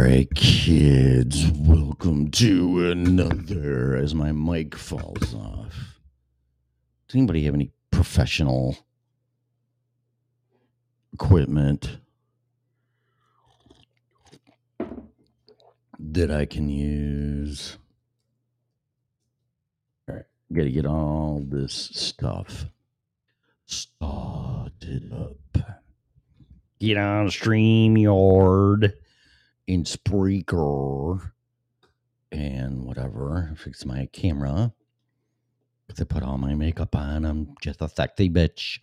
right, 0.00 0.32
kids, 0.34 1.50
welcome 1.56 2.30
to 2.30 2.90
another. 2.90 3.96
As 3.96 4.14
my 4.14 4.30
mic 4.30 4.76
falls 4.76 5.34
off, 5.34 5.98
does 7.08 7.16
anybody 7.16 7.44
have 7.44 7.54
any 7.54 7.72
professional 7.90 8.76
equipment 11.12 11.98
that 15.98 16.30
I 16.30 16.46
can 16.46 16.68
use? 16.68 17.76
All 20.08 20.14
right, 20.14 20.24
gotta 20.52 20.70
get 20.70 20.86
all 20.86 21.42
this 21.44 21.90
stuff 21.92 22.66
started 23.66 25.12
up. 25.12 25.34
Get 26.78 26.96
on 26.96 27.26
StreamYard 27.26 28.92
in 29.68 29.84
Spreaker 29.84 31.30
and 32.32 32.82
whatever. 32.82 33.52
Fix 33.56 33.84
my 33.84 34.08
camera. 34.12 34.72
I 36.00 36.04
put 36.04 36.22
all 36.22 36.38
my 36.38 36.54
makeup 36.54 36.96
on. 36.96 37.24
I'm 37.24 37.54
just 37.60 37.82
a 37.82 37.88
sexy 37.88 38.30
bitch. 38.30 38.80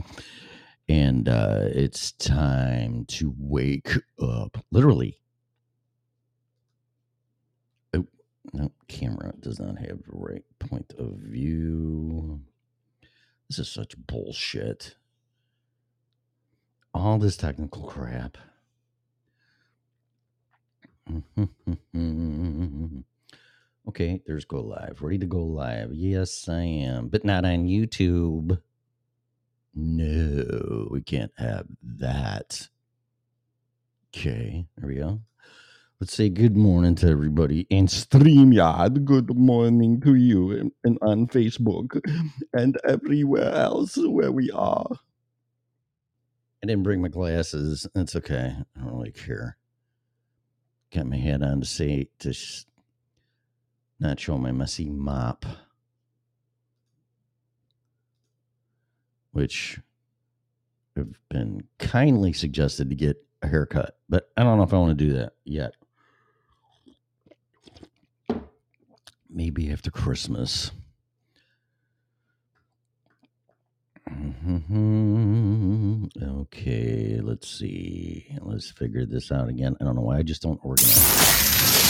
And 0.88 1.28
uh, 1.28 1.62
it's 1.64 2.12
time 2.12 3.06
to 3.06 3.34
wake 3.38 3.94
up. 4.22 4.64
Literally. 4.72 5.18
Oh, 7.96 8.06
no, 8.54 8.72
camera 8.88 9.34
does 9.40 9.60
not 9.60 9.80
have 9.80 10.04
the 10.04 10.12
right 10.12 10.44
point 10.60 10.94
of 11.00 11.14
view. 11.18 12.42
This 13.50 13.60
is 13.60 13.70
such 13.70 13.96
bullshit. 13.98 14.96
All 16.94 17.18
this 17.18 17.38
technical 17.38 17.84
crap. 17.84 18.38
okay, 23.88 24.22
there's 24.26 24.46
go 24.46 24.62
live. 24.62 25.02
Ready 25.02 25.20
to 25.20 25.26
go 25.26 25.44
live. 25.44 25.94
Yes, 25.94 26.48
I 26.50 26.62
am, 26.64 27.10
but 27.10 27.24
not 27.24 27.46
on 27.46 27.68
YouTube. 27.68 28.60
No, 29.74 30.88
we 30.92 31.02
can't 31.02 31.34
have 31.38 31.68
that. 31.84 32.70
Okay, 34.16 34.66
there 34.78 34.88
we 34.88 34.96
go. 34.96 35.22
Let's 36.00 36.14
say 36.14 36.30
good 36.30 36.58
morning 36.58 36.96
to 36.96 37.08
everybody 37.10 37.68
in 37.70 37.88
StreamYard. 37.88 39.06
Good 39.06 39.36
morning 39.36 40.02
to 40.02 40.16
you 40.16 40.52
and, 40.52 40.72
and 40.84 40.98
on 41.02 41.28
Facebook 41.28 42.02
and 42.54 42.78
everywhere 42.88 43.52
else 43.54 43.98
where 43.98 44.32
we 44.32 44.52
are. 44.52 44.88
I 46.64 46.68
didn't 46.68 46.84
bring 46.84 47.02
my 47.02 47.08
glasses. 47.08 47.88
That's 47.96 48.16
okay. 48.18 48.56
I 48.58 48.80
don't 48.80 48.94
really 48.94 49.12
care. 49.12 49.58
Got 50.96 51.08
my 51.08 51.18
head 51.18 51.44
on 51.44 51.60
to 51.60 51.66
say 51.66 52.08
to 52.20 52.32
sh- 52.32 52.64
not 54.00 54.18
show 54.18 54.38
my 54.38 54.54
messy 54.54 54.90
mop, 54.90 55.46
which 59.34 59.82
have 60.96 61.20
been 61.28 61.66
kindly 61.80 62.32
suggested 62.32 62.90
to 62.90 62.96
get 62.96 63.18
a 63.42 63.48
haircut, 63.50 63.98
but 64.08 64.30
I 64.38 64.44
don't 64.44 64.56
know 64.56 64.64
if 64.64 64.74
I 64.74 64.78
want 64.78 64.98
to 64.98 65.06
do 65.06 65.12
that 65.16 65.34
yet. 65.44 65.74
Maybe 69.30 69.70
after 69.74 69.92
Christmas. 69.92 70.72
Mm-hmm. 74.10 76.06
Okay, 76.22 77.20
let's 77.22 77.48
see. 77.50 78.28
Let's 78.42 78.70
figure 78.72 79.06
this 79.06 79.32
out 79.32 79.50
again. 79.50 79.76
I 79.82 79.84
don't 79.84 79.96
know 79.96 80.02
why 80.02 80.18
I 80.18 80.22
just 80.24 80.42
don't 80.42 80.60
organize. 80.64 80.96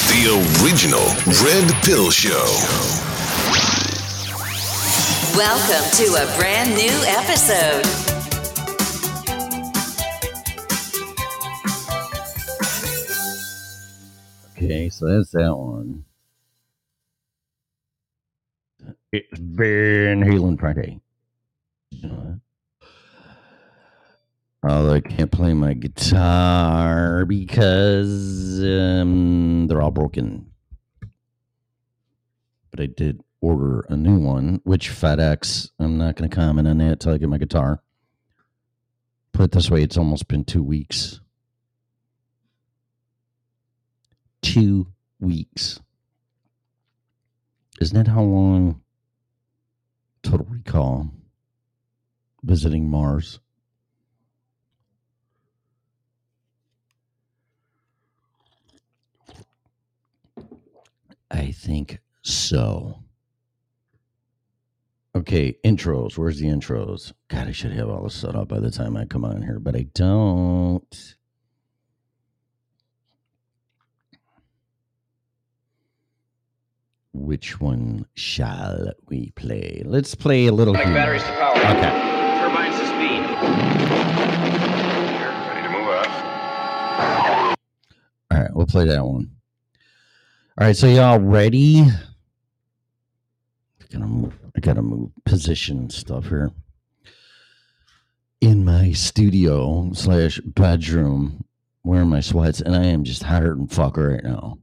The 0.08 0.30
original 0.64 1.06
Red 1.44 1.74
Pill 1.84 2.10
Show. 2.12 2.46
Welcome 5.36 5.86
to 5.98 6.06
a 6.16 6.26
brand 6.38 6.74
new 6.76 7.04
episode. 7.06 7.86
Okay, 14.58 14.90
so 14.90 15.08
that's 15.08 15.32
that 15.32 15.54
one. 15.58 16.06
It's 19.12 19.38
Van 19.38 20.24
Halen 20.24 20.58
Friday. 20.58 21.02
Oh, 24.68 24.92
I 24.92 25.00
can't 25.00 25.32
play 25.32 25.54
my 25.54 25.74
guitar 25.74 27.24
because 27.26 28.60
um, 28.64 29.68
they're 29.68 29.82
all 29.82 29.92
broken. 29.92 30.50
But 32.72 32.80
I 32.80 32.88
did 32.88 33.22
order 33.42 33.86
a 33.90 33.96
new 33.96 34.18
one, 34.18 34.62
which 34.64 34.90
FedEx, 34.90 35.70
I'm 35.80 36.00
not 36.00 36.16
going 36.16 36.28
to 36.30 36.36
comment 36.36 36.68
on 36.68 36.80
that 36.80 37.00
till 37.00 37.14
I 37.14 37.20
get 37.20 37.30
my 37.30 37.38
guitar. 37.38 37.84
Put 39.34 39.44
it 39.44 39.52
this 39.52 39.70
way, 39.70 39.84
it's 39.84 39.98
almost 39.98 40.28
been 40.28 40.44
two 40.46 40.64
weeks. 40.64 41.20
Two 44.42 44.88
weeks. 45.20 45.80
Isn't 47.80 47.98
that 47.98 48.10
how 48.10 48.24
long 48.24 48.82
Total 50.24 50.48
Recall 50.50 51.12
visiting 52.46 52.88
Mars? 52.90 53.40
I 61.32 61.52
think 61.52 62.00
so. 62.22 63.00
Okay, 65.16 65.58
intros. 65.66 66.18
Where's 66.18 66.40
the 66.40 66.48
intros? 66.48 67.14
God, 67.30 67.48
I 67.48 67.52
should 67.52 67.72
have 67.72 67.90
all 67.90 68.04
this 68.04 68.14
set 68.14 68.36
up 68.36 68.50
by 68.50 68.60
the 68.60 68.70
time 68.70 68.96
I 68.96 69.06
come 69.06 69.26
on 69.26 69.42
here, 69.42 69.60
but 69.60 69.76
I 69.76 69.88
don't. 69.94 71.16
Which 77.14 77.62
one 77.62 78.06
shall 78.14 78.92
we 79.08 79.32
play? 79.32 79.84
Let's 79.86 80.16
play 80.16 80.48
a 80.48 80.52
little. 80.52 80.74
Like 80.74 80.86
batteries 80.86 81.24
to 81.24 81.30
power. 81.30 81.58
Okay. 81.58 82.15
Play 88.68 88.86
that 88.88 89.06
one. 89.06 89.32
All 90.58 90.68
right, 90.68 90.76
so 90.76 90.88
y'all 90.88 91.20
ready? 91.20 91.82
I 91.82 91.94
gotta 93.92 94.06
move. 94.06 94.34
I 94.56 94.60
gotta 94.60 94.82
move 94.82 95.12
position 95.24 95.90
stuff 95.90 96.28
here. 96.28 96.52
In 98.42 98.66
my 98.66 98.92
studio 98.92 99.92
slash 99.94 100.40
bedroom, 100.40 101.46
wearing 101.84 102.10
my 102.10 102.20
sweats, 102.22 102.60
and 102.60 102.76
I 102.76 102.86
am 102.86 103.04
just 103.04 103.24
hotter 103.24 103.54
than 103.56 103.68
fuck 103.68 103.98
right 103.98 104.24
now. 104.24 104.58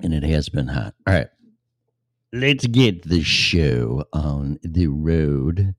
And 0.00 0.14
it 0.14 0.22
has 0.22 0.48
been 0.48 0.68
hot. 0.68 0.94
All 1.06 1.14
right, 1.14 1.28
let's 2.32 2.66
get 2.66 3.02
the 3.02 3.22
show 3.22 4.04
on 4.12 4.58
the 4.62 4.86
road. 4.86 5.74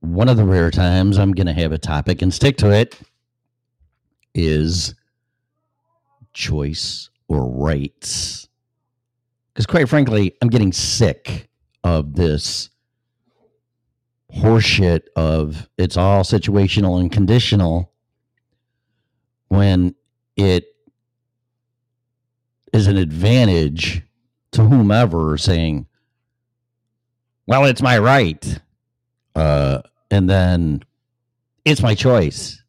One 0.00 0.28
of 0.28 0.36
the 0.36 0.44
rare 0.44 0.70
times 0.70 1.18
I'm 1.18 1.32
gonna 1.32 1.52
have 1.52 1.72
a 1.72 1.78
topic 1.78 2.22
and 2.22 2.32
stick 2.32 2.56
to 2.58 2.70
it 2.70 2.98
is 4.34 4.94
choice 6.32 7.10
or 7.28 7.48
rights. 7.50 8.48
Because 9.52 9.66
quite 9.66 9.88
frankly, 9.88 10.34
I'm 10.40 10.48
getting 10.48 10.72
sick 10.72 11.48
of 11.84 12.14
this 12.14 12.70
horseshit 14.34 15.02
of 15.16 15.68
it's 15.76 15.96
all 15.96 16.22
situational 16.22 17.00
and 17.00 17.10
conditional 17.10 17.92
when 19.48 19.94
it 20.36 20.66
is 22.72 22.86
an 22.86 22.96
advantage 22.96 24.02
to 24.52 24.62
whomever 24.64 25.36
saying, 25.36 25.86
well, 27.46 27.64
it's 27.64 27.82
my 27.82 27.98
right. 27.98 28.60
Uh, 29.34 29.82
and 30.10 30.28
then 30.28 30.82
it's 31.64 31.82
my 31.82 31.94
choice. 31.94 32.62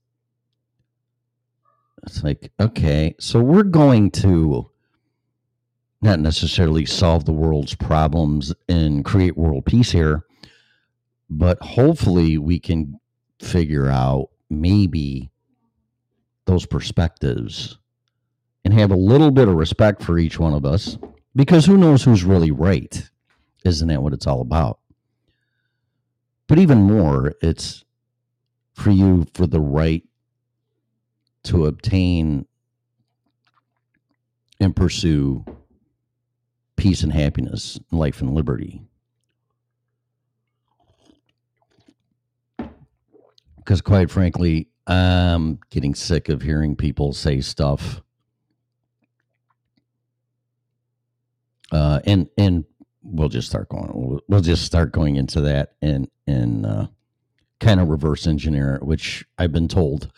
It's 2.04 2.24
like, 2.24 2.52
okay, 2.60 3.16
so 3.20 3.40
we're 3.40 3.64
going 3.64 4.12
to 4.12 4.70
not 6.02 6.20
necessarily 6.20 6.86
solve 6.86 7.26
the 7.26 7.32
world's 7.32 7.76
problems 7.76 8.54
and 8.68 9.06
create 9.06 9.38
world 9.38 9.66
peace 9.66 9.92
here, 9.92 10.26
but 11.30 11.62
hopefully 11.62 12.38
we 12.38 12.60
can 12.60 13.00
figure 13.40 13.88
out 13.88 14.30
maybe 14.50 15.32
those 16.46 16.66
perspectives 16.66 17.78
and 18.66 18.74
have 18.74 18.92
a 18.92 18.96
little 18.96 19.32
bit 19.32 19.48
of 19.48 19.56
respect 19.56 20.02
for 20.02 20.18
each 20.18 20.40
one 20.40 20.54
of 20.54 20.66
us 20.66 20.98
because 21.36 21.66
who 21.66 21.78
knows 21.78 22.04
who's 22.04 22.24
really 22.24 22.52
right? 22.52 23.10
Isn't 23.64 23.88
that 23.88 24.02
what 24.02 24.14
it's 24.14 24.28
all 24.28 24.42
about? 24.42 24.80
But 26.52 26.60
even 26.60 26.82
more, 26.82 27.34
it's 27.42 27.86
for 28.74 28.92
you 28.92 29.26
for 29.34 29.48
the 29.48 29.62
right 29.62 30.04
to 31.44 31.66
obtain 31.66 32.46
and 34.60 34.76
pursue 34.76 35.46
peace 36.76 37.04
and 37.04 37.14
happiness, 37.14 37.80
life 37.90 38.20
and 38.20 38.36
liberty. 38.36 38.82
Because, 43.56 43.80
quite 43.80 44.12
frankly, 44.12 44.68
I'm 44.86 45.58
getting 45.70 45.96
sick 45.96 46.28
of 46.28 46.42
hearing 46.42 46.76
people 46.76 47.14
say 47.14 47.40
stuff. 47.40 48.02
Uh, 51.72 52.02
and 52.04 52.28
and 52.38 52.66
we'll 53.04 53.30
just 53.30 53.48
start 53.48 53.70
going. 53.70 54.22
We'll, 54.28 54.42
just 54.42 54.66
start 54.66 54.92
going 54.92 55.16
into 55.16 55.42
that 55.42 55.74
and 55.82 56.10
and 56.28 56.66
uh, 56.66 56.88
kind 57.60 57.80
of 57.80 57.90
reverse 57.90 58.28
engineer 58.28 58.76
it, 58.76 58.84
which 58.84 59.26
I've 59.38 59.52
been 59.52 59.68
told 59.68 60.12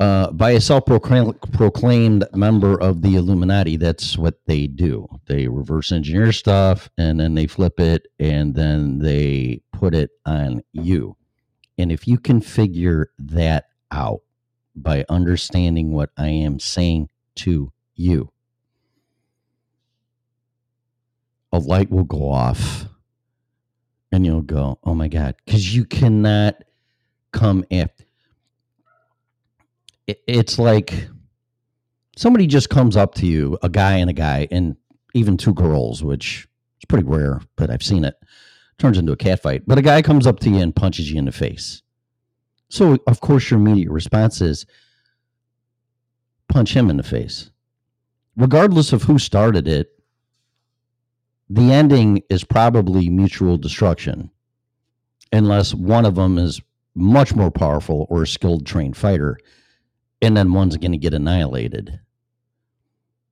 uh, 0.00 0.30
by 0.32 0.50
a 0.50 0.60
self-proclaimed 0.60 2.24
member 2.34 2.80
of 2.80 3.02
the 3.02 3.14
Illuminati. 3.14 3.76
That's 3.76 4.18
what 4.18 4.38
they 4.46 4.66
do. 4.66 5.08
They 5.26 5.48
reverse 5.48 5.92
engineer 5.92 6.32
stuff 6.32 6.90
and 6.98 7.20
then 7.20 7.34
they 7.34 7.46
flip 7.46 7.78
it 7.78 8.06
and 8.18 8.54
then 8.54 8.98
they 8.98 9.62
put 9.72 9.94
it 9.94 10.10
on 10.26 10.62
you. 10.72 11.16
And 11.78 11.92
if 11.92 12.08
you 12.08 12.18
can 12.18 12.40
figure 12.40 13.10
that 13.18 13.66
out 13.90 14.20
by 14.74 15.04
understanding 15.08 15.92
what 15.92 16.10
I 16.16 16.28
am 16.28 16.58
saying 16.58 17.08
to 17.36 17.72
you, 17.94 18.30
a 21.54 21.58
light 21.58 21.88
will 21.88 22.04
go 22.04 22.28
off 22.28 22.86
and 24.10 24.26
you'll 24.26 24.42
go, 24.42 24.76
oh 24.82 24.92
my 24.92 25.06
God, 25.06 25.36
because 25.46 25.72
you 25.74 25.84
cannot 25.84 26.56
come 27.32 27.64
after. 27.70 28.04
It's 30.08 30.58
like 30.58 31.08
somebody 32.16 32.48
just 32.48 32.70
comes 32.70 32.96
up 32.96 33.14
to 33.14 33.26
you, 33.26 33.56
a 33.62 33.68
guy 33.68 33.98
and 33.98 34.10
a 34.10 34.12
guy, 34.12 34.48
and 34.50 34.76
even 35.14 35.36
two 35.36 35.54
girls, 35.54 36.02
which 36.02 36.48
is 36.80 36.86
pretty 36.88 37.04
rare, 37.04 37.40
but 37.54 37.70
I've 37.70 37.84
seen 37.84 38.04
it, 38.04 38.16
turns 38.78 38.98
into 38.98 39.12
a 39.12 39.16
cat 39.16 39.40
fight. 39.40 39.62
But 39.64 39.78
a 39.78 39.82
guy 39.82 40.02
comes 40.02 40.26
up 40.26 40.40
to 40.40 40.50
you 40.50 40.56
and 40.56 40.74
punches 40.74 41.08
you 41.08 41.18
in 41.18 41.24
the 41.24 41.32
face. 41.32 41.82
So, 42.68 42.98
of 43.06 43.20
course, 43.20 43.48
your 43.48 43.60
immediate 43.60 43.90
response 43.90 44.40
is 44.40 44.66
punch 46.48 46.74
him 46.74 46.90
in 46.90 46.96
the 46.96 47.04
face. 47.04 47.52
Regardless 48.36 48.92
of 48.92 49.04
who 49.04 49.20
started 49.20 49.68
it, 49.68 49.93
the 51.54 51.72
ending 51.72 52.20
is 52.28 52.42
probably 52.42 53.08
mutual 53.08 53.56
destruction 53.56 54.28
unless 55.32 55.72
one 55.72 56.04
of 56.04 56.16
them 56.16 56.36
is 56.36 56.60
much 56.96 57.36
more 57.36 57.50
powerful 57.52 58.08
or 58.10 58.22
a 58.24 58.26
skilled 58.26 58.66
trained 58.66 58.96
fighter 58.96 59.38
and 60.20 60.36
then 60.36 60.52
one's 60.52 60.76
going 60.76 60.90
to 60.90 60.98
get 60.98 61.14
annihilated. 61.14 62.00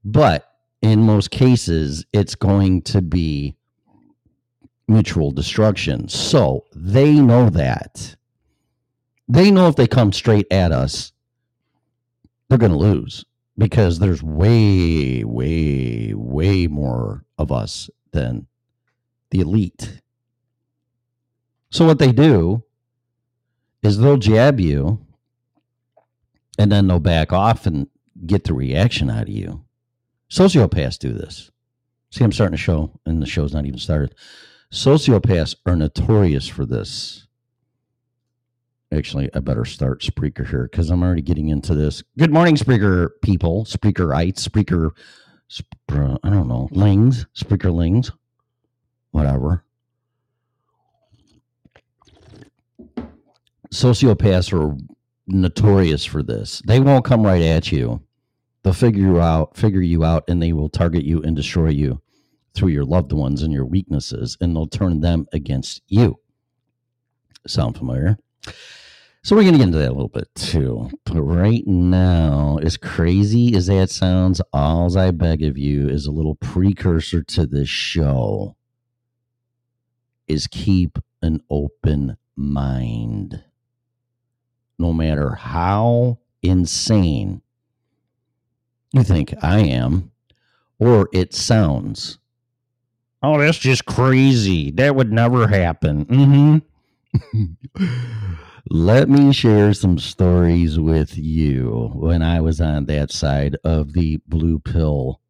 But 0.05 0.49
in 0.83 1.03
most 1.03 1.33
cases 1.33 2.07
it's 2.13 2.37
going 2.37 2.83
to 2.83 3.03
be 3.03 3.57
mutual 4.87 5.33
destruction. 5.33 6.07
So 6.07 6.67
they 6.77 7.15
know 7.15 7.51
that. 7.51 8.15
They 9.27 9.51
know 9.51 9.67
if 9.67 9.75
they 9.75 9.89
come 9.89 10.13
straight 10.13 10.47
at 10.53 10.71
us 10.71 11.13
they're 12.49 12.59
going 12.59 12.71
to 12.71 12.79
lose 12.79 13.25
because 13.59 13.99
there's 13.99 14.23
way 14.23 15.25
way 15.25 16.15
way 16.15 16.69
more 16.69 17.25
of 17.37 17.51
us 17.51 17.91
than 18.13 18.47
the 19.31 19.41
elite. 19.41 20.01
So 21.71 21.87
what 21.87 21.99
they 21.99 22.13
do 22.13 22.63
is 23.83 23.99
they'll 23.99 24.19
jab 24.19 24.61
you 24.61 25.05
and 26.59 26.71
then 26.71 26.87
they'll 26.87 27.01
back 27.01 27.33
off 27.33 27.67
and 27.67 27.89
get 28.27 28.45
the 28.45 28.55
reaction 28.55 29.11
out 29.11 29.23
of 29.23 29.29
you. 29.31 29.65
Sociopaths 30.31 30.99
do 30.99 31.13
this. 31.13 31.51
See, 32.11 32.25
I'm 32.25 32.33
starting 32.33 32.57
to 32.57 32.63
show, 32.63 33.01
and 33.07 33.23
the 33.23 33.27
show's 33.27 33.55
not 33.55 33.65
even 33.65 33.79
started. 33.79 34.15
Sociopaths 34.71 35.57
are 35.65 35.77
notorious 35.77 36.47
for 36.47 36.67
this. 36.67 37.27
Actually, 38.93 39.31
I 39.35 39.41
better 39.41 39.65
start 39.65 40.03
Spreaker 40.03 40.47
here 40.49 40.69
because 40.71 40.91
I'm 40.91 41.03
already 41.03 41.23
getting 41.23 41.49
into 41.49 41.75
this. 41.75 42.03
Good 42.19 42.33
morning, 42.33 42.57
Spreaker 42.57 43.09
people, 43.23 43.65
Spreakerites, 43.65 44.47
Spreaker 44.47 44.91
I 45.91 46.31
don't 46.31 46.49
know, 46.49 46.69
lings, 46.71 47.27
speakerlings, 47.37 48.11
whatever. 49.11 49.65
Sociopaths 53.73 54.53
are 54.53 54.77
notorious 55.27 56.05
for 56.05 56.23
this. 56.23 56.63
They 56.67 56.81
won't 56.81 57.05
come 57.05 57.25
right 57.25 57.43
at 57.43 57.73
you. 57.73 58.03
They'll 58.63 58.73
figure 58.73 59.03
you 59.03 59.21
out, 59.21 59.57
figure 59.57 59.81
you 59.81 60.05
out, 60.05 60.25
and 60.29 60.43
they 60.43 60.53
will 60.53 60.69
target 60.69 61.05
you 61.05 61.23
and 61.23 61.35
destroy 61.35 61.71
you 61.71 62.01
through 62.55 62.69
your 62.69 62.85
loved 62.85 63.13
ones 63.13 63.43
and 63.43 63.53
your 63.53 63.65
weaknesses, 63.65 64.37
and 64.41 64.55
they'll 64.55 64.67
turn 64.67 65.01
them 65.01 65.27
against 65.33 65.83
you. 65.89 66.19
Sound 67.47 67.77
familiar? 67.77 68.19
So 69.25 69.37
we're 69.37 69.43
going 69.43 69.53
to 69.53 69.59
get 69.59 69.67
into 69.69 69.79
that 69.79 69.91
a 69.91 69.95
little 69.95 70.09
bit 70.09 70.35
too. 70.35 70.91
But 71.05 71.23
right 71.23 71.65
now, 71.65 72.59
as 72.61 72.77
crazy 72.77 73.55
as 73.55 73.67
that 73.67 73.89
sounds, 73.89 74.41
all 74.53 74.99
I 74.99 75.13
beg 75.13 75.45
of 75.45 75.57
you 75.57 75.89
is 75.89 76.07
a 76.07 76.11
little 76.11 76.35
precursor 76.35 77.23
to 77.23 77.47
this 77.47 77.69
show 77.69 78.57
is 80.27 80.49
keep 80.49 80.99
an 81.23 81.41
open 81.51 82.17
mind. 82.35 83.45
No 84.77 84.93
matter 84.93 85.37
how 85.37 86.19
insane 86.43 87.43
you 88.93 89.05
think 89.05 89.35
I 89.41 89.61
am, 89.61 90.11
or 90.81 91.09
it 91.13 91.33
sounds. 91.33 92.19
Oh, 93.23 93.39
that's 93.39 93.59
just 93.59 93.85
crazy. 93.85 94.73
That 94.73 94.97
would 94.97 95.13
never 95.13 95.47
happen. 95.47 96.07
Mm-hmm. 97.15 98.35
Let 98.71 99.09
me 99.09 99.33
share 99.33 99.75
some 99.75 99.99
stories 99.99 100.79
with 100.79 101.19
you 101.19 101.91
when 101.95 102.23
I 102.23 102.41
was 102.41 102.61
on 102.61 102.87
that 102.87 103.11
side 103.11 103.57
of 103.65 103.93
the 103.93 104.21
blue 104.29 104.61
pill 104.61 105.21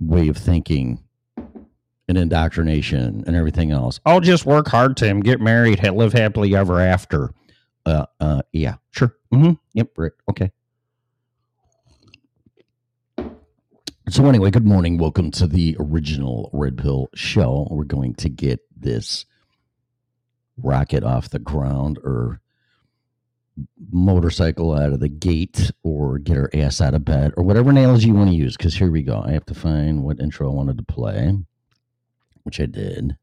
way 0.00 0.26
of 0.28 0.36
thinking 0.36 1.04
and 2.08 2.18
indoctrination 2.18 3.22
and 3.26 3.36
everything 3.36 3.70
else. 3.70 4.00
I'll 4.04 4.20
just 4.20 4.44
work 4.44 4.66
hard, 4.66 4.96
Tim, 4.96 5.20
get 5.20 5.40
married, 5.40 5.82
live 5.88 6.12
happily 6.12 6.56
ever 6.56 6.80
after. 6.80 7.30
Uh, 7.86 8.06
uh, 8.18 8.42
yeah, 8.52 8.74
sure. 8.90 9.14
Mm-hmm. 9.32 9.52
Yep, 9.74 9.90
right. 9.96 10.12
Okay. 10.28 10.50
So, 14.08 14.26
anyway, 14.26 14.50
good 14.50 14.66
morning. 14.66 14.98
Welcome 14.98 15.30
to 15.32 15.46
the 15.46 15.76
original 15.78 16.50
Red 16.52 16.76
Pill 16.76 17.08
Show. 17.14 17.68
We're 17.70 17.84
going 17.84 18.14
to 18.14 18.28
get 18.28 18.60
this 18.76 19.26
rocket 20.62 21.04
off 21.04 21.30
the 21.30 21.38
ground 21.38 21.98
or 22.04 22.40
motorcycle 23.90 24.72
out 24.72 24.92
of 24.92 25.00
the 25.00 25.08
gate 25.08 25.70
or 25.82 26.18
get 26.18 26.36
her 26.36 26.50
ass 26.54 26.80
out 26.80 26.94
of 26.94 27.04
bed 27.04 27.32
or 27.36 27.42
whatever 27.42 27.70
analogy 27.70 28.08
you 28.08 28.14
want 28.14 28.30
to 28.30 28.36
use. 28.36 28.56
Because 28.56 28.76
here 28.76 28.90
we 28.90 29.02
go. 29.02 29.22
I 29.24 29.32
have 29.32 29.46
to 29.46 29.54
find 29.54 30.04
what 30.04 30.20
intro 30.20 30.50
I 30.50 30.54
wanted 30.54 30.78
to 30.78 30.84
play, 30.84 31.36
which 32.44 32.60
I 32.60 32.66
did. 32.66 33.16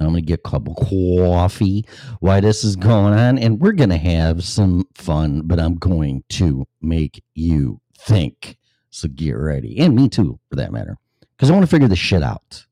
I'm 0.00 0.10
going 0.10 0.22
to 0.22 0.26
get 0.26 0.40
a 0.44 0.48
cup 0.48 0.68
of 0.68 0.76
coffee 0.76 1.84
while 2.20 2.40
this 2.40 2.62
is 2.62 2.76
going 2.76 3.14
on, 3.14 3.36
and 3.36 3.60
we're 3.60 3.72
going 3.72 3.90
to 3.90 3.96
have 3.96 4.44
some 4.44 4.84
fun, 4.94 5.42
but 5.44 5.58
I'm 5.58 5.74
going 5.74 6.22
to 6.30 6.66
make 6.80 7.24
you 7.34 7.80
think. 7.98 8.58
So 8.90 9.08
get 9.08 9.32
ready. 9.32 9.80
And 9.80 9.96
me 9.96 10.08
too, 10.08 10.38
for 10.48 10.56
that 10.56 10.72
matter, 10.72 10.96
because 11.36 11.50
I 11.50 11.54
want 11.54 11.64
to 11.64 11.70
figure 11.70 11.88
this 11.88 11.98
shit 11.98 12.22
out. 12.22 12.66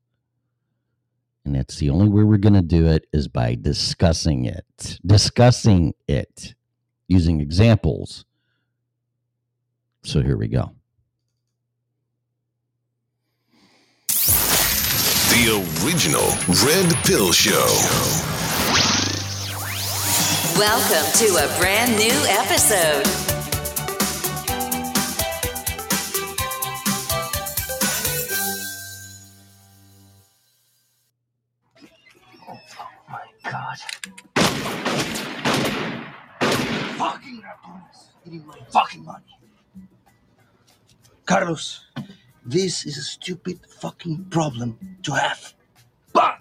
And 1.46 1.54
that's 1.54 1.76
the 1.76 1.90
only 1.90 2.08
way 2.08 2.24
we're 2.24 2.38
going 2.38 2.54
to 2.54 2.60
do 2.60 2.88
it 2.88 3.06
is 3.12 3.28
by 3.28 3.54
discussing 3.54 4.46
it, 4.46 4.98
discussing 5.06 5.94
it 6.08 6.56
using 7.06 7.40
examples. 7.40 8.24
So 10.02 10.22
here 10.22 10.36
we 10.36 10.48
go. 10.48 10.72
The 14.08 15.64
original 15.84 16.26
Red 16.66 16.92
Pill 17.04 17.30
Show. 17.30 17.68
Welcome 20.58 21.12
to 21.20 21.26
a 21.44 21.58
brand 21.60 21.96
new 21.96 22.24
episode. 22.28 23.35
God. 33.50 33.78
Fucking 36.98 37.42
raccoons 37.42 38.10
eating 38.26 38.46
my 38.46 38.58
fucking 38.70 39.04
money. 39.04 39.24
Carlos, 41.24 41.86
this 42.44 42.86
is 42.86 42.98
a 42.98 43.02
stupid 43.02 43.60
fucking 43.80 44.26
problem 44.30 44.78
to 45.02 45.12
have. 45.12 45.54
But 46.12 46.38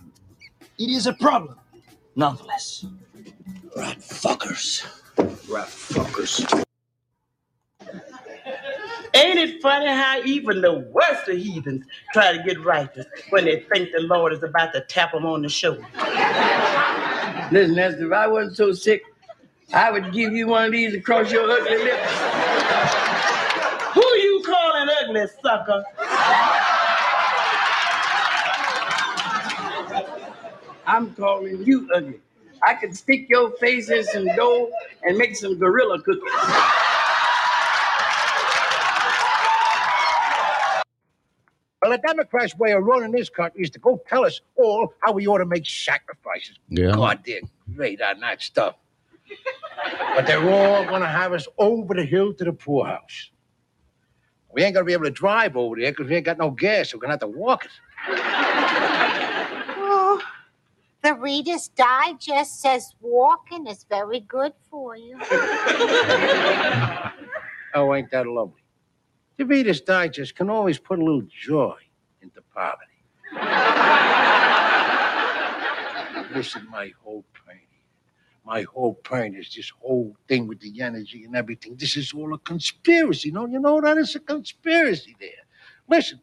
it 0.78 0.90
is 0.90 1.08
a 1.08 1.14
problem, 1.14 1.58
nonetheless. 2.16 2.86
Rat 3.76 4.00
fuckers. 4.00 4.86
telegraph 5.16 5.90
fuckers. 5.94 6.66
Ain't 9.16 9.40
it 9.40 9.62
funny 9.62 9.88
how 9.88 10.22
even 10.26 10.62
the 10.62 10.80
worst 10.94 11.30
of 11.30 11.38
heathens 11.38 11.86
try 12.14 12.38
to 12.38 12.44
get 12.44 12.64
righteous 12.66 13.06
when 13.32 13.46
they 13.46 13.62
think 13.74 13.92
the 13.94 14.02
Lord 14.04 14.34
is 14.34 14.44
about 14.44 14.74
to 14.74 14.82
tap 14.82 15.14
them 15.14 15.26
on 15.26 15.44
the 15.44 15.50
shoulder? 15.50 15.86
Listen, 17.52 17.80
Esther, 17.80 18.08
if 18.08 18.14
I 18.14 18.28
wasn't 18.28 18.58
so 18.58 18.74
sick, 18.74 19.04
I 19.74 19.92
would 19.92 20.14
give 20.14 20.34
you 20.34 20.48
one 20.48 20.66
of 20.66 20.72
these 20.74 20.96
across 20.96 21.32
your 21.32 21.50
ugly 21.50 21.78
lips. 21.84 22.12
Who 23.94 24.02
you 24.02 24.44
calling 24.46 24.90
ugly, 25.04 25.26
sucker? 25.42 25.84
I'm 30.88 31.14
calling 31.16 31.64
you 31.66 31.90
ugly. 31.96 32.20
I 32.64 32.76
could 32.76 32.96
stick 32.96 33.28
your 33.30 33.52
face 33.58 33.90
in 33.90 34.04
some 34.06 34.26
dough 34.36 34.72
and 35.04 35.18
make 35.18 35.36
some 35.36 35.58
gorilla 35.60 36.02
cookies. 36.02 36.75
Well, 41.86 41.96
the 41.96 42.08
Democrats' 42.08 42.58
way 42.58 42.72
of 42.72 42.84
running 42.84 43.12
this 43.12 43.30
country 43.30 43.62
is 43.62 43.70
to 43.72 43.80
go 43.80 44.02
tell 44.10 44.26
us 44.26 44.42
all 44.56 44.92
how 45.04 45.12
we 45.12 45.28
ought 45.28 45.38
to 45.38 45.46
make 45.46 45.68
sacrifices. 45.68 46.58
Yeah. 46.70 46.94
God, 46.94 47.20
they're 47.24 47.42
great 47.76 48.02
on 48.02 48.22
that 48.22 48.42
stuff. 48.42 48.78
but 50.16 50.26
they're 50.26 50.50
all 50.50 50.84
going 50.86 51.02
to 51.02 51.08
have 51.08 51.32
us 51.32 51.48
over 51.60 51.94
the 51.94 52.04
hill 52.04 52.34
to 52.34 52.44
the 52.44 52.54
poorhouse. 52.54 53.30
We 54.52 54.64
ain't 54.64 54.74
going 54.74 54.84
to 54.84 54.88
be 54.88 54.94
able 54.94 55.04
to 55.04 55.12
drive 55.12 55.56
over 55.56 55.76
there 55.76 55.92
because 55.92 56.10
we 56.10 56.16
ain't 56.16 56.26
got 56.26 56.40
no 56.40 56.50
gas. 56.50 56.92
We're 56.92 57.02
going 57.02 57.10
to 57.10 57.14
have 57.14 57.20
to 57.20 57.28
walk 57.28 57.66
it. 57.66 57.72
Oh, 59.78 60.20
the 61.04 61.14
Reader's 61.14 61.68
Digest 61.68 62.62
says 62.64 62.96
walking 63.00 63.68
is 63.68 63.86
very 63.88 64.22
good 64.22 64.54
for 64.72 64.98
you. 64.98 65.20
Oh, 67.78 67.94
ain't 67.94 68.10
that 68.12 68.26
lovely? 68.26 68.65
The 69.38 69.46
Reader's 69.46 69.82
Digest 69.82 70.36
can 70.36 70.50
always 70.50 70.80
put 70.80 71.00
a 71.00 71.04
little 71.04 71.28
joy 71.30 71.76
into 72.22 72.42
poverty. 72.54 72.92
Listen, 76.36 76.68
my 76.70 76.92
whole 77.04 77.26
point, 77.46 77.60
my 78.46 78.62
whole 78.64 78.94
point 78.94 79.36
is 79.36 79.54
this 79.54 79.70
whole 79.82 80.16
thing 80.28 80.48
with 80.48 80.62
the 80.62 80.82
energy 80.82 81.26
and 81.26 81.36
everything. 81.36 81.76
This 81.76 81.98
is 81.98 82.14
all 82.14 82.34
a 82.34 82.38
conspiracy. 82.40 83.32
No, 83.32 83.46
you 83.46 83.60
know 83.60 83.82
that 83.82 83.98
it's 83.98 84.16
a 84.16 84.22
conspiracy 84.22 85.16
there. 85.20 85.30
Listen, 85.90 86.22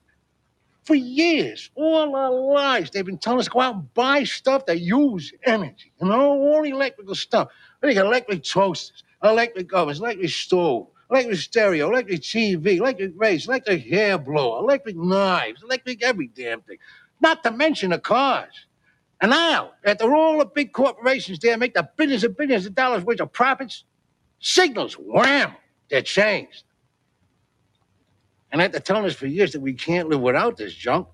for 0.85 0.95
years, 0.95 1.71
all 1.75 2.17
our 2.17 2.31
lives, 2.31 2.91
they've 2.91 3.07
been 3.07 3.19
telling 3.19 3.41
us 3.41 3.47
to 3.47 3.51
go 3.51 3.61
out 3.61 3.75
and 3.75 3.95
buy 3.95 4.25
stuff 4.25 4.67
that 4.67 4.81
use 4.81 5.33
energy. 5.45 5.93
You 6.01 6.09
know, 6.09 6.33
all 6.33 6.65
electrical 6.65 7.15
stuff. 7.15 7.49
They 7.81 7.95
got 7.95 8.07
electric 8.07 8.43
toasters, 8.43 9.05
electric 9.23 9.73
ovens, 9.73 10.01
electric 10.01 10.31
stove, 10.31 10.89
electric 11.13 11.39
stereo, 11.39 11.91
electric 11.91 12.23
TV, 12.23 12.79
electric 12.79 13.13
race, 13.17 13.47
electric 13.47 13.87
hair 13.87 14.17
blower, 14.17 14.61
electric 14.61 14.97
knives, 14.97 15.63
electric 15.63 16.03
every 16.03 16.29
damn 16.29 16.63
thing. 16.63 16.79
Not 17.21 17.43
to 17.45 17.51
mention 17.51 17.91
the 17.91 17.99
cars. 17.99 18.67
And 19.21 19.31
now, 19.31 19.73
after 19.85 20.15
all 20.15 20.39
the 20.39 20.47
big 20.47 20.73
corporations 20.73 21.39
there 21.39 21.57
make 21.59 21.75
the 21.75 21.89
billions 21.97 22.25
and 22.25 22.37
billions 22.37 22.67
of 22.67 22.75
dollars 22.75 23.05
worth 23.05 23.21
of 23.21 23.33
profits, 23.33 23.85
signals, 24.41 24.95
wham, 24.95 25.55
they're 25.91 26.03
changed. 26.03 26.65
And 28.51 28.61
after 28.63 28.81
telling 28.81 29.05
us 29.05 29.15
for 29.15 29.27
years 29.27 29.53
that 29.53 29.61
we 29.61 29.75
can't 29.75 30.09
live 30.09 30.21
without 30.21 30.57
this 30.57 30.75
junk, 30.75 31.07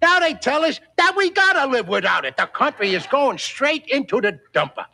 now 0.00 0.20
they 0.20 0.34
tell 0.34 0.64
us 0.64 0.80
that 0.96 1.14
we 1.16 1.30
gotta 1.30 1.70
live 1.70 1.88
without 1.88 2.24
it. 2.24 2.36
The 2.36 2.46
country 2.46 2.94
is 2.94 3.06
going 3.08 3.38
straight 3.38 3.86
into 3.88 4.20
the 4.20 4.38
dumper. 4.54 4.86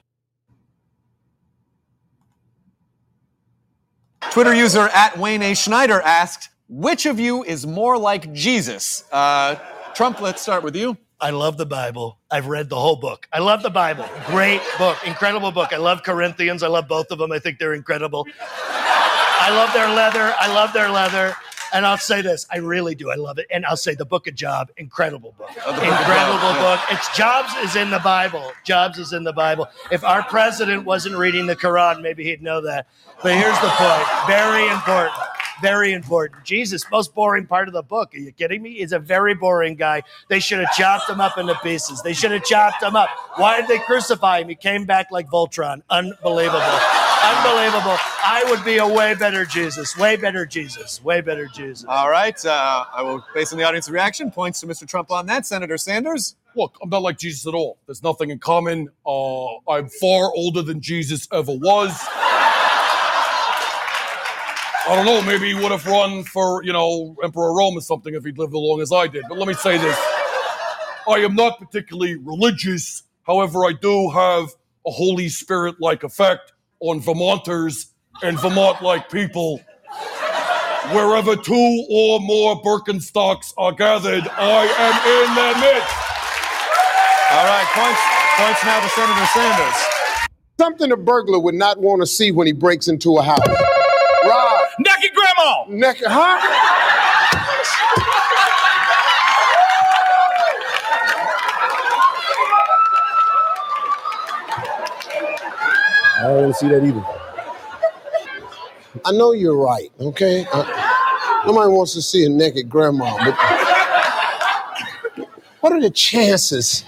Twitter 4.30 4.54
user 4.54 4.88
at 4.94 5.18
Wayne 5.18 5.42
A. 5.42 5.54
Schneider 5.54 6.00
asked, 6.02 6.50
which 6.68 7.06
of 7.06 7.18
you 7.18 7.44
is 7.44 7.66
more 7.66 7.96
like 7.98 8.32
Jesus? 8.32 9.04
Uh, 9.10 9.56
Trump, 9.94 10.20
let's 10.20 10.42
start 10.42 10.62
with 10.62 10.76
you. 10.76 10.96
I 11.20 11.30
love 11.30 11.56
the 11.56 11.64
Bible. 11.66 12.18
I've 12.30 12.46
read 12.46 12.68
the 12.68 12.76
whole 12.76 12.96
book. 12.96 13.26
I 13.32 13.38
love 13.38 13.62
the 13.62 13.70
Bible. 13.70 14.06
Great 14.26 14.60
book, 14.78 14.98
incredible 15.06 15.50
book. 15.52 15.72
I 15.72 15.78
love 15.78 16.02
Corinthians. 16.02 16.62
I 16.62 16.68
love 16.68 16.88
both 16.88 17.10
of 17.10 17.18
them. 17.18 17.32
I 17.32 17.38
think 17.38 17.58
they're 17.58 17.72
incredible. 17.72 18.26
I 18.68 19.50
love 19.50 19.72
their 19.72 19.88
leather. 19.88 20.34
I 20.38 20.52
love 20.52 20.72
their 20.74 20.90
leather. 20.90 21.34
And 21.72 21.86
I'll 21.86 21.98
say 21.98 22.22
this, 22.22 22.46
I 22.50 22.58
really 22.58 22.94
do. 22.94 23.10
I 23.10 23.16
love 23.16 23.38
it. 23.38 23.46
And 23.50 23.66
I'll 23.66 23.76
say 23.76 23.94
the 23.94 24.04
Book 24.04 24.26
of 24.26 24.34
Job, 24.34 24.70
incredible 24.76 25.34
book. 25.36 25.50
Incredible 25.50 26.54
book. 26.60 26.80
It's 26.90 27.16
Jobs 27.16 27.52
is 27.62 27.76
in 27.76 27.90
the 27.90 28.00
Bible. 28.00 28.52
Jobs 28.64 28.98
is 28.98 29.12
in 29.12 29.24
the 29.24 29.32
Bible. 29.32 29.68
If 29.90 30.04
our 30.04 30.22
president 30.24 30.84
wasn't 30.84 31.16
reading 31.16 31.46
the 31.46 31.56
Quran, 31.56 32.02
maybe 32.02 32.24
he'd 32.24 32.42
know 32.42 32.60
that. 32.62 32.86
But 33.22 33.34
here's 33.34 33.58
the 33.60 33.68
point. 33.68 34.26
Very 34.26 34.68
important. 34.68 35.14
Very 35.62 35.94
important. 35.94 36.44
Jesus, 36.44 36.84
most 36.90 37.14
boring 37.14 37.46
part 37.46 37.66
of 37.66 37.72
the 37.72 37.82
book. 37.82 38.14
Are 38.14 38.18
you 38.18 38.30
kidding 38.30 38.62
me? 38.62 38.74
He's 38.74 38.92
a 38.92 38.98
very 38.98 39.34
boring 39.34 39.74
guy. 39.74 40.02
They 40.28 40.38
should 40.38 40.58
have 40.58 40.72
chopped 40.74 41.08
him 41.08 41.20
up 41.20 41.38
into 41.38 41.54
pieces. 41.56 42.02
They 42.02 42.12
should 42.12 42.30
have 42.32 42.44
chopped 42.44 42.82
him 42.82 42.94
up. 42.94 43.08
Why 43.36 43.60
did 43.60 43.68
they 43.68 43.78
crucify 43.78 44.40
him? 44.40 44.48
He 44.50 44.54
came 44.54 44.84
back 44.84 45.10
like 45.10 45.28
Voltron. 45.28 45.82
Unbelievable. 45.88 46.60
Unbelievable. 47.26 47.96
I 48.24 48.44
would 48.48 48.64
be 48.64 48.76
a 48.78 48.86
way 48.86 49.14
better 49.14 49.44
Jesus. 49.44 49.96
Way 49.96 50.14
better 50.14 50.46
Jesus. 50.46 51.02
Way 51.02 51.20
better 51.20 51.46
Jesus. 51.46 51.84
All 51.88 52.08
right. 52.08 52.44
Uh, 52.44 52.84
I 52.94 53.02
will, 53.02 53.24
based 53.34 53.52
on 53.52 53.58
the 53.58 53.64
audience 53.64 53.88
reaction, 53.88 54.30
points 54.30 54.60
to 54.60 54.66
Mr. 54.68 54.86
Trump 54.86 55.10
on 55.10 55.26
that. 55.26 55.44
Senator 55.44 55.76
Sanders. 55.76 56.36
Look, 56.54 56.78
I'm 56.80 56.88
not 56.88 57.02
like 57.02 57.18
Jesus 57.18 57.44
at 57.48 57.54
all. 57.54 57.78
There's 57.86 58.04
nothing 58.04 58.30
in 58.30 58.38
common. 58.38 58.90
Uh, 59.04 59.56
I'm 59.68 59.88
far 59.88 60.32
older 60.34 60.62
than 60.62 60.80
Jesus 60.80 61.26
ever 61.32 61.50
was. 61.52 61.90
I 64.88 64.94
don't 64.94 65.04
know. 65.04 65.20
Maybe 65.22 65.48
he 65.48 65.54
would 65.54 65.72
have 65.72 65.84
run 65.84 66.22
for, 66.22 66.62
you 66.62 66.72
know, 66.72 67.16
Emperor 67.24 67.50
of 67.50 67.56
Rome 67.56 67.76
or 67.76 67.80
something 67.80 68.14
if 68.14 68.24
he'd 68.24 68.38
lived 68.38 68.52
as 68.52 68.60
long 68.60 68.80
as 68.80 68.92
I 68.92 69.08
did. 69.08 69.24
But 69.28 69.36
let 69.36 69.48
me 69.48 69.54
say 69.54 69.78
this 69.78 69.98
I 71.08 71.18
am 71.24 71.34
not 71.34 71.58
particularly 71.58 72.14
religious. 72.14 73.02
However, 73.24 73.64
I 73.64 73.72
do 73.72 74.10
have 74.10 74.50
a 74.86 74.92
Holy 74.92 75.28
Spirit 75.28 75.80
like 75.80 76.04
effect 76.04 76.52
on 76.80 77.00
Vermonters 77.00 77.88
and 78.22 78.38
Vermont 78.40 78.82
like 78.82 79.10
people. 79.10 79.60
Wherever 80.92 81.34
two 81.34 81.86
or 81.90 82.20
more 82.20 82.62
Birkenstocks 82.62 83.52
are 83.58 83.72
gathered, 83.72 84.26
I 84.36 84.66
am 84.66 84.94
in 85.18 85.34
their 85.34 85.54
midst. 85.58 85.96
All 87.32 87.44
right. 87.44 87.66
Points, 87.74 88.00
points 88.38 88.64
now 88.64 88.80
to 88.80 88.88
Senator 88.90 89.26
Sanders. 89.26 89.96
Something 90.58 90.92
a 90.92 90.96
burglar 90.96 91.40
would 91.40 91.54
not 91.54 91.78
want 91.78 92.02
to 92.02 92.06
see 92.06 92.30
when 92.30 92.46
he 92.46 92.52
breaks 92.52 92.88
into 92.88 93.18
a 93.18 93.22
house. 93.22 93.38
Rob. 94.24 94.66
Naked 94.78 95.10
grandma! 95.14 95.64
Naked, 95.68 96.06
huh? 96.06 96.38
I 106.26 106.30
don't 106.30 106.42
want 106.42 106.54
to 106.54 106.58
see 106.58 106.68
that 106.68 106.82
either. 106.84 107.04
I 109.04 109.12
know 109.12 109.30
you're 109.30 109.56
right, 109.56 109.92
okay? 110.00 110.44
Uh, 110.52 110.64
nobody 111.46 111.70
wants 111.70 111.92
to 111.94 112.02
see 112.02 112.26
a 112.26 112.28
naked 112.28 112.68
grandma, 112.68 113.16
but 113.18 113.36
what 115.60 115.72
are 115.72 115.80
the 115.80 115.90
chances 115.90 116.84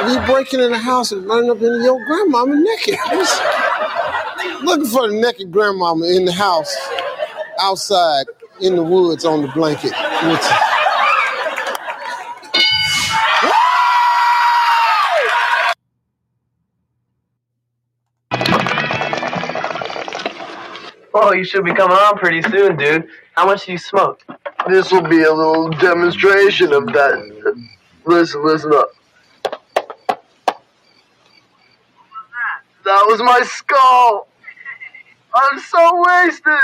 of 0.00 0.10
you 0.10 0.20
breaking 0.26 0.58
in 0.58 0.72
the 0.72 0.78
house 0.78 1.12
and 1.12 1.24
running 1.26 1.48
up 1.48 1.58
into 1.58 1.80
your 1.80 2.04
grandmama 2.06 2.56
naked? 2.56 2.98
Looking 4.64 4.86
for 4.86 5.08
the 5.08 5.14
naked 5.14 5.52
grandmama 5.52 6.06
in 6.06 6.24
the 6.24 6.32
house, 6.32 6.76
outside, 7.60 8.26
in 8.60 8.74
the 8.74 8.82
woods, 8.82 9.24
on 9.24 9.42
the 9.42 9.48
blanket. 9.48 9.92
Oh, 21.20 21.32
you 21.32 21.42
should 21.42 21.64
be 21.64 21.74
coming 21.74 21.96
on 21.96 22.16
pretty 22.16 22.42
soon, 22.42 22.76
dude. 22.76 23.08
How 23.34 23.44
much 23.44 23.66
do 23.66 23.72
you 23.72 23.78
smoke? 23.78 24.22
This 24.68 24.92
will 24.92 25.02
be 25.02 25.24
a 25.24 25.32
little 25.32 25.68
demonstration 25.68 26.72
of 26.72 26.86
that. 26.86 27.56
Listen, 28.06 28.46
listen 28.46 28.72
up. 28.72 28.90
That 32.84 33.04
was 33.08 33.20
my 33.20 33.40
skull. 33.42 34.28
I'm 35.34 35.58
so 35.58 36.04
wasted. 36.06 36.54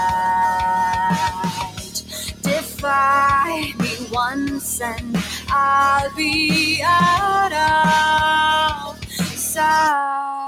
Defy 2.41 3.75
me 3.81 4.07
once 4.13 4.81
and 4.81 5.17
I'll 5.49 6.15
be 6.15 6.81
out 6.85 7.53
of 8.95 9.05
sight. 9.13 10.40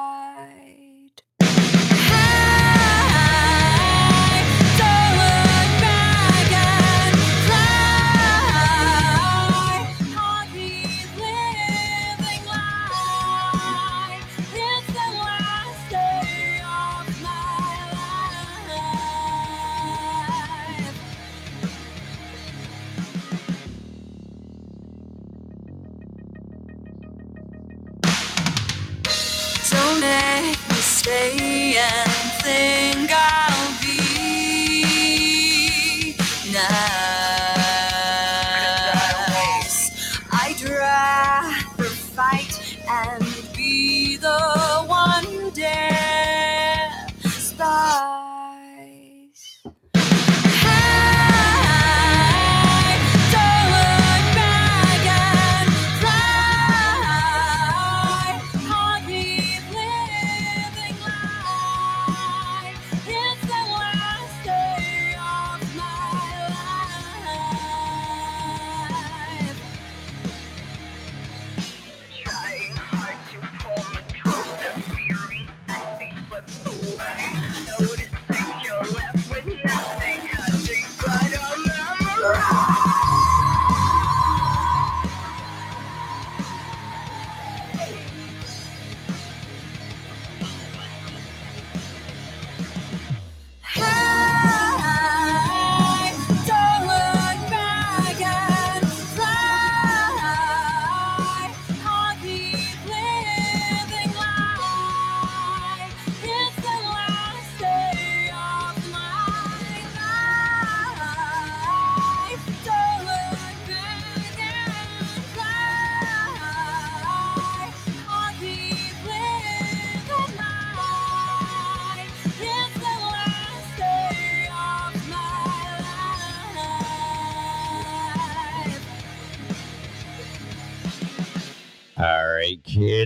Stay 31.02 31.76
and 31.76 32.11
think 32.42 33.11
I'll 33.11 33.41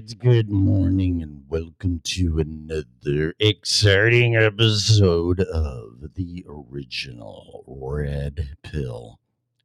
kids, 0.06 0.14
good 0.14 0.50
morning 0.50 1.20
and 1.20 1.42
welcome 1.48 2.00
to 2.04 2.38
another 2.38 3.34
exciting 3.40 4.36
episode 4.36 5.40
of 5.40 6.14
the 6.14 6.46
original 6.48 7.64
Red 7.66 8.56
Pill 8.62 9.18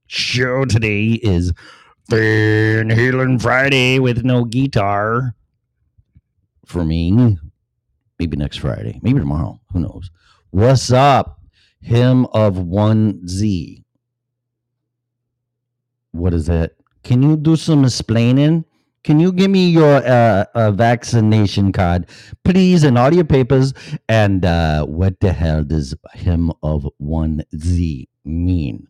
show. 0.08 0.66
Today 0.66 1.20
is 1.22 1.54
Van 2.10 2.90
Halen 2.90 3.40
Friday 3.40 4.00
with 4.00 4.24
no 4.24 4.46
guitar 4.46 5.36
for 6.66 6.84
me. 6.84 7.38
Maybe 8.18 8.36
next 8.36 8.58
Friday, 8.58 9.00
maybe 9.04 9.20
tomorrow. 9.20 9.60
Who 9.74 9.82
knows? 9.82 10.10
What's 10.50 10.92
up? 10.92 11.40
Him 11.82 12.26
of 12.28 12.56
1Z. 12.56 13.84
What 16.14 16.34
is 16.34 16.48
that? 16.48 16.72
Can 17.04 17.22
you 17.22 17.38
do 17.38 17.56
some 17.56 17.86
explaining? 17.86 18.66
Can 19.04 19.20
you 19.20 19.32
give 19.32 19.50
me 19.50 19.68
your 19.70 19.96
uh, 20.06 20.46
uh, 20.54 20.72
vaccination 20.72 21.72
card, 21.72 22.06
please, 22.44 22.84
and 22.84 22.98
all 22.98 23.14
your 23.14 23.24
papers? 23.24 23.74
And 24.08 24.46
uh, 24.46 24.86
what 24.86 25.20
the 25.22 25.34
hell 25.34 25.64
does 25.64 25.96
him 26.14 26.52
of 26.62 26.88
1Z 27.02 28.08
mean? 28.26 28.88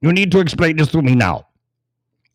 You 0.00 0.12
need 0.12 0.32
to 0.32 0.40
explain 0.40 0.76
this 0.78 0.90
to 0.92 1.02
me 1.02 1.14
now. 1.14 1.46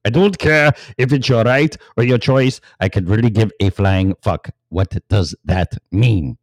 I 0.05 0.09
don't 0.09 0.37
care 0.39 0.71
if 0.97 1.11
it's 1.11 1.27
your 1.27 1.43
right 1.43 1.75
or 1.97 2.03
your 2.05 2.17
choice. 2.17 2.61
I 2.79 2.87
could 2.87 3.09
really 3.09 3.29
give 3.29 3.51
a 3.59 3.71
flying 3.71 4.15
fuck. 4.21 4.49
What 4.69 4.95
does 5.09 5.35
that 5.43 5.73
mean? 5.91 6.37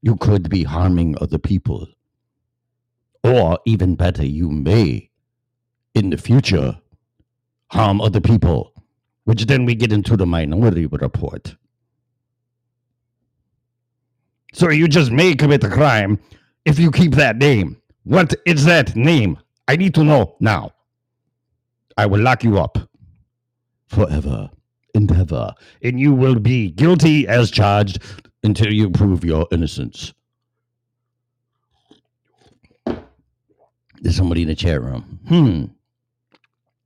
You 0.00 0.14
could 0.14 0.48
be 0.48 0.62
harming 0.62 1.16
other 1.20 1.38
people. 1.38 1.88
Or 3.24 3.58
even 3.66 3.96
better, 3.96 4.24
you 4.24 4.48
may, 4.48 5.10
in 5.94 6.10
the 6.10 6.16
future, 6.16 6.78
harm 7.68 8.00
other 8.00 8.20
people, 8.20 8.71
which 9.24 9.46
then 9.46 9.64
we 9.64 9.74
get 9.74 9.92
into 9.92 10.16
the 10.16 10.26
minority 10.26 10.86
report. 10.86 11.56
So 14.52 14.70
you 14.70 14.88
just 14.88 15.10
may 15.10 15.34
commit 15.34 15.64
a 15.64 15.70
crime 15.70 16.18
if 16.64 16.78
you 16.78 16.90
keep 16.90 17.12
that 17.12 17.36
name. 17.36 17.80
What 18.04 18.34
is 18.46 18.64
that 18.64 18.94
name? 18.96 19.38
I 19.68 19.76
need 19.76 19.94
to 19.94 20.04
know 20.04 20.36
now. 20.40 20.72
I 21.96 22.06
will 22.06 22.20
lock 22.20 22.42
you 22.44 22.58
up 22.58 22.78
forever 23.88 24.50
and 24.94 25.10
ever, 25.12 25.54
and 25.82 25.98
you 26.00 26.12
will 26.12 26.38
be 26.38 26.70
guilty 26.70 27.26
as 27.28 27.50
charged 27.50 28.02
until 28.42 28.72
you 28.72 28.90
prove 28.90 29.24
your 29.24 29.46
innocence. 29.52 30.12
There's 34.00 34.16
somebody 34.16 34.42
in 34.42 34.48
the 34.48 34.54
chat 34.54 34.82
room. 34.82 35.20
Hmm. 35.28 35.64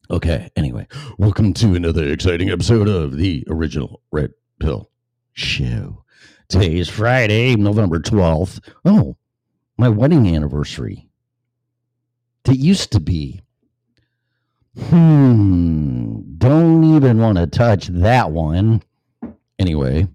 Okay, 0.08 0.48
anyway, 0.54 0.86
welcome 1.18 1.52
to 1.54 1.74
another 1.74 2.06
exciting 2.08 2.48
episode 2.48 2.86
of 2.86 3.16
the 3.16 3.42
original 3.50 4.02
Red 4.12 4.30
Pill 4.60 4.88
Show. 5.32 6.04
Today 6.48 6.76
is 6.76 6.88
Friday, 6.88 7.56
November 7.56 7.98
12th. 7.98 8.60
Oh, 8.84 9.16
my 9.76 9.88
wedding 9.88 10.32
anniversary. 10.32 11.08
It 12.44 12.56
used 12.56 12.92
to 12.92 13.00
be. 13.00 13.40
Hmm, 14.78 16.20
don't 16.38 16.84
even 16.94 17.18
want 17.18 17.38
to 17.38 17.48
touch 17.48 17.88
that 17.88 18.30
one. 18.30 18.84
Anyway, 19.58 20.06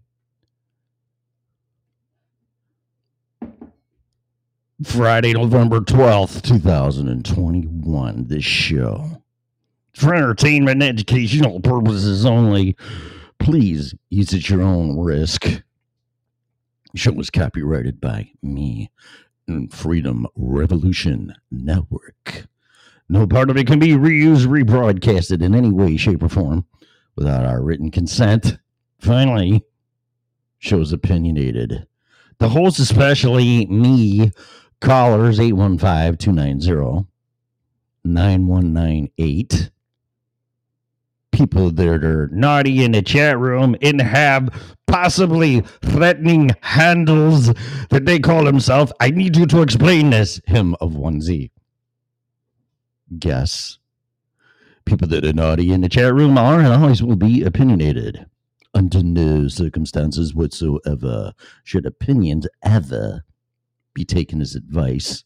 Friday, 4.85 5.33
November 5.33 5.81
12th, 5.81 6.43
2021, 6.43 8.27
this 8.27 8.45
show. 8.45 9.20
For 9.93 10.15
entertainment 10.15 10.81
and 10.81 10.83
educational 10.83 11.59
purposes 11.59 12.25
only, 12.25 12.75
please 13.39 13.93
use 14.09 14.33
at 14.33 14.49
your 14.49 14.61
own 14.61 14.97
risk. 14.97 15.43
The 15.43 16.97
Show 16.97 17.11
was 17.13 17.29
copyrighted 17.29 18.01
by 18.01 18.31
me 18.41 18.89
and 19.47 19.71
Freedom 19.71 20.25
Revolution 20.35 21.35
Network. 21.51 22.47
No 23.09 23.27
part 23.27 23.49
of 23.49 23.57
it 23.57 23.67
can 23.67 23.79
be 23.79 23.89
reused, 23.89 24.47
rebroadcasted 24.47 25.41
in 25.41 25.53
any 25.53 25.71
way, 25.71 25.97
shape, 25.97 26.23
or 26.23 26.29
form 26.29 26.65
without 27.15 27.45
our 27.45 27.61
written 27.61 27.91
consent. 27.91 28.57
Finally, 28.99 29.63
show's 30.59 30.93
opinionated. 30.93 31.85
The 32.39 32.49
host, 32.49 32.79
especially 32.79 33.65
me, 33.65 34.31
callers 34.79 35.39
815 35.39 36.17
290 36.17 37.07
9198. 38.03 39.69
People 41.41 41.71
that 41.71 42.03
are 42.03 42.29
naughty 42.31 42.83
in 42.83 42.91
the 42.91 43.01
chat 43.01 43.39
room 43.39 43.75
and 43.81 43.99
have 43.99 44.75
possibly 44.85 45.61
threatening 45.81 46.51
handles 46.61 47.51
that 47.89 48.05
they 48.05 48.19
call 48.19 48.43
themselves. 48.43 48.93
I 48.99 49.09
need 49.09 49.35
you 49.35 49.47
to 49.47 49.63
explain 49.63 50.11
this. 50.11 50.39
Him 50.45 50.75
of 50.79 50.91
1Z. 50.91 51.49
Guess. 53.17 53.79
People 54.85 55.07
that 55.07 55.25
are 55.25 55.33
naughty 55.33 55.73
in 55.73 55.81
the 55.81 55.89
chat 55.89 56.13
room 56.13 56.37
are 56.37 56.59
and 56.59 56.67
always 56.67 57.01
will 57.01 57.15
be 57.15 57.41
opinionated. 57.41 58.27
Under 58.75 59.01
no 59.01 59.47
circumstances 59.47 60.35
whatsoever 60.35 61.33
should 61.63 61.87
opinions 61.87 62.47
ever 62.61 63.23
be 63.95 64.05
taken 64.05 64.41
as 64.41 64.53
advice. 64.53 65.23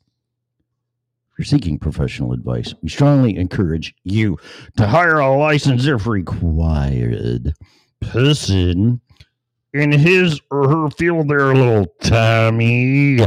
If 1.35 1.39
you're 1.39 1.59
seeking 1.59 1.79
professional 1.79 2.31
advice, 2.31 2.73
we 2.81 2.87
strongly 2.87 3.35
encourage 3.35 3.93
you 4.05 4.37
to 4.77 4.87
hire 4.87 5.19
a 5.19 5.35
licensed 5.35 5.85
if 5.85 6.07
required 6.07 7.53
person 7.99 9.01
in 9.73 9.91
his 9.91 10.39
or 10.49 10.69
her 10.69 10.89
field 10.91 11.27
there, 11.27 11.53
little 11.53 11.87
Tommy. 11.99 13.19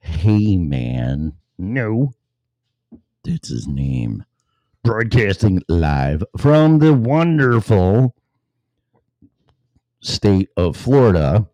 Hey, 0.00 0.58
man. 0.58 1.32
No, 1.56 2.12
that's 3.24 3.48
his 3.48 3.66
name. 3.66 4.26
Broadcasting 4.84 5.62
live 5.66 6.22
from 6.36 6.78
the 6.78 6.92
wonderful 6.92 8.14
state 10.02 10.50
of 10.58 10.76
Florida, 10.76 11.48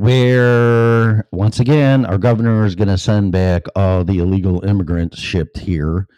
where 0.00 1.26
once 1.30 1.60
again 1.60 2.04
our 2.04 2.18
governor 2.18 2.64
is 2.64 2.74
going 2.74 2.88
to 2.88 2.98
send 2.98 3.30
back 3.30 3.62
all 3.76 4.04
the 4.04 4.18
illegal 4.18 4.64
immigrants 4.64 5.20
shipped 5.20 5.58
here 5.58 6.08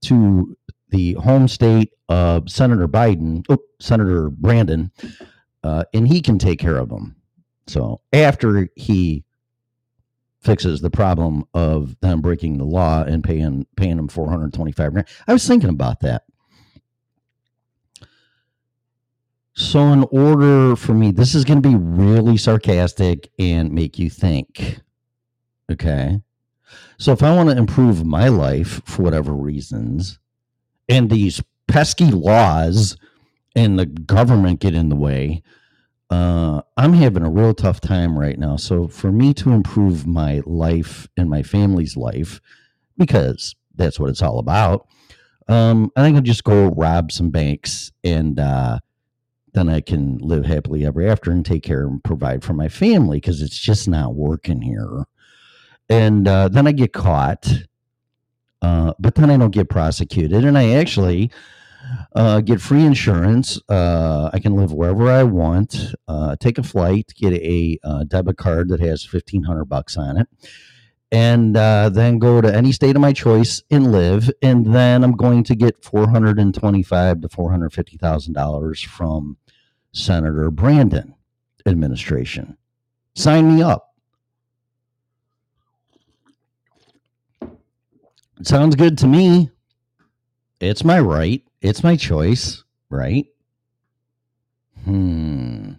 to 0.00 0.56
the 0.88 1.12
home 1.14 1.46
state 1.46 1.92
of 2.08 2.48
Senator 2.48 2.88
Biden, 2.88 3.44
oh, 3.50 3.58
Senator 3.80 4.30
Brandon, 4.30 4.90
uh, 5.62 5.84
and 5.92 6.08
he 6.08 6.22
can 6.22 6.38
take 6.38 6.58
care 6.58 6.78
of 6.78 6.88
them. 6.88 7.16
So 7.66 8.00
after 8.14 8.70
he 8.76 9.24
fixes 10.40 10.80
the 10.80 10.90
problem 10.90 11.44
of 11.52 12.00
them 12.00 12.22
breaking 12.22 12.56
the 12.56 12.64
law 12.64 13.02
and 13.02 13.22
paying 13.22 13.66
paying 13.76 13.96
them 13.96 14.08
425 14.08 14.92
grand. 14.92 15.08
I 15.26 15.32
was 15.34 15.46
thinking 15.46 15.68
about 15.70 16.00
that. 16.00 16.22
So 19.58 19.80
in 19.92 20.04
order 20.12 20.76
for 20.76 20.94
me, 20.94 21.10
this 21.10 21.34
is 21.34 21.44
going 21.44 21.60
to 21.60 21.68
be 21.68 21.74
really 21.74 22.36
sarcastic 22.36 23.28
and 23.40 23.72
make 23.72 23.98
you 23.98 24.08
think. 24.08 24.78
Okay? 25.70 26.20
So 26.96 27.10
if 27.10 27.24
I 27.24 27.34
want 27.34 27.50
to 27.50 27.56
improve 27.56 28.06
my 28.06 28.28
life 28.28 28.80
for 28.84 29.02
whatever 29.02 29.34
reasons 29.34 30.20
and 30.88 31.10
these 31.10 31.42
pesky 31.66 32.12
laws 32.12 32.96
and 33.56 33.76
the 33.76 33.86
government 33.86 34.60
get 34.60 34.76
in 34.76 34.90
the 34.90 34.96
way, 34.96 35.42
uh, 36.08 36.62
I'm 36.76 36.92
having 36.92 37.24
a 37.24 37.30
real 37.30 37.52
tough 37.52 37.80
time 37.80 38.16
right 38.16 38.38
now. 38.38 38.54
So 38.54 38.86
for 38.86 39.10
me 39.10 39.34
to 39.34 39.50
improve 39.50 40.06
my 40.06 40.40
life 40.46 41.08
and 41.16 41.28
my 41.28 41.42
family's 41.42 41.96
life, 41.96 42.40
because 42.96 43.56
that's 43.74 43.98
what 43.98 44.08
it's 44.08 44.22
all 44.22 44.38
about, 44.38 44.86
um, 45.48 45.90
I 45.96 46.02
think 46.02 46.14
I'll 46.14 46.22
just 46.22 46.44
go 46.44 46.68
rob 46.68 47.10
some 47.10 47.30
banks 47.30 47.90
and 48.04 48.38
uh, 48.38 48.78
then 49.54 49.68
I 49.68 49.80
can 49.80 50.18
live 50.18 50.44
happily 50.46 50.86
ever 50.86 51.06
after 51.06 51.30
and 51.30 51.44
take 51.44 51.62
care 51.62 51.86
and 51.86 52.02
provide 52.02 52.44
for 52.44 52.52
my 52.52 52.68
family 52.68 53.18
because 53.18 53.42
it's 53.42 53.58
just 53.58 53.88
not 53.88 54.14
working 54.14 54.62
here. 54.62 55.04
And 55.88 56.28
uh, 56.28 56.48
then 56.48 56.66
I 56.66 56.72
get 56.72 56.92
caught, 56.92 57.50
uh, 58.60 58.92
but 58.98 59.14
then 59.14 59.30
I 59.30 59.36
don't 59.36 59.52
get 59.54 59.70
prosecuted, 59.70 60.44
and 60.44 60.58
I 60.58 60.72
actually 60.72 61.30
uh, 62.14 62.40
get 62.40 62.60
free 62.60 62.84
insurance. 62.84 63.58
Uh, 63.68 64.28
I 64.32 64.38
can 64.40 64.54
live 64.54 64.72
wherever 64.72 65.10
I 65.10 65.22
want. 65.22 65.94
Uh, 66.06 66.36
take 66.36 66.58
a 66.58 66.62
flight, 66.62 67.12
get 67.16 67.32
a 67.32 67.78
uh, 67.82 68.04
debit 68.04 68.36
card 68.36 68.68
that 68.68 68.80
has 68.80 69.04
fifteen 69.04 69.44
hundred 69.44 69.66
bucks 69.66 69.96
on 69.96 70.18
it, 70.18 70.28
and 71.10 71.56
uh, 71.56 71.88
then 71.88 72.18
go 72.18 72.40
to 72.40 72.54
any 72.54 72.72
state 72.72 72.96
of 72.96 73.00
my 73.02 73.12
choice 73.12 73.62
and 73.70 73.92
live. 73.92 74.30
And 74.42 74.74
then 74.74 75.02
I'm 75.02 75.16
going 75.16 75.44
to 75.44 75.54
get 75.54 75.82
four 75.82 76.08
hundred 76.08 76.38
and 76.38 76.54
twenty-five 76.54 77.20
to 77.22 77.28
four 77.28 77.50
hundred 77.50 77.72
fifty 77.72 77.96
thousand 77.96 78.34
dollars 78.34 78.80
from 78.82 79.36
Senator 79.92 80.50
Brandon 80.50 81.14
administration. 81.66 82.56
Sign 83.14 83.56
me 83.56 83.62
up. 83.62 83.94
Sounds 88.42 88.76
good 88.76 88.98
to 88.98 89.06
me. 89.06 89.50
It's 90.60 90.84
my 90.84 91.00
right. 91.00 91.42
It's 91.60 91.82
my 91.82 91.96
choice, 91.96 92.62
right? 92.90 93.26
Hmm. 94.84 95.72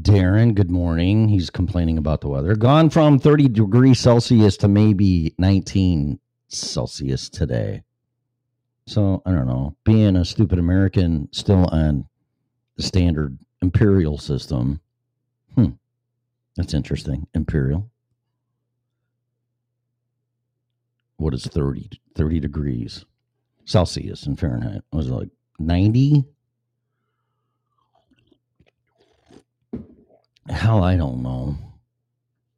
Darren, 0.00 0.56
good 0.56 0.72
morning. 0.72 1.28
He's 1.28 1.50
complaining 1.50 1.98
about 1.98 2.20
the 2.20 2.28
weather. 2.28 2.56
Gone 2.56 2.90
from 2.90 3.18
30 3.18 3.48
degrees 3.48 4.00
Celsius 4.00 4.56
to 4.56 4.68
maybe 4.68 5.34
19 5.38 6.18
Celsius 6.48 7.28
today. 7.28 7.82
So, 8.86 9.22
I 9.24 9.30
don't 9.30 9.46
know. 9.46 9.76
Being 9.84 10.16
a 10.16 10.24
stupid 10.24 10.58
American 10.58 11.28
still 11.32 11.66
on 11.66 12.06
the 12.76 12.82
standard 12.82 13.38
imperial 13.62 14.18
system. 14.18 14.80
Hmm. 15.54 15.70
That's 16.56 16.74
interesting. 16.74 17.28
Imperial. 17.32 17.88
What 21.18 21.34
is 21.34 21.46
30, 21.46 21.88
30 22.16 22.40
degrees 22.40 23.04
Celsius 23.64 24.26
in 24.26 24.34
Fahrenheit? 24.34 24.82
I 24.92 24.96
Was 24.96 25.08
like 25.08 25.30
90? 25.60 26.24
Hell, 30.48 30.82
I 30.84 30.96
don't 30.96 31.22
know. 31.22 31.56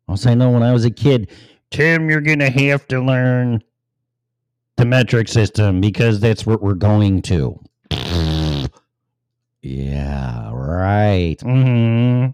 Also, 0.08 0.30
I 0.30 0.34
know 0.34 0.50
when 0.50 0.62
I 0.62 0.72
was 0.72 0.84
a 0.84 0.90
kid, 0.90 1.30
Tim, 1.70 2.08
you're 2.10 2.20
going 2.20 2.38
to 2.40 2.50
have 2.50 2.86
to 2.88 3.00
learn 3.00 3.62
the 4.76 4.84
metric 4.84 5.28
system 5.28 5.80
because 5.80 6.20
that's 6.20 6.46
what 6.46 6.62
we're 6.62 6.74
going 6.74 7.22
to. 7.22 7.58
yeah, 9.62 10.50
right. 10.52 11.36
hmm 11.40 12.26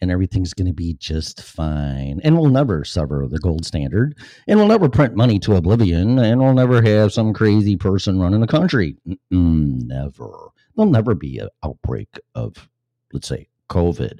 And 0.00 0.10
everything's 0.10 0.54
going 0.54 0.66
to 0.68 0.74
be 0.74 0.94
just 0.94 1.42
fine. 1.42 2.20
And 2.22 2.38
we'll 2.38 2.50
never 2.50 2.84
sever 2.84 3.26
the 3.26 3.38
gold 3.38 3.64
standard. 3.64 4.16
And 4.46 4.58
we'll 4.58 4.68
never 4.68 4.88
print 4.88 5.16
money 5.16 5.38
to 5.40 5.56
oblivion. 5.56 6.18
And 6.18 6.40
we'll 6.40 6.54
never 6.54 6.82
have 6.82 7.12
some 7.12 7.32
crazy 7.32 7.76
person 7.76 8.20
running 8.20 8.40
the 8.40 8.46
country. 8.46 8.96
Mm-mm, 9.08 9.82
never. 9.86 10.48
There'll 10.76 10.90
never 10.90 11.14
be 11.14 11.38
an 11.38 11.48
outbreak 11.64 12.20
of, 12.34 12.68
let's 13.12 13.28
say, 13.28 13.48
COVID. 13.70 14.18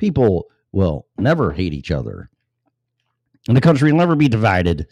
People 0.00 0.46
will 0.72 1.06
never 1.18 1.52
hate 1.52 1.74
each 1.74 1.90
other. 1.90 2.30
And 3.46 3.54
the 3.54 3.60
country 3.60 3.92
will 3.92 3.98
never 3.98 4.16
be 4.16 4.28
divided 4.28 4.86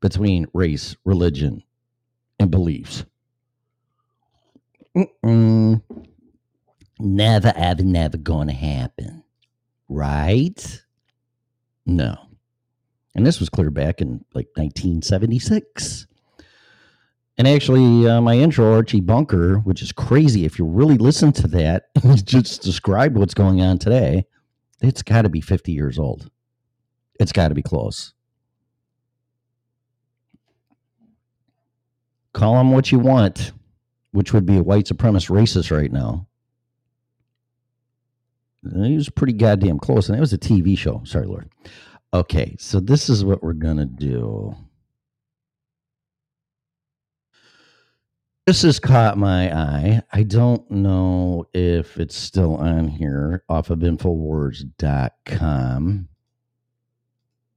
between 0.00 0.46
race, 0.54 0.94
religion, 1.04 1.64
and 2.38 2.48
beliefs. 2.48 3.04
Mm-mm. 4.96 5.82
Never, 7.00 7.52
ever, 7.56 7.82
never 7.82 8.16
going 8.18 8.46
to 8.46 8.54
happen. 8.54 9.24
Right? 9.88 10.80
No. 11.84 12.16
And 13.16 13.26
this 13.26 13.40
was 13.40 13.48
clear 13.48 13.70
back 13.70 14.00
in 14.00 14.24
like 14.32 14.46
1976. 14.54 16.06
And 17.36 17.48
actually, 17.48 18.08
uh, 18.08 18.20
my 18.20 18.36
intro, 18.36 18.74
Archie 18.74 19.00
Bunker, 19.00 19.58
which 19.58 19.82
is 19.82 19.90
crazy 19.90 20.44
if 20.44 20.56
you 20.56 20.66
really 20.66 20.98
listen 20.98 21.32
to 21.32 21.48
that, 21.48 21.88
just 22.24 22.62
describe 22.62 23.16
what's 23.16 23.34
going 23.34 23.60
on 23.60 23.78
today, 23.78 24.24
it's 24.80 25.02
got 25.02 25.22
to 25.22 25.28
be 25.28 25.40
50 25.40 25.72
years 25.72 25.98
old. 25.98 26.30
It's 27.18 27.32
got 27.32 27.48
to 27.48 27.54
be 27.54 27.62
close. 27.62 28.12
Call 32.32 32.60
him 32.60 32.72
what 32.72 32.92
you 32.92 32.98
want, 32.98 33.52
which 34.10 34.34
would 34.34 34.44
be 34.44 34.58
a 34.58 34.62
white 34.62 34.84
supremacist 34.84 35.30
racist 35.30 35.74
right 35.74 35.90
now. 35.90 36.26
He 38.74 38.96
was 38.96 39.08
pretty 39.08 39.32
goddamn 39.32 39.78
close, 39.78 40.08
and 40.08 40.18
it 40.18 40.20
was 40.20 40.32
a 40.32 40.38
TV 40.38 40.76
show. 40.76 41.02
Sorry, 41.04 41.26
Lord. 41.26 41.48
Okay, 42.12 42.56
so 42.58 42.80
this 42.80 43.08
is 43.08 43.24
what 43.24 43.42
we're 43.42 43.52
gonna 43.52 43.86
do. 43.86 44.54
This 48.46 48.62
has 48.62 48.78
caught 48.78 49.18
my 49.18 49.52
eye. 49.52 50.00
I 50.12 50.22
don't 50.22 50.70
know 50.70 51.48
if 51.52 51.98
it's 51.98 52.14
still 52.14 52.54
on 52.58 52.86
here 52.86 53.42
off 53.48 53.70
of 53.70 53.80
Infowars.com. 53.80 56.08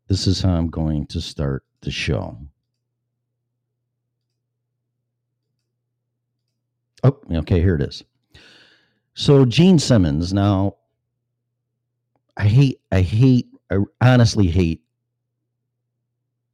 This 0.08 0.25
is 0.25 0.41
how 0.41 0.54
I'm 0.54 0.71
going 0.71 1.06
to 1.08 1.19
start 1.21 1.63
the 1.82 1.91
show. 1.91 2.39
Oh, 7.04 7.19
okay, 7.34 7.62
here 7.62 7.75
it 7.75 7.84
is. 7.84 8.04
So 9.13 9.45
Gene 9.45 9.78
Simmons. 9.78 10.34
Now, 10.34 10.78
I 12.36 12.47
hate, 12.47 12.82
I 12.91 13.02
hate, 13.02 13.47
I 13.69 13.78
honestly 14.02 14.47
hate 14.47 14.82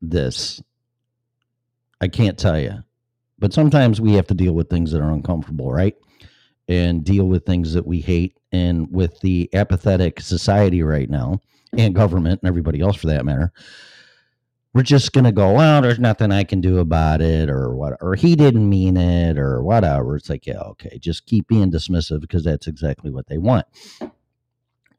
this. 0.01 0.61
I 2.01 2.09
can't 2.09 2.37
tell 2.37 2.59
you, 2.59 2.83
but 3.39 3.53
sometimes 3.53 3.99
we 3.99 4.13
have 4.13 4.27
to 4.27 4.33
deal 4.33 4.53
with 4.53 4.69
things 4.69 4.91
that 4.91 5.01
are 5.01 5.11
uncomfortable, 5.11 5.71
right? 5.71 5.95
And 6.67 7.03
deal 7.03 7.25
with 7.27 7.45
things 7.45 7.73
that 7.73 7.85
we 7.85 8.01
hate. 8.01 8.37
And 8.51 8.87
with 8.91 9.19
the 9.19 9.49
apathetic 9.53 10.21
society 10.21 10.81
right 10.81 11.09
now, 11.09 11.41
and 11.73 11.93
mm-hmm. 11.93 11.99
government 11.99 12.41
and 12.41 12.47
everybody 12.47 12.79
else 12.79 12.95
for 12.95 13.07
that 13.07 13.25
matter, 13.25 13.51
we're 14.73 14.83
just 14.83 15.13
gonna 15.13 15.31
go, 15.31 15.53
well, 15.53 15.81
there's 15.81 15.99
nothing 15.99 16.31
I 16.31 16.43
can 16.43 16.59
do 16.59 16.79
about 16.79 17.21
it, 17.21 17.49
or 17.49 17.73
what, 17.75 17.97
or 18.01 18.15
he 18.15 18.35
didn't 18.35 18.67
mean 18.67 18.97
it, 18.97 19.37
or 19.37 19.63
whatever. 19.63 20.15
It's 20.15 20.29
like, 20.29 20.45
yeah, 20.45 20.59
okay, 20.59 20.97
just 20.99 21.25
keep 21.25 21.47
being 21.47 21.71
dismissive 21.71 22.21
because 22.21 22.43
that's 22.43 22.67
exactly 22.67 23.09
what 23.09 23.27
they 23.27 23.37
want. 23.37 23.65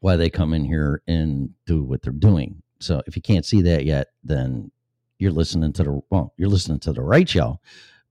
Why 0.01 0.17
they 0.17 0.31
come 0.31 0.55
in 0.55 0.65
here 0.65 1.03
and 1.07 1.51
do 1.67 1.83
what 1.83 2.03
they're 2.03 2.13
doing. 2.13 2.63
So 2.81 3.03
if 3.07 3.17
you 3.17 3.23
can't 3.23 3.45
see 3.45 3.63
that 3.63 3.85
yet, 3.85 4.09
then 4.25 4.71
you're 5.19 5.33
listening 5.33 5.73
to 5.75 5.83
the 5.83 6.01
well, 6.11 6.33
you're 6.37 6.49
listening 6.49 6.81
to 6.81 6.93
the 6.93 7.03
right 7.03 7.29
show, 7.29 7.61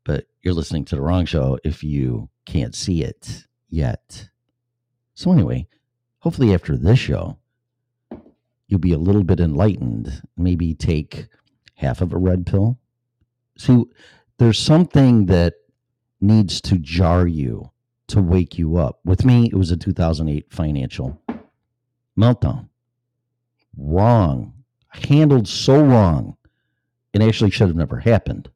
but 0.05 0.27
you're 0.41 0.53
listening 0.53 0.85
to 0.85 0.95
the 0.95 1.01
wrong 1.01 1.25
show 1.25 1.59
if 1.65 1.83
you 1.83 2.29
can't 2.45 2.73
see 2.75 3.03
it 3.03 3.45
yet. 3.67 4.29
So 5.15 5.31
anyway, 5.31 5.67
hopefully 6.19 6.53
after 6.53 6.77
this 6.77 6.99
show, 6.99 7.37
you'll 8.67 8.79
be 8.79 8.93
a 8.93 8.97
little 8.97 9.23
bit 9.23 9.39
enlightened. 9.39 10.21
Maybe 10.37 10.73
take 10.73 11.27
half 11.73 12.01
of 12.01 12.13
a 12.13 12.17
red 12.17 12.45
pill. 12.45 12.79
See, 13.57 13.83
there's 14.37 14.59
something 14.59 15.25
that 15.25 15.55
needs 16.21 16.61
to 16.61 16.77
jar 16.77 17.27
you 17.27 17.71
to 18.07 18.21
wake 18.21 18.57
you 18.57 18.77
up. 18.77 18.99
With 19.03 19.25
me, 19.25 19.47
it 19.47 19.55
was 19.55 19.71
a 19.71 19.77
2008 19.77 20.51
financial 20.51 21.21
meltdown. 22.17 22.69
Wrong. 23.77 24.53
Handled 24.89 25.47
so 25.47 25.81
wrong. 25.83 26.37
It 27.13 27.21
actually 27.21 27.49
should 27.49 27.67
have 27.67 27.75
never 27.75 27.99
happened. 27.99 28.49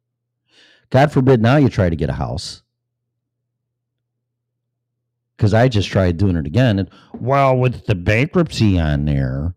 God 0.90 1.12
forbid 1.12 1.42
now 1.42 1.58
you 1.58 1.70
try 1.70 1.90
to 1.90 1.96
get 1.96 2.10
a 2.10 2.14
house. 2.14 2.64
Because 5.38 5.54
I 5.54 5.70
just 5.70 5.90
tried 5.90 6.18
doing 6.18 6.36
it 6.36 6.46
again. 6.46 6.80
And 6.80 6.90
well, 7.14 7.56
with 7.58 7.86
the 7.86 7.96
bankruptcy 7.96 8.80
on 8.80 9.06
there 9.06 9.56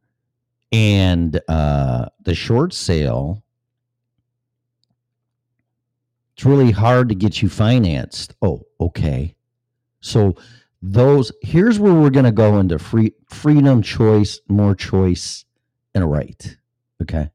and 0.71 1.41
uh, 1.49 2.07
the 2.23 2.35
short 2.35 2.73
sale, 2.73 3.43
it's 6.37 6.45
really 6.45 6.71
hard 6.71 7.09
to 7.09 7.15
get 7.15 7.43
you 7.43 7.49
financed. 7.49 8.35
Oh, 8.43 8.63
okay. 8.81 9.35
So 10.01 10.37
those 10.83 11.33
here's 11.43 11.79
where 11.79 11.95
we're 11.95 12.11
going 12.11 12.25
to 12.25 12.33
go 12.33 12.59
into 12.59 12.79
free 12.79 13.13
freedom, 13.29 13.83
choice, 13.83 14.41
more 14.49 14.75
choice, 14.75 15.45
and 15.95 16.05
a 16.05 16.07
right. 16.07 16.57
Okay. 17.01 17.31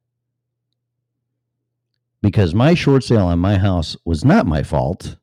Because 2.22 2.54
my 2.54 2.74
short 2.74 3.04
sale 3.04 3.28
on 3.28 3.40
my 3.40 3.58
house 3.58 3.96
was 4.04 4.26
not 4.26 4.48
my 4.48 4.64
fault. 4.64 5.18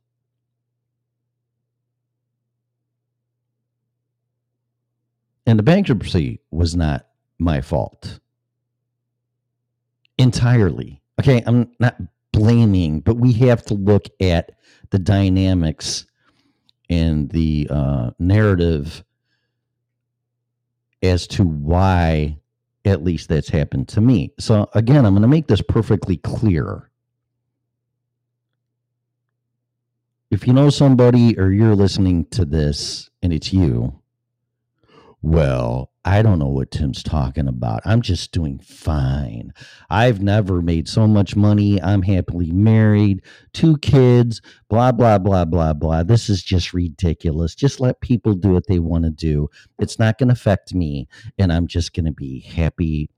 And 5.46 5.58
the 5.58 5.62
bankruptcy 5.62 6.40
was 6.50 6.74
not 6.74 7.06
my 7.38 7.60
fault 7.60 8.20
entirely. 10.18 11.02
Okay, 11.20 11.42
I'm 11.46 11.70
not 11.78 11.96
blaming, 12.32 13.00
but 13.00 13.16
we 13.16 13.32
have 13.34 13.64
to 13.66 13.74
look 13.74 14.06
at 14.20 14.52
the 14.90 14.98
dynamics 14.98 16.06
and 16.90 17.30
the 17.30 17.68
uh, 17.70 18.10
narrative 18.18 19.04
as 21.02 21.26
to 21.28 21.44
why 21.44 22.38
at 22.84 23.02
least 23.02 23.28
that's 23.28 23.48
happened 23.48 23.88
to 23.88 24.00
me. 24.00 24.32
So 24.38 24.68
again, 24.74 25.06
I'm 25.06 25.14
going 25.14 25.22
to 25.22 25.28
make 25.28 25.46
this 25.46 25.62
perfectly 25.62 26.16
clear. 26.18 26.90
If 30.30 30.46
you 30.46 30.52
know 30.52 30.70
somebody 30.70 31.38
or 31.38 31.50
you're 31.50 31.76
listening 31.76 32.26
to 32.26 32.44
this 32.44 33.08
and 33.22 33.32
it's 33.32 33.52
you, 33.52 34.00
well, 35.22 35.90
I 36.06 36.20
don't 36.20 36.38
know 36.38 36.48
what 36.48 36.70
Tim's 36.70 37.02
talking 37.02 37.48
about. 37.48 37.80
I'm 37.86 38.02
just 38.02 38.30
doing 38.30 38.58
fine. 38.58 39.54
I've 39.88 40.20
never 40.20 40.60
made 40.60 40.86
so 40.86 41.06
much 41.06 41.34
money. 41.34 41.80
I'm 41.80 42.02
happily 42.02 42.52
married, 42.52 43.22
two 43.54 43.78
kids, 43.78 44.42
blah, 44.68 44.92
blah, 44.92 45.16
blah, 45.16 45.46
blah, 45.46 45.72
blah. 45.72 46.02
This 46.02 46.28
is 46.28 46.42
just 46.42 46.74
ridiculous. 46.74 47.54
Just 47.54 47.80
let 47.80 48.02
people 48.02 48.34
do 48.34 48.50
what 48.50 48.66
they 48.66 48.78
want 48.78 49.04
to 49.04 49.10
do. 49.10 49.48
It's 49.78 49.98
not 49.98 50.18
going 50.18 50.28
to 50.28 50.34
affect 50.34 50.74
me. 50.74 51.08
And 51.38 51.50
I'm 51.50 51.66
just 51.66 51.94
going 51.94 52.06
to 52.06 52.12
be 52.12 52.40
happy, 52.40 53.08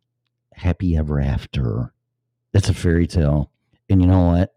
happy 0.53 0.97
ever 0.97 1.21
after. 1.21 1.93
It's 2.55 2.69
a 2.69 2.75
fairy 2.75 3.09
tale. 3.09 3.51
And 3.89 4.01
you 4.01 4.07
know 4.07 4.27
what? 4.27 4.55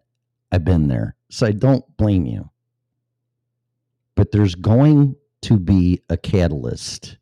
I've 0.52 0.64
been 0.64 0.88
there. 0.88 1.16
So 1.30 1.48
I 1.48 1.52
don't 1.52 1.84
blame 1.98 2.28
you. 2.28 2.52
But 4.14 4.32
there's 4.32 4.54
going 4.54 5.16
to 5.42 5.58
be 5.58 6.02
a 6.10 6.18
catalyst 6.18 7.18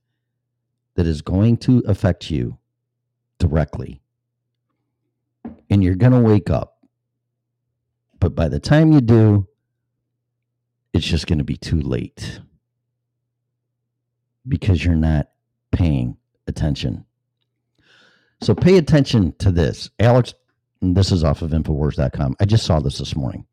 that 0.98 1.06
is 1.06 1.22
going 1.22 1.56
to 1.56 1.84
affect 1.88 2.30
you 2.32 2.58
directly. 3.38 4.02
And 5.70 5.84
you're 5.84 5.96
going 5.96 6.12
to 6.12 6.20
wake 6.20 6.50
up. 6.50 6.80
But 8.20 8.34
by 8.36 8.50
the 8.50 8.60
time 8.60 8.92
you 8.92 9.00
do, 9.00 9.48
it's 10.94 11.06
just 11.06 11.28
going 11.28 11.38
to 11.38 11.44
be 11.44 11.56
too 11.56 11.80
late 11.80 12.42
because 14.48 14.84
you're 14.84 14.96
not 14.96 15.30
paying 15.72 16.18
attention. 16.48 17.06
So 18.42 18.56
pay 18.56 18.78
attention 18.78 19.36
to 19.38 19.52
this. 19.52 19.92
Alex, 20.00 20.34
this 20.82 21.12
is 21.12 21.24
off 21.24 21.44
of 21.44 21.52
Infowars.com. 21.52 22.36
I 22.40 22.46
just 22.46 22.66
saw 22.66 22.80
this 22.80 22.98
this 22.98 23.16
morning. 23.16 23.46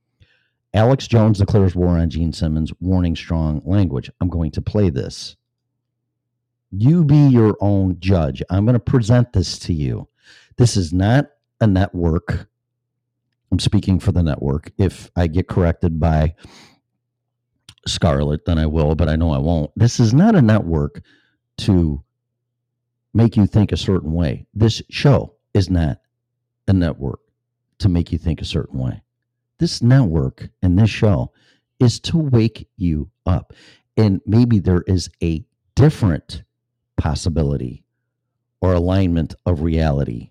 Alex 0.73 1.07
Jones 1.07 1.39
declares 1.39 1.77
war 1.77 1.99
on 1.99 2.09
Gene 2.09 2.33
Simmons, 2.33 2.73
warning 2.81 3.15
strong 3.15 3.61
language. 3.67 4.11
I'm 4.21 4.31
going 4.31 4.51
to 4.53 4.63
play 4.63 4.89
this. 4.89 5.37
You 6.77 7.05
be 7.05 7.29
your 7.29 7.57
own 7.61 8.01
judge. 8.01 8.43
I'm 8.51 8.65
going 8.65 8.75
to 8.75 8.81
present 8.81 9.33
this 9.33 9.59
to 9.61 9.73
you. 9.73 10.09
This 10.57 10.77
is 10.77 10.93
not 10.93 11.27
a 11.61 11.67
network. 11.67 12.49
I'm 13.53 13.59
speaking 13.61 14.01
for 14.01 14.11
the 14.11 14.23
network. 14.23 14.73
If 14.77 15.11
I 15.15 15.29
get 15.29 15.47
corrected 15.47 16.01
by 16.01 16.35
Scarlet, 17.87 18.45
then 18.45 18.59
I 18.59 18.67
will, 18.67 18.95
but 18.95 19.09
I 19.09 19.17
know 19.17 19.31
I 19.31 19.39
won't. 19.39 19.71
This 19.77 20.01
is 20.01 20.13
not 20.13 20.35
a 20.35 20.43
network 20.43 21.03
to 21.59 22.03
make 23.13 23.37
you 23.37 23.47
think 23.47 23.71
a 23.71 23.77
certain 23.77 24.13
way. 24.13 24.47
This 24.55 24.83
show 24.91 25.35
is 25.53 25.71
not 25.71 25.99
a 26.67 26.73
network 26.73 27.21
to 27.79 27.89
make 27.89 28.11
you 28.11 28.19
think 28.19 28.41
a 28.41 28.47
certain 28.47 28.81
way. 28.81 29.03
This 29.59 29.81
network 29.83 30.49
and 30.63 30.79
this 30.79 30.91
show 30.91 31.33
is 31.79 32.01
to 32.01 32.19
wake 32.19 32.69
you 32.77 33.11
up. 33.27 33.53
And 33.97 34.21
maybe 34.27 34.59
there 34.59 34.83
is 34.89 35.09
a 35.23 35.45
different 35.77 36.43
possibility 36.97 37.85
or 38.61 38.73
alignment 38.73 39.35
of 39.45 39.63
reality, 39.63 40.31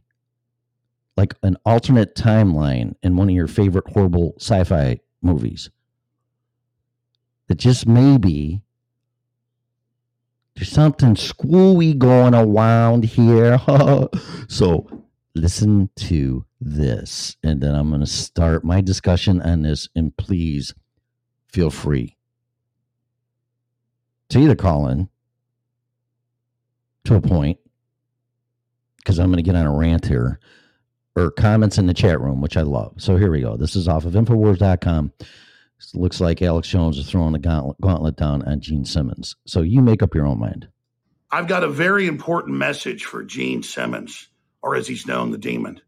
like 1.16 1.36
an 1.44 1.58
alternate 1.66 2.16
timeline 2.16 2.96
in 3.04 3.16
one 3.16 3.30
of 3.30 3.36
your 3.36 3.48
favorite 3.48 3.88
horrible 3.90 4.34
sci 4.38 4.64
fi 4.64 5.00
movies. 5.22 5.70
That 7.48 7.56
just 7.56 7.88
maybe 7.88 8.62
there's 10.56 10.72
something 10.72 11.16
screwy 11.16 11.94
going 11.94 12.36
around 12.36 13.06
here. 13.06 13.60
so 14.48 14.88
listen 15.36 15.90
to 15.96 16.46
this, 16.62 17.36
and 17.44 17.62
then 17.62 17.76
I'm 17.76 17.90
going 17.90 18.02
to 18.02 18.08
start 18.08 18.64
my 18.64 18.82
discussion 18.82 19.42
on 19.42 19.64
this. 19.64 19.90
And 19.96 20.16
please 20.16 20.74
feel 21.48 21.70
free 21.70 22.18
to 24.30 24.40
either 24.40 24.56
call 24.56 24.88
in 24.88 25.10
to 27.06 27.16
a 27.16 27.22
point 27.22 27.60
because 28.98 29.20
I'm 29.20 29.28
going 29.28 29.38
to 29.38 29.44
get 29.44 29.56
on 29.56 29.66
a 29.66 29.76
rant 29.76 30.06
here 30.06 30.40
or 31.16 31.32
comments 31.32 31.78
in 31.78 31.88
the 31.88 31.94
chat 31.94 32.20
room, 32.20 32.42
which 32.42 32.58
I 32.58 32.62
love. 32.62 32.94
So 32.98 33.18
here 33.18 33.32
we 33.32 33.42
go. 33.42 33.58
This 33.58 33.76
is 33.76 33.88
off 33.88 34.06
of 34.06 34.14
Infowars.com. 34.14 35.14
It 35.20 36.00
looks 36.00 36.22
like 36.22 36.42
Alex 36.42 36.70
Jones 36.70 36.98
is 36.98 37.10
throwing 37.10 37.34
the 37.34 37.40
gauntlet, 37.40 37.80
gauntlet 37.82 38.16
down 38.16 38.42
on 38.44 38.62
Gene 38.62 38.86
Simmons. 38.86 39.36
So 39.46 39.62
you 39.62 39.82
make 39.82 40.02
up 40.02 40.16
your 40.16 40.26
own 40.26 40.40
mind. 40.40 40.68
I've 41.30 41.48
got 41.48 41.64
a 41.64 41.70
very 41.70 42.08
important 42.08 42.58
message 42.58 43.06
for 43.06 43.24
Gene 43.24 43.64
Simmons, 43.64 44.30
or 44.62 44.76
as 44.76 44.88
he's 44.88 45.08
known, 45.08 45.32
the 45.32 45.38
demon. 45.38 45.82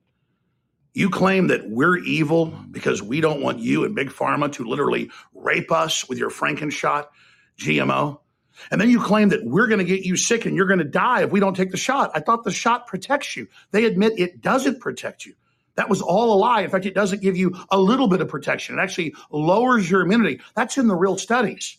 You 0.93 1.09
claim 1.09 1.47
that 1.47 1.69
we're 1.69 1.97
evil 1.97 2.47
because 2.71 3.01
we 3.01 3.21
don't 3.21 3.41
want 3.41 3.59
you 3.59 3.83
and 3.83 3.95
Big 3.95 4.09
Pharma 4.09 4.51
to 4.53 4.65
literally 4.65 5.11
rape 5.33 5.71
us 5.71 6.07
with 6.07 6.17
your 6.17 6.29
Frankenshot 6.29 7.07
GMO. 7.59 8.19
And 8.71 8.79
then 8.79 8.89
you 8.89 8.99
claim 9.01 9.29
that 9.29 9.45
we're 9.45 9.67
going 9.67 9.79
to 9.79 9.85
get 9.85 10.05
you 10.05 10.15
sick 10.15 10.45
and 10.45 10.55
you're 10.55 10.67
going 10.67 10.79
to 10.79 10.85
die 10.85 11.23
if 11.23 11.31
we 11.31 11.39
don't 11.39 11.55
take 11.55 11.71
the 11.71 11.77
shot. 11.77 12.11
I 12.13 12.19
thought 12.19 12.43
the 12.43 12.51
shot 12.51 12.87
protects 12.87 13.35
you. 13.35 13.47
They 13.71 13.85
admit 13.85 14.13
it 14.17 14.41
doesn't 14.41 14.79
protect 14.79 15.25
you. 15.25 15.33
That 15.75 15.89
was 15.89 16.01
all 16.01 16.33
a 16.33 16.37
lie. 16.39 16.61
In 16.61 16.69
fact, 16.69 16.85
it 16.85 16.95
doesn't 16.95 17.21
give 17.21 17.35
you 17.35 17.55
a 17.69 17.77
little 17.77 18.07
bit 18.07 18.21
of 18.21 18.29
protection. 18.29 18.77
It 18.77 18.81
actually 18.81 19.13
lowers 19.29 19.89
your 19.89 20.01
immunity. 20.01 20.39
That's 20.55 20.77
in 20.77 20.87
the 20.87 20.95
real 20.95 21.17
studies. 21.17 21.77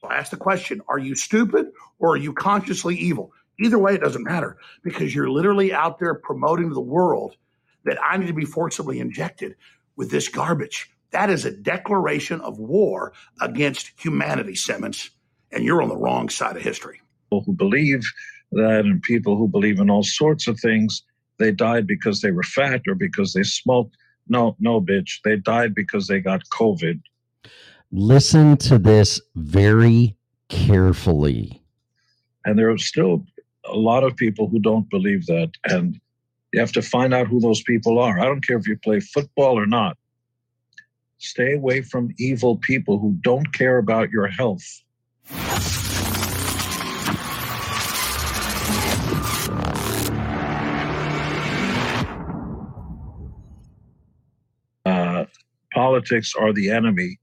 So 0.00 0.08
I 0.08 0.16
ask 0.16 0.30
the 0.30 0.36
question 0.36 0.82
Are 0.88 0.98
you 0.98 1.14
stupid 1.14 1.70
or 1.98 2.14
are 2.14 2.16
you 2.16 2.32
consciously 2.32 2.96
evil? 2.96 3.32
Either 3.60 3.78
way, 3.78 3.94
it 3.94 4.00
doesn't 4.00 4.22
matter 4.22 4.56
because 4.82 5.14
you're 5.14 5.30
literally 5.30 5.72
out 5.72 5.98
there 5.98 6.14
promoting 6.14 6.68
to 6.68 6.74
the 6.74 6.80
world 6.80 7.36
that 7.84 7.98
I 8.02 8.16
need 8.16 8.28
to 8.28 8.32
be 8.32 8.44
forcibly 8.44 9.00
injected 9.00 9.56
with 9.96 10.10
this 10.10 10.28
garbage. 10.28 10.90
That 11.10 11.30
is 11.30 11.44
a 11.44 11.50
declaration 11.50 12.40
of 12.40 12.58
war 12.58 13.12
against 13.40 13.92
humanity, 13.96 14.54
Simmons 14.54 15.10
and 15.52 15.64
you're 15.64 15.82
on 15.82 15.88
the 15.88 15.96
wrong 15.96 16.28
side 16.28 16.56
of 16.56 16.62
history. 16.62 17.00
People 17.30 17.44
who 17.44 17.52
believe 17.52 18.04
that 18.52 18.80
and 18.80 19.02
people 19.02 19.36
who 19.36 19.48
believe 19.48 19.78
in 19.78 19.90
all 19.90 20.02
sorts 20.02 20.46
of 20.48 20.58
things 20.58 21.02
they 21.38 21.52
died 21.52 21.86
because 21.86 22.20
they 22.20 22.30
were 22.30 22.42
fat 22.42 22.82
or 22.88 22.94
because 22.94 23.32
they 23.32 23.42
smoked. 23.42 23.96
No, 24.28 24.56
no, 24.58 24.80
bitch. 24.80 25.20
They 25.24 25.36
died 25.36 25.74
because 25.74 26.06
they 26.06 26.20
got 26.20 26.42
COVID. 26.50 27.00
Listen 27.90 28.56
to 28.58 28.78
this 28.78 29.20
very 29.36 30.16
carefully. 30.48 31.62
And 32.44 32.58
there 32.58 32.70
are 32.70 32.78
still 32.78 33.24
a 33.64 33.76
lot 33.76 34.04
of 34.04 34.16
people 34.16 34.48
who 34.48 34.58
don't 34.58 34.88
believe 34.90 35.26
that. 35.26 35.50
And 35.64 35.98
you 36.52 36.60
have 36.60 36.72
to 36.72 36.82
find 36.82 37.14
out 37.14 37.28
who 37.28 37.40
those 37.40 37.62
people 37.62 37.98
are. 37.98 38.20
I 38.20 38.24
don't 38.24 38.46
care 38.46 38.58
if 38.58 38.66
you 38.66 38.76
play 38.76 39.00
football 39.00 39.58
or 39.58 39.66
not. 39.66 39.96
Stay 41.18 41.54
away 41.54 41.82
from 41.82 42.14
evil 42.18 42.56
people 42.56 42.98
who 42.98 43.16
don't 43.22 43.52
care 43.52 43.78
about 43.78 44.10
your 44.10 44.28
health. 44.28 44.64
Uh, 54.84 55.26
politics 55.74 56.34
are 56.38 56.52
the 56.52 56.70
enemy. 56.70 57.18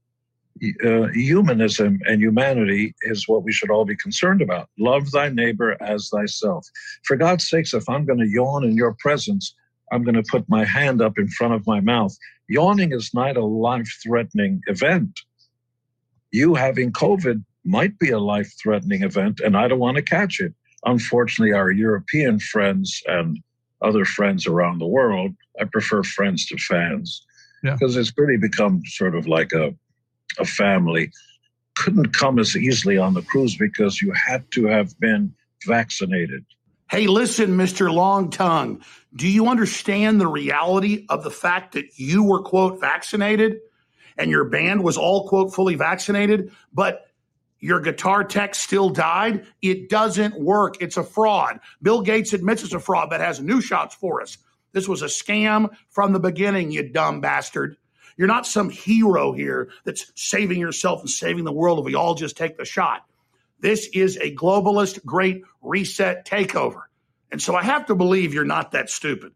Uh, 0.84 1.08
humanism 1.08 1.98
and 2.06 2.22
humanity 2.22 2.94
is 3.02 3.28
what 3.28 3.42
we 3.42 3.52
should 3.52 3.70
all 3.70 3.84
be 3.84 3.96
concerned 3.96 4.40
about. 4.40 4.70
Love 4.78 5.10
thy 5.10 5.28
neighbor 5.28 5.76
as 5.82 6.08
thyself. 6.08 6.66
For 7.04 7.16
God's 7.16 7.48
sakes, 7.48 7.74
if 7.74 7.86
I'm 7.88 8.06
going 8.06 8.20
to 8.20 8.28
yawn 8.28 8.64
in 8.64 8.74
your 8.74 8.96
presence, 8.98 9.54
I'm 9.92 10.02
going 10.02 10.14
to 10.14 10.22
put 10.22 10.48
my 10.48 10.64
hand 10.64 11.02
up 11.02 11.18
in 11.18 11.28
front 11.28 11.54
of 11.54 11.66
my 11.66 11.80
mouth. 11.80 12.16
Yawning 12.48 12.92
is 12.92 13.10
not 13.12 13.36
a 13.36 13.44
life 13.44 13.88
threatening 14.02 14.62
event. 14.66 15.20
You 16.30 16.54
having 16.54 16.92
COVID 16.92 17.44
might 17.66 17.98
be 17.98 18.10
a 18.10 18.18
life 18.18 18.52
threatening 18.62 19.02
event, 19.02 19.40
and 19.40 19.56
I 19.56 19.68
don't 19.68 19.78
want 19.78 19.96
to 19.96 20.02
catch 20.02 20.40
it. 20.40 20.54
Unfortunately, 20.84 21.52
our 21.52 21.70
European 21.70 22.38
friends 22.38 23.02
and 23.06 23.40
other 23.82 24.04
friends 24.04 24.46
around 24.46 24.78
the 24.78 24.86
world, 24.86 25.32
I 25.60 25.64
prefer 25.64 26.02
friends 26.02 26.46
to 26.46 26.56
fans 26.56 27.22
because 27.62 27.96
it's 27.96 28.12
really 28.16 28.36
become 28.36 28.82
sort 28.86 29.14
of 29.14 29.26
like 29.26 29.52
a, 29.52 29.74
a 30.38 30.44
family. 30.44 31.10
Couldn't 31.74 32.12
come 32.12 32.38
as 32.38 32.56
easily 32.56 32.96
on 32.96 33.14
the 33.14 33.22
cruise 33.22 33.56
because 33.56 34.00
you 34.00 34.12
had 34.12 34.50
to 34.52 34.66
have 34.66 34.98
been 35.00 35.34
vaccinated. 35.66 36.44
Hey, 36.90 37.08
listen, 37.08 37.56
Mr. 37.56 37.92
Long 37.92 38.30
Tongue, 38.30 38.80
do 39.16 39.26
you 39.26 39.48
understand 39.48 40.20
the 40.20 40.28
reality 40.28 41.04
of 41.08 41.24
the 41.24 41.32
fact 41.32 41.72
that 41.72 41.98
you 41.98 42.22
were, 42.22 42.42
quote, 42.42 42.80
vaccinated 42.80 43.58
and 44.16 44.30
your 44.30 44.44
band 44.44 44.84
was 44.84 44.96
all, 44.96 45.28
quote, 45.28 45.52
fully 45.52 45.74
vaccinated, 45.74 46.52
but 46.72 47.05
your 47.60 47.80
guitar 47.80 48.24
tech 48.24 48.54
still 48.54 48.90
died? 48.90 49.46
It 49.62 49.88
doesn't 49.88 50.38
work. 50.38 50.76
It's 50.80 50.96
a 50.96 51.04
fraud. 51.04 51.60
Bill 51.82 52.02
Gates 52.02 52.32
admits 52.32 52.62
it's 52.62 52.74
a 52.74 52.80
fraud, 52.80 53.10
but 53.10 53.20
has 53.20 53.40
new 53.40 53.60
shots 53.60 53.94
for 53.94 54.20
us. 54.20 54.38
This 54.72 54.88
was 54.88 55.02
a 55.02 55.06
scam 55.06 55.74
from 55.88 56.12
the 56.12 56.20
beginning, 56.20 56.70
you 56.70 56.88
dumb 56.88 57.20
bastard. 57.20 57.76
You're 58.16 58.28
not 58.28 58.46
some 58.46 58.70
hero 58.70 59.32
here 59.32 59.70
that's 59.84 60.12
saving 60.14 60.60
yourself 60.60 61.00
and 61.00 61.10
saving 61.10 61.44
the 61.44 61.52
world 61.52 61.78
if 61.78 61.84
we 61.84 61.94
all 61.94 62.14
just 62.14 62.36
take 62.36 62.56
the 62.56 62.64
shot. 62.64 63.04
This 63.60 63.88
is 63.92 64.16
a 64.18 64.34
globalist 64.34 65.04
great 65.04 65.42
reset 65.62 66.26
takeover. 66.26 66.82
And 67.30 67.40
so 67.40 67.54
I 67.54 67.62
have 67.62 67.86
to 67.86 67.94
believe 67.94 68.34
you're 68.34 68.44
not 68.44 68.72
that 68.72 68.90
stupid. 68.90 69.32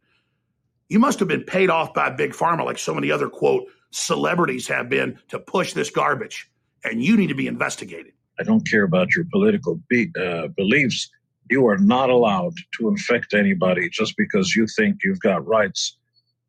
You 0.88 0.98
must 0.98 1.18
have 1.20 1.28
been 1.28 1.44
paid 1.44 1.70
off 1.70 1.94
by 1.94 2.10
Big 2.10 2.32
Pharma 2.32 2.64
like 2.64 2.78
so 2.78 2.94
many 2.94 3.10
other, 3.10 3.28
quote, 3.28 3.68
celebrities 3.90 4.68
have 4.68 4.88
been 4.88 5.18
to 5.28 5.38
push 5.38 5.72
this 5.72 5.90
garbage. 5.90 6.50
And 6.84 7.02
you 7.04 7.16
need 7.16 7.28
to 7.28 7.34
be 7.34 7.46
investigated. 7.46 8.12
I 8.38 8.42
don't 8.42 8.66
care 8.66 8.84
about 8.84 9.14
your 9.14 9.26
political 9.30 9.80
be- 9.88 10.12
uh, 10.18 10.48
beliefs. 10.56 11.10
You 11.50 11.66
are 11.66 11.78
not 11.78 12.10
allowed 12.10 12.54
to 12.78 12.88
infect 12.88 13.34
anybody 13.34 13.90
just 13.90 14.16
because 14.16 14.54
you 14.54 14.66
think 14.66 15.00
you've 15.04 15.20
got 15.20 15.46
rights 15.46 15.96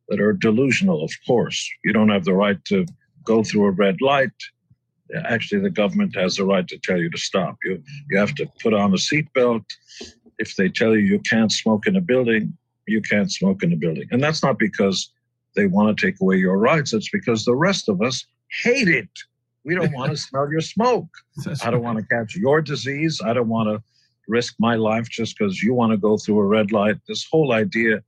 that 0.08 0.22
are 0.22 0.34
delusional, 0.34 1.04
of 1.04 1.12
course. 1.28 1.70
You 1.84 1.94
don't 1.94 2.10
have 2.10 2.26
the 2.26 2.34
right 2.34 2.63
to 2.65 2.86
go 3.24 3.44
through 3.44 3.65
a 3.65 3.72
red 3.72 4.02
light. 4.02 4.32
Actually, 5.26 5.62
the 5.62 5.70
government 5.70 6.15
has 6.15 6.36
the 6.36 6.46
right 6.46 6.67
to 6.67 6.78
tell 6.78 6.98
you 6.98 7.10
to 7.10 7.17
stop. 7.17 7.58
You, 7.65 7.84
you 8.10 8.17
have 8.17 8.34
to 8.36 8.48
put 8.62 8.74
on 8.74 8.94
a 8.94 8.98
seatbelt. 8.98 9.65
If 10.38 10.56
they 10.56 10.70
tell 10.70 10.96
you 10.96 11.02
you 11.02 11.20
can't 11.30 11.52
smoke 11.52 11.88
in 11.88 11.96
a 11.96 12.02
building, 12.02 12.58
you 12.88 13.02
can't 13.02 13.32
smoke 13.32 13.63
in 13.63 13.74
a 13.74 13.76
building. 13.76 14.08
And 14.12 14.24
that's 14.24 14.44
not 14.44 14.58
because 14.58 15.12
they 15.56 15.65
want 15.65 15.98
to 15.98 16.06
take 16.06 16.20
away 16.22 16.38
your 16.38 16.58
rights, 16.58 16.94
it's 16.94 17.10
because 17.10 17.44
the 17.44 17.56
rest 17.56 17.89
of 17.89 18.02
us 18.02 18.26
hate 18.63 18.88
it. 18.88 19.10
We 19.63 19.76
don't 19.76 19.93
want 19.93 20.12
to 20.12 20.17
smell 20.28 20.50
your 20.52 20.62
smoke. 20.62 21.08
I 21.63 21.71
don't 21.71 21.84
want 21.84 22.00
to 22.00 22.06
catch 22.06 22.36
your 22.36 22.62
disease. 22.62 23.21
I 23.24 23.34
don't 23.34 23.50
want 23.50 23.69
to 23.69 23.84
risk 24.28 24.56
my 24.60 24.76
life 24.76 25.10
just 25.10 25.38
because 25.38 25.62
you 25.62 25.74
want 25.74 25.91
to 25.91 25.97
go 25.97 26.17
through 26.17 26.39
a 26.39 26.45
red 26.45 26.71
light. 26.71 26.97
This 27.08 27.28
whole 27.30 27.52
idea, 27.54 28.02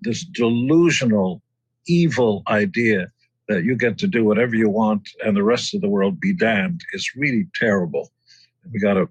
this 0.00 0.24
delusional, 0.24 1.42
evil 1.86 2.42
idea 2.48 3.10
that 3.48 3.64
you 3.64 3.76
get 3.76 3.98
to 3.98 4.06
do 4.06 4.24
whatever 4.24 4.54
you 4.54 4.68
want 4.68 5.08
and 5.24 5.36
the 5.36 5.42
rest 5.42 5.74
of 5.74 5.80
the 5.80 5.88
world 5.88 6.20
be 6.20 6.32
damned 6.32 6.82
is 6.92 7.10
really 7.16 7.48
terrible. 7.54 8.10
We 8.72 8.78
got 8.78 8.94
to 8.94 9.08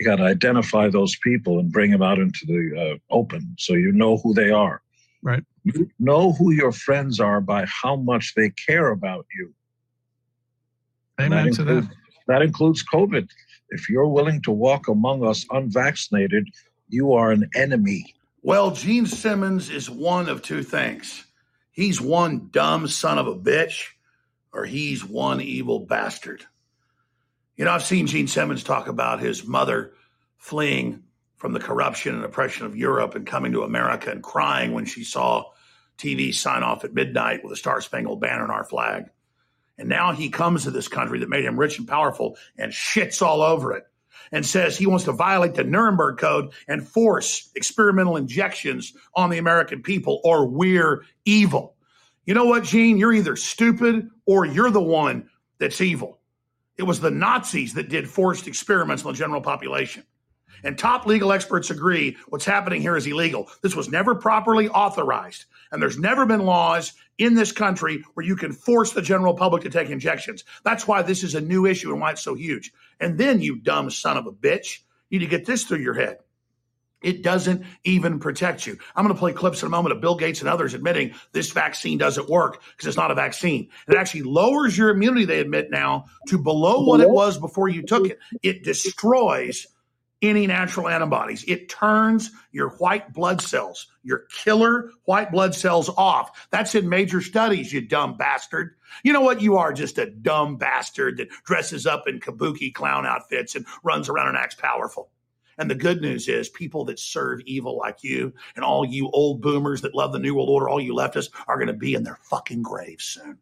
you 0.00 0.06
got 0.06 0.16
to 0.16 0.24
identify 0.24 0.88
those 0.88 1.16
people 1.22 1.60
and 1.60 1.70
bring 1.70 1.92
them 1.92 2.02
out 2.02 2.18
into 2.18 2.44
the 2.44 2.92
uh, 2.94 3.14
open 3.14 3.54
so 3.56 3.74
you 3.74 3.92
know 3.92 4.16
who 4.16 4.34
they 4.34 4.50
are. 4.50 4.82
Right. 5.22 5.44
You 5.62 5.88
know 6.00 6.32
who 6.32 6.50
your 6.50 6.72
friends 6.72 7.20
are 7.20 7.40
by 7.40 7.66
how 7.66 7.94
much 7.94 8.34
they 8.34 8.50
care 8.50 8.88
about 8.88 9.26
you. 9.38 9.54
And 11.18 11.32
Amen 11.32 11.52
to 11.54 11.64
that. 11.64 11.72
includes, 11.72 11.96
that 12.26 12.42
includes 12.42 12.84
COVID. 12.84 13.28
If 13.70 13.88
you're 13.88 14.08
willing 14.08 14.42
to 14.42 14.50
walk 14.50 14.88
among 14.88 15.24
us 15.24 15.46
unvaccinated, 15.50 16.48
you 16.88 17.12
are 17.14 17.30
an 17.30 17.48
enemy. 17.54 18.14
Well, 18.42 18.72
Gene 18.72 19.06
Simmons 19.06 19.70
is 19.70 19.88
one 19.88 20.28
of 20.28 20.42
two 20.42 20.62
things. 20.62 21.24
He's 21.70 22.00
one 22.00 22.48
dumb 22.50 22.86
son 22.86 23.18
of 23.18 23.26
a 23.26 23.34
bitch, 23.34 23.86
or 24.52 24.64
he's 24.64 25.04
one 25.04 25.40
evil 25.40 25.80
bastard. 25.80 26.44
You 27.56 27.64
know, 27.64 27.70
I've 27.70 27.82
seen 27.82 28.06
Gene 28.06 28.28
Simmons 28.28 28.62
talk 28.62 28.88
about 28.88 29.20
his 29.20 29.46
mother 29.46 29.92
fleeing 30.36 31.02
from 31.36 31.52
the 31.52 31.60
corruption 31.60 32.14
and 32.14 32.24
oppression 32.24 32.66
of 32.66 32.76
Europe 32.76 33.14
and 33.14 33.26
coming 33.26 33.52
to 33.52 33.62
America 33.62 34.10
and 34.10 34.22
crying 34.22 34.72
when 34.72 34.84
she 34.84 35.04
saw 35.04 35.44
TV 35.98 36.34
sign 36.34 36.62
off 36.62 36.84
at 36.84 36.94
midnight 36.94 37.42
with 37.42 37.52
a 37.52 37.56
Star 37.56 37.80
Spangled 37.80 38.20
Banner 38.20 38.42
and 38.42 38.52
our 38.52 38.64
flag. 38.64 39.06
And 39.82 39.88
now 39.88 40.12
he 40.12 40.30
comes 40.30 40.62
to 40.62 40.70
this 40.70 40.86
country 40.86 41.18
that 41.18 41.28
made 41.28 41.44
him 41.44 41.58
rich 41.58 41.76
and 41.76 41.88
powerful 41.88 42.36
and 42.56 42.70
shits 42.70 43.20
all 43.20 43.42
over 43.42 43.72
it 43.72 43.82
and 44.30 44.46
says 44.46 44.78
he 44.78 44.86
wants 44.86 45.06
to 45.06 45.12
violate 45.12 45.54
the 45.54 45.64
Nuremberg 45.64 46.18
Code 46.18 46.52
and 46.68 46.86
force 46.86 47.50
experimental 47.56 48.16
injections 48.16 48.92
on 49.16 49.28
the 49.28 49.38
American 49.38 49.82
people, 49.82 50.20
or 50.22 50.46
we're 50.46 51.04
evil. 51.24 51.74
You 52.26 52.34
know 52.34 52.44
what, 52.44 52.62
Gene? 52.62 52.96
You're 52.96 53.12
either 53.12 53.34
stupid 53.34 54.08
or 54.24 54.46
you're 54.46 54.70
the 54.70 54.80
one 54.80 55.28
that's 55.58 55.80
evil. 55.80 56.20
It 56.76 56.84
was 56.84 57.00
the 57.00 57.10
Nazis 57.10 57.74
that 57.74 57.88
did 57.88 58.08
forced 58.08 58.46
experiments 58.46 59.04
on 59.04 59.14
the 59.14 59.18
general 59.18 59.40
population. 59.40 60.04
And 60.64 60.78
top 60.78 61.06
legal 61.06 61.32
experts 61.32 61.70
agree 61.70 62.16
what's 62.28 62.44
happening 62.44 62.80
here 62.80 62.96
is 62.96 63.06
illegal. 63.06 63.48
This 63.62 63.76
was 63.76 63.88
never 63.88 64.14
properly 64.14 64.68
authorized. 64.68 65.46
And 65.70 65.82
there's 65.82 65.98
never 65.98 66.26
been 66.26 66.44
laws 66.44 66.92
in 67.18 67.34
this 67.34 67.52
country 67.52 68.04
where 68.14 68.26
you 68.26 68.36
can 68.36 68.52
force 68.52 68.92
the 68.92 69.02
general 69.02 69.34
public 69.34 69.62
to 69.62 69.70
take 69.70 69.90
injections. 69.90 70.44
That's 70.64 70.86
why 70.86 71.02
this 71.02 71.22
is 71.22 71.34
a 71.34 71.40
new 71.40 71.66
issue 71.66 71.90
and 71.92 72.00
why 72.00 72.12
it's 72.12 72.22
so 72.22 72.34
huge. 72.34 72.72
And 73.00 73.18
then, 73.18 73.40
you 73.40 73.56
dumb 73.56 73.90
son 73.90 74.16
of 74.16 74.26
a 74.26 74.32
bitch, 74.32 74.80
you 75.10 75.18
need 75.18 75.24
to 75.26 75.30
get 75.30 75.46
this 75.46 75.64
through 75.64 75.78
your 75.78 75.94
head. 75.94 76.18
It 77.02 77.22
doesn't 77.22 77.64
even 77.84 78.18
protect 78.20 78.66
you. 78.66 78.78
I'm 78.94 79.04
going 79.04 79.14
to 79.14 79.18
play 79.18 79.32
clips 79.32 79.62
in 79.62 79.66
a 79.66 79.70
moment 79.70 79.94
of 79.94 80.00
Bill 80.00 80.14
Gates 80.14 80.40
and 80.40 80.48
others 80.48 80.72
admitting 80.72 81.14
this 81.32 81.50
vaccine 81.50 81.98
doesn't 81.98 82.28
work 82.28 82.62
because 82.70 82.86
it's 82.86 82.96
not 82.96 83.10
a 83.10 83.14
vaccine. 83.14 83.68
It 83.88 83.96
actually 83.96 84.22
lowers 84.22 84.78
your 84.78 84.90
immunity, 84.90 85.24
they 85.24 85.40
admit 85.40 85.70
now, 85.70 86.06
to 86.28 86.38
below 86.38 86.84
what 86.84 87.00
it 87.00 87.10
was 87.10 87.38
before 87.38 87.68
you 87.68 87.82
took 87.82 88.06
it. 88.06 88.18
It 88.42 88.62
destroys 88.62 89.66
any 90.22 90.46
natural 90.46 90.88
antibodies. 90.88 91.44
It 91.48 91.68
turns 91.68 92.30
your 92.52 92.70
white 92.70 93.12
blood 93.12 93.42
cells, 93.42 93.88
your 94.02 94.26
killer 94.32 94.90
white 95.04 95.32
blood 95.32 95.54
cells 95.54 95.90
off. 95.96 96.48
That's 96.50 96.74
in 96.74 96.88
major 96.88 97.20
studies, 97.20 97.72
you 97.72 97.80
dumb 97.80 98.16
bastard. 98.16 98.76
You 99.02 99.12
know 99.12 99.20
what? 99.20 99.42
You 99.42 99.56
are 99.56 99.72
just 99.72 99.98
a 99.98 100.10
dumb 100.10 100.56
bastard 100.56 101.16
that 101.18 101.30
dresses 101.44 101.86
up 101.86 102.06
in 102.06 102.20
kabuki 102.20 102.72
clown 102.72 103.04
outfits 103.04 103.54
and 103.54 103.66
runs 103.82 104.08
around 104.08 104.28
and 104.28 104.36
acts 104.36 104.54
powerful. 104.54 105.10
And 105.58 105.70
the 105.70 105.74
good 105.74 106.00
news 106.00 106.28
is, 106.28 106.48
people 106.48 106.84
that 106.86 106.98
serve 106.98 107.40
evil 107.44 107.76
like 107.76 108.02
you 108.02 108.32
and 108.56 108.64
all 108.64 108.86
you 108.86 109.10
old 109.10 109.42
boomers 109.42 109.82
that 109.82 109.94
love 109.94 110.12
the 110.12 110.18
New 110.18 110.34
World 110.34 110.48
Order, 110.48 110.68
all 110.68 110.80
you 110.80 110.94
leftists, 110.94 111.28
are 111.46 111.56
going 111.56 111.66
to 111.66 111.74
be 111.74 111.94
in 111.94 112.04
their 112.04 112.18
fucking 112.22 112.62
graves 112.62 113.04
soon. 113.04 113.38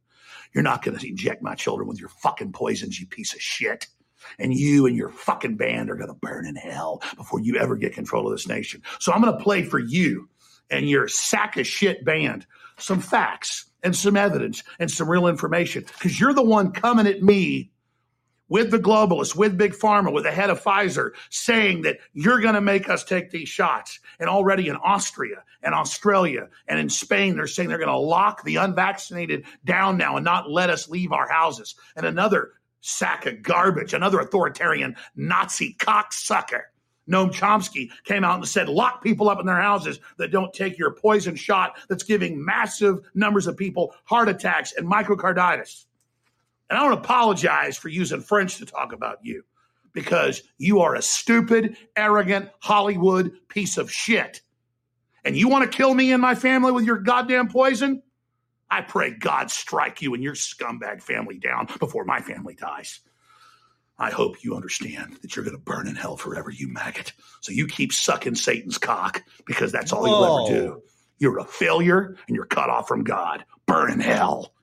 You're 0.53 0.65
not 0.65 0.83
going 0.83 0.99
to 0.99 1.09
inject 1.09 1.43
my 1.43 1.55
children 1.55 1.87
with 1.87 2.01
your 2.01 2.09
fucking 2.09 2.53
poisons, 2.53 2.99
you 2.99 3.07
piece 3.07 3.33
of 3.33 3.41
shit. 3.41 3.87
And 4.39 4.55
you 4.55 4.87
and 4.87 4.97
your 4.97 5.11
fucking 5.11 5.57
band 5.57 5.91
are 5.91 5.97
going 5.97 6.09
to 6.09 6.15
burn 6.15 6.47
in 6.47 6.57
hell 6.57 7.03
before 7.17 7.41
you 7.41 7.57
ever 7.57 7.77
get 7.77 7.95
control 7.95 8.27
of 8.27 8.33
this 8.33 8.49
nation. 8.49 8.83
So 8.99 9.13
I'm 9.13 9.23
going 9.23 9.37
to 9.37 9.43
play 9.43 9.63
for 9.63 9.79
you 9.79 10.29
and 10.71 10.89
your 10.89 11.09
sack 11.09 11.57
of 11.57 11.67
shit 11.67 12.05
band 12.05 12.47
some 12.79 13.01
facts 13.01 13.67
and 13.83 13.95
some 13.95 14.17
evidence 14.17 14.63
and 14.79 14.91
some 14.91 15.09
real 15.09 15.27
information 15.27 15.85
because 15.85 16.19
you're 16.19 16.35
the 16.35 16.43
one 16.43 16.73
coming 16.73 17.07
at 17.07 17.23
me 17.23 17.71
with 18.51 18.71
the 18.73 18.79
globalists, 18.79 19.37
with 19.37 19.57
Big 19.57 19.73
Pharma, 19.73 20.13
with 20.13 20.25
the 20.25 20.33
head 20.33 20.51
of 20.51 20.63
Pfizer 20.63 21.13
saying 21.31 21.83
that 21.83 21.99
you're 22.13 22.41
going 22.41 22.57
to 22.57 22.61
make 22.61 22.89
us 22.91 23.05
take 23.05 23.31
these 23.31 23.49
shots. 23.49 24.01
And 24.19 24.29
already 24.29 24.69
in 24.69 24.77
Austria 24.77 25.45
and 25.63 25.73
Australia 25.73 26.49
and 26.67 26.79
in 26.79 26.91
Spain, 26.91 27.37
they're 27.37 27.47
saying 27.47 27.69
they're 27.69 27.79
going 27.79 27.89
to 27.89 27.97
lock 27.97 28.43
the 28.43 28.57
unvaccinated 28.57 29.45
down 29.65 29.97
now 29.97 30.17
and 30.17 30.25
not 30.25 30.51
let 30.51 30.69
us 30.69 30.89
leave 30.89 31.13
our 31.13 31.29
houses. 31.29 31.77
And 31.97 32.05
another 32.05 32.51
sack 32.81 33.27
of 33.27 33.43
garbage, 33.43 33.95
another 33.95 34.21
authoritarian 34.21 34.97
Nazi 35.17 35.77
cocksucker. 35.79 36.63
Noam 37.09 37.33
Chomsky 37.33 37.91
came 38.05 38.25
out 38.25 38.37
and 38.37 38.47
said, 38.47 38.69
lock 38.69 39.03
people 39.03 39.29
up 39.29 39.41
in 39.41 39.47
their 39.47 39.61
houses 39.61 39.99
that 40.19 40.31
don't 40.31 40.53
take 40.53 40.79
your 40.79 40.93
poison 40.93 41.35
shot 41.35 41.77
that's 41.89 42.05
giving 42.05 42.43
massive 42.43 43.01
numbers 43.15 43.47
of 43.47 43.57
people 43.57 43.95
heart 44.05 44.29
attacks 44.29 44.73
and 44.77 44.87
myocarditis. 44.87 45.87
And 46.69 46.79
I 46.79 46.85
don't 46.85 46.99
apologize 46.99 47.77
for 47.77 47.89
using 47.89 48.21
French 48.21 48.59
to 48.59 48.67
talk 48.67 48.93
about 48.93 49.19
you 49.23 49.43
because 49.93 50.43
you 50.59 50.81
are 50.81 50.95
a 50.95 51.03
stupid, 51.03 51.77
arrogant 51.97 52.49
Hollywood 52.61 53.33
piece 53.49 53.77
of 53.77 53.91
shit. 53.91 54.41
And 55.25 55.37
you 55.37 55.49
want 55.49 55.71
to 55.71 55.77
kill 55.77 55.95
me 55.95 56.13
and 56.13 56.23
my 56.23 56.37
family 56.37 56.71
with 56.71 56.85
your 56.85 56.99
goddamn 56.99 57.49
poison? 57.49 58.03
I 58.71 58.83
pray 58.83 59.11
God 59.11 59.51
strike 59.51 60.01
you 60.01 60.15
and 60.15 60.23
your 60.23 60.35
scumbag 60.35 61.03
family 61.03 61.39
down 61.39 61.69
before 61.79 62.05
my 62.05 62.21
family 62.21 62.55
dies. 62.55 63.01
I 63.99 64.11
hope 64.11 64.43
you 64.43 64.55
understand 64.55 65.19
that 65.21 65.37
you're 65.37 65.45
going 65.45 65.57
to 65.57 65.63
burn 65.63 65.87
in 65.87 65.97
hell 65.97 66.17
forever, 66.17 66.51
you 66.51 66.69
maggot. 66.73 67.13
So 67.41 67.53
you 67.53 67.67
keep 67.67 67.93
sucking 67.93 68.37
Satan's 68.37 68.79
cock 68.79 69.23
because 69.45 69.73
that's 69.73 69.93
all 69.93 70.07
you'll 70.07 70.49
ever 70.49 70.59
do. 70.59 70.83
You're 71.19 71.39
a 71.39 71.45
failure 71.45 72.17
and 72.27 72.35
you're 72.35 72.47
cut 72.47 72.71
off 72.71 72.89
from 72.89 73.05
God. 73.05 73.45
Burn 73.67 73.93
in 73.93 74.01
hell. 74.01 74.55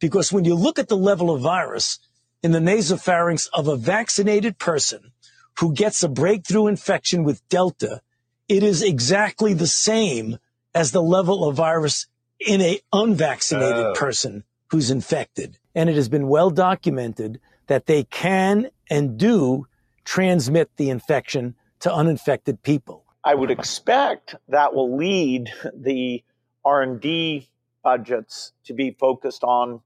Because 0.00 0.32
when 0.32 0.44
you 0.44 0.54
look 0.54 0.78
at 0.78 0.88
the 0.88 0.96
level 0.96 1.30
of 1.30 1.40
virus 1.40 1.98
in 2.42 2.52
the 2.52 2.58
nasopharynx 2.58 3.48
of 3.54 3.68
a 3.68 3.76
vaccinated 3.76 4.58
person 4.58 5.12
who 5.60 5.72
gets 5.72 6.02
a 6.02 6.08
breakthrough 6.08 6.66
infection 6.66 7.24
with 7.24 7.48
Delta, 7.48 8.02
it 8.48 8.62
is 8.62 8.82
exactly 8.82 9.54
the 9.54 9.66
same 9.66 10.38
as 10.74 10.90
the 10.90 11.02
level 11.02 11.48
of 11.48 11.56
virus 11.56 12.06
in 12.46 12.60
a 12.60 12.80
unvaccinated 12.92 13.86
Oh. 13.86 13.94
person 13.94 14.44
who's 14.70 14.90
infected. 14.90 15.58
And 15.74 15.88
it 15.90 15.96
has 15.96 16.08
been 16.08 16.28
well 16.28 16.50
documented 16.50 17.40
that 17.66 17.86
they 17.86 18.04
can 18.04 18.70
and 18.90 19.18
do 19.18 19.66
transmit 20.04 20.70
the 20.76 20.90
infection 20.90 21.54
to 21.80 21.92
uninfected 21.92 22.62
people. 22.62 23.04
I 23.24 23.34
would 23.34 23.50
expect 23.50 24.34
that 24.48 24.74
will 24.74 24.96
lead 24.96 25.50
the 25.74 26.24
R&D 26.64 27.48
budgets 27.84 28.52
to 28.64 28.72
be 28.74 28.92
focused 28.92 29.44
on 29.44 29.80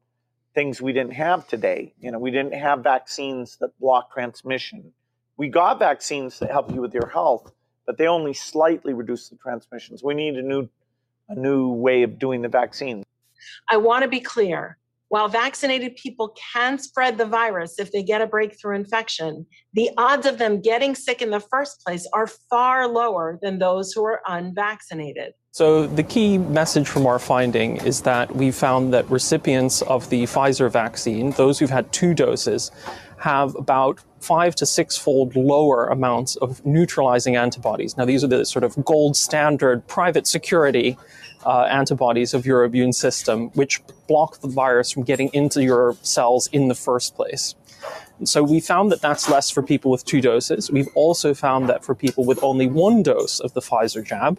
things 0.55 0.81
we 0.81 0.93
didn't 0.93 1.13
have 1.15 1.47
today. 1.47 1.95
You 2.01 2.11
know, 2.13 2.19
we 2.19 2.31
didn't 2.31 2.55
have 2.55 2.83
vaccines 2.83 3.57
that 3.59 3.79
block 3.79 4.13
transmission. 4.13 4.93
We 5.37 5.49
got 5.49 5.79
vaccines 5.79 6.39
that 6.39 6.51
help 6.51 6.71
you 6.73 6.81
with 6.81 6.95
your 6.95 7.09
health, 7.09 7.53
but 7.85 7.99
they 7.99 8.07
only 8.07 8.33
slightly 8.33 8.95
reduce 8.95 9.29
the 9.29 9.37
transmissions. 9.37 10.03
We 10.03 10.15
need 10.15 10.37
a 10.37 10.43
new 10.43 10.69
a 11.29 11.35
new 11.35 11.69
way 11.69 12.03
of 12.03 12.19
doing 12.19 12.43
the 12.43 12.49
vaccine. 12.49 13.03
I 13.71 13.77
want 13.77 14.03
to 14.03 14.09
be 14.09 14.21
clear. 14.21 14.79
While 15.09 15.29
vaccinated 15.29 15.95
people 15.95 16.35
can 16.53 16.79
spread 16.79 17.17
the 17.17 17.27
virus 17.27 17.79
if 17.79 17.93
they 17.93 18.03
get 18.03 18.23
a 18.23 18.27
breakthrough 18.27 18.75
infection, 18.75 19.47
the 19.73 19.91
odds 19.97 20.27
of 20.27 20.39
them 20.39 20.61
getting 20.61 20.97
sick 20.97 21.23
in 21.23 21.31
the 21.31 21.39
first 21.41 21.81
place 21.87 22.09
are 22.13 22.27
far 22.27 22.89
lower 22.89 23.39
than 23.41 23.59
those 23.59 23.93
who 23.93 24.05
are 24.05 24.21
unvaccinated. 24.27 25.33
So, 25.57 25.87
the 25.87 26.03
key 26.03 26.37
message 26.37 26.87
from 26.87 27.07
our 27.07 27.19
finding 27.19 27.79
is 27.79 28.03
that 28.03 28.37
we 28.37 28.51
found 28.51 28.93
that 28.93 29.11
recipients 29.11 29.81
of 29.81 30.11
the 30.11 30.25
Pfizer 30.25 30.71
vaccine, 30.71 31.31
those 31.31 31.59
who've 31.59 31.71
had 31.71 31.91
two 31.95 32.13
doses, 32.13 32.71
have 33.17 33.55
about 33.55 33.99
five 34.21 34.55
to 34.57 34.67
six 34.67 34.99
fold 34.99 35.35
lower 35.35 35.87
amounts 35.87 36.37
of 36.37 36.63
neutralizing 36.67 37.37
antibodies. 37.37 37.97
Now, 37.97 38.05
these 38.05 38.23
are 38.23 38.27
the 38.27 38.45
sort 38.45 38.65
of 38.65 38.85
gold 38.85 39.17
standard 39.17 39.87
private 39.87 40.27
security 40.27 40.99
uh, 41.47 41.63
antibodies 41.71 42.35
of 42.35 42.45
your 42.45 42.63
immune 42.63 42.93
system, 42.93 43.49
which 43.55 43.81
block 44.09 44.41
the 44.43 44.49
virus 44.49 44.93
from 44.93 45.05
getting 45.05 45.31
into 45.33 45.65
your 45.65 45.97
cells 46.03 46.49
in 46.53 46.69
the 46.69 46.75
first 46.75 47.17
place. 47.17 47.55
So 48.25 48.43
we 48.43 48.61
found 48.61 48.93
that 48.93 49.01
that's 49.01 49.31
less 49.31 49.51
for 49.51 49.63
people 49.63 49.91
with 49.91 50.05
two 50.05 50.21
doses. 50.21 50.71
We've 50.71 50.89
also 50.95 51.33
found 51.33 51.67
that 51.71 51.83
for 51.83 51.95
people 51.95 52.27
with 52.27 52.43
only 52.43 52.67
one 52.67 53.03
dose 53.03 53.41
of 53.41 53.55
the 53.55 53.61
Pfizer 53.61 54.05
jab, 54.05 54.39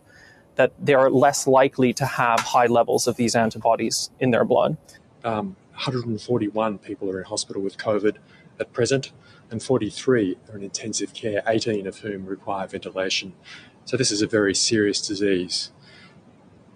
that 0.58 0.74
they 0.84 0.94
are 0.94 1.10
less 1.10 1.48
likely 1.48 1.94
to 1.94 2.06
have 2.06 2.40
high 2.40 2.66
levels 2.66 3.08
of 3.08 3.16
these 3.16 3.36
antibodies 3.36 4.10
in 4.20 4.32
their 4.32 4.44
blood. 4.44 4.76
Um, 5.24 5.56
141 5.72 6.80
people 6.80 7.10
are 7.12 7.20
in 7.20 7.26
hospital 7.26 7.62
with 7.62 7.78
COVID 7.78 8.18
at 8.60 8.74
present, 8.74 9.12
and 9.52 9.62
43 9.62 10.38
are 10.50 10.58
in 10.58 10.64
intensive 10.64 11.14
care, 11.14 11.44
18 11.48 11.86
of 11.86 12.00
whom 12.00 12.26
require 12.26 12.68
ventilation. 12.68 13.34
So 13.86 13.96
this 13.96 14.12
is 14.12 14.22
a 14.22 14.28
very 14.28 14.56
serious 14.56 15.00
disease. 15.08 15.72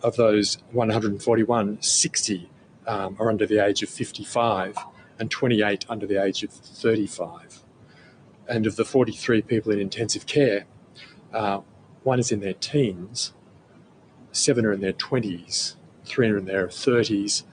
Of 0.04 0.16
those 0.16 0.60
141, 0.72 1.82
60 1.82 2.50
um, 2.88 3.18
are 3.20 3.30
under 3.30 3.46
the 3.48 3.64
age 3.64 3.84
of 3.84 3.90
55 3.90 4.78
and 5.20 5.30
28 5.30 5.86
under 5.90 6.06
the 6.06 6.24
age 6.24 6.44
of 6.44 6.52
35. 6.52 7.64
And 8.48 8.66
of 8.68 8.76
the 8.76 8.86
43 8.86 9.42
people 9.42 9.72
in 9.72 9.80
intensive 9.80 10.26
care, 10.26 10.66
uh, 11.34 11.62
one 12.04 12.20
is 12.20 12.32
in 12.32 12.40
their 12.40 12.54
teens, 12.54 13.34
seven 14.32 14.66
are 14.66 14.74
in 14.74 14.82
their 14.82 14.94
20s, 14.94 15.76
three 16.06 16.30
are 16.30 16.38
in 16.38 16.46
their 16.46 16.68
30s, 16.68 17.44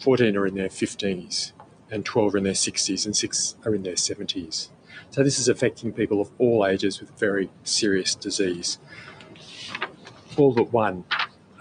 14 0.00 0.36
are 0.36 0.46
in 0.46 0.54
their 0.54 0.68
50s, 0.68 1.52
and 1.90 2.04
12 2.04 2.34
are 2.34 2.38
in 2.38 2.44
their 2.44 2.52
60s, 2.52 3.04
and 3.04 3.16
six 3.16 3.56
are 3.64 3.74
in 3.74 3.82
their 3.82 3.94
70s. 3.94 4.68
So 5.10 5.22
this 5.22 5.38
is 5.38 5.48
affecting 5.48 5.92
people 5.92 6.20
of 6.20 6.30
all 6.38 6.66
ages 6.66 7.00
with 7.00 7.10
very 7.18 7.50
serious 7.64 8.14
disease. 8.14 8.78
All 10.36 10.52
but 10.52 10.72
one 10.72 11.04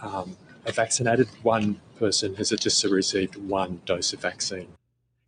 um, 0.01 0.37
are 0.65 0.71
vaccinated. 0.71 1.27
One 1.43 1.79
person 1.97 2.35
has 2.35 2.49
just 2.49 2.83
received 2.83 3.35
one 3.37 3.81
dose 3.85 4.13
of 4.13 4.21
vaccine. 4.21 4.67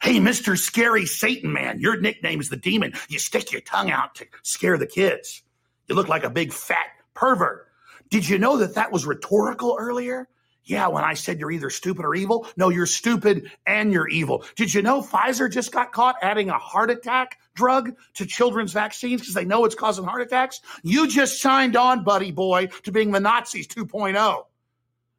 Hey, 0.01 0.17
Mr. 0.17 0.57
Scary 0.57 1.05
Satan 1.05 1.51
Man, 1.51 1.79
your 1.79 1.99
nickname 1.99 2.39
is 2.39 2.49
the 2.49 2.57
demon. 2.57 2.93
You 3.09 3.19
stick 3.19 3.51
your 3.51 3.61
tongue 3.61 3.91
out 3.91 4.15
to 4.15 4.25
scare 4.43 4.77
the 4.77 4.87
kids. 4.87 5.43
You 5.87 5.95
look 5.95 6.07
like 6.07 6.23
a 6.23 6.29
big 6.29 6.53
fat 6.53 6.87
pervert. 7.15 7.68
Did 8.09 8.27
you 8.27 8.37
know 8.37 8.57
that 8.57 8.75
that 8.75 8.91
was 8.91 9.05
rhetorical 9.05 9.75
earlier? 9.79 10.27
Yeah, 10.63 10.87
when 10.87 11.03
I 11.03 11.15
said 11.15 11.39
you're 11.39 11.51
either 11.51 11.69
stupid 11.69 12.05
or 12.05 12.13
evil. 12.13 12.47
No, 12.55 12.69
you're 12.69 12.85
stupid 12.85 13.51
and 13.65 13.91
you're 13.91 14.07
evil. 14.07 14.45
Did 14.55 14.73
you 14.73 14.81
know 14.81 15.01
Pfizer 15.01 15.51
just 15.51 15.71
got 15.71 15.91
caught 15.91 16.15
adding 16.21 16.49
a 16.49 16.57
heart 16.57 16.91
attack 16.91 17.39
drug 17.55 17.95
to 18.15 18.25
children's 18.25 18.71
vaccines 18.71 19.21
because 19.21 19.33
they 19.33 19.45
know 19.45 19.65
it's 19.65 19.73
causing 19.73 20.05
heart 20.05 20.21
attacks? 20.21 20.61
You 20.83 21.07
just 21.07 21.41
signed 21.41 21.75
on, 21.75 22.03
buddy 22.03 22.31
boy, 22.31 22.67
to 22.83 22.91
being 22.91 23.11
the 23.11 23.19
Nazis 23.19 23.67
2.0. 23.67 24.45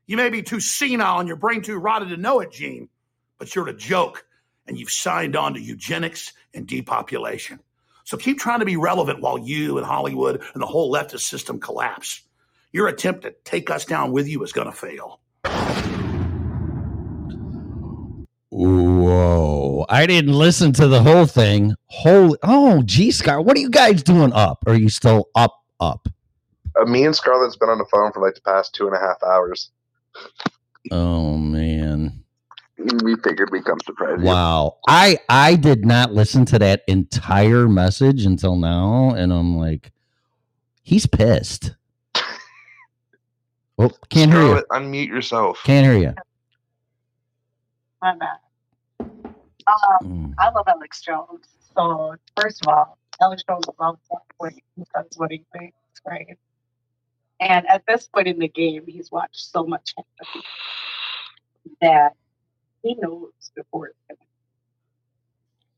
You 0.07 0.17
may 0.17 0.31
be 0.31 0.43
too 0.43 0.61
senile 0.61 1.19
and 1.19 1.27
your 1.27 1.37
brain 1.37 1.63
too 1.63 1.79
rotted 1.79 2.11
to 2.11 2.17
know 2.17 2.41
it, 2.41 2.53
Gene, 2.53 2.89
but 3.39 3.55
you're 3.55 3.69
a 3.69 3.75
joke 3.75 4.25
and 4.67 4.79
you've 4.79 4.91
signed 4.91 5.35
on 5.35 5.55
to 5.55 5.61
eugenics 5.61 6.33
and 6.55 6.67
depopulation. 6.67 7.61
So 8.05 8.17
keep 8.17 8.39
trying 8.39 8.61
to 8.61 8.65
be 8.65 8.77
relevant 8.77 9.21
while 9.21 9.39
you 9.39 9.79
and 9.79 9.87
Hollywood 9.87 10.43
and 10.53 10.63
the 10.63 10.67
whole 10.67 10.93
leftist 10.93 11.23
system 11.23 11.59
collapse. 11.59 12.23
Your 12.73 12.87
attempt 12.89 13.23
to 13.23 13.35
take 13.45 13.71
us 13.71 13.85
down 13.85 14.13
with 14.13 14.29
you 14.29 14.43
is 14.45 14.53
going 14.53 14.71
to 14.71 14.77
fail. 14.77 15.21
Whoa. 18.51 19.87
I 19.89 20.07
didn't 20.07 20.35
listen 20.35 20.73
to 20.75 20.87
the 20.87 21.03
whole 21.03 21.27
thing. 21.27 21.75
Holy 21.87 22.39
oh 22.43 22.83
G 22.85 23.11
Scott, 23.11 23.45
what 23.45 23.57
are 23.57 23.61
you 23.61 23.71
guys 23.71 24.03
doing 24.03 24.33
up? 24.33 24.63
Are 24.67 24.75
you 24.75 24.89
still 24.89 25.29
up 25.35 25.55
up? 25.81 26.09
Uh, 26.79 26.85
me 26.85 27.05
and 27.05 27.15
Scarlett's 27.15 27.57
been 27.57 27.69
on 27.69 27.79
the 27.79 27.87
phone 27.91 28.13
for 28.13 28.21
like 28.21 28.35
the 28.35 28.41
past 28.43 28.75
two 28.75 28.87
and 28.87 28.95
a 28.95 29.01
half 29.01 29.23
hours. 29.23 29.71
Oh 30.91 31.37
man. 31.37 32.23
We 33.03 33.17
figured 33.17 33.51
we'd 33.51 33.65
come 33.65 33.79
surprise 33.85 34.19
you. 34.19 34.27
Wow. 34.27 34.79
I 34.89 35.19
I 35.29 35.57
did 35.57 35.85
not 35.85 36.13
listen 36.13 36.45
to 36.47 36.59
that 36.59 36.83
entire 36.87 37.69
message 37.69 38.25
until 38.25 38.57
now, 38.57 39.11
and 39.11 39.33
I'm 39.33 39.57
like, 39.57 39.93
he's 40.83 41.07
pissed. 41.07 41.75
Oh, 43.81 43.91
can't 44.11 44.31
hear 44.31 44.43
you. 44.43 44.47
Scarlett, 44.49 44.69
unmute 44.69 45.09
yourself. 45.09 45.63
Can't 45.65 45.87
hear 45.87 45.99
you. 45.99 46.15
My 48.03 48.15
bad. 48.15 48.37
Um, 49.67 50.35
I 50.39 50.51
love 50.51 50.69
Alex 50.69 51.01
Jones. 51.01 51.47
So 51.75 52.15
first 52.39 52.61
of 52.61 52.69
all, 52.69 52.99
Alex 53.23 53.43
Jones 53.49 53.65
loves 53.81 54.01
that 54.11 54.21
when 54.37 54.53
he 54.53 54.85
does 54.95 55.07
what 55.17 55.31
he 55.31 55.47
thinks, 55.57 55.77
right? 56.07 56.37
And 57.41 57.67
at 57.71 57.83
this 57.89 58.07
point 58.07 58.29
in 58.29 58.39
the 58.39 58.49
game, 58.49 58.85
he's 58.87 59.11
watched 59.11 59.51
so 59.51 59.65
much 59.65 59.95
that 61.81 62.13
he 62.83 62.97
knows 62.97 63.33
before 63.57 63.87
it's 63.87 63.99
gonna. 64.11 64.19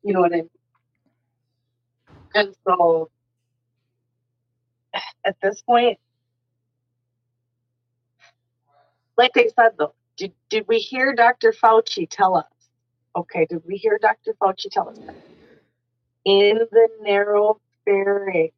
You 0.02 0.14
know 0.14 0.20
what 0.22 0.32
I 0.32 0.36
mean? 0.36 0.50
And 2.34 2.56
so 2.66 3.10
at 5.24 5.36
this 5.40 5.62
point, 5.62 5.98
like 9.22 9.32
they 9.34 9.48
said 9.48 9.72
though, 9.78 9.94
did, 10.16 10.32
did 10.50 10.66
we 10.68 10.78
hear 10.78 11.14
Dr. 11.14 11.52
Fauci 11.52 12.06
tell 12.10 12.36
us? 12.36 12.44
Okay, 13.16 13.46
did 13.48 13.62
we 13.66 13.76
hear 13.76 13.98
Dr. 14.00 14.34
Fauci 14.40 14.70
tell 14.70 14.88
us 14.88 14.98
that? 15.06 15.16
in 16.24 16.60
the 16.70 16.88
narrow 17.00 17.60
pharynx, 17.84 18.54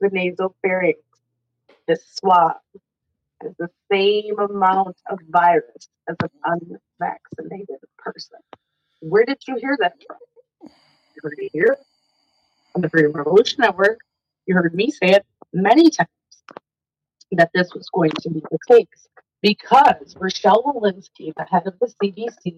the 0.00 0.08
nasal 0.10 0.54
pharynx, 0.62 0.98
the 1.86 1.98
swab 2.14 2.56
has 3.42 3.52
the 3.58 3.68
same 3.90 4.38
amount 4.38 4.96
of 5.10 5.18
virus 5.28 5.88
as 6.08 6.16
an 6.22 6.30
unvaccinated 7.00 7.80
person. 7.98 8.38
Where 9.00 9.24
did 9.24 9.38
you 9.46 9.56
hear 9.56 9.76
that 9.80 9.94
from? 10.06 10.16
You 10.62 11.20
heard 11.22 11.34
it 11.38 11.50
here 11.52 11.76
on 12.74 12.80
the 12.80 12.88
Freedom 12.88 13.12
Revolution 13.12 13.58
Network. 13.60 13.98
You 14.46 14.54
heard 14.54 14.74
me 14.74 14.90
say 14.90 15.10
it 15.10 15.26
many 15.52 15.90
times 15.90 16.08
that 17.32 17.50
this 17.54 17.74
was 17.74 17.88
going 17.92 18.10
to 18.10 18.30
be 18.30 18.42
the 18.50 18.58
case 18.68 19.08
because 19.42 20.16
Rochelle 20.18 20.62
Walensky, 20.62 21.32
the 21.36 21.46
head 21.50 21.66
of 21.66 21.74
the 21.80 21.92
CDC, 22.02 22.56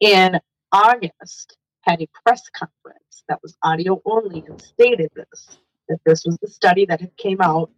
in 0.00 0.40
August 0.72 1.56
had 1.82 2.02
a 2.02 2.08
press 2.24 2.42
conference 2.50 3.24
that 3.28 3.40
was 3.42 3.56
audio 3.62 4.00
only 4.04 4.44
and 4.46 4.60
stated 4.60 5.10
this 5.14 5.58
that 5.88 5.98
this 6.04 6.24
was 6.24 6.36
the 6.42 6.48
study 6.48 6.84
that 6.84 7.00
had 7.00 7.16
came 7.16 7.40
out 7.40 7.70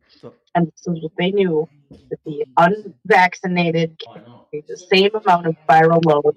and 0.55 0.67
this 0.67 0.87
is 0.87 1.03
what 1.03 1.13
they 1.19 1.31
knew 1.31 1.69
that 2.11 2.19
the 2.25 2.45
unvaccinated 2.57 4.01
carry 4.01 4.65
the 4.67 4.77
same 4.77 5.11
amount 5.15 5.47
of 5.47 5.57
viral 5.69 6.05
load 6.05 6.35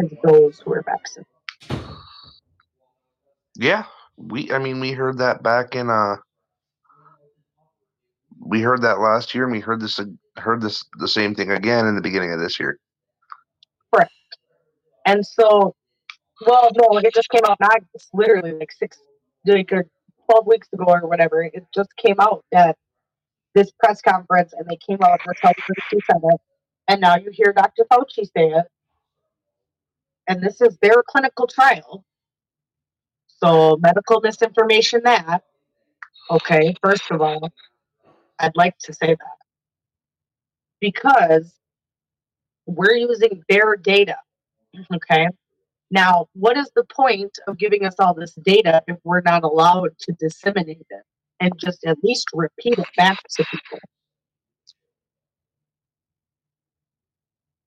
as 0.00 0.08
those 0.24 0.60
who 0.64 0.72
are 0.74 0.82
vaccinated. 0.82 1.26
Yeah, 3.56 3.84
we. 4.16 4.50
I 4.52 4.58
mean, 4.58 4.80
we 4.80 4.92
heard 4.92 5.18
that 5.18 5.42
back 5.42 5.76
in. 5.76 5.88
Uh, 5.90 6.16
we 8.44 8.60
heard 8.60 8.82
that 8.82 9.00
last 9.00 9.34
year, 9.34 9.44
and 9.44 9.52
we 9.52 9.60
heard 9.60 9.80
this. 9.80 9.98
Heard 10.36 10.60
this 10.60 10.84
the 10.98 11.08
same 11.08 11.34
thing 11.34 11.50
again 11.50 11.86
in 11.86 11.94
the 11.94 12.00
beginning 12.00 12.32
of 12.32 12.40
this 12.40 12.58
year. 12.58 12.78
Correct. 13.92 14.10
And 15.06 15.24
so, 15.24 15.74
well, 16.46 16.70
no, 16.74 16.88
like 16.88 17.04
it 17.04 17.14
just 17.14 17.28
came 17.30 17.42
out 17.48 17.58
August, 17.62 18.08
literally 18.12 18.52
like 18.52 18.72
six, 18.72 18.98
like 19.46 19.72
uh, 19.72 19.82
12 20.30 20.46
weeks 20.46 20.68
ago 20.72 20.84
or 20.88 21.08
whatever. 21.08 21.42
It 21.44 21.64
just 21.74 21.90
came 21.96 22.16
out 22.20 22.44
that 22.52 22.76
this 23.54 23.70
press 23.78 24.02
conference 24.02 24.52
and 24.56 24.68
they 24.68 24.76
came 24.76 24.98
out 25.02 25.20
with. 25.26 25.36
Fauci 25.38 25.54
said 25.90 26.20
it. 26.22 26.40
And 26.88 27.00
now 27.00 27.16
you 27.16 27.30
hear 27.32 27.52
Dr. 27.52 27.84
Fauci 27.90 28.24
say 28.36 28.48
it. 28.50 28.66
And 30.28 30.42
this 30.42 30.60
is 30.60 30.76
their 30.82 31.02
clinical 31.06 31.46
trial. 31.46 32.04
So 33.42 33.76
medical 33.76 34.20
misinformation 34.20 35.02
that. 35.04 35.44
Okay, 36.30 36.74
first 36.82 37.10
of 37.10 37.20
all, 37.20 37.50
I'd 38.38 38.56
like 38.56 38.78
to 38.78 38.92
say 38.92 39.08
that. 39.08 39.36
Because 40.80 41.54
we're 42.66 42.94
using 42.94 43.42
their 43.48 43.76
data. 43.76 44.16
Okay. 44.94 45.28
Now, 45.90 46.26
what 46.32 46.56
is 46.56 46.70
the 46.74 46.84
point 46.84 47.38
of 47.46 47.58
giving 47.58 47.84
us 47.84 47.94
all 47.98 48.14
this 48.14 48.34
data 48.34 48.82
if 48.88 48.96
we're 49.04 49.20
not 49.20 49.44
allowed 49.44 49.96
to 50.00 50.12
disseminate 50.12 50.86
it 50.90 51.02
and 51.40 51.52
just 51.58 51.84
at 51.84 52.02
least 52.02 52.26
repeat 52.34 52.78
it 52.78 52.88
back 52.96 53.18
to 53.36 53.44
people? 53.44 53.78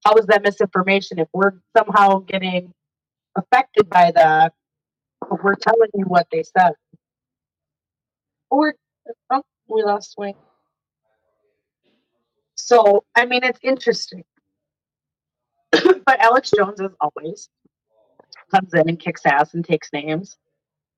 How 0.06 0.16
is 0.16 0.26
that 0.28 0.42
misinformation 0.44 1.20
if 1.20 1.28
we're 1.34 1.54
somehow 1.78 2.20
getting 2.20 2.74
affected 3.36 3.90
by 3.90 4.12
that? 4.16 4.54
We're 5.30 5.56
telling 5.56 5.90
you 5.94 6.06
what 6.06 6.28
they 6.32 6.44
said. 6.44 6.74
Or 8.50 8.76
oh, 9.32 9.44
we 9.68 9.84
lost 9.84 10.16
Wayne. 10.18 10.36
So, 12.68 13.06
I 13.16 13.26
mean, 13.26 13.46
it's 13.46 13.60
interesting. 13.64 14.26
but 15.72 16.20
Alex 16.20 16.52
Jones, 16.54 16.82
as 16.82 16.92
always, 17.00 17.48
comes 18.54 18.74
in 18.74 18.90
and 18.90 19.00
kicks 19.00 19.22
ass 19.26 19.54
and 19.54 19.64
takes 19.64 19.88
names 19.94 20.38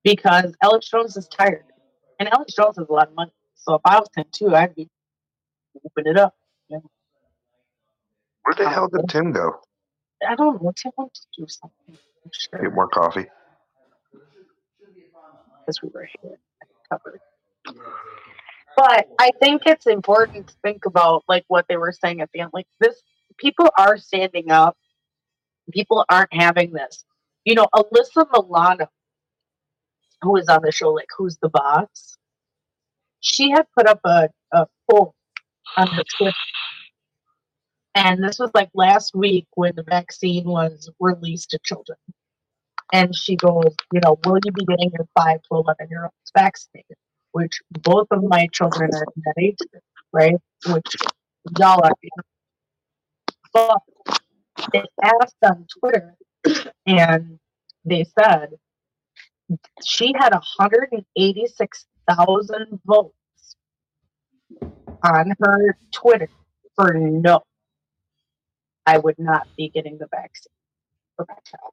because 0.02 0.52
Alex 0.64 0.90
Jones 0.90 1.16
is 1.16 1.28
tired. 1.28 1.62
And 2.18 2.28
Alex 2.32 2.54
Jones 2.54 2.76
has 2.76 2.88
a 2.88 2.92
lot 2.92 3.06
of 3.06 3.14
money. 3.14 3.30
So 3.54 3.76
if 3.76 3.82
I 3.84 4.00
was 4.00 4.08
him 4.16 4.24
too, 4.32 4.52
I'd 4.52 4.74
be 4.74 4.88
whooping 5.74 6.10
it 6.10 6.18
up. 6.18 6.34
you 6.68 6.78
know. 6.78 6.90
Where 8.42 8.54
the 8.56 8.68
hell 8.68 8.88
did 8.88 9.02
uh, 9.02 9.06
Tim 9.08 9.30
go? 9.30 9.60
I 10.28 10.34
don't 10.34 10.60
know. 10.60 10.72
Tim 10.74 10.90
wants 10.98 11.20
to 11.20 11.42
do 11.42 11.46
something. 11.46 11.96
I'm 12.24 12.30
sure. 12.32 12.62
Get 12.62 12.74
more 12.74 12.88
coffee. 12.88 13.26
because 15.60 15.80
we 15.82 15.90
were 15.94 16.08
here 16.20 16.40
covered. 16.90 17.20
But 18.80 19.08
I 19.18 19.30
think 19.42 19.64
it's 19.66 19.86
important 19.86 20.46
to 20.46 20.54
think 20.64 20.86
about 20.86 21.24
like 21.28 21.44
what 21.48 21.66
they 21.68 21.76
were 21.76 21.92
saying 21.92 22.22
at 22.22 22.30
the 22.32 22.40
end. 22.40 22.52
Like 22.54 22.66
this, 22.80 23.02
people 23.36 23.68
are 23.76 23.98
standing 23.98 24.50
up. 24.50 24.74
People 25.70 26.06
aren't 26.08 26.32
having 26.32 26.72
this. 26.72 27.04
You 27.44 27.56
know, 27.56 27.66
Alyssa 27.74 28.24
Milano, 28.32 28.86
who 30.22 30.34
is 30.38 30.48
on 30.48 30.62
the 30.62 30.72
show, 30.72 30.92
like 30.92 31.08
Who's 31.18 31.36
the 31.42 31.50
Boss? 31.50 32.16
She 33.20 33.50
had 33.50 33.66
put 33.76 33.86
up 33.86 34.00
a, 34.06 34.30
a 34.52 34.66
poll 34.90 35.14
on 35.76 35.88
her 35.88 36.02
Twitter. 36.16 36.36
And 37.94 38.24
this 38.24 38.38
was 38.38 38.50
like 38.54 38.70
last 38.72 39.14
week 39.14 39.46
when 39.56 39.74
the 39.76 39.82
vaccine 39.82 40.44
was 40.48 40.90
released 41.00 41.50
to 41.50 41.58
children. 41.62 41.98
And 42.94 43.14
she 43.14 43.36
goes, 43.36 43.74
you 43.92 44.00
know, 44.02 44.18
will 44.24 44.38
you 44.42 44.52
be 44.52 44.64
getting 44.64 44.90
your 44.96 45.06
five 45.18 45.42
to 45.42 45.48
eleven 45.52 45.88
year 45.90 46.04
olds 46.04 46.32
vaccinated? 46.34 46.96
Which 47.32 47.60
both 47.70 48.08
of 48.10 48.24
my 48.24 48.48
children 48.52 48.90
are 48.94 49.04
age 49.38 49.58
right? 50.12 50.34
Which 50.66 50.96
y'all 51.58 51.84
are. 51.84 51.92
But 53.52 53.82
they 54.72 54.84
asked 55.02 55.36
on 55.44 55.66
Twitter, 55.80 56.14
and 56.86 57.38
they 57.84 58.04
said 58.18 58.50
she 59.84 60.12
had 60.18 60.32
186,000 60.32 62.80
votes 62.84 63.14
on 65.04 65.34
her 65.40 65.76
Twitter 65.92 66.30
for 66.76 66.94
no. 66.94 67.42
I 68.86 68.98
would 68.98 69.18
not 69.18 69.46
be 69.56 69.68
getting 69.68 69.98
the 69.98 70.06
vaccine 70.10 70.52
for 71.16 71.26
my 71.28 71.34
child. 71.44 71.72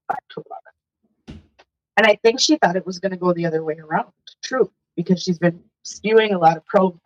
And 1.98 2.06
I 2.08 2.18
think 2.24 2.40
she 2.40 2.58
thought 2.58 2.76
it 2.76 2.86
was 2.86 3.00
going 3.00 3.12
to 3.12 3.18
go 3.18 3.34
the 3.34 3.48
other 3.48 3.64
way 3.64 3.76
around. 3.78 4.12
True, 4.44 4.72
because 4.98 5.24
she's 5.24 5.40
been 5.40 5.64
spewing 5.84 6.34
a 6.34 6.38
lot 6.38 6.58
of 6.58 6.66
pro 6.66 7.00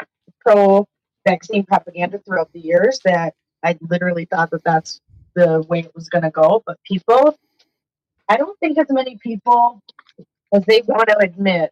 pro 0.44 0.88
vaccine 1.28 1.64
propaganda 1.64 2.20
throughout 2.26 2.52
the 2.54 2.60
years. 2.60 3.00
That 3.06 3.36
I 3.64 3.78
literally 3.82 4.26
thought 4.26 4.50
that 4.50 4.64
that's 4.64 5.00
the 5.36 5.62
way 5.70 5.80
it 5.82 5.94
was 5.94 6.10
going 6.10 6.24
to 6.24 6.32
go. 6.32 6.64
But 6.66 6.78
people, 6.84 7.38
I 8.28 8.38
don't 8.38 8.58
think 8.60 8.80
as 8.80 8.88
many 8.90 9.18
people 9.22 9.82
as 10.52 10.64
they 10.66 10.82
want 10.88 11.08
to 11.10 11.18
admit 11.20 11.70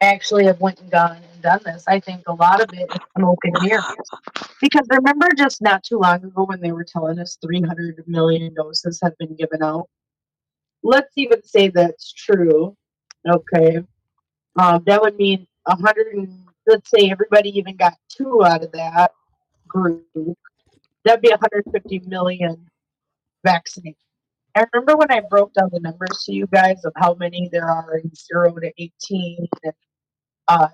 actually 0.00 0.44
have 0.44 0.60
went 0.60 0.80
and 0.80 0.90
gone 0.90 1.16
and 1.16 1.42
done 1.42 1.60
this. 1.64 1.84
I 1.86 2.00
think 2.00 2.22
a 2.26 2.34
lot 2.34 2.62
of 2.62 2.72
it 2.72 2.90
is 2.90 2.98
smoke 3.16 3.38
and 3.44 3.56
mirrors. 3.62 3.84
Because 4.60 4.86
remember 4.90 5.28
just 5.36 5.62
not 5.62 5.82
too 5.82 5.98
long 5.98 6.24
ago 6.24 6.44
when 6.44 6.60
they 6.60 6.72
were 6.72 6.84
telling 6.84 7.18
us 7.18 7.38
300 7.42 8.04
million 8.06 8.52
doses 8.54 9.00
have 9.02 9.16
been 9.18 9.34
given 9.36 9.62
out? 9.62 9.88
Let's 10.82 11.12
even 11.16 11.42
say 11.42 11.68
that's 11.68 12.12
true. 12.12 12.76
Okay. 13.28 13.82
Um, 14.56 14.82
that 14.86 15.02
would 15.02 15.16
mean 15.16 15.46
100, 15.64 16.06
and, 16.14 16.46
let's 16.66 16.90
say 16.90 17.10
everybody 17.10 17.56
even 17.56 17.76
got 17.76 17.94
two 18.08 18.44
out 18.44 18.64
of 18.64 18.72
that 18.72 19.12
group. 19.68 20.38
That'd 21.04 21.22
be 21.22 21.30
150 21.30 22.00
million 22.06 22.68
vaccinated. 23.44 23.96
I 24.56 24.64
remember 24.72 24.96
when 24.96 25.12
I 25.12 25.20
broke 25.28 25.52
down 25.52 25.68
the 25.70 25.80
numbers 25.80 26.22
to 26.24 26.32
you 26.32 26.46
guys 26.46 26.84
of 26.84 26.92
how 26.96 27.14
many 27.14 27.48
there 27.52 27.68
are 27.68 27.98
in 27.98 28.10
0 28.14 28.54
to 28.54 28.72
18 28.78 29.46
and 29.64 29.72
uh, 30.48 30.68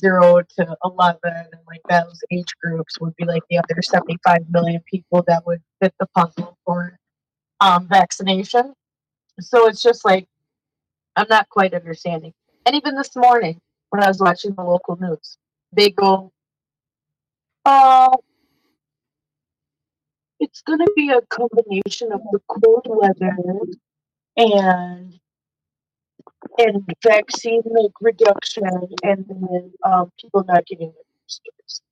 0 0.00 0.42
to 0.56 0.76
11 0.84 1.18
and 1.24 1.48
like 1.66 1.82
those 1.88 2.18
age 2.30 2.52
groups 2.62 2.98
would 2.98 3.14
be 3.16 3.24
like 3.24 3.42
the 3.50 3.58
other 3.58 3.80
75 3.82 4.38
million 4.50 4.80
people 4.90 5.22
that 5.26 5.46
would 5.46 5.60
fit 5.82 5.94
the 6.00 6.06
puzzle 6.14 6.56
for 6.64 6.98
um, 7.60 7.86
vaccination. 7.88 8.72
So 9.40 9.68
it's 9.68 9.82
just 9.82 10.04
like, 10.04 10.26
I'm 11.14 11.26
not 11.28 11.48
quite 11.50 11.74
understanding. 11.74 12.32
And 12.66 12.76
even 12.76 12.96
this 12.96 13.16
morning, 13.16 13.60
when 13.90 14.04
I 14.04 14.08
was 14.08 14.20
watching 14.20 14.54
the 14.54 14.64
local 14.64 14.96
news, 15.00 15.38
they 15.72 15.90
go, 15.90 16.32
oh, 17.66 18.12
it's 20.40 20.62
going 20.62 20.80
to 20.80 20.92
be 20.96 21.10
a 21.10 21.22
combination 21.22 22.12
of 22.12 22.22
the 22.32 22.40
cold 22.48 22.86
weather 22.88 23.36
and 24.36 25.20
and 26.58 26.84
vaccine 27.04 27.62
like 27.66 27.92
reduction 28.00 28.64
and 29.04 29.26
then 29.28 29.72
um, 29.84 30.12
people 30.20 30.44
not 30.48 30.66
getting 30.66 30.88
their 30.92 31.04
boosters. 31.24 31.82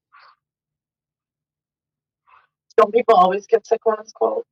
Don't 2.77 2.93
people 2.95 3.14
always 3.16 3.47
get 3.47 3.66
sick 3.66 3.81
when 3.85 3.99
it's 4.01 4.12
cold? 4.12 4.45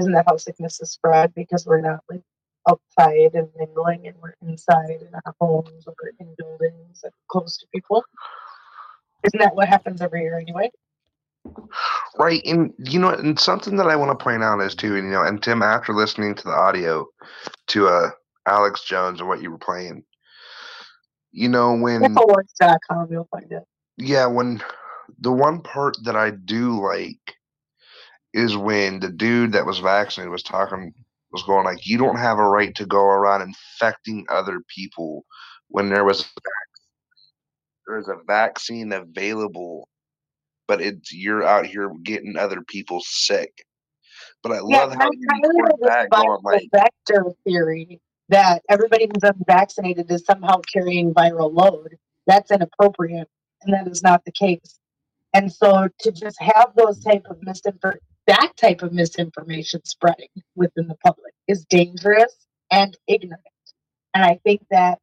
Isn't 0.00 0.12
that 0.12 0.26
how 0.28 0.36
sickness 0.36 0.80
is 0.80 0.92
spread? 0.92 1.34
Because 1.34 1.66
we're 1.66 1.80
not 1.80 2.00
like 2.10 2.22
outside 2.70 3.34
and 3.34 3.48
mingling 3.56 4.06
and 4.06 4.16
we're 4.22 4.34
inside 4.42 4.90
in 4.90 5.08
our 5.24 5.34
homes 5.40 5.84
or 5.86 5.94
in 6.18 6.34
buildings 6.36 7.00
that 7.02 7.12
close 7.28 7.58
to 7.58 7.66
people. 7.74 8.04
Isn't 9.24 9.40
that 9.40 9.54
what 9.54 9.68
happens 9.68 10.00
every 10.00 10.22
year 10.22 10.38
anyway? 10.38 10.70
Right, 12.18 12.42
and 12.44 12.72
you 12.78 12.98
know, 12.98 13.10
and 13.10 13.38
something 13.38 13.76
that 13.76 13.86
I 13.86 13.96
want 13.96 14.16
to 14.16 14.22
point 14.22 14.42
out 14.42 14.60
is 14.60 14.74
too, 14.74 14.96
and 14.96 15.06
you 15.06 15.12
know, 15.12 15.22
and 15.22 15.42
Tim, 15.42 15.62
after 15.62 15.94
listening 15.94 16.34
to 16.34 16.44
the 16.44 16.50
audio 16.50 17.06
to 17.68 17.88
uh 17.88 18.10
Alex 18.46 18.84
Jones 18.84 19.20
and 19.20 19.28
what 19.28 19.40
you 19.40 19.50
were 19.50 19.58
playing, 19.58 20.04
you 21.32 21.48
know, 21.48 21.74
when 21.74 22.02
Infowars.com, 22.02 23.08
you'll 23.10 23.28
find 23.30 23.50
it. 23.50 23.62
yeah, 23.96 24.26
when 24.26 24.62
the 25.20 25.32
one 25.32 25.62
part 25.62 25.96
that 26.04 26.16
I 26.16 26.30
do 26.30 26.80
like 26.80 27.36
is 28.32 28.56
when 28.56 29.00
the 29.00 29.10
dude 29.10 29.52
that 29.52 29.66
was 29.66 29.78
vaccinated 29.78 30.30
was 30.30 30.42
talking 30.42 30.94
was 31.32 31.42
going 31.44 31.64
like, 31.64 31.86
you 31.86 31.98
don't 31.98 32.18
have 32.18 32.38
a 32.38 32.48
right 32.48 32.74
to 32.76 32.86
go 32.86 33.02
around 33.04 33.42
infecting 33.42 34.26
other 34.30 34.60
people 34.74 35.24
when 35.68 35.90
there 35.90 36.04
was 36.04 36.22
a 36.22 36.24
there's 37.86 38.08
a 38.08 38.16
vaccine 38.26 38.92
available, 38.92 39.88
but 40.68 40.80
it's 40.82 41.12
you're 41.12 41.44
out 41.44 41.66
here 41.66 41.90
getting 42.04 42.36
other 42.38 42.62
people 42.68 43.00
sick. 43.04 43.52
But 44.42 44.52
I 44.52 44.60
Yeah, 44.68 44.80
love 44.80 44.92
how 44.94 45.10
you 45.12 45.30
Tyler 45.30 45.54
report 45.56 45.72
was 45.78 45.92
back 45.96 46.10
by 46.10 46.22
going 46.22 46.40
the 46.52 46.60
like, 46.60 46.70
vector 46.72 47.24
theory 47.44 48.00
that 48.30 48.62
everybody 48.70 49.06
who's 49.06 49.30
unvaccinated 49.30 50.10
is 50.10 50.24
somehow 50.24 50.60
carrying 50.72 51.14
viral 51.14 51.52
load. 51.54 51.96
That's 52.26 52.50
inappropriate, 52.50 53.28
and 53.62 53.74
that 53.74 53.88
is 53.88 54.02
not 54.02 54.24
the 54.24 54.32
case. 54.32 54.78
And 55.34 55.52
so 55.52 55.88
to 56.00 56.12
just 56.12 56.40
have 56.40 56.72
those 56.76 57.00
type 57.00 57.26
of 57.30 57.38
misinformation, 57.42 58.00
that 58.30 58.52
type 58.56 58.82
of 58.82 58.92
misinformation 58.92 59.84
spreading 59.84 60.28
within 60.54 60.86
the 60.86 60.94
public 61.04 61.34
is 61.48 61.64
dangerous 61.64 62.32
and 62.70 62.96
ignorant. 63.08 63.42
And 64.14 64.24
I 64.24 64.38
think 64.44 64.62
that 64.70 65.00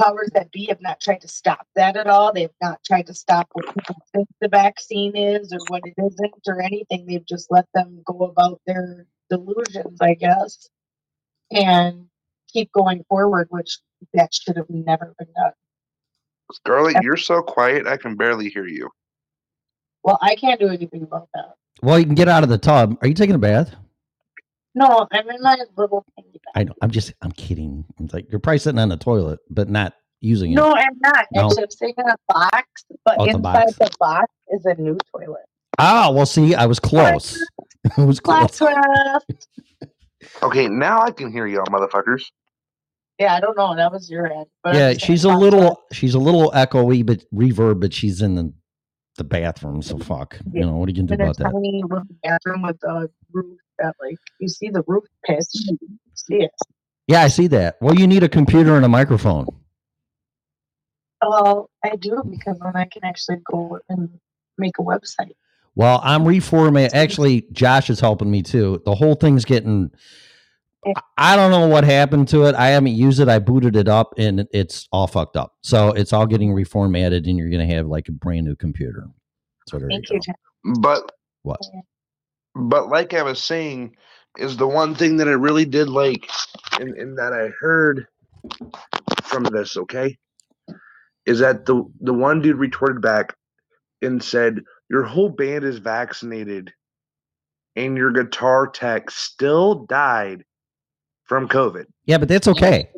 powers 0.00 0.30
that 0.34 0.50
be 0.50 0.66
have 0.66 0.80
not 0.80 1.00
tried 1.00 1.20
to 1.20 1.28
stop 1.28 1.64
that 1.76 1.96
at 1.96 2.08
all. 2.08 2.32
They've 2.32 2.50
not 2.60 2.80
tried 2.84 3.06
to 3.06 3.14
stop 3.14 3.48
what 3.52 3.72
people 3.72 3.94
think 4.12 4.26
the 4.40 4.48
vaccine 4.48 5.16
is 5.16 5.52
or 5.52 5.60
what 5.68 5.82
it 5.84 5.94
isn't 5.96 6.34
or 6.48 6.60
anything. 6.60 7.06
They've 7.06 7.24
just 7.24 7.52
let 7.52 7.66
them 7.72 8.02
go 8.04 8.24
about 8.24 8.60
their 8.66 9.06
delusions, 9.30 9.98
I 10.00 10.14
guess, 10.14 10.68
and 11.52 12.06
keep 12.52 12.72
going 12.72 13.04
forward, 13.08 13.46
which 13.50 13.78
that 14.12 14.34
should 14.34 14.56
have 14.56 14.70
never 14.70 15.14
been 15.20 15.28
done. 15.36 15.52
Scarlett, 16.52 17.02
you're 17.04 17.16
so 17.16 17.42
quiet 17.42 17.86
I 17.86 17.96
can 17.96 18.16
barely 18.16 18.48
hear 18.48 18.66
you. 18.66 18.90
Well, 20.02 20.18
I 20.20 20.34
can't 20.34 20.58
do 20.58 20.68
anything 20.68 21.04
about 21.04 21.28
that. 21.32 21.54
Well, 21.82 21.98
you 21.98 22.04
can 22.06 22.14
get 22.14 22.28
out 22.28 22.42
of 22.42 22.48
the 22.48 22.58
tub. 22.58 22.96
Are 23.02 23.08
you 23.08 23.14
taking 23.14 23.34
a 23.34 23.38
bath? 23.38 23.74
No, 24.74 25.06
I'm 25.10 25.28
in 25.30 25.40
my 25.42 25.56
little 25.76 26.04
tiny 26.16 26.32
bag. 26.32 26.40
I 26.54 26.64
know. 26.64 26.74
I'm 26.82 26.90
just. 26.90 27.12
I'm 27.22 27.32
kidding. 27.32 27.84
I'm 27.98 28.08
like 28.12 28.30
you're 28.30 28.40
probably 28.40 28.58
sitting 28.58 28.78
on 28.78 28.88
the 28.90 28.96
toilet, 28.96 29.40
but 29.50 29.68
not 29.70 29.94
using 30.20 30.52
it. 30.52 30.54
No, 30.54 30.74
I'm 30.74 30.98
not. 31.00 31.26
No. 31.32 31.46
Actually, 31.46 31.62
I'm 31.64 31.70
sitting 31.70 31.94
in 31.98 32.08
a 32.08 32.16
box, 32.28 32.84
but 33.04 33.16
Oh, 33.18 33.24
inside 33.24 33.42
box. 33.42 33.72
the 33.78 33.90
box 33.98 34.32
is 34.50 34.66
a 34.66 34.74
new 34.74 34.98
toilet. 35.14 35.44
Ah, 35.78 36.10
well, 36.10 36.26
see, 36.26 36.54
I 36.54 36.66
was 36.66 36.78
close. 36.78 37.38
I 37.96 38.04
was 38.04 38.20
close. 38.20 38.60
Okay, 40.42 40.68
now 40.68 41.00
I 41.02 41.10
can 41.10 41.30
hear 41.30 41.46
y'all, 41.46 41.64
motherfuckers. 41.66 42.22
Yeah, 43.18 43.34
I 43.34 43.40
don't 43.40 43.56
know. 43.56 43.74
That 43.76 43.92
was 43.92 44.10
your 44.10 44.30
end. 44.30 44.46
But 44.62 44.74
Yeah, 44.74 44.92
she's 44.94 45.24
a 45.24 45.28
saying 45.28 45.38
little. 45.38 45.82
She's 45.92 46.14
a 46.14 46.18
little 46.18 46.50
echoey, 46.52 47.04
but 47.04 47.24
reverb. 47.32 47.80
But 47.80 47.94
she's 47.94 48.20
in 48.20 48.34
the 48.34 48.52
the 49.16 49.24
bathroom, 49.24 49.82
so 49.82 49.98
fuck. 49.98 50.38
You 50.52 50.62
know 50.62 50.76
what 50.76 50.88
are 50.88 50.92
you 50.92 51.04
gonna 51.04 51.16
do 51.16 51.22
about 51.22 51.36
that? 51.38 51.52
tiny 51.52 51.82
little 51.82 52.04
bathroom 52.22 52.62
with 52.62 52.82
a 52.84 53.08
roof 53.32 53.58
that, 53.78 53.94
like, 54.00 54.18
you 54.38 54.48
see 54.48 54.70
the 54.70 54.82
roof. 54.86 55.04
You 55.28 55.36
see 55.40 56.36
it. 56.36 56.50
Yeah, 57.08 57.22
I 57.22 57.28
see 57.28 57.46
that. 57.48 57.76
Well, 57.80 57.94
you 57.94 58.06
need 58.06 58.22
a 58.22 58.28
computer 58.28 58.76
and 58.76 58.84
a 58.84 58.88
microphone. 58.88 59.46
Well, 61.22 61.70
I 61.84 61.96
do 61.96 62.22
because 62.28 62.58
then 62.58 62.72
I 62.74 62.84
can 62.84 63.04
actually 63.04 63.38
go 63.50 63.78
and 63.88 64.08
make 64.58 64.78
a 64.78 64.82
website. 64.82 65.34
Well, 65.74 66.00
I'm 66.02 66.24
reformatting. 66.24 66.94
Actually, 66.94 67.46
Josh 67.52 67.90
is 67.90 68.00
helping 68.00 68.30
me 68.30 68.42
too. 68.42 68.82
The 68.84 68.94
whole 68.94 69.14
thing's 69.14 69.44
getting. 69.44 69.90
I- 70.84 70.92
I 71.18 71.36
don't 71.36 71.50
know 71.50 71.66
what 71.66 71.84
happened 71.84 72.28
to 72.28 72.44
it. 72.44 72.54
I 72.54 72.68
haven't 72.68 72.94
used 72.94 73.20
it. 73.20 73.28
I 73.28 73.38
booted 73.38 73.76
it 73.76 73.88
up 73.88 74.14
and 74.18 74.46
it's 74.52 74.88
all 74.92 75.06
fucked 75.06 75.36
up. 75.36 75.54
So 75.62 75.88
it's 75.92 76.12
all 76.12 76.26
getting 76.26 76.52
reformatted, 76.52 77.28
and 77.28 77.36
you're 77.38 77.50
gonna 77.50 77.66
have 77.66 77.86
like 77.86 78.08
a 78.08 78.12
brand 78.12 78.46
new 78.46 78.54
computer. 78.56 79.06
So 79.68 79.78
there 79.78 79.90
you 79.90 79.96
Thank 79.96 80.10
you, 80.10 80.20
Tim. 80.20 80.74
But 80.80 81.10
What? 81.42 81.60
but 82.54 82.88
like 82.88 83.14
I 83.14 83.22
was 83.22 83.42
saying, 83.42 83.96
is 84.38 84.56
the 84.56 84.66
one 84.66 84.94
thing 84.94 85.16
that 85.16 85.28
I 85.28 85.32
really 85.32 85.64
did 85.64 85.88
like 85.88 86.28
and, 86.78 86.94
and 86.96 87.18
that 87.18 87.32
I 87.32 87.48
heard 87.60 88.06
from 89.24 89.44
this, 89.44 89.76
okay? 89.76 90.16
Is 91.24 91.40
that 91.40 91.66
the 91.66 91.84
the 92.00 92.14
one 92.14 92.40
dude 92.42 92.56
retorted 92.56 93.02
back 93.02 93.34
and 94.02 94.22
said, 94.22 94.60
Your 94.88 95.02
whole 95.02 95.30
band 95.30 95.64
is 95.64 95.78
vaccinated 95.78 96.72
and 97.74 97.96
your 97.96 98.12
guitar 98.12 98.68
tech 98.68 99.10
still 99.10 99.86
died 99.86 100.44
from 101.26 101.48
COVID. 101.48 101.86
Yeah, 102.04 102.18
but 102.18 102.28
that's 102.28 102.48
okay. 102.48 102.90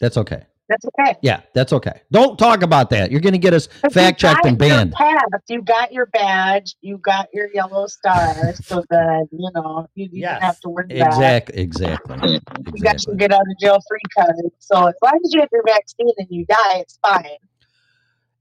That's 0.00 0.16
okay. 0.16 0.44
That's 0.70 0.86
okay. 0.86 1.16
Yeah, 1.20 1.40
that's 1.52 1.72
okay. 1.72 2.00
Don't 2.12 2.38
talk 2.38 2.62
about 2.62 2.90
that. 2.90 3.10
You're 3.10 3.20
gonna 3.20 3.38
get 3.38 3.52
us 3.52 3.66
fact 3.92 4.20
checked 4.20 4.46
and 4.46 4.52
your 4.60 4.68
banned. 4.68 4.92
pass, 4.92 5.24
You 5.48 5.62
got 5.62 5.92
your 5.92 6.06
badge. 6.06 6.76
You 6.80 6.96
got 6.98 7.26
your 7.34 7.48
yellow 7.52 7.88
star, 7.88 8.54
so 8.54 8.84
that 8.88 9.26
you 9.32 9.50
know 9.52 9.88
you 9.96 10.22
don't 10.22 10.40
have 10.40 10.60
to 10.60 10.68
worry 10.68 10.84
about. 10.84 11.08
Exactly. 11.08 11.60
Exactly. 11.60 12.40
You 12.72 12.82
got 12.82 13.04
your 13.04 13.16
get 13.16 13.32
out 13.32 13.40
of 13.40 13.58
jail 13.60 13.80
free 13.88 14.00
card. 14.16 14.36
So 14.60 14.86
as 14.86 14.94
long 15.02 15.18
as 15.24 15.34
you 15.34 15.40
have 15.40 15.48
your 15.52 15.64
vaccine 15.66 16.12
and 16.18 16.28
you 16.30 16.46
die, 16.46 16.78
it's 16.78 17.00
fine. 17.04 17.26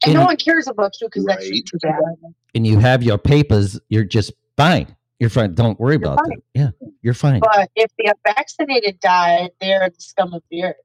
And 0.06 0.14
no 0.14 0.26
one 0.26 0.38
cares 0.38 0.68
about 0.68 0.94
you 1.02 1.08
because 1.08 1.26
that's 1.26 1.50
just 1.50 1.66
too 1.66 1.80
bad. 1.82 2.00
And 2.54 2.66
you 2.68 2.78
have 2.78 3.02
your 3.02 3.18
papers. 3.18 3.80
You're 3.90 4.04
just 4.04 4.34
fine. 4.56 4.96
You're 5.20 5.30
fine. 5.30 5.54
Don't 5.54 5.80
worry 5.80 5.96
about 5.96 6.20
fine. 6.20 6.30
that. 6.30 6.42
Yeah, 6.54 6.70
you're 7.02 7.14
fine. 7.14 7.42
But 7.42 7.70
if 7.76 7.92
the 7.98 8.14
unvaccinated 8.26 9.00
die, 9.02 9.50
they're 9.60 9.90
the 9.90 10.02
scum 10.02 10.34
of 10.34 10.44
the 10.50 10.64
earth. 10.64 10.76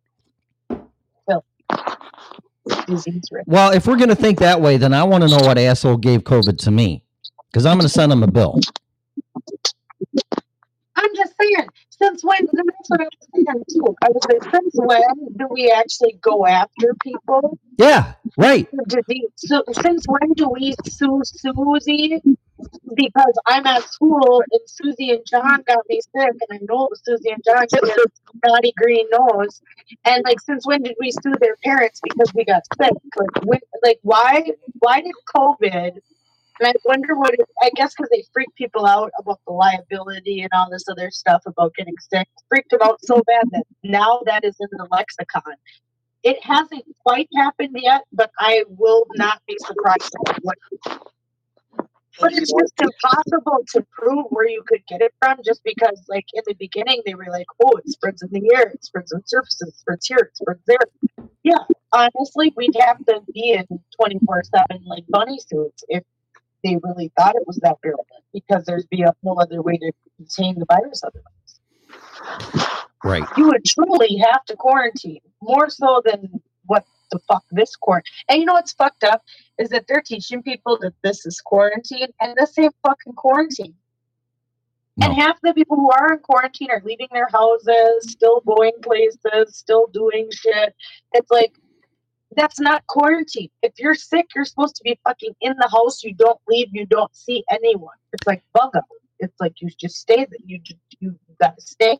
Well, 3.47 3.71
if 3.73 3.87
we're 3.87 3.97
gonna 3.97 4.15
think 4.15 4.39
that 4.41 4.61
way, 4.61 4.77
then 4.77 4.95
I 4.95 5.05
want 5.05 5.23
to 5.23 5.29
know 5.29 5.39
what 5.39 5.59
asshole 5.59 5.99
gave 5.99 6.23
COVID 6.25 6.59
to 6.65 6.71
me, 6.71 7.03
because 7.51 7.67
I'm 7.67 7.77
gonna 7.77 7.89
send 7.89 8.11
him 8.11 8.23
a 8.23 8.27
bill. 8.27 8.59
I'm 10.97 11.15
just 11.15 11.35
saying, 11.41 11.69
since 11.91 12.25
when? 12.25 12.39
That's 12.53 12.89
what 12.89 13.01
I 13.01 13.05
was 13.05 13.29
saying 13.35 13.65
too. 13.71 13.97
I 14.03 14.09
was 14.09 14.23
like, 14.29 14.51
since 14.51 14.75
when 14.75 15.03
do 15.37 15.47
we 15.51 15.71
actually 15.71 16.19
go 16.23 16.47
after 16.47 16.95
people? 17.03 17.59
Yeah, 17.79 18.15
right. 18.39 18.67
disease? 18.89 19.31
So, 19.37 19.63
since 19.83 20.05
when 20.09 20.33
do 20.35 20.49
we 20.49 20.75
sue 20.87 21.21
Susie? 21.25 22.23
Because 22.95 23.35
I'm 23.47 23.67
at 23.67 23.83
school 23.85 24.43
and 24.51 24.61
Susie 24.67 25.11
and 25.11 25.23
John 25.27 25.63
got 25.67 25.85
me 25.89 26.01
sick, 26.01 26.31
and 26.49 26.51
I 26.51 26.59
know 26.69 26.89
Susie 27.03 27.31
and 27.31 27.43
John 27.45 27.67
their 27.71 28.05
naughty 28.45 28.73
green 28.77 29.07
nose. 29.11 29.61
And 30.05 30.25
like, 30.25 30.41
since 30.41 30.67
when 30.67 30.83
did 30.83 30.97
we 31.01 31.11
sue 31.11 31.35
their 31.41 31.57
parents 31.65 32.01
because 32.03 32.33
we 32.35 32.45
got 32.45 32.63
sick? 32.81 32.93
Like, 33.17 33.45
when, 33.45 33.61
like 33.83 33.99
why? 34.03 34.53
Why 34.79 35.01
did 35.01 35.15
COVID? 35.35 35.99
And 36.61 36.69
I 36.69 36.73
wonder 36.85 37.17
what 37.17 37.35
it, 37.35 37.41
I 37.63 37.71
guess 37.75 37.95
because 37.95 38.11
they 38.11 38.25
freak 38.33 38.55
people 38.55 38.87
out 38.87 39.11
about 39.19 39.41
the 39.47 39.53
liability 39.53 40.43
and 40.43 40.51
all 40.55 40.71
this 40.71 40.85
other 40.89 41.11
stuff 41.11 41.43
about 41.47 41.75
getting 41.75 41.97
sick. 42.13 42.29
Freaked 42.49 42.71
them 42.71 42.81
out 42.83 43.01
so 43.03 43.23
bad 43.27 43.45
that 43.51 43.65
now 43.83 44.21
that 44.27 44.45
is 44.45 44.57
in 44.61 44.69
the 44.73 44.87
lexicon. 44.91 45.55
It 46.23 46.43
hasn't 46.43 46.85
quite 47.05 47.29
happened 47.37 47.77
yet, 47.79 48.03
but 48.13 48.31
I 48.39 48.65
will 48.69 49.07
not 49.17 49.43
be 49.47 49.57
surprised 49.59 50.15
what. 50.43 50.57
But 52.21 52.33
it's 52.33 52.53
just 52.53 52.75
impossible 52.81 53.65
to 53.73 53.85
prove 53.91 54.27
where 54.31 54.49
you 54.49 54.63
could 54.67 54.87
get 54.87 55.01
it 55.01 55.13
from 55.21 55.39
just 55.45 55.63
because, 55.65 56.05
like, 56.09 56.27
in 56.33 56.43
the 56.47 56.55
beginning, 56.55 57.03
they 57.05 57.15
were 57.15 57.27
like, 57.29 57.47
oh, 57.65 57.73
it 57.79 57.89
spreads 57.89 58.23
in 58.23 58.29
the 58.31 58.51
air, 58.55 58.69
it 58.69 58.85
spreads 58.85 59.13
on 59.13 59.23
surfaces, 59.27 59.69
it 59.69 59.75
spreads 59.75 60.07
here, 60.07 60.19
it 60.19 60.37
spreads 60.37 60.63
there. 60.67 61.29
Yeah, 61.43 61.59
honestly, 61.93 62.53
we'd 62.57 62.77
have 62.81 63.05
to 63.07 63.21
be 63.33 63.53
in 63.53 63.67
24 63.97 64.43
7 64.45 64.85
like 64.87 65.05
bunny 65.09 65.39
suits 65.39 65.85
if 65.89 66.05
they 66.63 66.79
really 66.83 67.13
thought 67.19 67.37
it 67.37 67.47
was 67.47 67.59
that 67.63 67.77
virulent 67.83 68.07
because 68.33 68.65
there'd 68.65 68.89
be 68.91 69.03
a 69.03 69.13
whole 69.23 69.41
other 69.41 69.61
way 69.61 69.77
to 69.77 69.93
contain 70.17 70.59
the 70.59 70.67
virus 70.67 71.03
otherwise. 71.05 72.81
Right. 73.05 73.25
You 73.37 73.49
would 73.49 73.65
truly 73.65 74.17
have 74.17 74.45
to 74.47 74.57
quarantine 74.57 75.21
more 75.43 75.69
so 75.69 76.01
than 76.05 76.41
the 77.15 77.21
fuck 77.21 77.45
this 77.51 77.77
court. 77.77 78.05
And 78.29 78.41
you 78.41 78.45
know 78.45 78.55
what's 78.55 78.73
fucked 78.73 79.05
up 79.05 79.23
is 79.59 79.69
that 79.71 79.87
they're 79.87 80.03
teaching 80.03 80.43
people 80.43 80.79
that 80.81 80.95
this 81.03 81.25
is 81.25 81.41
quarantine 81.41 82.09
and 82.21 82.35
this 82.37 82.59
ain't 82.59 82.75
fucking 82.83 83.15
quarantine. 83.15 83.75
And 85.01 85.13
half 85.13 85.41
the 85.43 85.55
people 85.55 85.77
who 85.77 85.91
are 85.91 86.13
in 86.13 86.19
quarantine 86.21 86.71
are 86.71 86.83
leaving 86.85 87.09
their 87.13 87.29
houses, 87.29 88.11
still 88.11 88.41
going 88.47 88.73
places, 88.83 89.57
still 89.57 89.89
doing 89.93 90.29
shit. 90.31 90.75
It's 91.13 91.31
like 91.31 91.53
that's 92.37 92.61
not 92.61 92.87
quarantine. 92.87 93.51
If 93.63 93.73
you're 93.79 93.95
sick, 93.95 94.27
you're 94.35 94.45
supposed 94.45 94.77
to 94.77 94.83
be 94.85 94.99
fucking 95.05 95.35
in 95.41 95.55
the 95.59 95.69
house. 95.69 96.03
You 96.03 96.15
don't 96.15 96.39
leave. 96.49 96.69
You 96.73 96.87
don't 96.87 97.15
see 97.15 97.45
anyone. 97.51 97.95
It's 98.13 98.27
like 98.27 98.43
bug 98.53 98.71
out. 98.77 98.85
It's 99.21 99.41
like 99.41 99.61
you 99.61 99.69
just 99.79 99.97
stay. 99.97 100.17
there. 100.17 100.39
You 100.45 100.59
ju- 101.11 101.19
you 101.29 101.37
gotta 101.41 101.61
stay. 101.61 101.99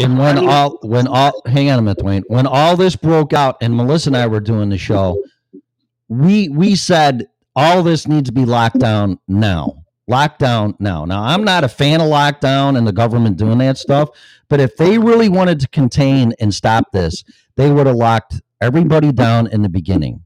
And 0.00 0.18
when 0.18 0.38
all 0.48 0.78
when 0.82 1.06
all 1.06 1.42
hang 1.46 1.70
on 1.70 1.78
a 1.78 1.82
minute, 1.82 1.98
Dwayne. 1.98 2.22
When 2.28 2.46
all 2.46 2.76
this 2.76 2.96
broke 2.96 3.32
out 3.32 3.56
and 3.60 3.76
Melissa 3.76 4.10
and 4.10 4.16
I 4.16 4.26
were 4.26 4.40
doing 4.40 4.68
the 4.68 4.78
show, 4.78 5.22
we 6.08 6.48
we 6.48 6.76
said 6.76 7.28
all 7.54 7.82
this 7.82 8.06
needs 8.06 8.28
to 8.28 8.34
be 8.34 8.44
locked 8.44 8.78
down 8.78 9.18
now. 9.28 9.82
lockdown 10.08 10.74
now. 10.78 11.04
Now, 11.04 11.22
I'm 11.22 11.42
not 11.42 11.64
a 11.64 11.68
fan 11.68 12.00
of 12.00 12.08
lockdown 12.08 12.76
and 12.78 12.86
the 12.86 12.92
government 12.92 13.36
doing 13.38 13.58
that 13.58 13.76
stuff, 13.78 14.10
but 14.48 14.60
if 14.60 14.76
they 14.76 14.98
really 14.98 15.28
wanted 15.28 15.58
to 15.60 15.68
contain 15.68 16.32
and 16.38 16.54
stop 16.54 16.92
this, 16.92 17.24
they 17.56 17.70
would 17.70 17.86
have 17.86 17.96
locked 17.96 18.40
everybody 18.60 19.10
down 19.10 19.48
in 19.48 19.62
the 19.62 19.68
beginning, 19.68 20.22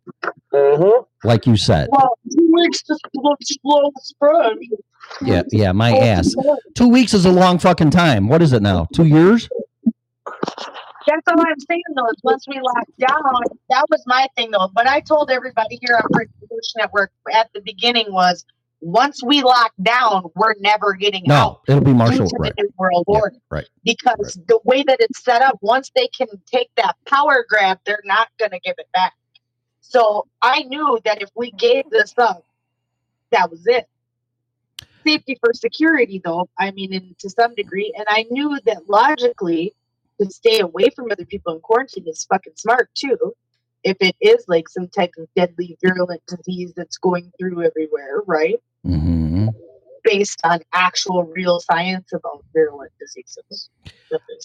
mm-hmm. 0.53 1.03
like 1.27 1.47
you 1.47 1.57
said. 1.57 1.89
Well, 1.93 2.19
two 2.31 2.53
weeks 2.53 2.83
to 2.83 2.99
slow, 3.15 3.37
slow 3.43 3.91
the 3.95 4.01
spread. 4.03 4.57
Yeah, 5.23 5.43
yeah, 5.51 5.73
my 5.73 5.93
oh, 5.93 6.03
ass. 6.03 6.35
Two 6.75 6.89
weeks 6.89 7.15
is 7.15 7.25
a 7.25 7.31
long 7.31 7.59
fucking 7.59 7.91
time. 7.91 8.29
What 8.29 8.43
is 8.43 8.53
it 8.53 8.63
now? 8.63 8.87
Two 8.95 9.07
years? 9.07 9.49
That's 11.07 11.27
all 11.29 11.41
I'm 11.41 11.61
saying 11.69 11.83
though. 11.97 12.09
Is 12.09 12.21
once 12.23 12.47
we 12.47 12.61
locked 12.61 12.99
down, 12.99 13.43
that 13.71 13.85
was 13.91 14.03
my 14.07 14.29
thing 14.37 14.51
though. 14.51 14.69
But 14.73 14.87
I 14.87 15.01
told 15.01 15.31
everybody 15.31 15.79
here 15.81 15.97
on 15.97 16.09
Freedom 16.13 16.33
Revolution 16.43 16.75
Network 16.77 17.11
at 17.33 17.51
the 17.53 17.61
beginning 17.63 18.07
was 18.13 18.45
once 18.81 19.23
we 19.23 19.43
lock 19.43 19.73
down, 19.83 20.25
we're 20.35 20.55
never 20.61 20.95
getting 20.95 21.31
out. 21.31 21.61
No, 21.69 21.75
it'll 21.75 21.85
be 21.85 21.93
martial. 21.93 22.29
Right, 22.39 22.53
the 22.57 22.63
New 22.63 22.73
World 22.79 23.05
Order. 23.07 23.37
right. 23.51 23.67
Because 23.85 24.39
the 24.47 24.59
way 24.65 24.83
that 24.83 24.99
it's 25.01 25.23
set 25.23 25.43
up, 25.43 25.59
once 25.61 25.91
they 25.95 26.09
can 26.09 26.29
take 26.47 26.71
that 26.77 26.97
power 27.07 27.45
grab, 27.49 27.79
they're 27.85 28.03
not 28.05 28.29
going 28.39 28.53
to 28.53 28.61
give 28.61 28.77
it 28.79 28.89
back. 28.95 29.13
So 29.81 30.27
I 30.41 30.63
knew 30.63 30.99
that 31.05 31.21
if 31.21 31.31
we 31.35 31.51
gave 31.53 31.91
this 31.91 32.15
up, 32.17 32.45
that 33.33 33.51
was 33.51 33.67
it. 33.67 33.87
Safety 35.07 35.39
for 35.41 35.53
security, 35.55 36.21
though, 36.25 36.49
I 36.59 36.71
mean, 36.73 36.93
in, 36.93 37.15
to 37.19 37.31
some 37.31 37.55
degree. 37.55 37.93
And 37.97 38.07
I 38.09 38.27
knew 38.31 38.59
that 38.67 38.89
logically, 38.89 39.75
to 40.21 40.31
stay 40.31 40.61
away 40.61 40.91
from 40.95 41.11
other 41.11 41.25
people 41.25 41.55
in 41.55 41.61
quarantine 41.61 42.07
is 42.07 42.27
fucking 42.29 42.53
smart, 42.57 42.91
too. 42.95 43.17
If 43.83 43.97
it 44.01 44.15
is 44.21 44.45
like 44.47 44.69
some 44.69 44.89
type 44.89 45.13
of 45.19 45.27
deadly, 45.35 45.79
virulent 45.83 46.23
disease 46.27 46.73
that's 46.77 46.99
going 46.99 47.33
through 47.39 47.63
everywhere, 47.63 48.23
right? 48.27 48.61
hmm 48.85 49.49
Based 50.03 50.41
on 50.45 50.61
actual 50.73 51.25
real 51.25 51.61
science 51.61 52.13
about 52.15 52.43
virulent 52.55 52.91
diseases. 52.99 53.69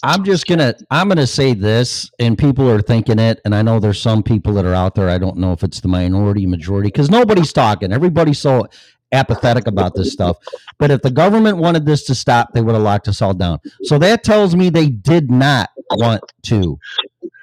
I'm 0.04 0.24
just 0.26 0.48
gonna 0.48 0.76
I'm 0.92 1.08
gonna 1.08 1.26
say 1.26 1.54
this, 1.54 2.12
and 2.20 2.38
people 2.38 2.70
are 2.70 2.82
thinking 2.82 3.20
it, 3.20 3.40
and 3.46 3.56
I 3.56 3.62
know 3.62 3.80
there's 3.80 4.02
some 4.02 4.22
people 4.22 4.54
that 4.56 4.66
are 4.66 4.74
out 4.74 4.96
there. 4.96 5.10
I 5.10 5.18
don't 5.18 5.38
know 5.38 5.54
if 5.54 5.64
it's 5.64 5.80
the 5.80 5.88
minority, 5.88 6.46
majority, 6.46 6.88
because 6.88 7.10
nobody's 7.10 7.54
talking. 7.54 7.94
Everybody's 7.94 8.40
so 8.40 8.68
apathetic 9.16 9.68
about 9.68 9.96
this 9.96 10.12
stuff. 10.12 10.38
But 10.78 10.92
if 10.92 11.02
the 11.02 11.12
government 11.12 11.58
wanted 11.58 11.86
this 11.86 12.04
to 12.06 12.16
stop, 12.16 12.54
they 12.54 12.62
would 12.62 12.76
have 12.76 12.84
locked 12.84 13.08
us 13.08 13.22
all 13.22 13.34
down. 13.34 13.60
So 13.84 13.98
that 14.00 14.24
tells 14.24 14.56
me 14.56 14.70
they 14.70 14.90
did 14.90 15.32
not 15.32 15.70
want 15.92 16.24
to 16.44 16.78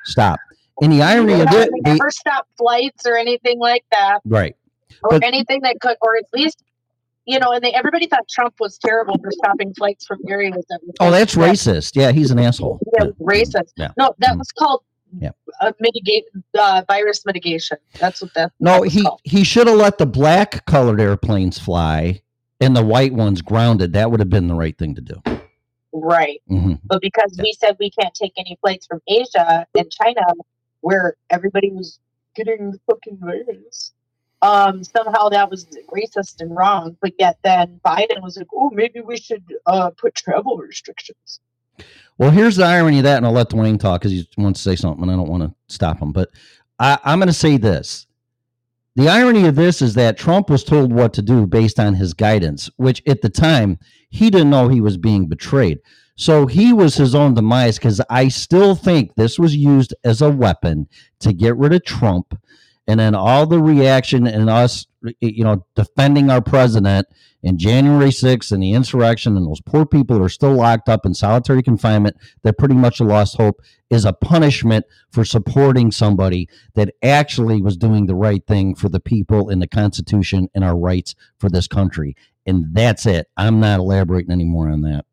stop. 0.05 0.39
And 0.81 0.93
the 0.93 1.03
irony 1.03 1.35
of 1.35 1.49
it, 1.51 1.71
they 1.85 1.93
never 1.93 2.11
stop 2.11 2.47
flights 2.59 3.07
or 3.07 3.17
anything 3.17 3.59
like 3.59 3.85
that. 3.91 4.21
right? 4.25 4.57
or 5.03 5.11
But- 5.11 5.25
anything 5.25 5.61
that 5.63 5.77
could, 5.81 5.97
or 6.01 6.17
at 6.17 6.25
least, 6.33 6.63
you 7.25 7.39
know, 7.39 7.51
and 7.53 7.63
they 7.63 7.73
everybody 7.73 8.07
thought 8.07 8.29
Trump 8.29 8.55
was 8.59 8.79
terrible 8.79 9.17
for 9.23 9.31
stopping 9.31 9.73
flights 9.75 10.05
from 10.05 10.19
areas 10.29 10.65
that. 10.69 10.81
Oh, 11.01 11.11
that's 11.11 11.35
racist. 11.37 11.95
Yeah, 11.95 12.11
he's 12.11 12.31
an 12.31 12.39
asshole. 12.39 12.81
Yeah, 12.99 13.07
racist. 13.21 13.73
Yeah. 13.77 13.93
No, 13.97 14.15
that 14.19 14.35
mm. 14.35 14.39
was 14.39 14.51
called 14.53 14.83
Yeah. 15.19 15.31
uh, 15.61 15.73
mitigate 15.81 16.25
uh, 16.59 16.83
virus 16.89 17.25
mitigation. 17.27 17.79
That's 18.01 18.23
what 18.23 18.33
that. 18.35 18.53
No, 18.61 18.83
he 18.83 19.03
called. 19.03 19.21
he 19.25 19.45
should 19.45 19.67
have 19.67 19.77
let 19.79 19.99
the 19.99 20.07
black 20.07 20.65
colored 20.67 21.01
airplanes 21.01 21.59
fly 21.59 22.23
and 22.61 22.75
the 22.77 22.85
white 22.85 23.13
ones 23.13 23.43
grounded. 23.43 23.93
That 23.93 24.11
would 24.11 24.21
have 24.21 24.31
been 24.31 24.47
the 24.49 24.55
right 24.55 24.77
thing 24.77 24.95
to 24.95 25.01
do. 25.03 25.23
right. 25.93 26.41
hmm 26.49 26.75
But 26.85 27.01
because 27.03 27.37
we 27.43 27.53
said 27.53 27.77
we 27.79 27.91
can't 27.91 28.15
take 28.15 28.33
any 28.37 28.57
flights 28.61 28.87
from 28.87 29.01
Asia 29.07 29.67
and 29.77 29.91
China, 29.91 30.23
where 30.81 31.17
everybody 31.31 31.71
was 31.71 31.99
getting 32.35 32.71
the 32.71 32.81
fucking 32.89 33.19
virus, 33.19 33.93
um, 34.41 34.83
somehow 34.83 35.29
that 35.29 35.51
was 35.51 35.67
racist 35.93 36.41
and 36.41 36.55
wrong. 36.57 36.97
But 37.01 37.13
yet 37.19 37.39
then 37.45 37.81
Biden 37.85 38.23
was 38.23 38.37
like, 38.37 38.49
"Oh, 38.55 38.71
maybe 38.71 39.01
we 39.01 39.17
should 39.19 39.45
uh, 39.67 39.91
put 39.91 40.15
travel 40.15 40.57
restrictions." 40.57 41.41
Well, 42.23 42.31
here's 42.31 42.55
the 42.55 42.65
irony 42.65 42.99
of 42.99 43.03
that, 43.03 43.17
and 43.17 43.27
I'll 43.27 43.33
let 43.33 43.51
Dwayne 43.51 43.81
talk 43.81 44.01
because 44.01 44.13
he 44.13 44.29
wants 44.39 44.63
to 44.63 44.71
say 44.71 44.77
something, 44.77 45.03
and 45.03 45.11
I 45.11 45.17
don't 45.17 45.29
want 45.29 45.43
to 45.43 45.53
stop 45.67 45.99
him. 45.99 46.13
But 46.13 46.29
I, 46.79 46.97
I'm 47.03 47.19
going 47.19 47.27
to 47.27 47.33
say 47.33 47.57
this: 47.57 48.07
the 48.95 49.09
irony 49.09 49.49
of 49.49 49.57
this 49.57 49.83
is 49.83 49.95
that 49.95 50.19
Trump 50.19 50.49
was 50.49 50.63
told 50.63 50.93
what 50.93 51.13
to 51.15 51.23
do 51.23 51.49
based 51.49 51.81
on 51.81 51.95
his 51.95 52.15
guidance, 52.15 52.71
which 52.77 53.03
at 53.09 53.23
the 53.23 53.29
time 53.29 53.77
he 54.11 54.31
didn't 54.31 54.51
know 54.51 54.69
he 54.69 54.81
was 54.81 54.97
being 54.97 55.27
betrayed. 55.27 55.81
So 56.15 56.47
he 56.47 56.73
was 56.73 56.95
his 56.95 57.17
own 57.17 57.35
demise 57.35 57.77
because 57.77 58.01
I 58.09 58.29
still 58.29 58.77
think 58.77 59.17
this 59.17 59.37
was 59.37 59.57
used 59.57 59.93
as 60.05 60.23
a 60.23 60.31
weapon 60.31 60.87
to 61.19 61.33
get 61.33 61.57
rid 61.57 61.73
of 61.73 61.85
Trump. 61.85 62.39
And 62.87 63.01
then 63.01 63.17
all 63.17 63.47
the 63.47 63.59
reaction 63.59 64.29
and 64.29 64.49
us, 64.49 64.87
you 65.19 65.43
know, 65.43 65.67
defending 65.75 66.31
our 66.31 66.41
president 66.41 67.09
in 67.43 67.59
January 67.59 68.11
6th 68.11 68.53
and 68.53 68.63
the 68.63 68.73
insurrection 68.73 69.37
and 69.37 69.47
those 69.47 69.61
poor 69.61 69.85
people 69.85 70.23
are 70.23 70.29
still 70.29 70.55
locked 70.55 70.89
up 70.89 71.05
in 71.05 71.15
solitary 71.15 71.63
confinement 71.63 72.17
that 72.43 72.59
pretty 72.59 72.75
much 72.75 73.01
a 73.01 73.05
lost 73.05 73.37
hope 73.37 73.61
is 73.91 74.05
a 74.05 74.13
punishment 74.13 74.87
for 75.11 75.25
supporting 75.25 75.91
somebody 75.91 76.49
that 76.75 76.95
actually 77.03 77.61
was 77.61 77.77
doing 77.77 78.07
the 78.07 78.15
right 78.15 78.47
thing 78.47 78.75
for 78.75 78.89
the 78.89 79.01
people 79.01 79.49
in 79.49 79.59
the 79.59 79.67
Constitution 79.67 80.49
and 80.55 80.65
our 80.65 80.77
rights 80.77 81.15
for 81.39 81.51
this 81.51 81.67
country. 81.67 82.17
And 82.47 82.75
that's 82.75 83.07
it. 83.07 83.29
I'm 83.37 83.61
not 83.61 83.81
elaborating 83.81 84.31
anymore 84.33 84.69
on 84.69 84.83
that. 84.83 85.05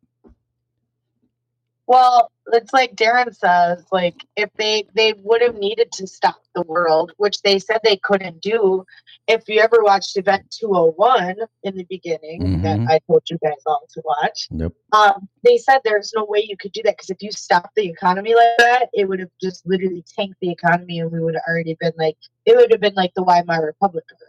Well, 1.86 2.30
it's 2.54 2.72
like 2.72 2.94
Darren 2.96 3.34
says, 3.34 3.84
like 3.92 4.24
if 4.36 4.50
they 4.56 4.84
they 4.94 5.14
would 5.22 5.42
have 5.42 5.56
needed 5.56 5.92
to 5.92 6.06
stop 6.06 6.42
the 6.54 6.62
world, 6.62 7.12
which 7.16 7.40
they 7.42 7.58
said 7.58 7.80
they 7.84 7.96
couldn't 7.96 8.40
do. 8.40 8.84
If 9.28 9.48
you 9.48 9.60
ever 9.60 9.78
watched 9.82 10.16
Event 10.16 10.50
201 10.50 11.36
in 11.62 11.76
the 11.76 11.84
beginning, 11.84 12.60
that 12.62 12.78
Mhm. 12.78 12.88
I 12.90 12.98
told 13.06 13.22
you 13.30 13.38
guys 13.42 13.62
all 13.66 13.86
to 13.92 14.02
watch, 14.04 14.48
Nope. 14.50 14.74
um, 14.92 15.28
they 15.44 15.56
said 15.58 15.80
there's 15.84 16.12
no 16.16 16.24
way 16.24 16.44
you 16.48 16.56
could 16.56 16.72
do 16.72 16.82
that 16.84 16.96
because 16.96 17.10
if 17.10 17.22
you 17.22 17.30
stopped 17.30 17.74
the 17.76 17.88
economy 17.88 18.34
like 18.34 18.56
that, 18.58 18.88
it 18.92 19.04
would 19.08 19.20
have 19.20 19.30
just 19.40 19.64
literally 19.66 20.04
tanked 20.16 20.40
the 20.40 20.50
economy, 20.50 21.00
and 21.00 21.12
we 21.12 21.20
would 21.20 21.34
have 21.34 21.44
already 21.48 21.76
been 21.78 21.92
like 21.96 22.16
it 22.46 22.56
would 22.56 22.70
have 22.72 22.80
been 22.80 22.94
like 22.94 23.12
the 23.14 23.22
Weimar 23.22 23.64
Republic 23.64 24.04
already. 24.10 24.26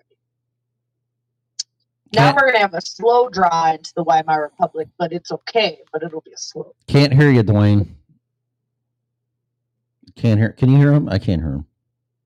Now 2.13 2.34
we're 2.36 2.47
gonna 2.47 2.59
have 2.59 2.74
a 2.74 2.82
slow 2.82 3.30
draw 3.30 3.72
into 3.72 3.93
the 3.95 4.03
Weimar 4.03 4.41
Republic, 4.43 4.89
but 4.99 5.13
it's 5.13 5.32
okay. 5.32 5.80
But 5.93 6.03
it'll 6.03 6.22
be 6.22 6.34
a 6.34 6.38
slow. 6.38 6.76
Can't 6.88 7.13
hear 7.13 7.32
you, 7.32 7.41
Dwayne. 7.41 7.88
Can't 10.16 10.39
hear. 10.39 10.51
Can 10.51 10.70
you 10.70 10.78
hear 10.78 10.91
him? 10.91 11.09
I 11.09 11.18
can't 11.20 11.41
hear 11.41 11.51
him. 11.51 11.66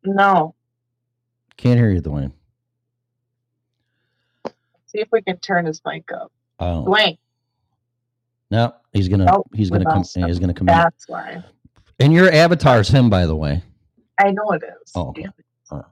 No. 0.04 0.56
Can't 1.58 1.80
hear 1.80 1.90
you, 1.90 2.02
Dwayne. 2.02 2.32
See 4.88 5.00
if 5.02 5.08
we 5.12 5.22
can 5.22 5.38
turn 5.40 5.66
his 5.66 5.82
mic 5.86 6.12
up. 6.14 6.32
Oh 6.60 6.86
Dwayne, 6.88 7.18
no, 8.50 8.74
he's 8.94 9.10
gonna 9.10 9.26
Oh, 9.30 9.44
he's 9.54 9.70
gonna 9.70 9.84
come. 9.84 10.04
yeah, 10.16 10.28
He's 10.28 10.40
gonna 10.40 10.54
come 10.54 10.70
in. 10.70 10.76
that's 10.76 11.08
why. 11.10 11.44
And 12.00 12.14
your 12.14 12.32
avatar's 12.32 12.88
him, 12.90 13.10
by 13.10 13.26
the 13.26 13.36
way. 13.36 13.62
I 14.20 14.32
know 14.32 14.52
it 14.52 14.64
is. 14.64 14.92
Oh, 14.96 15.10
okay. 15.10 15.26
All 15.72 15.86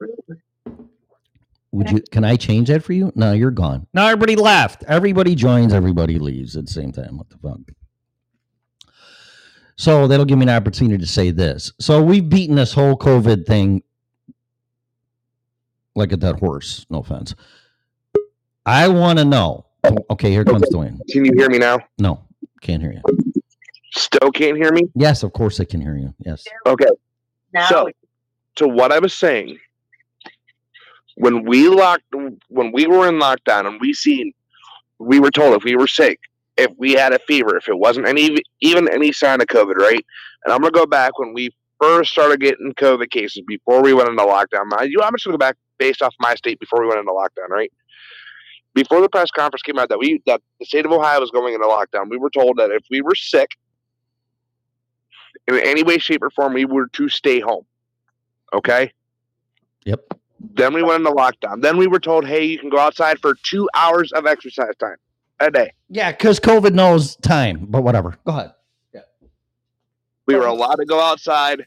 right. 0.00 0.38
Would 1.72 1.90
you? 1.90 2.00
Can 2.10 2.24
I 2.24 2.36
change 2.36 2.68
that 2.68 2.84
for 2.84 2.92
you? 2.92 3.12
No, 3.14 3.32
you're 3.32 3.50
gone. 3.50 3.86
No, 3.94 4.06
everybody 4.06 4.36
left. 4.36 4.84
Everybody 4.86 5.34
joins. 5.34 5.72
Everybody 5.72 6.18
leaves 6.18 6.56
at 6.56 6.66
the 6.66 6.72
same 6.72 6.92
time. 6.92 7.16
What 7.16 7.30
the 7.30 7.38
fuck? 7.38 7.58
So 9.76 10.06
that'll 10.06 10.24
give 10.24 10.38
me 10.38 10.44
an 10.44 10.50
opportunity 10.50 10.98
to 10.98 11.06
say 11.06 11.30
this. 11.30 11.72
So 11.80 12.02
we've 12.02 12.28
beaten 12.28 12.56
this 12.56 12.72
whole 12.72 12.96
COVID 12.96 13.46
thing 13.46 13.82
like 15.94 16.12
a 16.12 16.16
dead 16.16 16.38
horse. 16.38 16.86
No 16.90 16.98
offense. 16.98 17.34
I 18.66 18.88
want 18.88 19.18
to 19.18 19.24
know. 19.24 19.66
Okay, 20.10 20.30
here 20.30 20.44
comes 20.44 20.68
Dwayne. 20.70 20.98
Can 21.10 21.24
you 21.24 21.32
hear 21.36 21.50
me 21.50 21.58
now? 21.58 21.78
No, 21.98 22.24
can't 22.60 22.80
hear 22.80 22.92
you. 22.92 23.02
Still 23.92 24.30
can't 24.32 24.56
hear 24.56 24.72
me? 24.72 24.82
Yes, 24.94 25.22
of 25.22 25.32
course 25.32 25.60
I 25.60 25.64
can 25.64 25.80
hear 25.80 25.96
you. 25.96 26.14
Yes. 26.18 26.44
Okay. 26.66 26.88
Now 27.52 27.68
So, 27.68 27.88
to 28.56 28.66
what 28.66 28.92
I 28.92 28.98
was 28.98 29.12
saying, 29.12 29.58
when 31.16 31.44
we 31.44 31.68
locked, 31.68 32.04
when 32.48 32.72
we 32.72 32.86
were 32.86 33.08
in 33.08 33.16
lockdown, 33.16 33.66
and 33.66 33.80
we 33.80 33.92
seen, 33.92 34.32
we 34.98 35.20
were 35.20 35.30
told 35.30 35.54
if 35.54 35.64
we 35.64 35.76
were 35.76 35.86
sick, 35.86 36.18
if 36.56 36.70
we 36.78 36.92
had 36.92 37.12
a 37.12 37.18
fever, 37.20 37.56
if 37.56 37.68
it 37.68 37.78
wasn't 37.78 38.06
any, 38.06 38.38
even 38.60 38.88
any 38.88 39.12
sign 39.12 39.40
of 39.40 39.46
COVID, 39.48 39.76
right? 39.76 40.04
And 40.44 40.52
I'm 40.52 40.60
gonna 40.60 40.70
go 40.70 40.86
back 40.86 41.18
when 41.18 41.32
we 41.32 41.50
first 41.80 42.12
started 42.12 42.40
getting 42.40 42.72
COVID 42.74 43.10
cases 43.10 43.42
before 43.46 43.82
we 43.82 43.92
went 43.92 44.08
into 44.08 44.22
lockdown. 44.22 44.72
I, 44.76 44.84
you, 44.84 45.02
I'm 45.02 45.12
just 45.14 45.24
gonna 45.24 45.34
go 45.34 45.38
back 45.38 45.56
based 45.78 46.02
off 46.02 46.14
my 46.20 46.34
state 46.34 46.60
before 46.60 46.80
we 46.80 46.86
went 46.86 47.00
into 47.00 47.12
lockdown, 47.12 47.48
right? 47.48 47.72
Before 48.74 49.00
the 49.00 49.08
press 49.08 49.30
conference 49.30 49.62
came 49.62 49.78
out 49.78 49.88
that 49.88 49.98
we 49.98 50.22
that 50.26 50.40
the 50.58 50.66
state 50.66 50.84
of 50.84 50.92
Ohio 50.92 51.20
was 51.20 51.30
going 51.30 51.54
into 51.54 51.66
lockdown, 51.66 52.08
we 52.08 52.18
were 52.18 52.30
told 52.30 52.58
that 52.58 52.70
if 52.70 52.84
we 52.90 53.00
were 53.00 53.14
sick 53.14 53.50
in 55.48 55.58
any 55.60 55.82
way, 55.82 55.98
shape, 55.98 56.22
or 56.22 56.30
form, 56.30 56.54
we 56.54 56.64
were 56.64 56.88
to 56.88 57.08
stay 57.08 57.40
home. 57.40 57.66
Okay. 58.52 58.92
Yep. 59.84 60.00
Then 60.40 60.72
we 60.72 60.82
went 60.82 61.06
into 61.06 61.10
lockdown. 61.10 61.62
Then 61.62 61.76
we 61.76 61.86
were 61.86 62.00
told, 62.00 62.26
hey, 62.26 62.44
you 62.44 62.58
can 62.58 62.70
go 62.70 62.78
outside 62.78 63.18
for 63.18 63.34
two 63.42 63.68
hours 63.74 64.12
of 64.12 64.26
exercise 64.26 64.74
time 64.78 64.96
a 65.40 65.50
day. 65.50 65.72
Yeah, 65.88 66.12
because 66.12 66.40
COVID 66.40 66.72
knows 66.74 67.16
time, 67.16 67.66
but 67.68 67.82
whatever. 67.82 68.16
Go 68.24 68.32
ahead. 68.32 68.52
Yeah. 68.92 69.00
We 70.26 70.36
were 70.36 70.46
allowed 70.46 70.76
to 70.76 70.84
go 70.86 71.00
outside 71.00 71.64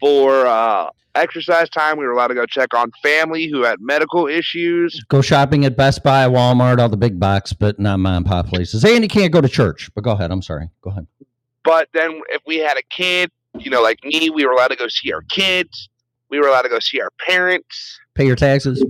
for 0.00 0.46
uh, 0.46 0.90
exercise 1.14 1.68
time. 1.68 1.98
We 1.98 2.06
were 2.06 2.12
allowed 2.12 2.28
to 2.28 2.34
go 2.34 2.46
check 2.46 2.72
on 2.74 2.90
family 3.02 3.48
who 3.48 3.62
had 3.62 3.80
medical 3.80 4.26
issues. 4.26 5.02
Go 5.08 5.20
shopping 5.20 5.64
at 5.64 5.76
Best 5.76 6.02
Buy, 6.02 6.26
Walmart, 6.26 6.78
all 6.78 6.88
the 6.88 6.96
big 6.96 7.18
box, 7.20 7.52
but 7.52 7.78
not 7.78 7.98
mom 7.98 8.16
and 8.18 8.26
pop 8.26 8.46
places. 8.46 8.84
And 8.84 9.02
you 9.02 9.08
can't 9.08 9.32
go 9.32 9.40
to 9.40 9.48
church. 9.48 9.90
But 9.94 10.04
go 10.04 10.12
ahead. 10.12 10.30
I'm 10.30 10.42
sorry. 10.42 10.68
Go 10.80 10.90
ahead. 10.90 11.06
But 11.64 11.88
then 11.92 12.20
if 12.30 12.40
we 12.46 12.58
had 12.58 12.78
a 12.78 12.82
kid, 12.88 13.30
you 13.58 13.70
know, 13.70 13.82
like 13.82 14.02
me, 14.04 14.30
we 14.30 14.46
were 14.46 14.52
allowed 14.52 14.68
to 14.68 14.76
go 14.76 14.88
see 14.88 15.12
our 15.12 15.22
kids. 15.22 15.88
We 16.30 16.38
were 16.38 16.46
allowed 16.48 16.62
to 16.62 16.68
go 16.68 16.78
see 16.78 17.00
our 17.00 17.10
parents, 17.26 17.98
Pay 18.14 18.26
your 18.26 18.36
taxes. 18.36 18.84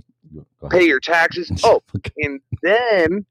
pay 0.70 0.84
your 0.84 1.00
taxes. 1.00 1.50
Oh, 1.64 1.82
and 2.18 2.40
then 2.62 3.24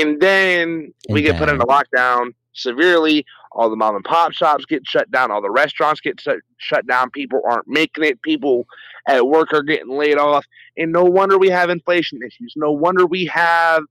and 0.00 0.20
then 0.20 0.92
we 1.08 1.20
And 1.20 1.26
get 1.26 1.38
put 1.38 1.48
into 1.48 1.64
lockdown 1.66 2.34
severely. 2.52 3.24
All 3.52 3.70
the 3.70 3.76
mom 3.76 3.96
and 3.96 4.04
pop 4.04 4.32
shops 4.32 4.66
get 4.66 4.86
shut 4.86 5.10
down. 5.10 5.30
All 5.30 5.40
the 5.40 5.50
restaurants 5.50 6.00
get 6.00 6.20
shut, 6.20 6.38
shut 6.58 6.86
down. 6.86 7.10
People 7.10 7.40
aren't 7.48 7.66
making 7.66 8.04
it. 8.04 8.20
People 8.22 8.66
at 9.06 9.26
work 9.26 9.52
are 9.52 9.62
getting 9.62 9.90
laid 9.90 10.18
off. 10.18 10.44
And 10.76 10.92
no 10.92 11.04
wonder 11.04 11.38
we 11.38 11.48
have 11.48 11.70
inflation 11.70 12.20
issues. 12.22 12.52
No 12.56 12.70
wonder 12.70 13.06
we 13.06 13.26
have 13.26 13.82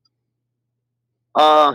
uh 1.38 1.74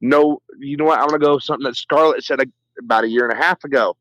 no 0.00 0.40
you 0.58 0.76
know 0.76 0.84
what 0.84 0.98
i'm 0.98 1.06
gonna 1.06 1.18
go 1.18 1.34
with 1.34 1.44
something 1.44 1.64
that 1.64 1.76
scarlett 1.76 2.24
said 2.24 2.40
a, 2.40 2.46
about 2.80 3.04
a 3.04 3.08
year 3.08 3.28
and 3.28 3.38
a 3.38 3.42
half 3.42 3.62
ago 3.62 3.96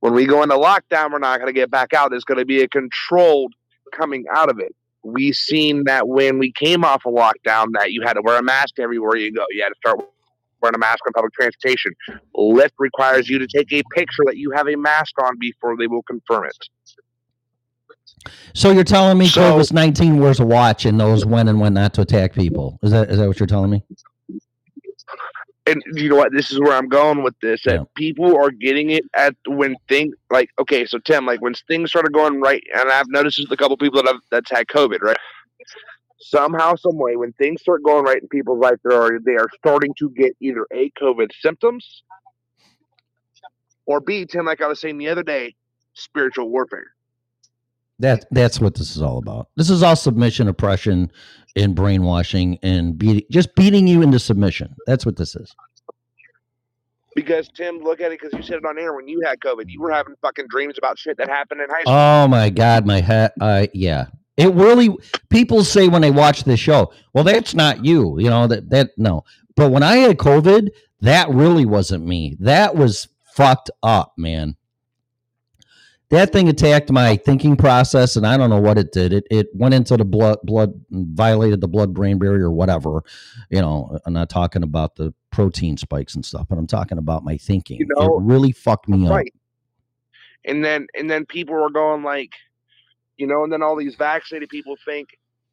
when 0.00 0.14
we 0.14 0.24
go 0.24 0.42
into 0.42 0.54
lockdown 0.54 1.12
we're 1.12 1.18
not 1.18 1.38
gonna 1.38 1.52
get 1.52 1.70
back 1.70 1.92
out 1.92 2.10
there's 2.10 2.24
gonna 2.24 2.44
be 2.44 2.62
a 2.62 2.68
controlled 2.68 3.52
coming 3.92 4.24
out 4.32 4.48
of 4.48 4.58
it 4.58 4.74
we 5.04 5.32
seen 5.32 5.84
that 5.84 6.08
when 6.08 6.38
we 6.38 6.52
came 6.52 6.84
off 6.84 7.02
of 7.06 7.14
lockdown 7.14 7.66
that 7.72 7.92
you 7.92 8.02
had 8.02 8.14
to 8.14 8.22
wear 8.22 8.38
a 8.38 8.42
mask 8.42 8.78
everywhere 8.78 9.16
you 9.16 9.32
go 9.32 9.44
you 9.50 9.62
had 9.62 9.68
to 9.70 9.74
start 9.84 9.98
wearing 10.60 10.74
a 10.74 10.78
mask 10.78 10.98
on 11.06 11.12
public 11.12 11.32
transportation 11.32 11.92
lyft 12.36 12.70
requires 12.78 13.28
you 13.28 13.38
to 13.38 13.46
take 13.46 13.72
a 13.72 13.82
picture 13.94 14.22
that 14.26 14.36
you 14.36 14.50
have 14.50 14.68
a 14.68 14.76
mask 14.76 15.14
on 15.22 15.38
before 15.38 15.76
they 15.76 15.86
will 15.86 16.02
confirm 16.02 16.44
it 16.44 16.56
So 18.54 18.70
you're 18.72 18.84
telling 18.84 19.18
me 19.18 19.28
So- 19.28 19.40
COVID 19.58 19.72
19 19.72 20.18
wears 20.18 20.40
a 20.40 20.46
watch 20.46 20.84
and 20.84 20.98
knows 20.98 21.24
when 21.24 21.48
and 21.48 21.60
when 21.60 21.74
not 21.74 21.94
to 21.94 22.00
attack 22.02 22.34
people. 22.34 22.78
Is 22.82 22.90
that 22.90 23.10
is 23.10 23.18
that 23.18 23.28
what 23.28 23.38
you're 23.38 23.46
telling 23.46 23.70
me? 23.70 23.82
And 25.68 25.82
you 25.94 26.08
know 26.08 26.16
what? 26.16 26.32
This 26.32 26.50
is 26.50 26.60
where 26.60 26.72
i'm 26.76 26.88
going 26.88 27.22
with 27.22 27.38
this 27.40 27.62
that 27.64 27.92
people 27.94 28.36
are 28.36 28.50
getting 28.50 28.90
it 28.90 29.04
at 29.16 29.34
when 29.46 29.76
things 29.88 30.14
like 30.30 30.50
okay 30.58 30.86
so 30.86 30.98
tim 30.98 31.26
like 31.26 31.40
when 31.40 31.54
things 31.68 31.90
started 31.90 32.12
going 32.12 32.40
right 32.40 32.62
and 32.74 32.90
i've 32.90 33.08
noticed 33.08 33.38
with 33.38 33.50
a 33.52 33.56
couple 33.56 33.76
people 33.76 34.02
that 34.02 34.12
have 34.12 34.20
that's 34.30 34.50
had 34.50 34.66
covid 34.66 35.00
right? 35.02 35.16
Somehow 36.20 36.74
some 36.74 36.98
way 36.98 37.16
when 37.16 37.32
things 37.34 37.62
start 37.62 37.82
going 37.84 38.04
right 38.04 38.20
in 38.20 38.28
people's 38.28 38.60
life 38.60 38.76
they 38.84 38.94
are 38.94 39.18
they 39.24 39.36
are 39.36 39.48
starting 39.56 39.94
to 39.98 40.10
get 40.10 40.36
either 40.40 40.66
a 40.72 40.90
covid 40.90 41.28
symptoms 41.40 42.02
or 43.86 44.00
b 44.00 44.26
tim 44.26 44.46
like 44.46 44.60
i 44.60 44.66
was 44.66 44.80
saying 44.80 44.98
the 44.98 45.08
other 45.08 45.22
day 45.22 45.54
spiritual 45.94 46.48
warfare 46.50 46.92
That 48.00 48.26
that's 48.30 48.60
what 48.60 48.74
this 48.76 48.94
is 48.94 49.02
all 49.02 49.18
about. 49.18 49.48
This 49.56 49.70
is 49.70 49.82
all 49.82 49.96
submission, 49.96 50.46
oppression, 50.48 51.10
and 51.56 51.74
brainwashing, 51.74 52.58
and 52.62 52.96
beating, 52.96 53.24
just 53.30 53.54
beating 53.56 53.86
you 53.88 54.02
into 54.02 54.18
submission. 54.18 54.74
That's 54.86 55.04
what 55.04 55.16
this 55.16 55.34
is. 55.34 55.54
because 57.14 57.48
tim 57.56 57.78
look 57.78 58.00
at 58.00 58.12
it 58.12 58.20
because 58.20 58.32
you 58.38 58.42
said 58.42 58.58
it 58.58 58.64
on 58.64 58.78
air 58.78 58.94
when 58.94 59.08
you 59.08 59.20
had 59.26 59.40
covid 59.40 59.64
you 59.66 59.80
were 59.80 59.90
having 59.90 60.14
fucking 60.22 60.46
dreams 60.48 60.76
about 60.78 60.96
shit 60.98 61.16
that 61.16 61.28
happened 61.28 61.60
in 61.60 61.68
high 61.68 61.82
school 61.82 61.94
Oh 61.94 62.28
my 62.28 62.50
God, 62.50 62.86
my 62.86 63.00
head. 63.00 63.32
Uh, 63.40 63.66
yeah, 63.74 64.06
it 64.36 64.52
really. 64.54 64.96
People 65.30 65.64
say 65.64 65.88
when 65.88 66.02
they 66.02 66.10
watch 66.12 66.44
this 66.44 66.60
show, 66.60 66.92
"Well, 67.14 67.24
that's 67.24 67.54
not 67.54 67.84
you." 67.84 68.20
You 68.20 68.30
know 68.30 68.46
that 68.46 68.70
that 68.70 68.90
no. 68.96 69.24
But 69.56 69.72
when 69.72 69.82
I 69.82 69.96
had 69.96 70.18
COVID, 70.18 70.68
that 71.00 71.28
really 71.30 71.64
wasn't 71.66 72.06
me. 72.06 72.36
That 72.38 72.76
was 72.76 73.08
fucked 73.34 73.70
up, 73.82 74.12
man. 74.16 74.54
That 76.10 76.32
thing 76.32 76.48
attacked 76.48 76.90
my 76.90 77.16
thinking 77.16 77.56
process, 77.56 78.16
and 78.16 78.26
I 78.26 78.38
don't 78.38 78.48
know 78.48 78.60
what 78.60 78.78
it 78.78 78.92
did. 78.92 79.12
It 79.12 79.26
it 79.30 79.48
went 79.54 79.74
into 79.74 79.96
the 79.96 80.06
blood, 80.06 80.38
blood 80.42 80.72
violated 80.90 81.60
the 81.60 81.68
blood 81.68 81.92
brain 81.92 82.18
barrier, 82.18 82.46
or 82.46 82.50
whatever. 82.50 83.02
You 83.50 83.60
know, 83.60 83.98
I'm 84.06 84.14
not 84.14 84.30
talking 84.30 84.62
about 84.62 84.96
the 84.96 85.12
protein 85.30 85.76
spikes 85.76 86.14
and 86.14 86.24
stuff, 86.24 86.46
but 86.48 86.56
I'm 86.56 86.66
talking 86.66 86.96
about 86.96 87.24
my 87.24 87.36
thinking. 87.36 87.78
You 87.78 87.86
know, 87.88 88.18
it 88.18 88.22
really 88.22 88.52
fucked 88.52 88.88
me 88.88 89.06
up. 89.06 89.12
and 90.44 90.64
then 90.64 90.86
and 90.94 91.10
then 91.10 91.26
people 91.26 91.54
were 91.54 91.70
going 91.70 92.02
like 92.02 92.32
you 93.16 93.26
know 93.26 93.44
and 93.44 93.52
then 93.52 93.62
all 93.62 93.76
these 93.76 93.94
vaccinated 93.96 94.48
people 94.48 94.76
think 94.84 95.10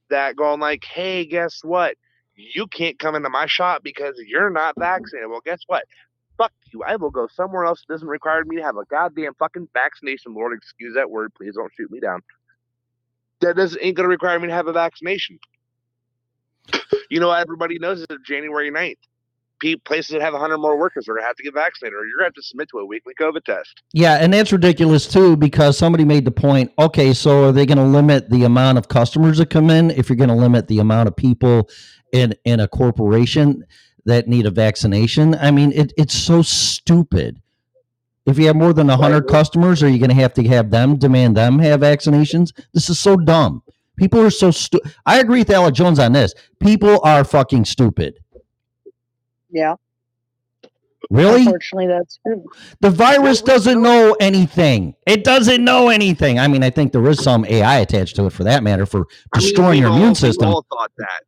that 0.09 0.35
going 0.35 0.59
like 0.59 0.83
hey 0.85 1.25
guess 1.25 1.59
what 1.63 1.95
you 2.35 2.67
can't 2.67 2.99
come 2.99 3.15
into 3.15 3.29
my 3.29 3.45
shop 3.45 3.81
because 3.83 4.15
you're 4.27 4.49
not 4.49 4.75
vaccinated 4.77 5.29
well 5.29 5.41
guess 5.45 5.61
what 5.67 5.83
fuck 6.37 6.51
you 6.73 6.83
i 6.83 6.95
will 6.95 7.11
go 7.11 7.27
somewhere 7.33 7.65
else 7.65 7.83
that 7.87 7.93
doesn't 7.93 8.07
require 8.07 8.43
me 8.45 8.57
to 8.57 8.63
have 8.63 8.77
a 8.77 8.85
goddamn 8.89 9.33
fucking 9.39 9.67
vaccination 9.73 10.33
lord 10.33 10.55
excuse 10.55 10.95
that 10.95 11.09
word 11.09 11.31
please 11.35 11.55
don't 11.55 11.71
shoot 11.75 11.91
me 11.91 11.99
down. 11.99 12.21
That 13.41 13.55
doesn't 13.55 13.81
ain't 13.81 13.97
gonna 13.97 14.09
require 14.09 14.39
me 14.39 14.47
to 14.47 14.53
have 14.53 14.67
a 14.67 14.73
vaccination. 14.73 15.39
You 17.11 17.19
know 17.19 17.31
everybody 17.31 17.77
knows 17.77 18.05
that 18.07 18.17
january 18.25 18.71
9th 18.71 18.95
pe- 19.61 19.75
places 19.75 20.13
that 20.13 20.21
have 20.21 20.33
100 20.33 20.57
more 20.57 20.77
workers 20.77 21.07
are 21.07 21.13
going 21.13 21.23
to 21.23 21.27
have 21.27 21.35
to 21.35 21.43
get 21.43 21.53
vaccinated 21.53 21.93
or 21.93 22.05
you're 22.05 22.17
going 22.17 22.25
to 22.25 22.27
have 22.27 22.33
to 22.33 22.43
submit 22.43 22.69
to 22.69 22.79
a 22.79 22.85
weekly 22.85 23.13
covid 23.19 23.43
test. 23.43 23.81
Yeah, 23.93 24.15
and 24.15 24.33
that's 24.33 24.51
ridiculous 24.51 25.07
too 25.07 25.35
because 25.35 25.77
somebody 25.77 26.05
made 26.05 26.25
the 26.25 26.31
point. 26.31 26.71
Okay, 26.79 27.13
so 27.13 27.45
are 27.45 27.51
they 27.51 27.65
going 27.65 27.77
to 27.77 27.83
limit 27.83 28.29
the 28.29 28.43
amount 28.43 28.77
of 28.77 28.87
customers 28.87 29.37
that 29.37 29.49
come 29.49 29.69
in 29.69 29.91
if 29.91 30.09
you're 30.09 30.15
going 30.15 30.29
to 30.29 30.35
limit 30.35 30.67
the 30.67 30.79
amount 30.79 31.07
of 31.07 31.15
people 31.15 31.69
in 32.13 32.35
in 32.45 32.59
a 32.59 32.67
corporation 32.67 33.65
that 34.05 34.27
need 34.27 34.45
a 34.45 34.51
vaccination? 34.51 35.35
I 35.35 35.51
mean, 35.51 35.71
it, 35.71 35.93
it's 35.97 36.15
so 36.15 36.41
stupid. 36.41 37.41
If 38.25 38.39
you 38.39 38.47
have 38.47 38.55
more 38.55 38.73
than 38.73 38.87
100 38.87 39.27
customers, 39.27 39.83
are 39.83 39.89
you 39.89 39.99
going 39.99 40.09
to 40.09 40.15
have 40.15 40.33
to 40.35 40.47
have 40.47 40.71
them 40.71 40.97
demand 40.97 41.37
them 41.37 41.59
have 41.59 41.81
vaccinations? 41.81 42.51
This 42.73 42.89
is 42.89 42.99
so 42.99 43.15
dumb. 43.15 43.61
People 43.97 44.19
are 44.21 44.31
so 44.31 44.51
stupid. 44.51 44.93
I 45.05 45.19
agree 45.19 45.39
with 45.39 45.49
Alex 45.49 45.77
Jones 45.77 45.99
on 45.99 46.11
this. 46.11 46.33
People 46.59 46.99
are 47.03 47.23
fucking 47.23 47.65
stupid. 47.65 48.19
Yeah. 49.49 49.75
Really? 51.09 51.41
Unfortunately, 51.41 51.87
that's 51.87 52.19
true. 52.25 52.43
The 52.81 52.89
virus 52.89 53.41
doesn't 53.41 53.81
know 53.81 54.17
anything. 54.19 54.95
It 55.05 55.23
doesn't 55.23 55.63
know 55.63 55.89
anything. 55.89 56.39
I 56.39 56.47
mean, 56.47 56.63
I 56.63 56.71
think 56.71 56.91
there 56.91 57.07
is 57.07 57.23
some 57.23 57.45
AI 57.45 57.79
attached 57.79 58.15
to 58.17 58.25
it 58.25 58.31
for 58.31 58.43
that 58.43 58.63
matter 58.63 58.85
for 58.85 59.05
destroying 59.33 59.81
your 59.81 59.91
immune 59.91 60.15
system. 60.15 60.49
We 60.49 60.53
all 60.55 60.65
thought 60.69 60.91
that. 60.97 61.21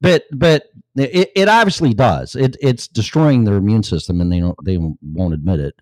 But 0.00 0.24
but 0.32 0.64
it, 0.96 1.30
it 1.34 1.48
obviously 1.48 1.94
does. 1.94 2.36
It 2.36 2.56
it's 2.60 2.86
destroying 2.86 3.44
their 3.44 3.56
immune 3.56 3.82
system, 3.82 4.20
and 4.20 4.30
they 4.30 4.40
don't 4.40 4.56
they 4.64 4.78
won't 4.78 5.34
admit 5.34 5.60
it. 5.60 5.80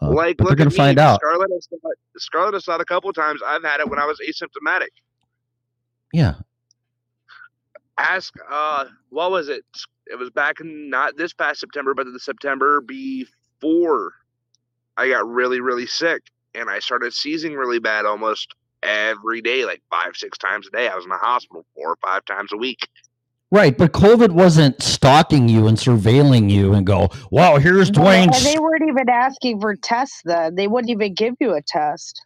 Uh, 0.00 0.10
like, 0.10 0.36
they're 0.36 0.46
look 0.46 0.58
going 0.58 0.66
at 0.66 0.72
to 0.72 0.76
find 0.76 0.98
out. 0.98 1.20
Scarlett 1.20 1.50
has, 1.52 1.68
thought, 1.80 1.92
Scarlett 2.18 2.54
has 2.54 2.64
thought 2.64 2.80
a 2.80 2.84
couple 2.84 3.12
times. 3.12 3.40
I've 3.46 3.62
had 3.62 3.78
it 3.80 3.88
when 3.88 4.00
I 4.00 4.06
was 4.06 4.18
asymptomatic. 4.20 4.88
Yeah, 6.12 6.34
Ask, 7.98 8.34
uh, 8.50 8.86
what 9.10 9.30
was 9.30 9.48
it? 9.48 9.64
It 10.06 10.18
was 10.18 10.30
back 10.30 10.60
in 10.60 10.90
not 10.90 11.16
this 11.16 11.32
past 11.32 11.60
September, 11.60 11.94
but 11.94 12.06
the 12.12 12.18
September 12.18 12.80
before 12.80 14.12
I 14.96 15.08
got 15.08 15.28
really, 15.28 15.60
really 15.60 15.86
sick, 15.86 16.22
and 16.54 16.68
I 16.68 16.80
started 16.80 17.12
seizing 17.12 17.54
really 17.54 17.78
bad 17.78 18.04
almost 18.04 18.54
every 18.82 19.40
day, 19.40 19.64
like 19.64 19.82
five, 19.90 20.16
six 20.16 20.36
times 20.38 20.66
a 20.66 20.70
day. 20.70 20.88
I 20.88 20.96
was 20.96 21.04
in 21.04 21.10
the 21.10 21.16
hospital 21.16 21.64
four 21.74 21.90
or 21.90 21.96
five 22.02 22.24
times 22.24 22.52
a 22.52 22.56
week. 22.56 22.88
Right. 23.52 23.78
But 23.78 23.92
COVID 23.92 24.32
wasn't 24.32 24.82
stalking 24.82 25.48
you 25.48 25.68
and 25.68 25.78
surveilling 25.78 26.50
you 26.50 26.72
and 26.74 26.84
go, 26.84 27.10
"Wow, 27.30 27.58
here's 27.58 27.90
Dwayne. 27.92 28.32
they 28.42 28.58
weren't 28.58 28.82
even 28.88 29.08
asking 29.08 29.60
for 29.60 29.76
tests 29.76 30.22
then. 30.24 30.56
They 30.56 30.66
wouldn't 30.66 30.90
even 30.90 31.14
give 31.14 31.36
you 31.40 31.54
a 31.54 31.62
test. 31.62 32.20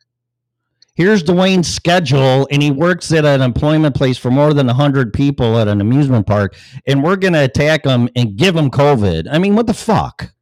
here's 0.95 1.23
Dwayne's 1.23 1.69
schedule, 1.69 2.49
and 2.51 2.63
he 2.63 2.71
works 2.71 3.13
at 3.13 3.27
an 3.27 3.43
employment 3.43 3.95
place 3.95 4.17
for 4.17 4.31
more 4.31 4.55
than 4.55 4.67
hundred 4.69 5.13
people 5.13 5.59
at 5.59 5.69
an 5.69 5.83
amusement 5.83 6.27
park, 6.27 6.57
and 6.87 7.05
we're 7.05 7.17
going 7.17 7.35
to 7.35 7.45
attack 7.45 7.85
him 7.85 8.09
and 8.17 8.37
give 8.37 8.57
him 8.57 8.71
COVID. 8.71 9.29
I 9.31 9.39
mean, 9.39 9.55
what 9.57 9.67
the 9.67 9.75
fuck? 9.75 10.33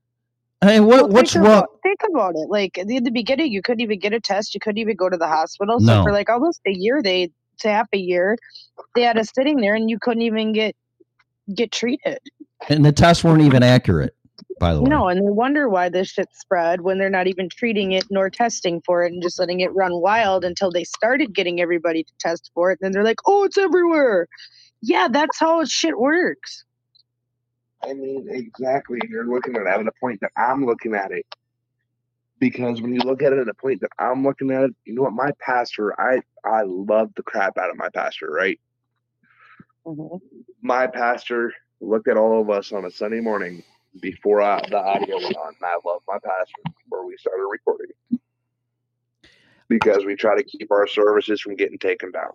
I 0.62 0.66
mean, 0.78 0.87
what 0.87 1.03
Well, 1.03 1.09
what's 1.11 1.35
wrong? 1.37 1.47
About, 1.47 1.68
think 1.82 2.01
about 2.09 2.35
it. 2.37 2.49
Like 2.49 2.78
in 2.78 2.87
the 2.87 3.11
beginning, 3.11 3.53
you 3.53 3.62
couldn't 3.62 3.80
even 3.80 3.99
get 3.99 4.12
a 4.14 4.20
test. 4.20 4.55
You 4.55 4.61
couldn't 4.61 4.78
even 4.78 4.97
go 4.97 5.09
to 5.11 5.16
the 5.16 5.26
hospital. 5.28 5.80
So 5.80 5.87
No. 5.87 6.03
for 6.05 6.12
like 6.12 6.30
almost 6.30 6.61
a 6.66 6.72
year, 6.72 7.03
they 7.03 7.30
half 7.63 7.89
a 7.93 7.99
year, 7.99 8.37
they 8.95 9.03
had 9.03 9.19
us 9.19 9.31
sitting 9.35 9.59
there, 9.59 9.75
and 9.75 9.91
you 9.91 9.99
couldn't 10.01 10.23
even 10.23 10.53
get 10.53 10.77
get 11.55 11.73
treated. 11.73 12.19
And 12.69 12.85
the 12.85 12.93
tests 12.93 13.23
weren't 13.23 13.43
even 13.43 13.63
accurate, 13.63 14.15
by 14.59 14.75
the 14.75 14.81
way. 14.81 14.89
No, 14.89 15.09
and 15.09 15.19
they 15.21 15.31
wonder 15.31 15.69
why 15.69 15.89
this 15.89 16.09
shit 16.09 16.29
spread 16.33 16.81
when 16.81 16.99
they're 16.99 17.11
not 17.11 17.27
even 17.27 17.49
treating 17.49 17.93
it 17.93 18.05
nor 18.11 18.31
testing 18.31 18.81
for 18.85 19.05
it 19.05 19.13
and 19.13 19.23
just 19.23 19.39
letting 19.39 19.61
it 19.61 19.75
run 19.75 20.01
wild 20.01 20.45
until 20.45 20.71
they 20.71 20.85
started 20.85 21.35
getting 21.35 21.61
everybody 21.61 22.03
to 22.03 22.13
test 22.19 22.51
for 22.55 22.71
it. 22.71 22.79
And 22.81 22.87
then 22.87 22.93
they're 22.93 23.05
like, 23.05 23.21
oh, 23.27 23.45
it's 23.45 23.59
everywhere. 23.59 24.29
Yeah, 24.81 25.09
that's 25.11 25.39
how 25.39 25.65
shit 25.65 25.99
works. 25.99 26.65
I 27.83 27.93
mean, 27.93 28.27
exactly. 28.31 28.99
You're 29.11 29.27
looking 29.27 29.57
at 29.57 29.63
it 29.63 29.69
at 29.69 29.85
the 29.85 29.93
point 30.01 30.21
that 30.23 30.31
I'm 30.37 30.65
looking 30.65 30.95
at 30.95 31.11
it. 31.11 31.27
Because 32.39 32.82
when 32.82 32.93
you 32.93 33.01
look 33.01 33.22
at 33.22 33.32
it 33.32 33.39
at 33.39 33.47
the 33.47 33.55
point 33.55 33.80
that 33.80 33.91
I'm 33.99 34.22
looking 34.22 34.51
at 34.51 34.64
it, 34.64 34.74
you 34.85 34.95
know 34.95 35.03
what? 35.03 35.12
My 35.12 35.30
pastor, 35.41 35.99
I 36.01 36.20
I 36.45 36.62
love 36.62 37.11
the 37.16 37.22
crap 37.22 37.57
out 37.59 37.70
of 37.70 37.76
my 37.76 37.89
pastor, 37.91 38.30
right? 38.30 38.59
Mm-hmm. 39.87 40.16
My 40.61 40.87
pastor 40.87 41.53
looked 41.80 42.09
at 42.09 42.16
all 42.16 42.41
of 42.41 42.51
us 42.51 42.72
on 42.72 42.85
a 42.85 42.91
Sunday 42.91 43.20
morning 43.20 43.62
before 44.01 44.43
I, 44.43 44.61
the 44.68 44.78
audio 44.78 45.16
went 45.16 45.37
on, 45.37 45.49
and 45.49 45.64
I 45.64 45.76
love 45.85 46.03
my 46.09 46.18
pastor 46.24 46.62
before 46.85 47.07
we 47.07 47.16
started 47.16 47.47
recording 47.51 47.93
because 49.68 50.05
we 50.05 50.14
try 50.16 50.37
to 50.37 50.43
keep 50.43 50.70
our 50.70 50.87
services 50.87 51.41
from 51.41 51.57
getting 51.57 51.78
taken 51.78 52.11
down. 52.11 52.32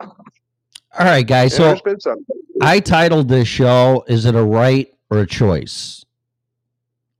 All 0.00 1.06
right, 1.06 1.26
guys. 1.26 1.58
And 1.58 1.78
So 1.78 1.82
been 1.84 2.00
some. 2.00 2.24
I 2.60 2.80
titled 2.80 3.28
this 3.28 3.48
show 3.48 4.04
"Is 4.06 4.26
it 4.26 4.34
a 4.34 4.42
right 4.42 4.92
or 5.10 5.18
a 5.18 5.26
choice?" 5.26 6.04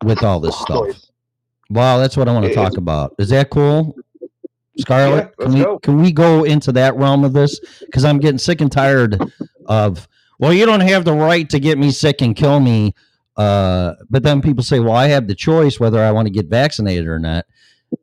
With 0.04 0.22
all 0.22 0.40
this 0.40 0.58
stuff. 0.58 1.11
Well, 1.72 1.98
that's 1.98 2.16
what 2.16 2.28
I 2.28 2.32
want 2.32 2.44
to 2.44 2.52
It 2.52 2.54
talk 2.54 2.76
about. 2.76 3.14
Is 3.18 3.30
that 3.30 3.48
cool, 3.48 3.96
Scarlett? 4.78 5.32
Yeah, 5.38 5.44
can 5.46 5.54
we 5.54 5.62
go. 5.62 5.78
can 5.78 6.02
we 6.02 6.12
go 6.12 6.44
into 6.44 6.70
that 6.72 6.94
realm 6.96 7.24
of 7.24 7.32
this? 7.32 7.58
Because 7.80 8.04
I'm 8.04 8.18
getting 8.18 8.38
sick 8.38 8.60
and 8.60 8.70
tired 8.70 9.20
of. 9.66 10.06
Well, 10.38 10.52
you 10.52 10.66
don't 10.66 10.80
have 10.80 11.04
the 11.04 11.14
right 11.14 11.48
to 11.50 11.60
get 11.60 11.78
me 11.78 11.90
sick 11.90 12.20
and 12.20 12.36
kill 12.36 12.60
me. 12.60 12.94
Uh, 13.36 13.94
but 14.10 14.22
then 14.22 14.42
people 14.42 14.62
say, 14.62 14.80
"Well, 14.80 14.92
I 14.94 15.08
have 15.08 15.28
the 15.28 15.34
choice 15.34 15.80
whether 15.80 16.02
I 16.02 16.10
want 16.10 16.26
to 16.26 16.32
get 16.32 16.46
vaccinated 16.46 17.06
or 17.06 17.18
not." 17.18 17.46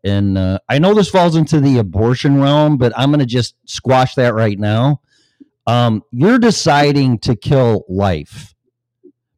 And 0.03 0.37
uh, 0.37 0.59
I 0.67 0.79
know 0.79 0.95
this 0.95 1.09
falls 1.09 1.35
into 1.35 1.59
the 1.59 1.77
abortion 1.77 2.41
realm, 2.41 2.77
but 2.77 2.91
I'm 2.95 3.09
going 3.09 3.19
to 3.19 3.25
just 3.25 3.55
squash 3.65 4.15
that 4.15 4.33
right 4.33 4.57
now. 4.57 5.01
Um, 5.67 6.03
you're 6.11 6.39
deciding 6.39 7.19
to 7.19 7.35
kill 7.35 7.85
life 7.87 8.55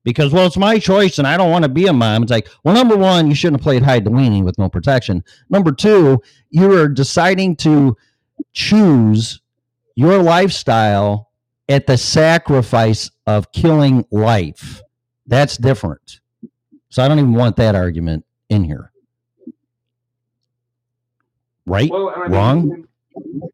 because, 0.03 0.33
well, 0.33 0.47
it's 0.47 0.57
my 0.57 0.79
choice 0.79 1.19
and 1.19 1.27
I 1.27 1.37
don't 1.37 1.51
want 1.51 1.63
to 1.63 1.69
be 1.69 1.87
a 1.87 1.93
mom. 1.93 2.23
It's 2.23 2.31
like, 2.31 2.49
well, 2.63 2.73
number 2.73 2.97
one, 2.97 3.27
you 3.27 3.35
shouldn't 3.35 3.59
have 3.59 3.63
played 3.63 3.83
hide 3.83 4.03
the 4.03 4.11
weenie 4.11 4.43
with 4.43 4.57
no 4.57 4.69
protection. 4.69 5.23
Number 5.49 5.71
two, 5.71 6.21
you 6.49 6.71
are 6.73 6.87
deciding 6.87 7.55
to 7.57 7.95
choose 8.53 9.41
your 9.95 10.21
lifestyle 10.21 11.29
at 11.69 11.87
the 11.87 11.97
sacrifice 11.97 13.11
of 13.27 13.51
killing 13.51 14.05
life. 14.11 14.81
That's 15.27 15.57
different. 15.57 16.19
So 16.89 17.03
I 17.03 17.07
don't 17.07 17.19
even 17.19 17.33
want 17.33 17.55
that 17.57 17.75
argument 17.75 18.25
in 18.49 18.63
here. 18.63 18.91
Right? 21.65 21.89
Well, 21.89 22.11
I 22.15 22.23
mean, 22.23 22.31
Wrong? 22.31 22.87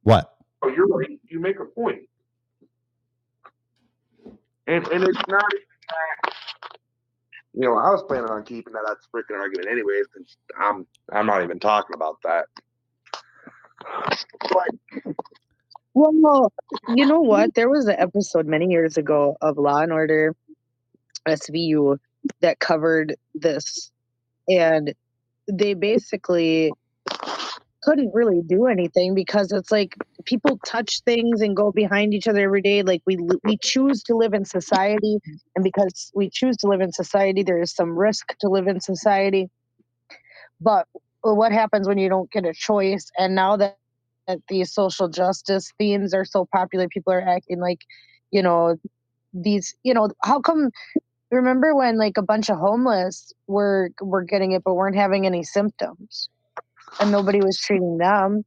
What? 0.04 0.34
Oh, 0.64 0.70
you're 0.70 0.88
right. 0.88 1.20
You 1.28 1.40
make 1.40 1.60
a 1.60 1.66
point. 1.66 2.02
And 4.66 4.88
and 4.88 5.04
it's 5.04 5.28
not. 5.28 5.44
You 7.54 7.62
know, 7.62 7.78
I 7.78 7.90
was 7.90 8.04
planning 8.04 8.30
on 8.30 8.44
keeping 8.44 8.74
that 8.74 8.84
a 8.84 8.96
freaking 9.16 9.40
argument 9.40 9.68
anyways, 9.70 10.06
because 10.14 10.38
I'm 10.60 10.86
I'm 11.12 11.26
not 11.26 11.44
even 11.44 11.60
talking 11.60 11.96
about 11.96 12.18
that. 12.24 12.46
But 14.52 15.14
Well, 15.94 16.54
you 16.94 17.08
know 17.08 17.22
what? 17.22 17.56
There 17.56 17.70
was 17.70 17.88
an 17.88 17.96
episode 17.98 18.46
many 18.46 18.68
years 18.68 18.98
ago 18.98 19.36
of 19.42 19.58
Law 19.58 19.80
and 19.80 19.92
Order 19.92 20.36
SVU 21.28 21.98
that 22.42 22.60
covered 22.60 23.16
this, 23.34 23.92
and 24.48 24.94
they 25.52 25.74
basically 25.74 26.72
couldn't 27.88 28.14
really 28.14 28.42
do 28.46 28.68
anything 28.68 29.16
because 29.16 29.54
it's 29.54 29.72
like 29.72 29.96
people 30.26 30.60
touch 30.66 31.02
things 31.06 31.40
and 31.42 31.56
go 31.56 31.72
behind 31.72 32.14
each 32.14 32.28
other 32.28 32.42
every 32.42 32.62
day. 32.62 32.84
Like 32.84 33.02
we 33.08 33.18
we 33.46 33.58
choose 33.58 34.04
to 34.04 34.16
live 34.16 34.34
in 34.34 34.44
society, 34.44 35.20
and 35.56 35.64
because 35.64 36.12
we 36.14 36.30
choose 36.30 36.58
to 36.58 36.68
live 36.68 36.82
in 36.82 36.92
society, 36.92 37.44
there 37.44 37.62
is 37.62 37.74
some 37.74 37.98
risk 37.98 38.36
to 38.42 38.50
live 38.50 38.68
in 38.68 38.82
society. 38.82 39.50
But 40.60 40.88
what 41.22 41.54
happens 41.54 41.88
when 41.88 41.98
you 41.98 42.10
don't 42.10 42.30
get 42.32 42.46
a 42.46 42.54
choice? 42.54 43.10
And 43.18 43.36
now 43.36 43.56
that 43.58 43.78
that 44.28 44.40
these 44.50 44.74
social 44.74 45.08
justice 45.08 45.72
themes 45.78 46.14
are 46.14 46.26
so 46.26 46.46
popular, 46.54 46.90
people 46.90 47.14
are 47.14 47.22
acting 47.22 47.62
like, 47.62 47.80
you 48.32 48.44
know, 48.44 48.76
these, 49.34 49.76
you 49.84 49.94
know, 49.94 50.10
how 50.24 50.42
come? 50.42 50.72
Remember 51.32 51.76
when 51.76 51.98
like 51.98 52.18
a 52.18 52.22
bunch 52.24 52.50
of 52.50 52.58
homeless 52.58 53.34
were 53.48 53.92
were 54.02 54.24
getting 54.24 54.52
it 54.52 54.64
but 54.66 54.76
weren't 54.76 54.96
having 54.98 55.26
any 55.26 55.44
symptoms, 55.44 56.30
and 57.00 57.12
nobody 57.12 57.40
was 57.42 57.58
treating 57.60 57.98
them. 57.98 58.44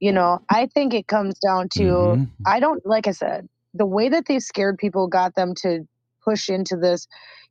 You 0.00 0.12
know, 0.12 0.40
I 0.50 0.66
think 0.66 0.94
it 0.94 1.06
comes 1.08 1.38
down 1.38 1.68
to 1.76 1.82
Mhm. 1.82 2.28
I 2.46 2.60
don't 2.60 2.84
like 2.86 3.06
I 3.06 3.12
said 3.12 3.48
the 3.74 3.86
way 3.86 4.08
that 4.08 4.26
they 4.26 4.38
scared 4.40 4.78
people 4.78 5.08
got 5.08 5.34
them 5.34 5.54
to 5.62 5.86
push 6.24 6.48
into 6.48 6.76
this. 6.76 7.06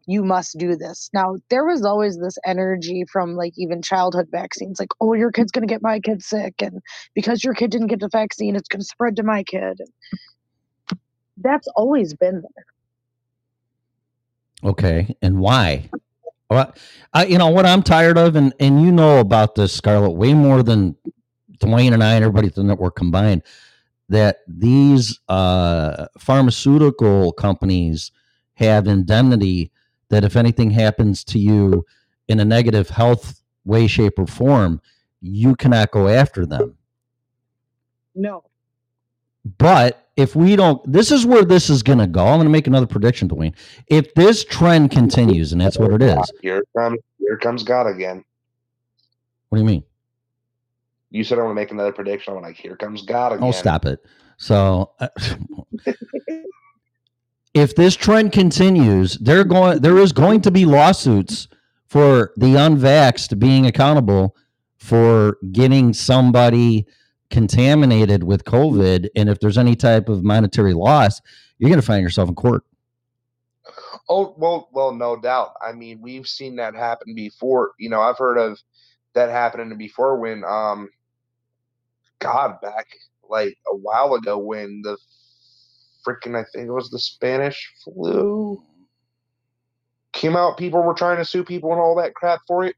You 0.07 0.23
must 0.23 0.57
do 0.57 0.75
this. 0.75 1.09
Now 1.13 1.35
there 1.49 1.65
was 1.65 1.83
always 1.85 2.17
this 2.17 2.37
energy 2.45 3.05
from 3.11 3.35
like 3.35 3.53
even 3.57 3.81
childhood 3.81 4.27
vaccines, 4.31 4.79
like 4.79 4.91
oh 5.01 5.13
your 5.13 5.31
kid's 5.31 5.51
gonna 5.51 5.67
get 5.67 5.81
my 5.81 5.99
kid 5.99 6.21
sick, 6.23 6.55
and 6.61 6.81
because 7.15 7.43
your 7.43 7.53
kid 7.53 7.71
didn't 7.71 7.87
get 7.87 7.99
the 7.99 8.09
vaccine, 8.09 8.55
it's 8.55 8.69
gonna 8.69 8.83
spread 8.83 9.15
to 9.17 9.23
my 9.23 9.43
kid. 9.43 9.79
That's 11.37 11.67
always 11.75 12.13
been 12.15 12.41
there. 12.41 12.65
Okay, 14.63 15.15
and 15.21 15.39
why? 15.39 15.89
Well, 16.49 16.73
I, 17.13 17.25
you 17.25 17.37
know 17.37 17.49
what 17.49 17.65
I'm 17.65 17.81
tired 17.81 18.17
of, 18.17 18.35
and 18.35 18.53
and 18.59 18.81
you 18.81 18.91
know 18.91 19.19
about 19.19 19.55
this, 19.55 19.73
Scarlett, 19.73 20.15
way 20.15 20.33
more 20.33 20.61
than 20.61 20.95
Dwayne 21.57 21.93
and 21.93 22.03
I 22.03 22.13
and 22.15 22.23
everybody 22.23 22.47
at 22.47 22.55
the 22.55 22.63
network 22.63 22.95
combined. 22.95 23.41
That 24.09 24.37
these 24.47 25.19
uh, 25.27 26.07
pharmaceutical 26.19 27.31
companies 27.33 28.11
have 28.53 28.87
indemnity 28.87 29.71
that 30.09 30.23
if 30.23 30.35
anything 30.35 30.69
happens 30.69 31.23
to 31.23 31.39
you 31.39 31.85
in 32.27 32.39
a 32.39 32.45
negative 32.45 32.89
health 32.89 33.41
way, 33.63 33.87
shape, 33.87 34.19
or 34.19 34.27
form, 34.27 34.81
you 35.21 35.55
cannot 35.55 35.89
go 35.89 36.07
after 36.07 36.45
them. 36.45 36.77
No. 38.13 38.43
But 39.57 40.04
if 40.17 40.35
we 40.35 40.55
don't, 40.55 40.81
this 40.91 41.11
is 41.11 41.25
where 41.25 41.43
this 41.43 41.69
is 41.69 41.83
going 41.83 41.99
to 41.99 42.07
go. 42.07 42.25
I'm 42.25 42.37
going 42.37 42.45
to 42.45 42.51
make 42.51 42.67
another 42.67 42.87
prediction, 42.87 43.27
Dwayne. 43.27 43.53
If 43.87 44.13
this 44.13 44.45
trend 44.45 44.91
continues, 44.91 45.51
and 45.51 45.59
that's 45.59 45.77
what 45.77 45.91
it 45.91 46.01
is, 46.01 46.31
here 46.41 46.63
comes 46.75 46.99
here 47.19 47.37
comes 47.37 47.63
God 47.63 47.87
again. 47.87 48.23
what 49.49 49.57
do 49.57 49.61
you 49.61 49.67
mean? 49.67 49.83
You 51.09 51.23
said 51.23 51.39
I 51.39 51.41
want 51.41 51.51
to 51.51 51.55
make 51.55 51.71
another 51.71 51.91
prediction. 51.91 52.35
I'm 52.35 52.41
like, 52.41 52.55
here 52.55 52.75
comes 52.75 53.01
God 53.03 53.33
again. 53.33 53.43
Oh, 53.47 53.51
stop 53.51 53.85
it. 53.85 54.03
So, 54.37 54.91
uh, 54.99 55.07
if 57.53 57.75
this 57.75 57.95
trend 57.95 58.31
continues, 58.31 59.17
there 59.17 59.43
going 59.43 59.81
there 59.81 59.97
is 59.97 60.11
going 60.11 60.41
to 60.41 60.51
be 60.51 60.65
lawsuits 60.65 61.47
for 61.87 62.31
the 62.37 62.55
unvaxxed 62.55 63.37
being 63.39 63.65
accountable 63.65 64.35
for 64.77 65.37
getting 65.51 65.93
somebody 65.93 66.85
contaminated 67.29 68.23
with 68.23 68.45
COVID, 68.45 69.09
and 69.15 69.29
if 69.29 69.39
there's 69.39 69.57
any 69.57 69.75
type 69.75 70.09
of 70.09 70.23
monetary 70.23 70.73
loss, 70.73 71.21
you're 71.57 71.69
going 71.69 71.79
to 71.79 71.85
find 71.85 72.03
yourself 72.03 72.29
in 72.29 72.35
court. 72.35 72.63
Oh 74.07 74.35
well, 74.37 74.69
well, 74.71 74.93
no 74.93 75.19
doubt. 75.19 75.53
I 75.61 75.71
mean, 75.71 75.99
we've 76.01 76.27
seen 76.27 76.57
that 76.57 76.75
happen 76.75 77.15
before. 77.15 77.71
You 77.79 77.89
know, 77.89 78.01
I've 78.01 78.17
heard 78.17 78.37
of 78.37 78.59
that 79.13 79.29
happening 79.29 79.75
before 79.77 80.17
when, 80.19 80.43
um, 80.43 80.89
God, 82.19 82.61
back 82.61 82.85
like 83.29 83.57
a 83.71 83.75
while 83.75 84.13
ago 84.13 84.37
when 84.37 84.81
the 84.83 84.97
freaking 86.05 86.37
I 86.39 86.45
think 86.53 86.67
it 86.67 86.71
was 86.71 86.89
the 86.91 86.99
Spanish 86.99 87.73
flu 87.83 88.61
came 90.13 90.35
out. 90.35 90.57
People 90.57 90.83
were 90.83 90.93
trying 90.93 91.17
to 91.17 91.25
sue 91.25 91.43
people 91.43 91.71
and 91.71 91.81
all 91.81 91.95
that 91.95 92.13
crap 92.13 92.41
for 92.47 92.63
it 92.63 92.75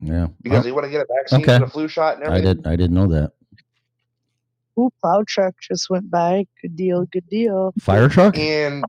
Yeah, 0.00 0.28
because 0.42 0.64
they 0.64 0.72
want 0.72 0.84
to 0.84 0.90
get 0.90 1.00
a 1.00 1.06
vaccine 1.20 1.42
okay. 1.42 1.54
and 1.54 1.64
a 1.64 1.70
flu 1.70 1.88
shot 1.88 2.16
and 2.16 2.24
everything. 2.24 2.46
I 2.46 2.54
did. 2.54 2.66
I 2.66 2.76
didn't 2.76 2.94
know 2.94 3.06
that. 3.08 3.32
Ooh, 4.78 4.90
plow 5.00 5.24
truck 5.26 5.54
just 5.60 5.90
went 5.90 6.10
by. 6.10 6.46
Good 6.62 6.76
deal, 6.76 7.04
good 7.06 7.28
deal. 7.28 7.74
Fire 7.80 8.08
truck. 8.08 8.38
And 8.38 8.84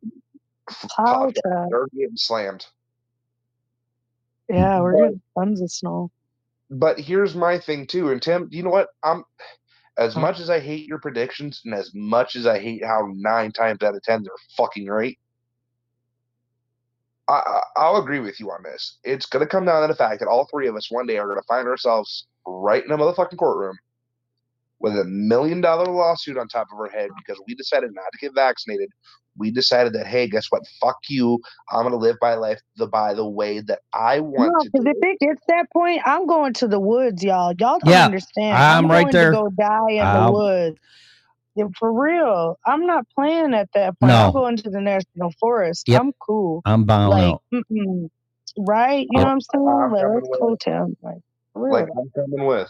Plow 0.69 1.31
truck. 1.31 1.67
they're 1.69 1.87
getting 1.93 2.15
slammed. 2.15 2.65
Yeah, 4.49 4.81
we're 4.81 4.95
getting 4.95 5.21
tons 5.37 5.61
of 5.61 5.71
snow. 5.71 6.11
But 6.69 6.99
here's 6.99 7.35
my 7.35 7.57
thing 7.57 7.87
too, 7.87 8.11
and 8.11 8.21
Tim, 8.21 8.47
you 8.51 8.61
know 8.61 8.69
what? 8.69 8.89
I'm 9.03 9.23
as 9.97 10.15
much 10.15 10.39
as 10.39 10.49
I 10.49 10.59
hate 10.59 10.87
your 10.87 10.99
predictions, 10.99 11.61
and 11.65 11.73
as 11.73 11.91
much 11.95 12.35
as 12.35 12.45
I 12.45 12.59
hate 12.59 12.85
how 12.85 13.09
nine 13.15 13.51
times 13.51 13.81
out 13.81 13.95
of 13.95 14.03
ten 14.03 14.21
they're 14.21 14.31
fucking 14.55 14.87
right. 14.87 15.17
I, 17.27 17.33
I 17.33 17.61
I'll 17.77 17.97
agree 17.97 18.19
with 18.19 18.39
you 18.39 18.51
on 18.51 18.61
this. 18.61 18.99
It's 19.03 19.25
gonna 19.25 19.47
come 19.47 19.65
down 19.65 19.81
to 19.81 19.87
the 19.87 19.97
fact 19.97 20.19
that 20.19 20.29
all 20.29 20.47
three 20.51 20.67
of 20.67 20.75
us 20.75 20.91
one 20.91 21.07
day 21.07 21.17
are 21.17 21.27
gonna 21.27 21.41
find 21.47 21.67
ourselves 21.67 22.27
right 22.45 22.85
in 22.85 22.91
a 22.91 22.97
motherfucking 22.97 23.37
courtroom 23.37 23.77
with 24.79 24.97
a 24.97 25.03
million 25.05 25.61
dollar 25.61 25.85
lawsuit 25.85 26.37
on 26.37 26.47
top 26.47 26.67
of 26.71 26.77
her 26.77 26.89
head 26.89 27.09
because 27.17 27.41
we 27.47 27.55
decided 27.55 27.91
not 27.93 28.05
to 28.13 28.17
get 28.19 28.33
vaccinated. 28.35 28.89
We 29.37 29.51
decided 29.51 29.93
that 29.93 30.07
hey, 30.07 30.27
guess 30.27 30.47
what? 30.49 30.63
Fuck 30.81 30.97
you. 31.09 31.39
I'm 31.71 31.83
gonna 31.83 31.95
live 31.97 32.17
my 32.21 32.35
life 32.35 32.59
the 32.77 32.87
by 32.87 33.13
the 33.13 33.27
way 33.27 33.61
that 33.61 33.79
I 33.93 34.19
want 34.19 34.51
No, 34.53 34.63
to 34.63 34.69
because 34.71 34.85
if 34.87 34.97
it 35.01 35.19
gets 35.19 35.41
that 35.47 35.67
point, 35.71 36.01
I'm 36.05 36.25
going 36.27 36.53
to 36.53 36.67
the 36.67 36.79
woods, 36.79 37.23
y'all. 37.23 37.53
Y'all 37.59 37.79
don't 37.79 37.89
Yeah, 37.91 38.05
understand. 38.05 38.57
I'm 38.57 38.87
right 38.89 39.03
going 39.03 39.13
there. 39.13 39.31
To 39.31 39.37
go 39.37 39.49
die 39.49 39.91
in 39.91 40.01
I'll- 40.01 40.27
the 40.27 40.33
woods. 40.33 40.77
Yeah, 41.55 41.65
for 41.77 41.91
real. 41.91 42.57
I'm 42.65 42.85
not 42.85 43.05
playing 43.15 43.53
at 43.53 43.69
that 43.73 43.99
point. 43.99 44.11
No. 44.11 44.27
I'm 44.27 44.33
going 44.33 44.57
to 44.57 44.69
the 44.69 44.79
national 44.81 45.33
forest. 45.39 45.89
Yep. 45.89 46.01
I'm 46.01 46.13
cool. 46.25 46.61
I'm 46.65 46.85
bowing 46.85 47.09
like, 47.09 47.23
out. 47.23 47.43
right? 48.57 49.07
You 49.09 49.19
know 49.19 49.25
what 49.25 49.31
I'm 49.31 49.41
saying? 49.41 49.67
I'm 49.67 49.91
Like, 49.91 50.05
let's 50.15 50.29
go, 50.39 50.53
it. 50.53 50.59
Tim. 50.61 50.97
Like, 51.01 51.17
for 51.53 51.69
like 51.71 51.87
I'm 51.97 52.09
coming 52.15 52.45
with. 52.45 52.69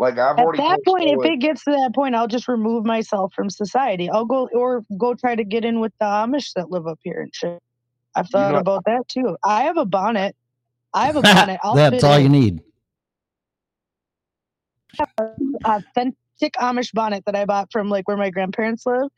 Like 0.00 0.18
I've 0.18 0.38
At 0.38 0.46
already 0.46 0.62
that 0.62 0.78
point, 0.86 1.10
if 1.10 1.24
it 1.30 1.40
gets 1.40 1.62
to 1.64 1.72
that 1.72 1.92
point, 1.94 2.14
I'll 2.14 2.26
just 2.26 2.48
remove 2.48 2.86
myself 2.86 3.34
from 3.34 3.50
society. 3.50 4.08
I'll 4.08 4.24
go 4.24 4.48
or 4.54 4.82
go 4.96 5.12
try 5.12 5.36
to 5.36 5.44
get 5.44 5.62
in 5.62 5.78
with 5.78 5.92
the 6.00 6.06
Amish 6.06 6.54
that 6.56 6.70
live 6.70 6.86
up 6.86 6.98
here 7.02 7.20
and 7.20 7.30
shit. 7.34 7.58
I've 8.16 8.26
thought 8.30 8.52
know- 8.52 8.58
about 8.60 8.82
that 8.86 9.06
too. 9.08 9.36
I 9.44 9.64
have 9.64 9.76
a 9.76 9.84
bonnet. 9.84 10.34
I 10.94 11.06
have 11.06 11.16
a 11.16 11.20
bonnet. 11.34 11.60
I'll 11.62 11.74
That's 11.74 12.02
all 12.02 12.16
it. 12.16 12.22
you 12.22 12.30
need. 12.30 12.62
authentic 15.66 16.54
Amish 16.58 16.94
bonnet 16.94 17.22
that 17.26 17.36
I 17.36 17.44
bought 17.44 17.70
from 17.70 17.90
like 17.90 18.08
where 18.08 18.16
my 18.16 18.30
grandparents 18.30 18.86
live. 18.86 19.10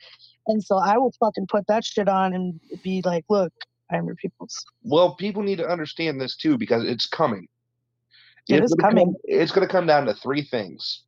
And 0.49 0.61
so 0.64 0.78
I 0.78 0.99
will 0.99 1.12
fucking 1.20 1.47
put 1.47 1.64
that 1.68 1.85
shit 1.85 2.09
on 2.09 2.35
and 2.35 2.59
be 2.83 3.03
like, 3.05 3.24
look, 3.30 3.53
I'm 3.93 4.07
your 4.07 4.16
people's. 4.16 4.64
Well, 4.83 5.14
people 5.14 5.45
need 5.45 5.59
to 5.59 5.68
understand 5.68 6.20
this 6.20 6.37
too 6.37 6.59
because 6.59 6.85
it's 6.85 7.07
coming. 7.07 7.47
It 8.49 8.57
It's 8.57 8.64
is 8.72 8.74
gonna 8.74 8.88
coming. 8.88 9.07
Come, 9.07 9.14
it's 9.24 9.53
going 9.53 9.66
to 9.66 9.72
come 9.72 9.86
down 9.86 10.07
to 10.07 10.14
three 10.14 10.43
things, 10.43 11.03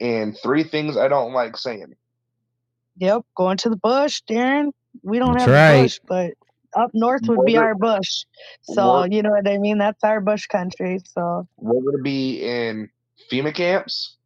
and 0.00 0.36
three 0.42 0.64
things 0.64 0.96
I 0.96 1.08
don't 1.08 1.32
like 1.32 1.56
saying. 1.56 1.94
Yep, 2.96 3.22
going 3.36 3.56
to 3.58 3.68
the 3.70 3.76
bush, 3.76 4.22
Darren. 4.28 4.72
We 5.02 5.18
don't 5.18 5.34
That's 5.38 5.46
have 5.48 5.50
right. 5.54 5.78
a 5.78 5.82
bush, 5.82 5.98
but 6.08 6.32
up 6.76 6.90
north 6.94 7.22
would 7.28 7.44
be 7.44 7.54
We're- 7.54 7.66
our 7.66 7.74
bush. 7.74 8.24
So 8.62 9.04
you 9.04 9.22
know 9.22 9.30
what 9.30 9.48
I 9.48 9.58
mean? 9.58 9.78
That's 9.78 10.02
our 10.02 10.20
bush 10.20 10.46
country. 10.46 10.98
So 11.04 11.46
We're 11.56 11.80
going 11.80 11.96
to 11.96 12.02
be 12.02 12.42
in 12.42 12.90
FEMA 13.30 13.54
camps. 13.54 14.16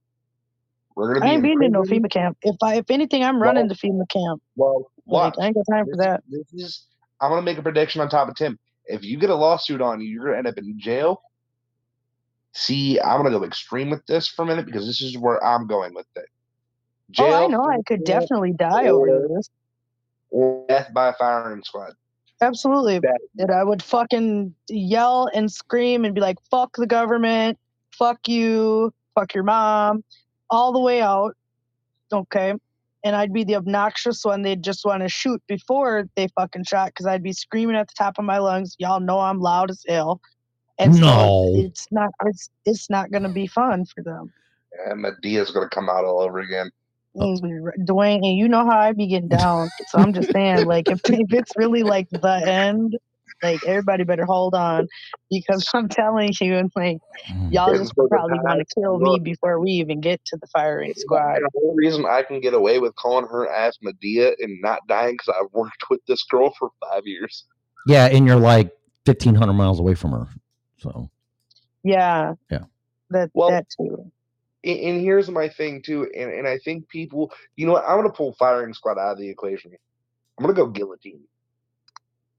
We're 0.97 1.15
going 1.15 1.21
to 1.23 1.27
I 1.27 1.31
be 1.31 1.35
ain't 1.35 1.45
in 1.45 1.59
been 1.61 1.73
to 1.73 1.79
no. 1.79 1.83
FEMA 1.83 2.11
camp. 2.11 2.39
If 2.43 2.57
I 2.63 2.77
if 2.77 2.91
anything, 2.91 3.25
I'm 3.25 3.41
running 3.43 3.69
the 3.69 3.75
FEMA 3.75 4.09
camp. 4.09 4.43
Well, 4.57 4.91
Like 5.07 5.35
watch. 5.35 5.35
I 5.41 5.47
ain't 5.47 5.55
got 5.57 5.65
time 5.71 5.85
for 5.87 5.97
This, 5.97 6.07
that. 6.07 6.23
this 6.29 6.53
is. 6.53 6.87
I'm 7.21 7.31
going 7.31 7.41
to 7.41 7.45
make 7.45 7.59
a 7.59 7.63
prediction 7.63 8.01
on 8.01 8.09
top 8.09 8.29
of 8.29 8.35
Tim. 8.35 8.59
If 8.87 9.05
you 9.05 9.19
get 9.19 9.31
a 9.31 9.35
lawsuit 9.35 9.81
on 9.81 10.01
you, 10.01 10.09
you're 10.09 10.25
going 10.25 10.33
to 10.35 10.39
end 10.39 10.47
up 10.49 10.59
in 10.59 10.79
jail. 10.79 11.23
See, 12.53 13.01
I'm 13.01 13.21
going 13.23 13.33
to 13.33 13.39
go 13.39 13.45
extreme 13.45 13.91
with 13.91 14.05
this 14.07 14.29
for 14.29 14.43
a 14.43 14.47
minute 14.47 14.67
because 14.67 14.87
this 14.87 15.01
is 15.01 15.17
where 15.17 15.43
I'm 15.45 15.67
going 15.67 15.95
with 15.95 16.07
it. 16.17 16.27
Oh, 17.19 17.33
I 17.33 17.47
know. 17.47 17.65
I 17.65 17.79
could 17.87 18.05
definitely 18.05 18.53
die 18.53 18.89
over 18.89 19.27
this. 19.29 19.51
or 20.31 20.65
death 20.69 20.93
by 20.93 21.13
firing 21.19 21.63
squad. 21.63 21.93
Absolutely. 22.41 23.01
And 23.39 23.51
I 23.51 23.63
would 23.63 23.83
fucking 23.83 24.55
yell 24.69 25.31
and 25.33 25.51
scream 25.51 26.05
and 26.05 26.15
be 26.15 26.21
like, 26.21 26.39
fuck 26.51 26.77
the 26.77 26.87
government, 26.87 27.59
fuck 27.93 28.27
you, 28.27 28.93
fuck 29.15 29.33
your 29.35 29.45
mom, 29.45 30.03
all 30.51 30.73
the 30.73 30.81
way 30.81 31.01
out. 31.01 31.37
Okay. 32.13 32.55
And 33.05 33.17
I'd 33.17 33.33
be 33.33 33.45
the 33.45 33.57
obnoxious 33.57 34.25
one 34.25 34.43
they'd 34.43 34.63
just 34.63 34.85
want 34.85 35.03
to 35.03 35.09
shoot 35.09 35.43
before 35.47 36.09
they 36.17 36.29
fucking 36.37 36.65
shot 36.65 36.89
because 36.89 37.07
I'd 37.07 37.23
be 37.23 37.33
screaming 37.33 37.77
at 37.77 37.89
the 37.89 37.95
top 37.97 38.19
of 38.19 38.25
my 38.25 38.39
lungs. 38.39 38.77
Y'all 38.79 39.01
know 39.01 39.21
I'm 39.21 39.41
loud 39.41 39.71
as 39.71 39.85
hell. 39.89 40.21
And 40.79 40.95
No. 40.95 41.53
so 41.53 41.61
it's 41.61 41.87
not 41.91 42.11
it's 42.27 42.51
it's 42.65 42.91
not 42.91 43.11
gonna 43.11 43.29
be 43.29 43.47
fun 43.47 43.85
for 43.87 44.03
them. 44.03 44.33
And 44.87 45.03
Madea's 45.03 45.51
going 45.51 45.69
to 45.69 45.75
come 45.75 45.89
out 45.89 46.05
all 46.05 46.21
over 46.21 46.41
again. 46.41 46.71
Mm, 47.17 47.41
Dwayne, 47.81 48.27
and 48.27 48.37
you 48.37 48.49
know 48.49 48.65
how 48.65 48.79
I 48.79 48.93
be 48.93 49.07
getting 49.07 49.29
down. 49.29 49.71
So 49.89 49.99
I'm 49.99 50.15
just 50.15 50.31
saying, 50.31 50.65
like, 50.65 50.91
if, 50.91 51.01
if 51.09 51.33
it's 51.33 51.53
really 51.57 51.83
like 51.83 52.09
the 52.11 52.43
end, 52.47 52.97
like 53.43 53.61
everybody 53.67 54.05
better 54.05 54.25
hold 54.25 54.55
on 54.55 54.89
because 55.31 55.69
I'm 55.75 55.89
telling 55.89 56.33
you, 56.41 56.57
and 56.57 56.71
like 56.75 56.99
y'all 57.51 57.77
just 57.77 57.95
probably 58.09 58.39
want 58.39 58.67
to 58.67 58.81
kill 58.81 58.99
me 58.99 59.19
before 59.19 59.61
we 59.61 59.73
even 59.73 60.01
get 60.01 60.25
to 60.27 60.39
the 60.39 60.47
firing 60.47 60.95
squad. 60.97 61.41
The 61.41 61.61
only 61.63 61.85
reason 61.85 62.07
I 62.07 62.23
can 62.23 62.41
get 62.41 62.55
away 62.55 62.79
with 62.79 62.95
calling 62.95 63.27
her 63.27 63.51
ass 63.53 63.77
Medea 63.83 64.33
and 64.39 64.59
not 64.63 64.81
dying 64.89 65.15
because 65.15 65.35
I've 65.39 65.53
worked 65.53 65.91
with 65.91 66.01
this 66.09 66.25
girl 66.31 66.55
for 66.59 66.71
five 66.89 67.03
years. 67.05 67.45
Yeah, 67.87 68.07
and 68.07 68.27
you're 68.27 68.37
like 68.37 68.71
1,500 69.05 69.53
miles 69.53 69.81
away 69.81 69.95
from 69.95 70.13
her. 70.13 70.29
So, 70.83 71.09
Yeah, 71.85 72.35
yeah. 72.51 72.65
that 73.11 73.31
Well- 73.35 73.51
that 73.51 73.69
too. 73.69 74.11
And, 74.65 74.79
and 74.79 75.01
here's 75.01 75.29
my 75.31 75.49
thing 75.49 75.83
too, 75.83 76.09
and, 76.17 76.31
and 76.31 76.47
I 76.47 76.59
think 76.59 76.89
people, 76.89 77.33
you 77.57 77.67
know 77.67 77.73
what? 77.73 77.85
I'm 77.85 77.97
gonna 77.97 78.11
pull 78.11 78.33
firing 78.35 78.75
squad 78.75 78.99
out 78.99 79.13
of 79.13 79.19
the 79.19 79.29
equation. 79.29 79.73
I'm 80.39 80.45
gonna 80.45 80.55
go 80.55 80.67
guillotine. 80.67 81.21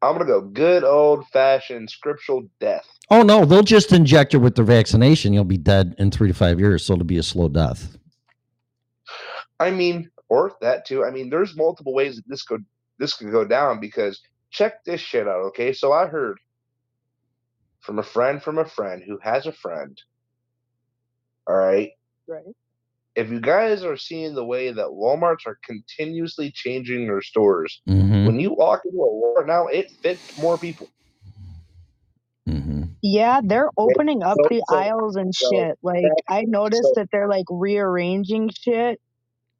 I'm 0.01 0.13
gonna 0.13 0.25
go 0.25 0.41
good 0.41 0.83
old 0.83 1.27
fashioned 1.27 1.89
scriptural 1.89 2.47
death. 2.59 2.87
Oh, 3.09 3.23
no, 3.23 3.45
they'll 3.45 3.63
just 3.63 3.91
inject 3.93 4.33
you 4.33 4.39
with 4.39 4.55
the 4.55 4.63
vaccination. 4.63 5.33
You'll 5.33 5.43
be 5.43 5.57
dead 5.57 5.95
in 5.97 6.11
three 6.11 6.27
to 6.29 6.33
five 6.33 6.59
years. 6.59 6.85
So 6.85 6.93
it'll 6.93 7.05
be 7.05 7.17
a 7.17 7.23
slow 7.23 7.47
death. 7.47 7.97
I 9.59 9.71
mean, 9.71 10.09
or 10.29 10.53
that 10.61 10.85
too. 10.85 11.05
I 11.05 11.11
mean, 11.11 11.29
there's 11.29 11.55
multiple 11.55 11.93
ways 11.93 12.15
that 12.17 12.27
this 12.27 12.43
could 12.43 12.65
this 12.99 13.13
could 13.13 13.31
go 13.31 13.45
down 13.45 13.79
because 13.79 14.21
check 14.49 14.83
this 14.85 15.01
shit 15.01 15.27
out, 15.27 15.41
okay? 15.47 15.73
So 15.73 15.91
I 15.91 16.05
heard 16.07 16.37
from 17.83 17.99
a 17.99 18.03
friend 18.03 18.41
from 18.41 18.57
a 18.57 18.65
friend 18.65 19.03
who 19.05 19.19
has 19.21 19.45
a 19.45 19.51
friend. 19.51 20.01
All 21.47 21.55
right. 21.55 21.91
Right. 22.27 22.55
If 23.15 23.29
you 23.29 23.39
guys 23.39 23.83
are 23.83 23.97
seeing 23.97 24.33
the 24.33 24.45
way 24.45 24.71
that 24.71 24.87
Walmarts 24.87 25.45
are 25.45 25.59
continuously 25.63 26.49
changing 26.51 27.05
their 27.05 27.21
stores, 27.21 27.81
Mhm. 27.87 28.25
when 28.25 28.39
you 28.39 28.53
walk 28.53 28.81
into 28.85 28.97
a 28.97 29.07
Walmart 29.07 29.45
now, 29.45 29.67
it 29.67 29.91
fits 29.91 30.41
more 30.41 30.57
people. 30.57 30.87
Yeah, 33.05 33.41
they're 33.43 33.69
opening 33.77 34.23
up 34.23 34.37
so- 34.41 34.47
the 34.49 34.63
so- 34.69 34.75
aisles 34.77 35.17
and 35.17 35.35
so 35.35 35.49
shit. 35.51 35.77
Like 35.83 36.05
I 36.29 36.43
noticed 36.43 36.83
so- 36.83 36.93
that 36.95 37.09
they're 37.11 37.27
like 37.27 37.45
rearranging 37.49 38.49
shit 38.49 39.01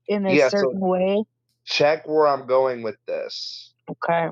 in 0.08 0.26
a 0.26 0.34
Yeah, 0.34 0.48
so- 0.48 0.60
certain 0.60 0.80
way. 0.80 1.26
Check 1.66 2.08
where 2.08 2.28
I'm 2.28 2.48
going 2.48 2.82
with 2.82 2.96
this. 3.06 3.74
Okay. 3.90 4.30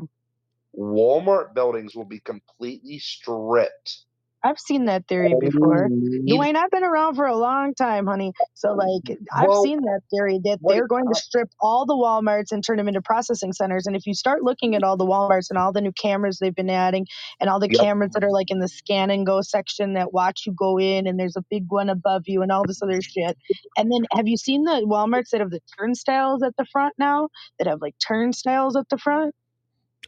Walmart 0.78 1.56
buildings 1.56 1.96
will 1.96 2.06
be 2.06 2.22
completely 2.22 3.00
stripped. 3.00 4.06
I've 4.44 4.60
seen 4.60 4.88
that 4.88 5.08
theory 5.10 5.36
before. 5.36 5.92
Dwayne, 6.30 6.56
I've 6.56 6.72
been 6.72 6.86
around 6.86 7.18
for 7.18 7.28
a 7.28 7.38
long 7.38 7.76
time, 7.76 8.08
honey. 8.08 8.34
So, 8.56 8.74
like, 8.74 9.20
I've 9.36 9.54
Well, 9.54 9.56
seen 9.56 9.82
that 9.82 10.02
theory 10.12 10.40
that 10.46 10.60
they're 10.68 10.88
going 10.88 11.10
to 11.10 11.16
strip 11.16 11.50
all 11.62 11.86
the 11.88 11.96
Walmarts 11.96 12.54
and 12.54 12.64
turn 12.66 12.78
them 12.78 12.88
into 12.88 13.02
processing 13.04 13.54
centers. 13.54 13.88
And 13.88 13.98
if 13.98 14.08
you 14.08 14.16
start 14.16 14.44
looking 14.44 14.76
at 14.76 14.84
all 14.84 14.98
the 14.98 15.06
Walmarts 15.08 15.52
and 15.52 15.60
all 15.60 15.74
the 15.74 15.82
new 15.82 15.94
cameras 15.94 16.40
they've 16.40 16.56
been 16.56 16.72
adding, 16.72 17.08
and 17.42 17.50
all 17.52 17.60
the 17.60 17.70
Yep. 17.70 17.82
cameras 17.82 18.12
that 18.14 18.24
are 18.24 18.32
like 18.32 18.52
in 18.52 18.60
the 18.60 18.70
scan 18.70 19.12
and 19.12 19.28
go 19.28 19.42
section 19.42 19.96
that 19.96 20.14
watch 20.14 20.44
you 20.48 20.54
go 20.54 20.80
in, 20.80 21.08
and 21.08 21.20
there's 21.20 21.38
a 21.38 21.46
big 21.52 21.66
one 21.70 21.90
above 21.90 22.24
you, 22.28 22.44
and 22.44 22.54
all 22.54 22.66
this 22.68 22.82
other 22.84 23.02
shit. 23.04 23.38
And 23.78 23.92
then, 23.92 24.06
have 24.16 24.30
you 24.30 24.38
seen 24.38 24.64
the 24.66 24.86
Walmarts 24.88 25.32
that 25.34 25.42
have 25.42 25.52
the 25.52 25.62
turnstiles 25.80 26.44
at 26.44 26.54
the 26.58 26.68
front 26.72 26.96
now? 27.00 27.30
That 27.60 27.68
have 27.68 27.82
like 27.82 27.96
turnstiles 28.08 28.78
at 28.78 28.90
the 28.90 29.00
front, 29.00 29.36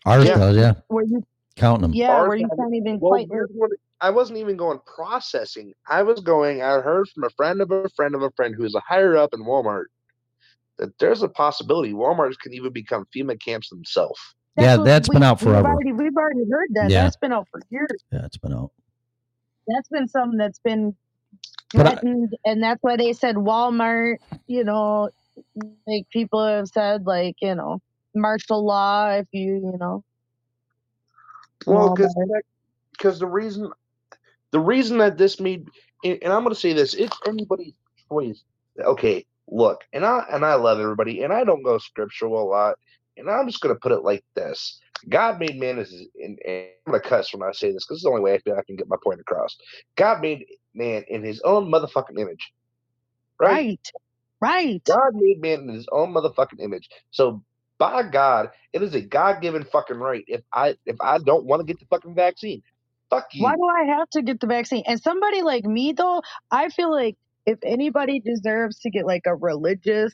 Ours 0.05 0.25
Yeah. 0.25 0.35
does, 0.37 0.57
yeah. 0.57 0.73
where 0.87 1.05
you, 1.05 1.23
Counting 1.55 1.81
them. 1.83 1.93
yeah, 1.93 2.11
Ours 2.11 2.27
where 2.29 2.37
you 2.37 2.49
can't 2.57 2.73
even 2.73 2.99
Well, 2.99 3.11
quite. 3.11 3.29
what 3.29 3.71
it- 3.71 3.79
I 4.01 4.09
wasn't 4.09 4.39
even 4.39 4.57
going 4.57 4.79
processing. 4.85 5.73
I 5.87 6.03
was 6.03 6.19
going. 6.19 6.61
I 6.61 6.79
heard 6.81 7.07
from 7.09 7.23
a 7.23 7.29
friend 7.31 7.61
of 7.61 7.71
a 7.71 7.87
friend 7.89 8.15
of 8.15 8.21
a 8.21 8.31
friend 8.31 8.53
who 8.53 8.65
is 8.65 8.75
a 8.75 8.81
higher 8.81 9.15
up 9.15 9.33
in 9.33 9.43
Walmart 9.45 9.85
that 10.77 10.97
there's 10.99 11.21
a 11.23 11.29
possibility 11.29 11.93
Walmarts 11.93 12.37
can 12.37 12.53
even 12.53 12.73
become 12.73 13.05
FEMA 13.15 13.39
camps 13.39 13.69
themselves. 13.69 14.19
Yeah, 14.57 14.75
what 14.77 14.83
that's 14.85 15.07
been 15.07 15.21
we- 15.21 15.25
out 15.25 15.39
We've 15.39 15.49
forever. 15.51 15.69
already, 15.69 15.93
we've 15.93 16.15
already 16.17 16.43
heard 16.51 16.69
that. 16.73 16.89
Yeah. 16.89 17.03
That's 17.03 17.15
been 17.15 17.31
out 17.31 17.47
for 17.49 17.61
years. 17.69 17.89
Yeah, 18.11 18.25
it's 18.25 18.37
been 18.37 18.53
out. 18.53 18.71
that's 19.67 19.87
been 19.87 20.07
something 20.09 20.37
that's 20.37 20.59
been 20.59 20.93
But 21.73 22.03
I- 22.03 22.27
and 22.45 22.61
that's 22.61 22.83
why 22.83 22.97
they 22.97 23.13
said 23.13 23.35
walmart 23.37 24.17
you 24.47 24.63
know 24.65 25.09
like 25.87 26.07
people 26.11 26.45
have 26.45 26.67
said 26.67 27.05
like 27.07 27.37
you 27.41 27.55
know 27.55 27.79
martial 28.15 28.65
law 28.65 29.09
if 29.09 29.27
you 29.31 29.55
you 29.55 29.77
know 29.79 30.03
Well, 31.65 31.97
because 32.91 33.19
the 33.19 33.27
reason 33.27 33.71
the 34.51 34.59
reason 34.59 34.97
that 34.99 35.17
this 35.17 35.39
made 35.39 35.67
and, 36.03 36.19
and 36.21 36.33
I'm 36.33 36.43
going 36.43 36.53
to 36.53 36.59
say 36.59 36.73
this, 36.73 36.93
it's 36.93 37.17
anybody's 37.27 37.73
choice. 38.09 38.43
Okay, 38.79 39.25
look, 39.47 39.83
and 39.93 40.05
I 40.05 40.25
and 40.31 40.45
I 40.45 40.55
love 40.55 40.79
everybody, 40.79 41.23
and 41.23 41.33
I 41.33 41.43
don't 41.43 41.63
go 41.63 41.77
scriptural 41.77 42.41
a 42.41 42.45
lot, 42.47 42.75
and 43.17 43.29
I'm 43.29 43.47
just 43.47 43.61
going 43.61 43.73
to 43.75 43.79
put 43.79 43.91
it 43.91 44.03
like 44.03 44.23
this: 44.35 44.79
God 45.09 45.39
made 45.39 45.59
man 45.59 45.79
as, 45.79 45.91
and, 45.91 46.39
and 46.45 46.67
I'm 46.85 46.91
going 46.91 47.01
to 47.01 47.09
cuss 47.09 47.33
when 47.33 47.47
I 47.47 47.51
say 47.53 47.71
this 47.71 47.85
because 47.85 47.97
it's 47.97 48.03
the 48.03 48.09
only 48.09 48.21
way 48.21 48.33
I 48.33 48.39
feel 48.39 48.55
I 48.55 48.63
can 48.63 48.75
get 48.75 48.89
my 48.89 48.97
point 49.03 49.21
across. 49.21 49.55
God 49.95 50.21
made 50.21 50.45
man 50.73 51.03
in 51.07 51.23
His 51.23 51.41
own 51.41 51.71
motherfucking 51.71 52.19
image, 52.19 52.51
right? 53.39 53.63
right 53.63 53.79
right 54.41 54.83
God 54.87 55.11
made 55.13 55.41
man 55.41 55.61
in 55.61 55.75
His 55.75 55.87
own 55.91 56.13
motherfucking 56.13 56.59
image. 56.59 56.89
So 57.11 57.43
by 57.79 58.03
God, 58.03 58.51
it 58.73 58.83
is 58.83 58.95
a 58.95 59.01
God-given 59.01 59.65
fucking 59.65 59.97
right. 59.97 60.23
If 60.27 60.41
I 60.53 60.75
if 60.85 60.97
I 61.01 61.19
don't 61.19 61.45
want 61.45 61.61
to 61.61 61.65
get 61.65 61.79
the 61.79 61.87
fucking 61.87 62.15
vaccine, 62.15 62.63
fuck 63.09 63.27
you. 63.33 63.45
why 63.45 63.55
do 63.55 63.65
i 63.69 63.85
have 63.97 64.09
to 64.11 64.21
get 64.23 64.39
the 64.41 64.47
vaccine 64.47 64.83
and 64.87 65.01
somebody 65.01 65.41
like 65.43 65.65
me 65.65 65.93
though 65.93 66.21
i 66.51 66.69
feel 66.69 66.91
like 66.91 67.15
if 67.45 67.59
anybody 67.65 68.21
deserves 68.21 68.79
to 68.79 68.89
get 68.91 69.05
like 69.07 69.23
a 69.27 69.35
religious 69.35 70.13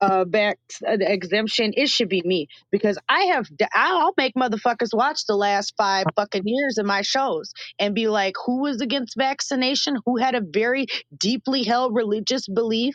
uh 0.00 0.24
back 0.24 0.58
an 0.82 1.02
exemption 1.02 1.72
it 1.76 1.88
should 1.88 2.08
be 2.08 2.22
me 2.24 2.46
because 2.72 2.98
i 3.08 3.22
have 3.26 3.48
i'll 3.74 4.14
make 4.16 4.34
motherfuckers 4.36 4.90
watch 4.94 5.26
the 5.26 5.36
last 5.36 5.74
five 5.76 6.06
fucking 6.16 6.44
years 6.46 6.78
of 6.78 6.86
my 6.86 7.02
shows 7.02 7.52
and 7.80 7.94
be 7.94 8.08
like 8.08 8.34
who 8.46 8.62
was 8.62 8.80
against 8.80 9.16
vaccination 9.18 9.96
who 10.06 10.18
had 10.18 10.36
a 10.36 10.42
very 10.42 10.86
deeply 11.18 11.64
held 11.64 11.94
religious 11.94 12.48
belief 12.48 12.94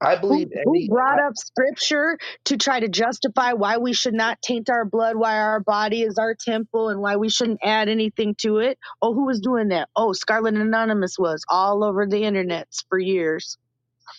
I 0.00 0.16
believe 0.16 0.48
who 0.64 0.80
any. 0.80 0.88
brought 0.88 1.20
up 1.20 1.34
scripture 1.36 2.18
to 2.46 2.56
try 2.58 2.80
to 2.80 2.88
justify 2.88 3.54
why 3.54 3.78
we 3.78 3.92
should 3.94 4.14
not 4.14 4.42
taint 4.42 4.70
our 4.70 4.84
blood 4.84 5.16
why 5.16 5.38
our 5.40 5.60
body 5.60 6.02
is 6.02 6.18
our 6.18 6.34
temple 6.34 6.90
and 6.90 7.00
why 7.00 7.16
we 7.16 7.30
shouldn't 7.30 7.60
add 7.64 7.88
anything 7.88 8.34
to 8.40 8.58
it? 8.58 8.78
Oh 9.02 9.14
who 9.14 9.26
was 9.26 9.40
doing 9.40 9.68
that? 9.68 9.88
Oh 9.96 10.12
Scarlett 10.12 10.54
anonymous 10.54 11.16
was 11.18 11.44
all 11.48 11.84
over 11.84 12.06
the 12.06 12.24
internet 12.24 12.68
for 12.88 12.98
years. 12.98 13.58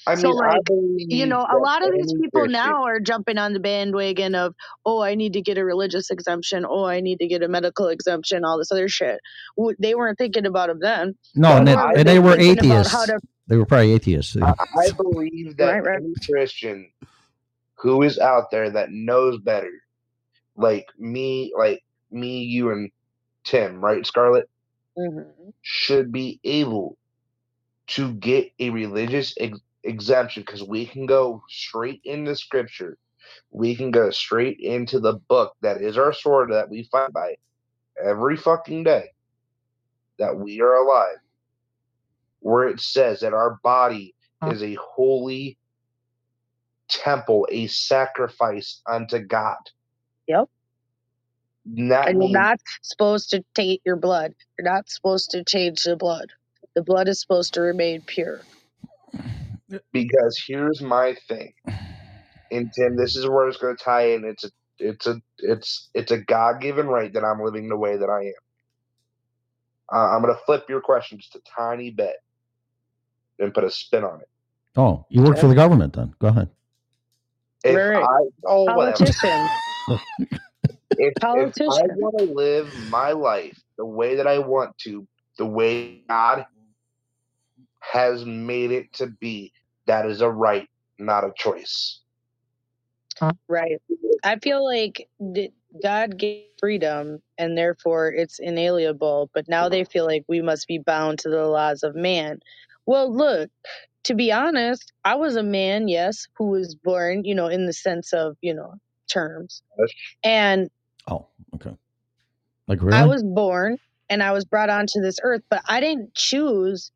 I 0.08 0.16
so 0.16 0.30
mean, 0.30 0.38
I 0.44 0.56
like 0.56 0.66
believe 0.68 1.08
you 1.10 1.26
know 1.28 1.40
a 1.50 1.58
lot 1.58 1.84
of 1.84 1.92
these 1.94 2.14
people 2.22 2.50
Christian, 2.50 2.52
now 2.52 2.84
are 2.86 3.00
jumping 3.00 3.38
on 3.38 3.54
the 3.54 3.60
bandwagon 3.62 4.36
of 4.36 4.56
oh 4.86 5.02
i 5.02 5.16
need 5.16 5.34
to 5.34 5.42
get 5.42 5.58
a 5.58 5.66
religious 5.66 6.12
exemption. 6.12 6.66
Oh 6.70 6.86
i 6.86 7.02
need 7.02 7.20
to 7.20 7.28
get 7.28 7.44
a 7.44 7.50
medical 7.50 7.88
exemption 7.88 8.46
all 8.46 8.58
this 8.60 8.72
other 8.72 8.90
shit. 8.90 9.20
They 9.80 9.96
weren't 9.96 10.18
thinking 10.18 10.46
about 10.48 10.70
them 10.70 10.80
then. 10.82 11.16
No, 11.36 11.64
they 11.64 11.76
they, 11.94 11.94
were 11.94 12.04
they 12.06 12.20
were 12.20 12.38
thinking 12.38 12.72
about 12.72 12.88
how 12.88 13.06
atheists. 13.06 13.08
to 13.08 13.20
They 13.48 13.58
were 13.58 13.66
probably 13.66 13.94
atheists. 13.94 14.38
I, 14.38 14.54
I 14.78 14.92
believe 14.98 15.58
that 15.58 15.78
Right, 15.78 15.84
right. 15.84 16.00
any 16.00 16.16
Christian 16.30 16.92
who 17.80 18.04
is 18.04 18.20
out 18.20 18.52
there 18.52 18.70
that 18.72 18.92
knows 18.92 19.40
better, 19.40 19.72
like 20.58 20.88
me, 21.00 21.54
like 21.58 21.84
me, 22.12 22.44
you, 22.44 22.72
and 22.72 22.92
Tim, 23.46 23.84
right, 23.84 24.06
Scarlett, 24.06 24.50
Mhm. 24.98 25.54
should 25.62 26.12
be 26.12 26.40
able 26.44 26.98
to 27.88 28.14
get 28.16 28.52
a 28.60 28.70
religious 28.72 29.34
ex- 29.40 29.60
exemption 29.84 30.44
because 30.44 30.64
we 30.64 30.86
can 30.86 31.06
go 31.06 31.44
straight 31.50 32.02
into 32.06 32.36
Scripture. 32.36 32.98
We 33.52 33.76
can 33.76 33.92
go 33.92 34.12
straight 34.12 34.60
into 34.60 35.00
the 35.00 35.16
book 35.16 35.56
that 35.62 35.82
is 35.82 35.98
our 35.98 36.14
sword 36.14 36.52
that 36.54 36.70
we 36.70 36.84
fight 36.86 37.14
by 37.14 37.36
every 38.04 38.38
fucking 38.38 38.84
day 38.86 39.10
that 40.20 40.38
we 40.38 40.62
are 40.62 40.76
alive, 40.76 41.18
where 42.42 42.68
it 42.68 42.80
says 42.80 43.22
that 43.22 43.34
our 43.34 43.60
body 43.64 44.16
is 44.48 44.64
a 44.64 44.76
holy 44.76 45.58
temple, 46.90 47.48
a 47.52 47.68
sacrifice 47.68 48.82
unto 48.88 49.20
God. 49.20 49.58
Yep. 50.28 50.50
And 51.66 51.92
that 51.92 52.10
and 52.10 52.22
you're 52.22 52.32
not 52.32 52.60
supposed 52.82 53.30
to 53.32 53.44
taint 53.54 53.82
your 53.86 53.96
blood 53.96 54.34
you're 54.58 54.66
not 54.66 54.90
supposed 54.90 55.30
to 55.32 55.44
change 55.44 55.84
the 55.84 55.96
blood 55.96 56.32
the 56.76 56.82
blood 56.82 57.08
is 57.08 57.22
supposed 57.22 57.54
to 57.54 57.62
remain 57.62 58.02
pure 58.02 58.42
because 59.94 60.44
here's 60.48 60.82
my 60.82 61.16
thing, 61.28 61.54
and 62.52 62.72
Tim, 62.74 62.98
this 62.98 63.16
is 63.16 63.28
where 63.28 63.48
it's 63.48 63.58
going 63.58 63.76
to 63.76 63.84
tie 63.84 64.14
in. 64.14 64.26
It's 64.26 64.44
a, 64.44 64.52
it's 64.80 65.08
a, 65.08 65.22
it's, 65.40 65.90
it's 65.94 66.12
a 66.12 66.18
God 66.18 66.62
given 66.62 66.88
right 66.88 67.14
that 67.14 67.24
I'm 67.24 67.42
living 67.42 67.70
the 67.70 67.78
way 67.78 67.98
that 67.98 68.10
I 68.10 68.26
am. 68.28 68.34
Uh, 69.94 70.16
I'm 70.16 70.22
going 70.22 70.34
to 70.34 70.42
flip 70.46 70.66
your 70.70 70.82
question 70.82 71.20
just 71.20 71.36
a 71.36 71.42
tiny 71.58 71.92
bit 71.92 72.16
and 73.42 73.54
put 73.54 73.66
a 73.66 73.72
spin 73.72 74.04
on 74.06 74.22
it. 74.22 74.30
Oh, 74.78 75.06
you 75.10 75.22
work 75.24 75.38
for 75.38 75.48
the 75.48 75.56
government 75.56 75.94
then? 75.94 76.16
Go 76.20 76.30
ahead. 76.30 76.50
If 77.64 77.76
Right. 77.78 78.04
I, 78.04 78.20
oh, 78.46 78.66
whatever. 78.66 79.06
politician 79.06 79.50
if, 80.98 81.14
if 81.34 81.54
I 81.70 81.84
want 81.98 82.16
to 82.18 82.34
live 82.34 82.76
my 82.76 83.12
life 83.12 83.58
the 83.78 83.86
way 83.86 84.16
that 84.16 84.28
I 84.28 84.40
want 84.40 84.78
to, 84.80 85.08
the 85.38 85.46
way 85.46 86.04
God 86.10 86.46
has 87.80 88.26
made 88.26 88.72
it 88.72 88.94
to 88.94 89.08
be, 89.08 89.52
that 89.88 90.06
is 90.06 90.22
a 90.22 90.30
right, 90.30 90.70
not 91.00 91.24
a 91.26 91.34
choice. 91.36 92.02
right 93.50 93.82
i 94.24 94.38
feel 94.40 94.66
like 94.66 95.10
god 95.84 96.18
gave 96.18 96.46
freedom 96.60 97.22
and 97.38 97.58
therefore 97.58 98.10
it's 98.12 98.40
inalienable 98.40 99.30
but 99.36 99.48
now 99.50 99.70
they 99.70 99.86
feel 99.86 100.06
like 100.06 100.26
we 100.30 100.42
must 100.42 100.68
be 100.68 100.80
bound 100.80 101.20
to 101.20 101.30
the 101.30 101.46
laws 101.46 101.84
of 101.84 101.96
man 101.96 102.40
well 102.92 103.16
look 103.16 103.50
to 104.04 104.14
be 104.14 104.32
honest 104.32 104.92
i 105.06 105.16
was 105.16 105.36
a 105.36 105.44
man 105.44 105.88
yes 105.88 106.28
who 106.38 106.48
was 106.48 106.76
born 106.76 107.24
you 107.24 107.36
know 107.36 107.48
in 107.48 107.66
the 107.66 107.74
sense 107.74 108.14
of 108.14 108.36
you 108.42 108.54
know 108.54 108.74
terms 109.08 109.64
and 110.24 110.70
Oh, 111.08 111.28
okay. 111.56 111.76
Like 112.68 112.82
really? 112.82 112.98
I 112.98 113.06
was 113.06 113.24
born 113.24 113.78
and 114.10 114.22
I 114.22 114.32
was 114.32 114.46
brought 114.46 114.70
onto 114.70 115.02
this 115.02 115.18
earth, 115.24 115.42
but 115.50 115.62
I 115.68 115.80
didn't 115.80 116.14
choose 116.14 116.92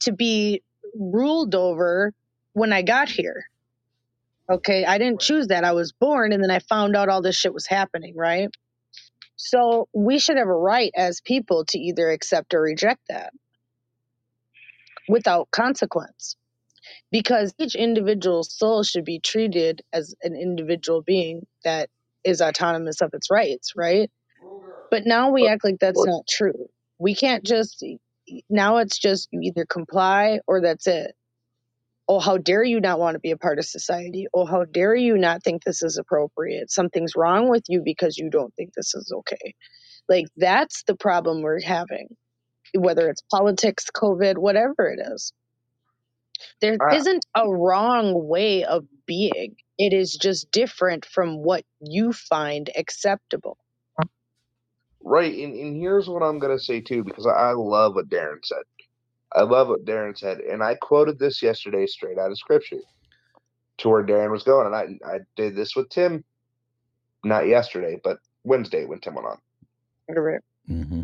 to 0.00 0.12
be 0.12 0.62
ruled 0.98 1.54
over 1.54 2.12
when 2.52 2.72
I 2.72 2.82
got 2.82 3.08
here. 3.08 3.44
Okay, 4.50 4.84
I 4.84 4.98
didn't 4.98 5.20
choose 5.20 5.48
that. 5.48 5.64
I 5.64 5.72
was 5.72 5.92
born 5.92 6.32
and 6.32 6.42
then 6.42 6.50
I 6.50 6.60
found 6.60 6.96
out 6.96 7.08
all 7.08 7.22
this 7.22 7.36
shit 7.36 7.52
was 7.52 7.66
happening, 7.66 8.14
right? 8.16 8.48
So 9.36 9.88
we 9.92 10.18
should 10.18 10.38
have 10.38 10.48
a 10.48 10.52
right 10.52 10.92
as 10.96 11.20
people 11.20 11.64
to 11.66 11.78
either 11.78 12.10
accept 12.10 12.54
or 12.54 12.60
reject 12.60 13.00
that 13.08 13.32
without 15.08 15.50
consequence. 15.50 16.36
Because 17.10 17.54
each 17.58 17.74
individual 17.74 18.44
soul 18.44 18.82
should 18.82 19.04
be 19.04 19.20
treated 19.20 19.82
as 19.92 20.14
an 20.22 20.36
individual 20.36 21.02
being 21.02 21.46
that 21.64 21.88
is 22.24 22.40
autonomous 22.40 23.00
of 23.00 23.10
its 23.14 23.30
rights, 23.30 23.72
right? 23.76 24.10
But 24.90 25.06
now 25.06 25.30
we 25.30 25.48
act 25.48 25.64
like 25.64 25.78
that's 25.80 26.04
not 26.06 26.24
true. 26.28 26.66
We 26.98 27.14
can't 27.14 27.44
just 27.44 27.84
now 28.48 28.78
it's 28.78 28.98
just 28.98 29.28
you 29.32 29.40
either 29.42 29.66
comply 29.66 30.40
or 30.46 30.60
that's 30.60 30.86
it. 30.86 31.12
Oh, 32.08 32.20
how 32.20 32.38
dare 32.38 32.62
you 32.62 32.80
not 32.80 33.00
want 33.00 33.14
to 33.14 33.20
be 33.20 33.32
a 33.32 33.36
part 33.36 33.58
of 33.58 33.64
society? 33.64 34.26
Oh, 34.32 34.46
how 34.46 34.64
dare 34.64 34.94
you 34.94 35.18
not 35.18 35.42
think 35.42 35.64
this 35.64 35.82
is 35.82 35.98
appropriate? 35.98 36.70
Something's 36.70 37.16
wrong 37.16 37.48
with 37.48 37.64
you 37.68 37.82
because 37.84 38.16
you 38.16 38.30
don't 38.30 38.54
think 38.54 38.74
this 38.74 38.94
is 38.94 39.12
okay. 39.12 39.54
Like 40.08 40.26
that's 40.36 40.84
the 40.84 40.96
problem 40.96 41.42
we're 41.42 41.60
having. 41.60 42.08
Whether 42.74 43.08
it's 43.08 43.22
politics, 43.30 43.86
COVID, 43.94 44.38
whatever 44.38 44.88
it 44.88 45.00
is. 45.12 45.32
There 46.60 46.76
Ah. 46.80 46.94
isn't 46.94 47.24
a 47.34 47.48
wrong 47.48 48.26
way 48.26 48.64
of 48.64 48.86
being. 49.06 49.56
It 49.78 49.92
is 49.92 50.14
just 50.16 50.50
different 50.50 51.04
from 51.04 51.42
what 51.42 51.64
you 51.80 52.12
find 52.12 52.70
acceptable. 52.76 53.58
Right, 55.02 55.32
and, 55.38 55.54
and 55.54 55.76
here's 55.80 56.08
what 56.08 56.22
I'm 56.22 56.38
gonna 56.40 56.58
say 56.58 56.80
too, 56.80 57.04
because 57.04 57.26
I, 57.26 57.30
I 57.30 57.52
love 57.52 57.94
what 57.94 58.08
Darren 58.08 58.44
said. 58.44 58.62
I 59.32 59.42
love 59.42 59.68
what 59.68 59.84
Darren 59.84 60.18
said, 60.18 60.40
and 60.40 60.62
I 60.62 60.74
quoted 60.74 61.18
this 61.18 61.42
yesterday 61.42 61.86
straight 61.86 62.18
out 62.18 62.30
of 62.32 62.38
scripture 62.38 62.80
to 63.78 63.88
where 63.88 64.04
Darren 64.04 64.32
was 64.32 64.42
going, 64.42 64.66
and 64.66 64.74
I 64.74 64.98
I 65.08 65.18
did 65.36 65.54
this 65.54 65.76
with 65.76 65.90
Tim, 65.90 66.24
not 67.24 67.46
yesterday, 67.46 68.00
but 68.02 68.18
Wednesday 68.44 68.84
when 68.84 68.98
Tim 69.00 69.14
went 69.14 69.28
on. 69.28 69.38
Right. 70.08 70.40
Mm-hmm. 70.68 71.02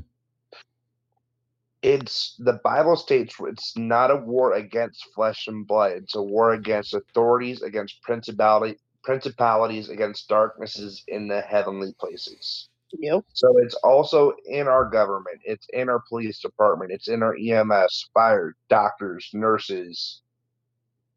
It's 1.82 2.36
the 2.38 2.60
Bible 2.64 2.96
states 2.96 3.34
it's 3.40 3.76
not 3.76 4.10
a 4.10 4.16
war 4.16 4.54
against 4.54 5.12
flesh 5.14 5.48
and 5.48 5.66
blood. 5.66 5.92
It's 5.92 6.14
a 6.14 6.22
war 6.22 6.52
against 6.52 6.94
authorities, 6.94 7.62
against 7.62 8.02
principality, 8.02 8.78
principalities, 9.02 9.88
against 9.88 10.28
darknesses 10.28 11.02
in 11.08 11.26
the 11.26 11.40
heavenly 11.40 11.92
places. 11.98 12.68
Yep. 12.98 13.24
So 13.32 13.58
it's 13.58 13.74
also 13.76 14.34
in 14.46 14.68
our 14.68 14.84
government, 14.88 15.40
it's 15.44 15.66
in 15.72 15.88
our 15.88 16.02
police 16.08 16.38
department, 16.40 16.92
it's 16.92 17.08
in 17.08 17.22
our 17.22 17.34
EMS, 17.34 18.10
fire, 18.12 18.54
doctors, 18.68 19.28
nurses, 19.32 20.22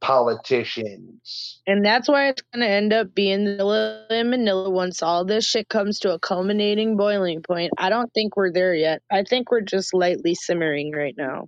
politicians. 0.01 1.61
And 1.67 1.85
that's 1.85 2.07
why 2.07 2.29
it's 2.29 2.41
going 2.53 2.61
to 2.65 2.71
end 2.71 2.93
up 2.93 3.13
being 3.13 3.43
Manila 3.45 4.05
and 4.09 4.29
Manila 4.29 4.69
once 4.69 5.01
all 5.01 5.25
this 5.25 5.45
shit 5.45 5.69
comes 5.69 5.99
to 5.99 6.13
a 6.13 6.19
culminating 6.19 6.97
boiling 6.97 7.41
point. 7.41 7.71
I 7.77 7.89
don't 7.89 8.13
think 8.13 8.35
we're 8.35 8.51
there 8.51 8.73
yet. 8.73 9.01
I 9.11 9.23
think 9.23 9.51
we're 9.51 9.61
just 9.61 9.93
lightly 9.93 10.35
simmering 10.35 10.91
right 10.91 11.15
now. 11.17 11.47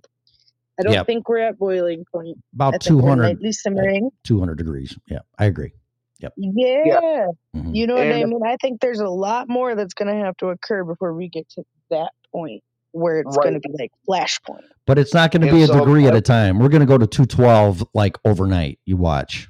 I 0.78 0.84
don't 0.84 0.92
Yep. 0.92 1.06
think 1.06 1.28
we're 1.28 1.38
at 1.38 1.58
boiling 1.58 2.04
point. 2.12 2.38
About 2.54 2.74
I 2.74 2.78
think 2.78 2.96
we're 2.96 3.00
200 3.02 3.22
lightly 3.24 3.52
simmering. 3.52 4.10
200 4.24 4.56
degrees. 4.56 4.96
Yeah, 5.08 5.20
I 5.38 5.46
agree. 5.46 5.72
Yep. 6.20 6.32
Yeah. 6.36 7.26
Mhm. 7.54 7.74
You 7.74 7.86
know 7.86 7.94
what 7.94 8.08
I 8.08 8.24
mean? 8.24 8.40
I 8.44 8.56
think 8.60 8.80
there's 8.80 9.00
a 9.00 9.08
lot 9.08 9.48
more 9.48 9.74
that's 9.76 9.94
going 9.94 10.08
to 10.08 10.24
have 10.24 10.36
to 10.38 10.48
occur 10.48 10.84
before 10.84 11.14
we 11.14 11.28
get 11.28 11.48
to 11.50 11.64
that 11.90 12.12
point 12.32 12.62
where 12.98 13.20
it's 13.20 13.38
going 13.38 13.54
to 13.54 13.60
be 13.60 13.70
like 13.78 13.92
flashpoint. 14.08 14.62
But 14.86 14.98
it's 14.98 15.14
not 15.14 15.32
going 15.32 15.42
to 15.42 15.48
And 15.48 15.52
be 15.52 15.62
a 15.62 15.68
so 15.68 15.74
degree 15.80 16.06
at 16.08 16.16
a 16.16 16.20
time. 16.22 16.58
We're 16.58 16.70
going 16.70 16.80
to 16.80 16.86
go 16.86 16.98
to 16.98 17.06
212 17.06 17.84
like 17.94 18.18
overnight. 18.24 18.80
You 18.86 18.96
watch. 18.98 19.48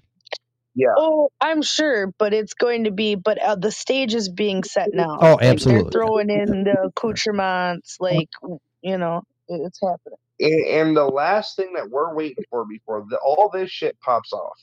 Yeah. 0.75 0.89
Oh, 0.97 1.31
I'm 1.41 1.63
sure, 1.63 2.13
but 2.19 2.35
it's 2.35 2.55
going 2.55 2.85
to 2.85 2.93
be. 2.93 3.17
But 3.17 3.39
uh, 3.43 3.57
the 3.57 3.73
stage 3.73 4.15
is 4.15 4.31
being 4.31 4.65
set 4.65 4.91
now. 4.95 5.19
Oh, 5.21 5.39
Like, 5.43 5.43
absolutely. 5.43 5.93
they're 5.93 6.03
throwing 6.03 6.31
in 6.31 6.65
the 6.65 6.77
accoutrements, 6.97 7.99
like 8.01 8.31
you 8.83 8.99
know, 8.99 9.23
it's 9.49 9.81
happening. 9.83 10.19
And, 10.41 10.67
and 10.67 10.97
the 10.97 11.07
last 11.07 11.57
thing 11.57 11.75
that 11.75 11.91
we're 11.91 12.15
waiting 12.15 12.45
for 12.51 12.67
before 12.67 13.07
the, 13.09 13.19
all 13.19 13.51
this 13.53 13.71
shit 13.71 13.99
pops 14.01 14.33
off, 14.33 14.59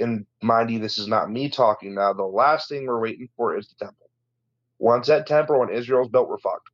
and 0.00 0.26
mind 0.42 0.70
you, 0.70 0.80
this 0.80 0.98
is 0.98 1.08
not 1.08 1.30
me 1.30 1.50
talking 1.50 1.94
now. 1.94 2.12
The 2.14 2.24
last 2.24 2.68
thing 2.68 2.86
we're 2.86 3.00
waiting 3.00 3.28
for 3.36 3.56
is 3.58 3.68
the 3.68 3.84
temple. 3.86 4.10
Once 4.78 5.08
that 5.08 5.26
temple 5.26 5.62
in 5.64 5.70
Israel's 5.70 6.08
built, 6.08 6.28
we're 6.28 6.38
fucked. 6.38 6.68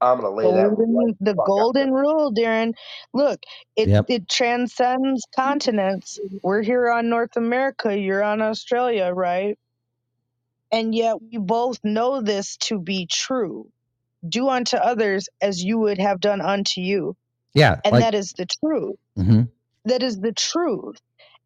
I'm 0.00 0.20
gonna 0.20 0.34
lay 0.34 0.44
that. 0.44 0.76
Golden, 0.76 0.94
right 0.94 1.16
the 1.20 1.32
fuck 1.36 1.40
out 1.40 1.46
golden 1.46 1.92
rule, 1.92 2.32
Darren. 2.32 2.74
Look, 3.12 3.40
it 3.76 3.88
Yep. 3.88 4.06
it 4.08 4.28
transcends 4.28 5.26
continents. 5.36 6.18
We're 6.42 6.62
here 6.62 6.90
on 6.90 7.08
North 7.10 7.36
America. 7.36 7.96
You're 7.98 8.22
on 8.22 8.42
Australia, 8.42 9.12
right? 9.14 9.58
And 10.72 10.94
yet 10.94 11.20
we 11.20 11.38
both 11.38 11.78
know 11.84 12.20
this 12.22 12.56
to 12.58 12.78
be 12.78 13.06
true. 13.06 13.68
Do 14.28 14.48
unto 14.48 14.76
others 14.76 15.28
as 15.40 15.62
you 15.62 15.78
would 15.78 15.98
have 15.98 16.20
done 16.20 16.40
unto 16.40 16.80
you. 16.80 17.16
Yeah. 17.54 17.80
And 17.84 17.94
like, 17.94 18.02
that 18.04 18.14
is 18.14 18.32
the 18.32 18.46
truth. 18.46 18.96
mhm. 19.18 19.48
That 19.86 20.02
is 20.02 20.18
the 20.20 20.32
truth. 20.32 20.98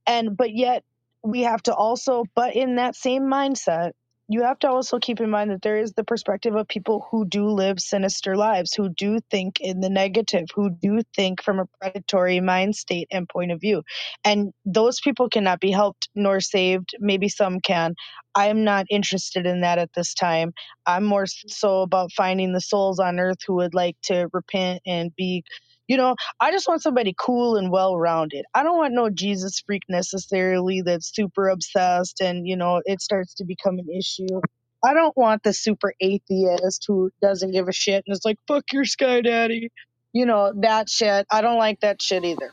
And 0.07 0.37
but 0.37 0.55
yet 0.55 0.85
we 1.23 1.43
have 1.43 1.63
to 1.65 1.75
also, 1.75 2.25
but 2.35 2.55
in 2.57 2.77
that 2.77 2.97
same 2.97 3.23
mindset, 3.25 3.93
you 4.29 4.43
have 4.43 4.59
to 4.61 4.69
also 4.69 4.99
keep 4.99 5.21
in 5.21 5.29
mind 5.29 5.51
that 5.51 5.63
there 5.63 5.77
is 5.79 5.93
the 5.93 6.05
perspective 6.05 6.55
of 6.55 6.67
people 6.67 7.07
who 7.11 7.27
do 7.27 7.47
live 7.49 7.79
sinister 7.79 8.37
lives, 8.37 8.73
who 8.73 8.89
do 8.89 9.19
think 9.31 9.61
in 9.61 9.81
the 9.81 9.91
negative, 9.91 10.47
who 10.55 10.71
do 10.71 11.03
think 11.15 11.43
from 11.43 11.61
a 11.61 11.67
predatory 11.81 12.41
mind 12.41 12.75
state 12.75 13.07
and 13.11 13.29
point 13.29 13.53
of 13.53 13.61
view. 13.61 13.83
And 14.25 14.53
those 14.65 15.01
people 15.01 15.29
cannot 15.29 15.61
be 15.61 15.71
helped 15.71 16.09
nor 16.15 16.41
saved. 16.41 16.91
Maybe 17.01 17.29
some 17.29 17.61
can. 17.61 17.95
I 18.35 18.47
am 18.47 18.65
not 18.65 18.87
interested 18.91 19.47
in 19.47 19.61
that 19.61 19.79
at 19.79 19.93
this 19.95 20.15
time. 20.15 20.53
I'm 20.87 21.05
more 21.05 21.27
so 21.27 21.83
about 21.83 22.11
finding 22.13 22.53
the 22.53 22.61
souls 22.61 22.99
on 22.99 23.21
earth 23.21 23.39
who 23.47 23.57
would 23.57 23.75
like 23.75 23.97
to 24.05 24.29
repent 24.33 24.81
and 24.87 25.15
be 25.15 25.45
you 25.89 25.97
know, 25.97 26.17
I 26.41 26.51
just 26.53 26.69
want 26.69 26.83
somebody 26.83 27.15
cool 27.19 27.57
and 27.57 27.71
well 27.71 27.97
rounded. 27.99 28.45
I 28.55 28.63
don't 28.63 28.79
want 28.79 28.95
no 28.95 29.11
Jesus 29.11 29.63
freak 29.67 29.83
necessarily 29.89 30.83
that's 30.83 31.15
super 31.15 31.49
obsessed 31.49 32.21
and, 32.21 32.47
you 32.47 32.57
know, 32.57 32.81
it 32.85 33.03
starts 33.03 33.35
to 33.35 33.45
become 33.45 33.79
an 33.79 33.89
issue. 33.91 34.41
I 34.85 34.95
don't 34.95 35.17
want 35.17 35.43
the 35.43 35.53
super 35.53 35.95
atheist 36.01 36.85
who 36.89 37.11
doesn't 37.23 37.53
give 37.53 37.69
a 37.69 37.73
shit 37.73 38.05
and 38.07 38.15
is 38.15 38.25
like, 38.25 38.39
fuck 38.49 38.65
your 38.73 38.85
sky 38.85 39.21
daddy. 39.21 39.71
You 40.13 40.27
know, 40.27 40.53
that 40.63 40.89
shit. 40.89 41.27
I 41.31 41.41
don't 41.43 41.59
like 41.59 41.81
that 41.81 42.01
shit 42.03 42.25
either. 42.25 42.53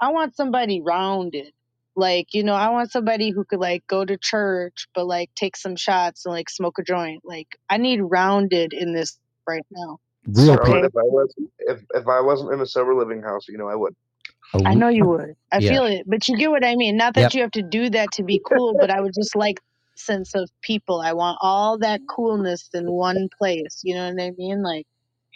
I 0.00 0.10
want 0.10 0.36
somebody 0.36 0.80
rounded. 0.80 1.52
Like, 1.94 2.34
you 2.34 2.42
know, 2.44 2.54
I 2.54 2.70
want 2.70 2.90
somebody 2.92 3.30
who 3.30 3.44
could 3.44 3.60
like 3.60 3.86
go 3.86 4.04
to 4.04 4.16
church, 4.16 4.88
but 4.94 5.06
like 5.06 5.30
take 5.34 5.56
some 5.56 5.76
shots 5.76 6.24
and 6.24 6.34
like 6.34 6.50
smoke 6.50 6.78
a 6.78 6.82
joint. 6.82 7.22
Like, 7.24 7.48
I 7.68 7.76
need 7.78 8.00
rounded 8.00 8.72
in 8.72 8.94
this 8.94 9.18
right 9.48 9.66
now. 9.70 9.98
Real 10.26 10.58
Charlotte, 10.58 10.58
quick. 10.58 10.84
if 10.84 10.96
I 10.96 11.02
was 11.04 11.34
if 11.60 11.80
if 11.94 12.08
I 12.08 12.20
wasn't 12.20 12.52
in 12.52 12.60
a 12.60 12.66
sober 12.66 12.94
living 12.94 13.22
house, 13.22 13.48
you 13.48 13.58
know 13.58 13.68
I 13.68 13.76
would. 13.76 13.94
I 14.64 14.74
know 14.74 14.88
you 14.88 15.06
would. 15.06 15.34
I 15.52 15.60
Yeah. 15.60 15.62
feel 15.62 15.84
it, 15.86 16.04
but 16.06 16.28
you 16.28 16.36
get 16.36 16.50
what 16.50 16.64
I 16.64 16.76
mean. 16.76 16.96
Not 16.96 17.14
that 17.14 17.32
Yep. 17.32 17.34
you 17.34 17.42
have 17.42 17.52
to 17.52 17.62
do 17.62 17.90
that 17.90 18.12
to 18.12 18.24
be 18.24 18.40
cool, 18.44 18.74
but 18.76 18.90
I 18.90 19.00
would 19.00 19.14
just 19.14 19.36
like 19.36 19.60
sense 19.96 20.34
of 20.34 20.50
people. 20.62 21.00
I 21.00 21.12
want 21.14 21.38
all 21.42 21.78
that 21.78 22.02
coolness 22.08 22.68
in 22.74 22.90
one 22.90 23.28
place. 23.38 23.80
You 23.84 23.96
know 23.96 24.12
what 24.12 24.22
I 24.22 24.32
mean? 24.38 24.62
Like, 24.62 24.86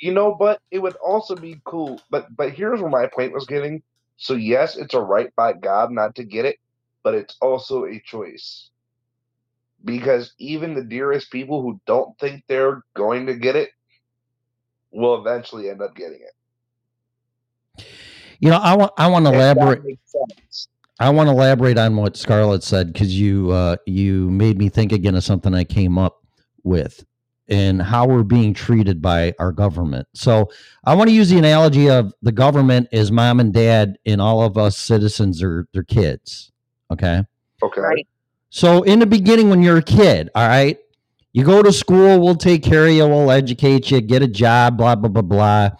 You 0.00 0.12
know, 0.12 0.34
but 0.34 0.60
it 0.70 0.80
would 0.80 0.96
also 0.96 1.36
be 1.36 1.60
cool. 1.64 2.00
But 2.10 2.34
but 2.36 2.52
here's 2.52 2.80
where 2.80 2.90
my 2.90 3.06
point 3.08 3.32
was 3.32 3.46
getting. 3.46 3.82
So 4.16 4.34
yes, 4.34 4.76
it's 4.76 4.94
a 4.94 5.00
right 5.00 5.34
by 5.36 5.52
God 5.54 5.90
not 5.92 6.14
to 6.16 6.24
get 6.24 6.46
it, 6.46 6.58
but 7.04 7.14
it's 7.14 7.36
also 7.40 7.84
a 7.86 8.00
choice. 8.04 8.70
Because 9.84 10.34
even 10.38 10.74
the 10.74 10.84
dearest 10.84 11.30
people 11.32 11.62
who 11.62 11.80
don't 11.86 12.18
think 12.18 12.44
they're 12.48 12.82
going 12.96 13.26
to 13.26 13.34
get 13.34 13.56
it 13.56 13.70
will 14.96 15.20
eventually 15.20 15.70
end 15.70 15.82
up 15.82 15.94
getting 15.94 16.20
it. 16.20 17.84
You 18.40 18.50
know, 18.50 18.58
I 18.58 18.74
want 18.76 18.92
I 18.96 19.06
want 19.08 19.26
to 19.26 19.30
If 19.30 19.36
elaborate. 19.36 19.82
I 20.98 21.10
want 21.10 21.28
to 21.28 21.32
elaborate 21.32 21.76
on 21.76 21.96
what 21.96 22.16
Scarlett 22.16 22.62
said 22.62 22.92
because 22.92 23.18
you 23.18 23.50
uh, 23.50 23.76
you 23.86 24.30
made 24.30 24.58
me 24.58 24.68
think 24.68 24.92
again 24.92 25.14
of 25.14 25.24
something 25.24 25.54
I 25.54 25.64
came 25.64 25.98
up 25.98 26.24
with 26.62 27.04
and 27.48 27.80
how 27.80 28.06
we're 28.06 28.22
being 28.22 28.52
treated 28.54 29.00
by 29.00 29.32
our 29.38 29.52
government. 29.52 30.08
So 30.14 30.50
I 30.84 30.94
want 30.94 31.08
to 31.08 31.14
use 31.14 31.28
the 31.28 31.38
analogy 31.38 31.88
of 31.88 32.12
the 32.22 32.32
government 32.32 32.88
is 32.92 33.12
mom 33.12 33.40
and 33.40 33.52
dad, 33.52 33.98
and 34.06 34.20
all 34.20 34.42
of 34.42 34.58
us 34.58 34.76
citizens 34.76 35.42
are 35.42 35.68
their 35.72 35.84
kids. 35.84 36.50
Okay. 36.90 37.22
Okay. 37.62 37.80
Right. 37.80 38.08
So 38.48 38.82
in 38.82 38.98
the 38.98 39.06
beginning, 39.06 39.50
when 39.50 39.62
you're 39.62 39.78
a 39.78 39.82
kid, 39.82 40.30
all 40.34 40.48
right, 40.48 40.78
you 41.36 41.44
go 41.44 41.62
to 41.62 41.70
school, 41.70 42.18
we'll 42.18 42.34
take 42.34 42.62
care 42.62 42.86
of 42.86 42.92
you, 42.92 43.06
we'll 43.06 43.30
educate 43.30 43.90
you, 43.90 44.00
get 44.00 44.22
a 44.22 44.26
job, 44.26 44.78
blah 44.78 44.94
blah 44.94 45.10
blah 45.10 45.20
blah. 45.20 45.70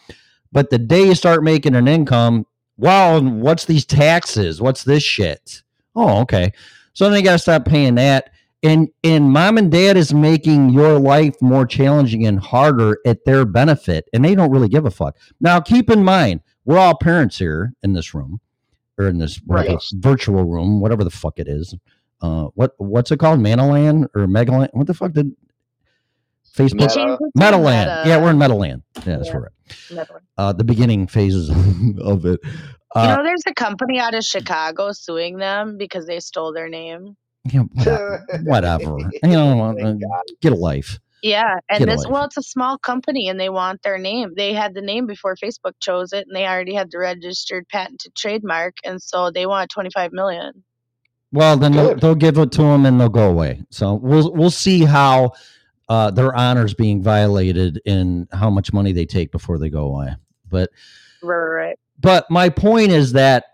But 0.53 0.69
the 0.69 0.79
day 0.79 1.07
you 1.07 1.15
start 1.15 1.43
making 1.43 1.75
an 1.75 1.89
income, 1.89 2.45
well, 2.77 3.25
what's 3.25 3.65
these 3.65 3.87
taxes? 3.87 4.61
What's 4.61 4.85
this 4.85 5.03
shit? 5.03 5.63
Oh, 5.95 6.21
okay. 6.21 6.53
So 6.93 7.09
then 7.09 7.19
you 7.19 7.25
gotta 7.25 7.39
stop 7.39 7.65
paying 7.65 7.95
that. 7.95 8.29
And 8.63 8.91
and 9.03 9.33
mom 9.33 9.57
and 9.57 9.73
dad 9.73 9.97
is 9.97 10.13
making 10.13 10.71
your 10.71 10.99
life 10.99 11.41
more 11.41 11.65
challenging 11.65 12.27
and 12.27 12.39
harder 12.39 12.99
at 13.07 13.25
their 13.25 13.47
benefit, 13.47 14.11
and 14.13 14.23
they 14.23 14.35
don't 14.35 14.51
really 14.51 14.69
give 14.69 14.85
a 14.85 14.91
fuck. 14.91 15.17
Now, 15.41 15.59
keep 15.61 15.89
in 15.89 16.05
mind, 16.05 16.43
we're 16.67 16.79
all 16.79 16.99
parents 16.99 17.39
here 17.39 17.73
in 17.83 17.95
this 17.95 18.13
room, 18.13 18.43
or 18.99 19.09
in 19.09 19.17
this 19.17 19.41
whatever, 19.47 19.79
virtual 19.95 20.45
room, 20.45 20.83
whatever 20.83 21.03
the 21.03 21.11
fuck 21.11 21.39
it 21.39 21.49
is. 21.49 21.75
Uh, 22.21 22.49
what 22.55 22.75
what's 22.77 23.11
it 23.11 23.19
called? 23.19 23.41
Manaland 23.41 24.05
or 24.15 24.27
Megaland? 24.27 24.69
What 24.75 24.87
the 24.87 24.93
fuck 24.93 25.13
did 25.13 25.35
Facebook? 26.57 26.83
It 26.85 26.91
changed 26.91 26.99
it 26.99 27.19
to 27.19 27.31
Metaland. 27.39 27.87
Meta. 27.87 28.03
Yeah, 28.07 28.19
we're 28.23 28.31
in 28.31 28.39
Metaland. 28.39 28.83
Yeah, 29.07 29.17
that's 29.17 29.27
Yeah. 29.29 29.33
where 29.35 29.41
we're 29.43 29.47
at. 29.47 29.53
never. 29.91 30.23
Uh, 30.39 30.53
the 30.53 30.65
beginning 30.65 31.07
phases 31.07 31.51
of 32.01 32.25
it. 32.27 32.41
you 32.45 32.51
Uh, 32.95 33.17
know, 33.17 33.23
there's 33.25 33.43
a 33.47 33.55
company 33.55 33.99
out 33.99 34.15
of 34.15 34.25
Chicago 34.25 34.93
suing 34.93 35.37
them 35.39 35.77
because 35.79 36.07
they 36.07 36.21
stole 36.21 36.53
their 36.53 36.69
name. 36.69 37.17
yeah, 37.45 37.61
whatever. 37.73 38.27
whatever. 38.45 38.97
You 39.23 39.31
know, 39.31 39.77
uh, 39.79 39.95
get 40.41 40.53
a 40.53 40.57
life. 40.57 40.99
Yeah, 41.23 41.59
and 41.71 41.81
Get 41.81 41.89
this 41.89 42.07
well, 42.07 42.25
it's 42.25 42.37
a 42.37 42.43
small 42.43 42.79
company, 42.79 43.29
and 43.29 43.41
they 43.41 43.49
want 43.49 43.83
their 43.83 43.99
name. 43.99 44.33
They 44.37 44.53
had 44.53 44.75
the 44.75 44.83
name 44.83 45.07
before 45.07 45.35
Facebook 45.35 45.73
chose 45.81 46.13
it, 46.13 46.27
and 46.27 46.37
they 46.37 46.47
already 46.47 46.75
had 46.75 46.91
the 46.91 46.99
registered 46.99 47.67
patented 47.69 48.15
trademark, 48.15 48.75
and 48.85 49.03
so 49.03 49.31
they 49.31 49.47
want 49.47 49.71
25 49.71 50.13
million. 50.13 50.63
Well, 51.33 51.57
then 51.57 51.73
they'll, 51.73 51.97
they'll 51.97 52.15
give 52.15 52.39
it 52.39 52.53
to 52.53 52.63
them 52.63 52.87
and 52.87 53.01
they'll 53.01 53.09
go 53.09 53.29
away. 53.29 53.63
So 53.71 53.95
we'll 53.95 54.31
we'll 54.33 54.51
see 54.51 54.85
how 54.85 55.33
uh, 55.89 56.11
their 56.11 56.35
honors 56.35 56.75
being 56.75 57.03
violated 57.03 57.81
and 57.87 58.29
how 58.33 58.51
much 58.51 58.73
money 58.73 58.93
they 58.93 59.07
take 59.07 59.31
before 59.31 59.59
they 59.59 59.71
go 59.71 59.85
away. 59.85 60.15
But 60.49 60.71
Right, 61.23 61.79
but 62.01 62.31
my 62.31 62.49
point 62.49 62.93
is 62.93 63.13
that 63.13 63.45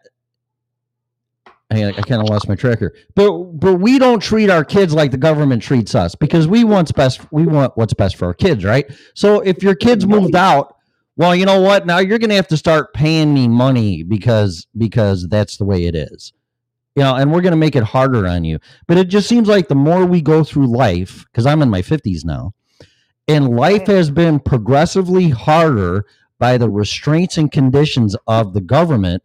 I, 1.72 1.88
I 1.88 2.02
kind 2.02 2.20
of 2.20 2.28
lost 2.28 2.48
my 2.48 2.54
track 2.54 2.78
here. 2.78 2.94
But 3.14 3.42
but 3.54 3.74
we 3.74 3.98
don't 3.98 4.20
treat 4.20 4.50
our 4.50 4.64
kids 4.64 4.92
like 4.92 5.10
the 5.10 5.16
government 5.16 5.62
treats 5.62 5.94
us 5.94 6.14
because 6.14 6.46
we 6.46 6.64
want 6.64 6.94
best. 6.94 7.20
We 7.32 7.46
want 7.46 7.76
what's 7.76 7.94
best 7.94 8.16
for 8.16 8.26
our 8.26 8.34
kids, 8.34 8.64
right? 8.64 8.90
So 9.14 9.40
if 9.40 9.62
your 9.62 9.74
kids 9.74 10.06
moved 10.06 10.34
out, 10.34 10.76
well, 11.16 11.34
you 11.34 11.46
know 11.46 11.60
what? 11.60 11.86
Now 11.86 11.98
you're 11.98 12.18
going 12.18 12.30
to 12.30 12.36
have 12.36 12.48
to 12.48 12.56
start 12.56 12.92
paying 12.92 13.32
me 13.32 13.48
money 13.48 14.02
because 14.02 14.66
because 14.76 15.28
that's 15.28 15.56
the 15.56 15.64
way 15.64 15.84
it 15.84 15.94
is. 15.94 16.32
You 16.94 17.02
know, 17.02 17.14
and 17.14 17.32
we're 17.32 17.40
going 17.40 17.52
to 17.52 17.56
make 17.56 17.77
it 17.77 17.82
harder 17.82 18.27
on 18.27 18.44
you. 18.44 18.59
But 18.86 18.98
it 18.98 19.09
just 19.09 19.28
seems 19.28 19.48
like 19.48 19.69
the 19.69 19.74
more 19.74 20.05
we 20.05 20.20
go 20.20 20.44
through 20.44 20.66
life, 20.66 21.24
because 21.27 21.47
I'm 21.47 21.62
in 21.62 21.70
my 21.70 21.81
50s 21.81 22.24
now, 22.24 22.52
and 23.27 23.56
life 23.56 23.86
has 23.86 24.10
been 24.10 24.40
progressively 24.40 25.31
harder 25.31 26.05
by 26.39 26.59
the 26.59 26.69
restraints 26.69 27.39
and 27.39 27.51
conditions 27.51 28.16
of 28.27 28.52
the 28.52 28.60
government 28.60 29.23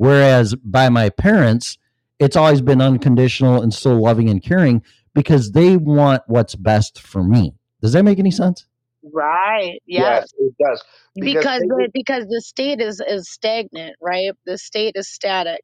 whereas 0.00 0.54
by 0.54 0.88
my 0.88 1.10
parents 1.10 1.76
it's 2.18 2.36
always 2.36 2.62
been 2.62 2.80
unconditional 2.80 3.60
and 3.60 3.74
still 3.74 4.00
loving 4.00 4.30
and 4.30 4.42
caring 4.42 4.82
because 5.14 5.52
they 5.52 5.76
want 5.76 6.22
what's 6.26 6.54
best 6.54 7.00
for 7.00 7.22
me. 7.22 7.54
Does 7.82 7.92
that 7.92 8.04
make 8.04 8.18
any 8.18 8.30
sense 8.30 8.66
Right. 9.12 9.80
Yes, 9.86 10.22
Yes. 10.22 10.28
it 10.38 10.54
does. 10.62 10.82
Because 11.22 11.60
they 11.60 11.66
the, 11.68 11.90
because 11.94 12.26
the 12.26 12.42
state 12.42 12.80
is 12.80 13.00
is 13.06 13.30
stagnant, 13.30 13.96
right? 14.02 14.32
The 14.46 14.58
state 14.58 14.94
is 14.96 15.10
static, 15.12 15.60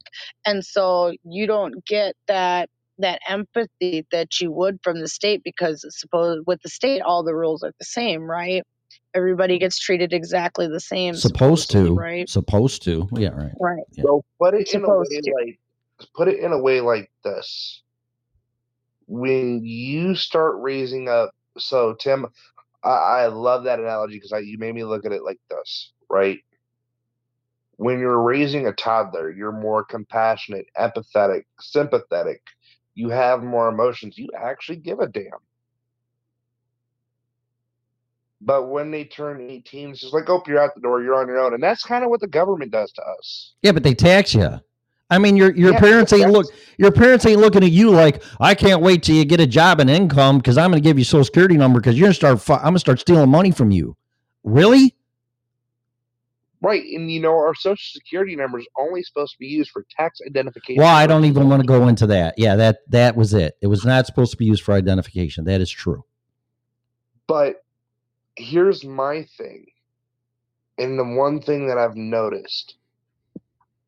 and 0.46 0.64
so 0.64 1.12
you 1.24 1.46
don't 1.46 1.84
get 1.86 2.14
that 2.28 2.70
that 2.98 3.20
empathy 3.28 4.06
that 4.12 4.40
you 4.40 4.52
would 4.52 4.78
from 4.84 5.00
the 5.00 5.08
state 5.08 5.42
because 5.44 5.84
suppose 5.98 6.40
with 6.46 6.60
the 6.62 6.70
state 6.70 7.02
all 7.02 7.24
the 7.24 7.34
rules 7.36 7.62
are 7.64 7.72
the 7.78 7.86
same, 7.86 8.22
right? 8.22 8.62
Everybody 9.14 9.58
gets 9.58 9.78
treated 9.78 10.12
exactly 10.14 10.68
the 10.68 10.80
same. 10.80 11.22
supposed 11.22 11.70
to 11.72 11.94
right? 11.96 12.28
supposed 12.28 12.82
to 12.84 13.08
yeah 13.12 13.30
right 13.30 13.52
Right. 13.60 13.84
So 14.02 14.22
put 14.42 14.54
it 14.54 14.68
in 14.70 14.84
a 14.84 14.90
way 14.90 15.08
Supposed 15.08 15.20
to. 15.24 15.34
like 15.34 15.60
put 16.16 16.28
it 16.28 16.40
in 16.40 16.52
a 16.52 16.58
way 16.60 16.80
like 16.80 17.10
this. 17.24 17.82
When 19.06 19.64
you 19.64 20.14
start 20.16 20.56
raising 20.60 21.08
up, 21.08 21.32
so 21.58 21.94
Tim, 22.00 22.26
I, 22.82 22.88
I 22.88 23.26
love 23.26 23.64
that 23.64 23.80
analogy 23.80 24.20
because 24.20 24.32
you 24.44 24.58
made 24.58 24.74
me 24.74 24.84
look 24.84 25.04
at 25.04 25.12
it 25.12 25.22
like 25.24 25.40
this, 25.50 25.92
right? 26.08 26.38
When 27.76 27.98
you're 27.98 28.22
raising 28.22 28.66
a 28.66 28.72
toddler, 28.72 29.30
you're 29.30 29.52
more 29.52 29.84
compassionate, 29.84 30.66
empathetic, 30.78 31.42
sympathetic. 31.60 32.42
You 32.94 33.10
have 33.10 33.42
more 33.42 33.68
emotions. 33.68 34.16
You 34.16 34.28
actually 34.36 34.76
give 34.76 35.00
a 35.00 35.06
damn. 35.06 35.30
But 38.40 38.68
when 38.68 38.90
they 38.90 39.04
turn 39.04 39.40
18, 39.40 39.90
it's 39.90 40.00
just 40.00 40.14
like, 40.14 40.28
oh, 40.28 40.42
you're 40.46 40.60
out 40.60 40.74
the 40.74 40.80
door, 40.80 41.02
you're 41.02 41.14
on 41.14 41.26
your 41.26 41.38
own. 41.38 41.54
And 41.54 41.62
that's 41.62 41.82
kind 41.82 42.04
of 42.04 42.10
what 42.10 42.20
the 42.20 42.26
government 42.28 42.70
does 42.70 42.92
to 42.92 43.02
us. 43.02 43.54
yeah 43.62 43.72
but 43.72 43.82
they 43.82 43.94
tax 43.94 44.34
you 44.34 44.60
i 45.10 45.18
mean 45.18 45.36
your 45.36 45.54
your 45.56 45.72
Yeah, 45.72 45.80
parents 45.80 46.12
ain't 46.12 46.30
look 46.30 46.52
your 46.78 46.92
parents 46.92 47.26
ain't 47.26 47.40
looking 47.40 47.64
at 47.64 47.70
you 47.72 47.90
like 47.90 48.22
i 48.40 48.54
can't 48.54 48.82
wait 48.82 49.02
till 49.02 49.16
you 49.16 49.24
get 49.24 49.40
a 49.40 49.46
job 49.46 49.80
and 49.80 49.90
income 49.90 50.38
because 50.38 50.58
i'm 50.58 50.70
going 50.70 50.82
to 50.82 50.86
give 50.88 50.98
you 50.98 51.04
social 51.04 51.24
security 51.24 51.56
number 51.56 51.80
because 51.80 51.96
you're 51.98 52.06
going 52.06 52.12
to 52.12 52.16
start 52.16 52.40
fu- 52.40 52.54
i'm 52.54 52.62
going 52.64 52.74
to 52.74 52.80
start 52.80 53.00
stealing 53.00 53.30
money 53.30 53.50
from 53.52 53.70
you 53.70 53.96
really 54.44 54.94
Right. 56.62 56.82
And 56.84 57.10
you 57.10 57.20
know, 57.20 57.32
our 57.34 57.54
social 57.54 57.76
security 58.00 58.36
number 58.36 58.58
is 58.58 58.68
only 58.78 59.02
supposed 59.02 59.32
to 59.34 59.38
be 59.38 59.46
used 59.46 59.70
for 59.70 59.84
tax 59.98 60.20
identification. 60.26 60.76
well 60.76 60.94
i 60.94 61.06
don't 61.06 61.24
even 61.26 61.48
want 61.48 61.62
to 61.62 61.66
go 61.66 61.88
into 61.88 62.06
that 62.06 62.34
yeah 62.38 62.56
that 62.56 62.78
that 62.88 63.16
was 63.16 63.34
it 63.34 63.56
it 63.62 63.68
was 63.68 63.84
not 63.84 64.06
supposed 64.06 64.32
to 64.32 64.36
be 64.38 64.46
used 64.46 64.62
for 64.64 64.74
identification 64.74 65.44
that 65.44 65.60
is 65.60 65.70
true 65.70 66.04
But 67.28 67.64
here's 68.36 68.84
my 68.84 69.26
thing. 69.38 69.66
And 70.78 70.98
the 70.98 71.04
one 71.04 71.40
thing 71.42 71.68
that 71.68 71.78
I've 71.78 71.96
noticed 71.96 72.76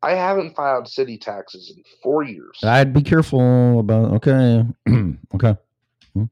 I 0.01 0.11
haven't 0.11 0.55
filed 0.55 0.87
city 0.87 1.17
taxes 1.17 1.73
in 1.75 1.83
four 2.01 2.23
years. 2.23 2.59
I'd 2.63 2.93
be 2.93 3.01
careful 3.01 3.79
about. 3.79 4.13
Okay, 4.13 4.65
okay. 5.35 5.57
Hmm. 6.13 6.25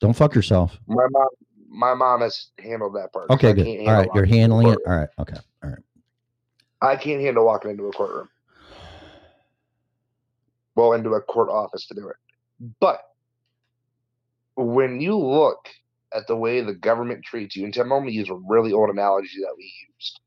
Don't 0.00 0.14
fuck 0.14 0.34
yourself. 0.34 0.78
My 0.86 1.06
mom, 1.10 1.28
my 1.68 1.94
mom 1.94 2.22
has 2.22 2.48
handled 2.58 2.96
that 2.96 3.12
part. 3.12 3.30
Okay, 3.30 3.52
good. 3.52 3.66
All 3.66 3.92
right, 3.94 4.08
you're 4.14 4.24
walking 4.24 4.34
into 4.34 4.34
a 4.34 4.38
handling 4.38 4.68
it. 4.68 4.78
All 4.86 4.96
right. 4.96 5.08
Okay. 5.18 5.36
All 5.62 5.70
right. 5.70 5.78
I 6.80 6.96
can't 6.96 7.20
handle 7.20 7.44
walking 7.44 7.70
into 7.70 7.86
a 7.86 7.92
courtroom. 7.92 8.28
Well, 10.74 10.92
into 10.92 11.14
a 11.14 11.22
court 11.22 11.48
office 11.48 11.86
to 11.86 11.94
do 11.94 12.08
it. 12.08 12.16
But 12.80 13.00
when 14.56 15.00
you 15.00 15.16
look 15.16 15.68
at 16.14 16.26
the 16.26 16.36
way 16.36 16.60
the 16.60 16.74
government 16.74 17.24
treats 17.24 17.56
you, 17.56 17.64
and 17.64 17.76
I'm 17.76 17.88
going 17.88 18.06
to 18.06 18.12
use 18.12 18.30
a 18.30 18.38
really 18.48 18.72
old 18.72 18.90
analogy 18.90 19.40
that 19.40 19.54
we 19.56 19.72
used. 19.94 20.20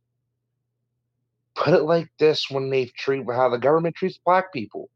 Put 1.59 1.73
it 1.73 1.83
like 1.83 2.09
this 2.17 2.49
when 2.49 2.69
they 2.69 2.85
treat 2.85 3.25
how 3.29 3.49
the 3.49 3.57
government 3.57 3.95
treats 3.95 4.17
black 4.17 4.53
people. 4.53 4.89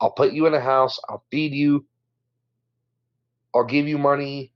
I'll 0.00 0.10
put 0.10 0.32
you 0.32 0.46
in 0.46 0.54
a 0.54 0.60
house, 0.60 0.98
I'll 1.08 1.22
feed 1.30 1.52
you, 1.52 1.86
I'll 3.54 3.64
give 3.64 3.86
you 3.86 3.96
money. 3.96 4.50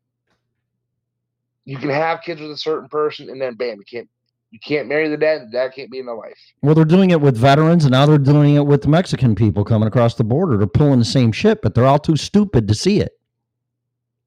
You 1.65 1.79
can 1.79 1.91
have 1.91 2.23
kids 2.23 2.41
with 2.41 2.51
a 2.51 2.57
certain 2.57 2.89
person, 2.89 3.31
and 3.31 3.41
then 3.41 3.55
bam, 3.55 3.79
you 3.79 3.85
can't 3.85 4.09
you 4.51 4.59
can't 4.61 4.89
marry 4.89 5.09
the 5.09 5.17
dad, 5.17 5.43
and 5.43 5.49
the 5.49 5.53
dad 5.53 5.73
can't 5.75 5.91
be 5.91 5.99
in 5.99 6.07
the 6.07 6.13
life. 6.13 6.39
Well, 6.63 6.75
they're 6.75 6.85
doing 6.85 7.11
it 7.11 7.21
with 7.21 7.37
veterans, 7.37 7.85
and 7.85 7.93
now 7.93 8.07
they're 8.07 8.19
doing 8.19 8.55
it 8.55 8.67
with 8.67 8.83
the 8.83 8.89
Mexican 8.89 9.35
people 9.35 9.65
coming 9.65 9.89
across 9.89 10.15
the 10.15 10.25
border. 10.25 10.57
They're 10.57 10.67
pulling 10.67 10.99
the 10.99 11.05
same 11.05 11.33
shit, 11.33 11.61
but 11.61 11.75
they're 11.75 11.87
all 11.87 11.99
too 11.99 12.17
stupid 12.17 12.69
to 12.69 12.75
see 12.75 13.01
it. 13.01 13.19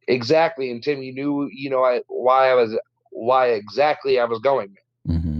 Exactly. 0.10 0.70
And 0.70 0.84
Tim, 0.84 1.02
you 1.02 1.14
knew, 1.14 1.50
you 1.52 1.70
know, 1.70 1.84
I, 1.84 2.02
why 2.08 2.50
I 2.52 2.56
was, 2.56 2.78
why 3.12 3.48
exactly 3.48 4.20
I 4.20 4.26
was 4.26 4.40
going 4.40 4.74
there. 4.74 5.16
Mm-hmm. 5.16 5.37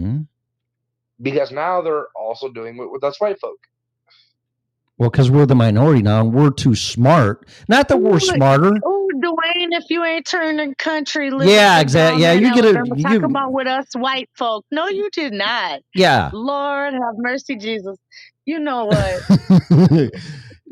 Because 1.22 1.52
now 1.52 1.82
they're 1.82 2.08
also 2.16 2.50
doing 2.50 2.78
it 2.78 2.92
with 2.92 3.04
us 3.04 3.20
white 3.20 3.40
folk. 3.40 3.58
Well, 5.00 5.12
because 5.12 5.30
we're 5.30 5.46
the 5.46 5.56
minority 5.56 6.02
now, 6.02 6.22
and 6.22 6.34
we're 6.34 6.50
too 6.50 6.74
smart. 6.74 7.48
Not 7.70 7.88
that 7.90 7.98
we're 7.98 8.14
Look, 8.14 8.22
smarter. 8.22 8.72
Oh, 8.84 9.10
Dwayne, 9.18 9.68
if 9.72 9.84
you 9.92 10.04
ain't 10.04 10.26
turning 10.26 10.74
country, 10.76 11.30
Yeah, 11.42 11.80
exactly. 11.80 12.24
yeah, 12.24 12.34
you 12.34 12.52
get 12.54 12.66
a- 12.66 12.70
Alabama, 12.80 12.96
you- 12.98 13.04
Talk 13.04 13.30
about 13.30 13.54
with 13.54 13.68
us 13.68 13.86
white 13.96 14.30
folk. 14.36 14.66
No, 14.72 14.88
you 14.88 15.08
did 15.14 15.34
not. 15.34 15.82
Yeah. 15.94 16.32
Lord 16.34 16.94
have 16.94 17.14
mercy, 17.18 17.56
Jesus. 17.58 17.96
You 18.46 18.58
know 18.60 18.86
what? 18.86 20.12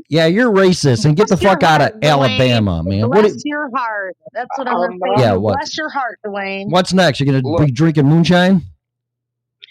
yeah, 0.09 0.25
you're 0.25 0.51
racist, 0.51 1.05
and 1.05 1.15
get 1.15 1.27
the 1.27 1.35
Bless 1.35 1.43
your 1.43 1.51
fuck 1.51 1.63
out 1.63 1.81
of 1.81 1.91
Dwayne. 1.99 2.03
Alabama, 2.09 2.83
man. 2.83 3.09
What? 3.09 3.21
Bless 3.21 3.33
i- 3.33 3.41
your 3.43 3.69
heart. 3.75 4.15
That's 4.33 4.49
what 4.57 4.67
I'm 4.67 4.75
oh, 4.75 4.83
I'm. 4.85 4.99
Yeah, 5.19 5.33
You 5.33 5.39
what? 5.39 5.57
Bless 5.57 5.77
your 5.77 5.89
heart, 5.89 6.19
Dwayne. 6.25 6.69
What's 6.71 6.93
next? 6.93 7.19
You're 7.19 7.41
gonna 7.41 7.65
be 7.65 7.71
drinking 7.71 8.07
moonshine? 8.07 8.63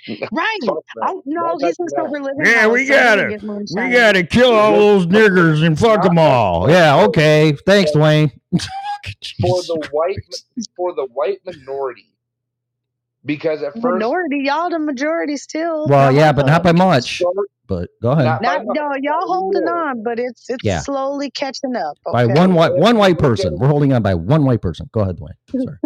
Right. 0.33 0.59
Oh, 1.03 1.23
no, 1.25 1.57
he's 1.59 1.79
in 1.79 1.89
sober 1.89 2.21
living. 2.21 2.45
Yeah, 2.45 2.67
we 2.69 2.87
gotta, 2.87 3.39
can 3.39 3.41
get 3.41 3.43
we 3.43 3.91
gotta 3.91 4.23
kill 4.23 4.53
all 4.53 4.73
those 4.73 5.07
niggers 5.07 5.65
and 5.65 5.79
fuck 5.79 6.03
them 6.03 6.19
all. 6.19 6.71
Yeah, 6.71 7.05
okay. 7.05 7.57
Thanks, 7.67 7.93
Dwayne. 7.93 8.31
For 9.41 9.63
the 9.63 9.89
white, 9.93 10.17
for 10.77 10.95
the 10.95 11.07
white 11.13 11.39
minority. 11.45 12.11
Because 13.25 13.63
at 13.63 13.73
first, 13.75 13.85
Minority, 13.85 14.43
y'all 14.45 14.71
the 14.71 14.79
majority 14.79 15.37
still. 15.37 15.87
Well, 15.89 16.13
Not 16.13 16.19
yeah, 16.19 16.33
but 16.33 16.47
not 16.47 16.63
by 16.63 16.73
much. 16.73 17.23
But 17.67 17.89
go 18.03 18.11
ahead. 18.11 18.27
Not 18.27 18.43
by 18.43 18.57
Not, 18.59 18.67
no, 18.67 18.95
y'all 19.01 19.27
holding 19.27 19.67
on, 19.67 20.03
but 20.03 20.19
it's 20.19 20.51
it's 20.51 20.63
Yeah. 20.63 20.81
slowly 20.81 21.31
catching 21.31 21.75
up. 21.77 21.97
By 22.13 22.27
one 22.27 22.55
white 22.55 22.75
one 22.75 22.99
white 22.99 23.19
person. 23.19 23.59
We're 23.59 23.69
holding 23.69 23.93
on 23.95 24.03
by 24.03 24.15
one 24.15 24.45
white 24.45 24.61
person. 24.61 24.91
Go 24.93 25.01
ahead, 25.01 25.17
Dwayne. 25.19 25.35
Sorry. 25.65 25.79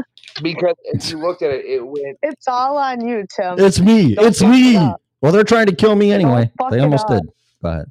because 0.43 0.75
if 0.85 1.11
you 1.11 1.19
looked 1.19 1.43
at 1.43 1.53
it, 1.53 1.65
it 1.67 1.87
went 1.87 2.19
It's 2.23 2.49
all 2.49 2.77
on 2.77 3.07
you, 3.07 3.25
Tim. 3.35 3.59
It's 3.59 3.79
me. 3.81 4.15
Don't 4.17 4.27
It's 4.27 4.41
fuck 4.41 4.49
it 4.49 4.53
me. 4.53 4.95
Well, 5.21 5.33
they're 5.33 5.45
trying 5.45 5.67
to 5.67 5.75
kill 5.75 5.95
me 5.97 6.13
anyway. 6.13 6.51
They 6.71 6.81
almost 6.81 7.07
did. 7.09 7.23
Go 7.63 7.69
ahead. 7.71 7.87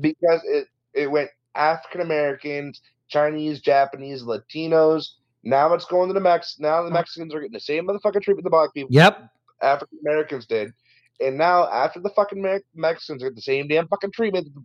because 0.00 0.42
it 0.44 0.68
it 0.94 1.10
went 1.10 1.30
African 1.54 2.02
Americans, 2.02 2.80
Chinese, 3.08 3.60
Japanese, 3.60 4.22
Latinos. 4.22 5.08
Now 5.44 5.72
it's 5.74 5.84
going 5.84 6.08
to 6.08 6.14
the 6.14 6.20
Mex. 6.20 6.56
Now 6.58 6.82
the 6.82 6.90
Mexicans 6.90 7.34
are 7.34 7.40
getting 7.40 7.52
the 7.52 7.60
same 7.60 7.86
motherfucking 7.86 8.22
treatment 8.22 8.44
the 8.44 8.50
black 8.50 8.72
people. 8.74 8.92
Yep. 8.92 9.28
African 9.60 9.98
Americans 10.06 10.46
did, 10.46 10.72
and 11.20 11.36
now 11.38 11.68
after 11.68 12.00
the 12.00 12.10
fucking 12.10 12.42
Me- 12.42 12.60
Mexicans 12.74 13.22
get 13.22 13.34
the 13.34 13.42
same 13.42 13.68
damn 13.68 13.86
fucking 13.88 14.10
treatment 14.12 14.48
the 14.54 14.62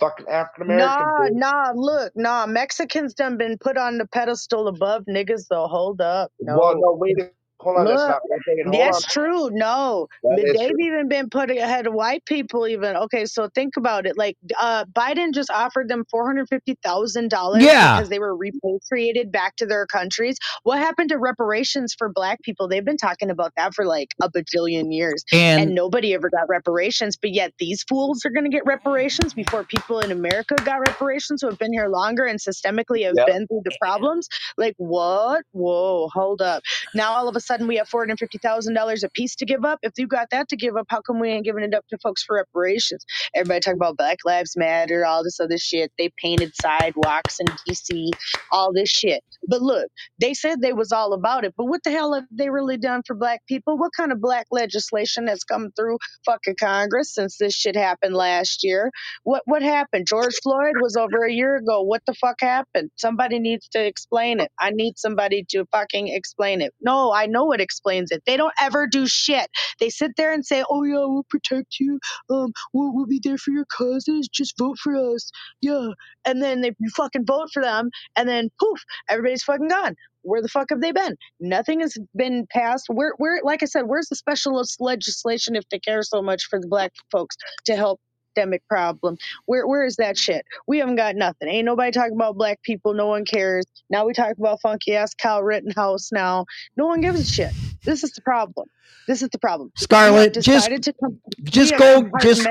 fucking 0.00 0.26
African 0.28 0.64
Americans 0.64 1.12
Nah, 1.18 1.24
did. 1.24 1.34
nah, 1.34 1.72
look, 1.74 2.12
nah. 2.16 2.46
Mexicans 2.46 3.12
done 3.14 3.36
been 3.36 3.58
put 3.58 3.76
on 3.76 3.98
the 3.98 4.06
pedestal 4.06 4.68
above 4.68 5.04
niggas, 5.04 5.48
though. 5.48 5.66
Hold 5.66 6.00
up. 6.00 6.32
No. 6.40 6.58
Well, 6.58 6.74
no, 6.80 6.92
wait. 6.92 7.18
a- 7.20 7.30
Hold 7.62 7.78
on, 7.78 7.84
that's 7.86 8.00
Look, 8.00 8.08
not 8.10 8.20
one 8.26 8.40
second. 8.48 8.64
Hold 8.74 8.80
That's 8.94 9.04
on. 9.04 9.10
true. 9.10 9.50
No, 9.52 10.08
That 10.24 10.38
is 10.40 10.58
they've 10.58 10.70
true. 10.70 10.86
even 10.86 11.08
been 11.08 11.30
put 11.30 11.50
ahead 11.50 11.86
of 11.86 11.94
white 11.94 12.24
people. 12.26 12.66
Even 12.68 12.96
okay, 12.96 13.24
so 13.26 13.48
think 13.54 13.76
about 13.76 14.06
it. 14.06 14.18
Like 14.18 14.36
uh, 14.60 14.84
Biden 14.86 15.32
just 15.34 15.50
offered 15.50 15.88
them 15.88 16.04
four 16.10 16.26
hundred 16.26 16.48
fifty 16.48 16.76
thousand 16.82 17.30
dollars 17.30 17.62
Yeah. 17.64 17.96
because 17.96 18.08
they 18.10 18.18
were 18.18 18.36
repatriated 18.36 19.32
back 19.32 19.56
to 19.56 19.66
their 19.66 19.86
countries. 19.86 20.36
What 20.64 20.78
happened 20.78 21.10
to 21.10 21.18
reparations 21.18 21.94
for 21.96 22.08
Black 22.12 22.42
people? 22.42 22.68
They've 22.68 22.84
been 22.84 22.96
talking 22.98 23.30
about 23.30 23.52
that 23.56 23.74
for 23.74 23.86
like 23.86 24.08
a 24.22 24.30
bajillion 24.30 24.92
years, 24.94 25.24
And- 25.32 25.74
nobody 25.74 26.14
ever 26.14 26.30
got 26.30 26.48
reparations. 26.48 27.16
But 27.16 27.32
yet 27.32 27.52
these 27.58 27.84
fools 27.88 28.24
are 28.26 28.30
going 28.30 28.44
to 28.44 28.50
get 28.50 28.64
reparations 28.66 29.34
before 29.34 29.64
people 29.64 30.00
in 30.00 30.10
America 30.12 30.56
got 30.64 30.80
reparations 30.80 31.42
who 31.42 31.48
have 31.48 31.58
been 31.58 31.72
here 31.72 31.88
longer 31.88 32.24
and 32.26 32.38
systemically 32.40 33.04
have 33.04 33.14
Yep. 33.16 33.26
been 33.26 33.46
through 33.46 33.62
the 33.64 33.76
problems. 33.80 34.28
Like 34.58 34.74
what? 34.78 35.44
Whoa, 35.52 36.08
hold 36.12 36.42
up. 36.42 36.62
Now 36.94 37.12
all 37.12 37.28
of 37.28 37.36
a 37.36 37.40
sudden 37.52 37.68
we 37.68 37.76
have 37.76 37.88
four 37.88 38.02
hundred 38.02 38.18
fifty 38.20 38.38
thousand 38.38 38.74
dollars 38.74 39.04
a 39.04 39.10
piece 39.10 39.36
to 39.36 39.46
give 39.46 39.64
up. 39.64 39.80
If 39.82 39.92
you 39.98 40.08
got 40.08 40.28
that 40.32 40.48
to 40.50 40.56
give 40.56 40.76
up, 40.76 40.86
how 40.90 41.02
come 41.02 41.20
we 41.20 41.30
ain't 41.30 41.44
giving 41.44 41.64
it 41.64 41.74
up 41.74 41.86
to 41.90 41.98
folks 42.02 42.24
for 42.24 42.36
reparations? 42.36 43.04
Everybody 43.34 43.60
talk 43.60 43.74
about 43.76 43.98
Black 43.98 44.18
Lives 44.24 44.56
Matter, 44.56 45.06
all 45.06 45.24
this 45.24 45.40
other 45.40 45.58
shit. 45.58 45.92
They 45.98 46.10
painted 46.22 46.52
sidewalks 46.56 47.38
in 47.40 47.46
DC, 47.68 48.10
all 48.52 48.72
this 48.74 48.90
shit. 48.90 49.22
But 49.48 49.62
look, 49.62 49.88
they 50.20 50.34
said 50.34 50.60
they 50.62 50.74
was 50.74 50.92
all 50.92 51.14
about 51.14 51.44
it. 51.44 51.54
But 51.56 51.66
what 51.66 51.82
the 51.84 51.92
hell 51.92 52.14
have 52.14 52.24
they 52.32 52.50
really 52.50 52.78
done 52.78 53.02
for 53.06 53.16
black 53.16 53.40
people? 53.48 53.78
What 53.78 53.92
kind 53.96 54.12
of 54.12 54.20
black 54.20 54.46
legislation 54.52 55.28
has 55.28 55.44
come 55.44 55.70
through 55.76 55.98
fucking 56.26 56.56
Congress 56.60 57.14
since 57.14 57.38
this 57.38 57.54
shit 57.54 57.76
happened 57.76 58.14
last 58.16 58.64
year? 58.64 58.90
What 59.24 59.42
what 59.46 59.62
happened? 59.62 60.06
George 60.08 60.34
Floyd 60.42 60.74
was 60.80 60.96
over 60.96 61.24
a 61.26 61.32
year 61.32 61.56
ago. 61.56 61.82
What 61.82 62.02
the 62.06 62.14
fuck 62.14 62.36
happened? 62.40 62.90
Somebody 62.96 63.40
needs 63.40 63.68
to 63.70 63.84
explain 63.84 64.40
it. 64.40 64.50
I 64.60 64.70
need 64.72 64.98
somebody 64.98 65.44
to 65.50 65.66
fucking 65.72 66.08
explain 66.08 66.62
it. 66.62 66.72
No, 66.80 67.12
I 67.12 67.26
know 67.26 67.41
it 67.50 67.60
explains 67.60 68.10
it. 68.12 68.22
They 68.26 68.36
don't 68.36 68.52
ever 68.60 68.86
do 68.86 69.06
shit. 69.06 69.48
They 69.80 69.88
sit 69.90 70.12
there 70.16 70.32
and 70.32 70.44
say, 70.46 70.64
"Oh 70.70 70.84
yeah, 70.84 71.04
we'll 71.06 71.26
protect 71.28 71.80
you. 71.80 71.98
Um, 72.30 72.52
we'll, 72.72 72.94
we'll 72.94 73.06
be 73.06 73.20
there 73.22 73.38
for 73.38 73.50
your 73.50 73.66
causes. 73.76 74.28
Just 74.32 74.56
vote 74.56 74.78
for 74.78 74.94
us." 75.14 75.30
Yeah, 75.60 75.88
and 76.24 76.42
then 76.42 76.60
they 76.60 76.72
you 76.78 76.90
fucking 76.96 77.26
vote 77.26 77.48
for 77.52 77.62
them, 77.62 77.90
and 78.16 78.28
then 78.28 78.50
poof, 78.60 78.80
everybody's 79.08 79.42
fucking 79.42 79.68
gone. 79.68 79.96
Where 80.22 80.42
the 80.42 80.48
fuck 80.48 80.68
have 80.70 80.80
they 80.80 80.92
been? 80.92 81.16
Nothing 81.40 81.80
has 81.80 81.96
been 82.16 82.46
passed. 82.52 82.86
Where, 82.88 83.12
where, 83.18 83.40
like 83.44 83.62
I 83.62 83.66
said, 83.66 83.82
where's 83.86 84.08
the 84.08 84.16
specialist 84.16 84.76
legislation 84.80 85.56
if 85.56 85.64
they 85.70 85.80
care 85.80 86.02
so 86.02 86.22
much 86.22 86.44
for 86.48 86.60
the 86.60 86.68
black 86.68 86.92
folks 87.10 87.36
to 87.66 87.76
help 87.76 88.00
pandemic 88.34 88.66
problem? 88.68 89.16
Where, 89.46 89.66
where 89.66 89.84
is 89.84 89.96
that 89.96 90.18
shit? 90.18 90.44
We 90.66 90.78
haven't 90.78 90.96
got 90.96 91.16
nothing. 91.16 91.48
Ain't 91.48 91.64
nobody 91.64 91.90
talking 91.92 92.14
about 92.14 92.36
black 92.36 92.62
people. 92.62 92.94
No 92.94 93.06
one 93.06 93.24
cares. 93.24 93.64
Now 93.90 94.06
we 94.06 94.12
talk 94.12 94.36
about 94.38 94.60
funky 94.60 94.94
ass 94.94 95.14
Kyle 95.14 95.42
Rittenhouse. 95.42 96.12
Now 96.12 96.46
no 96.76 96.86
one 96.86 97.00
gives 97.00 97.20
a 97.20 97.24
shit. 97.24 97.52
This 97.84 98.04
is 98.04 98.12
the 98.12 98.22
problem. 98.22 98.68
This 99.08 99.22
is 99.22 99.30
the 99.30 99.38
problem. 99.38 99.72
Scarlett, 99.76 100.34
just 100.34 100.46
decided 100.46 100.82
to 100.84 100.92
com- 100.92 101.20
just 101.42 101.76
go 101.76 102.08
just 102.20 102.46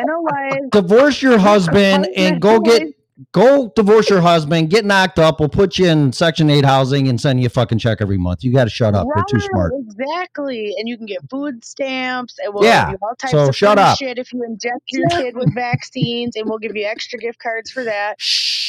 divorce 0.72 1.22
your 1.22 1.38
husband 1.38 2.08
and 2.16 2.42
go 2.42 2.60
get 2.60 2.94
go 3.32 3.72
divorce 3.76 4.10
your 4.10 4.22
husband, 4.22 4.70
get 4.70 4.86
knocked 4.86 5.20
up. 5.20 5.40
We'll 5.40 5.50
put 5.50 5.78
you 5.78 5.88
in 5.88 6.12
Section 6.14 6.50
Eight 6.50 6.66
housing 6.66 7.08
and 7.08 7.20
send 7.20 7.40
you 7.42 7.48
a 7.48 7.50
fucking 7.50 7.80
check 7.80 8.00
every 8.02 8.18
month. 8.18 8.44
You 8.44 8.52
got 8.54 8.66
to 8.66 8.70
shut 8.70 8.96
up. 8.96 9.08
You're 9.16 9.26
too 9.26 9.40
smart. 9.40 9.74
Exactly. 9.88 10.74
And 10.78 10.88
you 10.88 10.98
can 10.98 11.06
get 11.06 11.20
food 11.30 11.64
stamps 11.64 12.36
and 12.44 12.54
we'll 12.54 12.64
Yeah, 12.64 12.92
give 12.92 13.00
you 13.02 13.08
all 13.08 13.16
types 13.16 13.32
so 13.32 13.50
of 13.50 13.56
shut 13.56 13.78
up. 13.78 13.98
shit 13.98 14.18
if 14.18 14.32
you 14.34 14.44
inject 14.44 14.82
your 14.92 15.08
kid 15.10 15.36
with 15.36 15.54
vaccines 15.54 16.36
and 16.36 16.48
we'll 16.50 16.60
give 16.60 16.76
you 16.76 16.86
extra 16.86 17.20
gift 17.20 17.40
cards 17.40 17.72
for 17.72 17.84
that. 17.84 18.18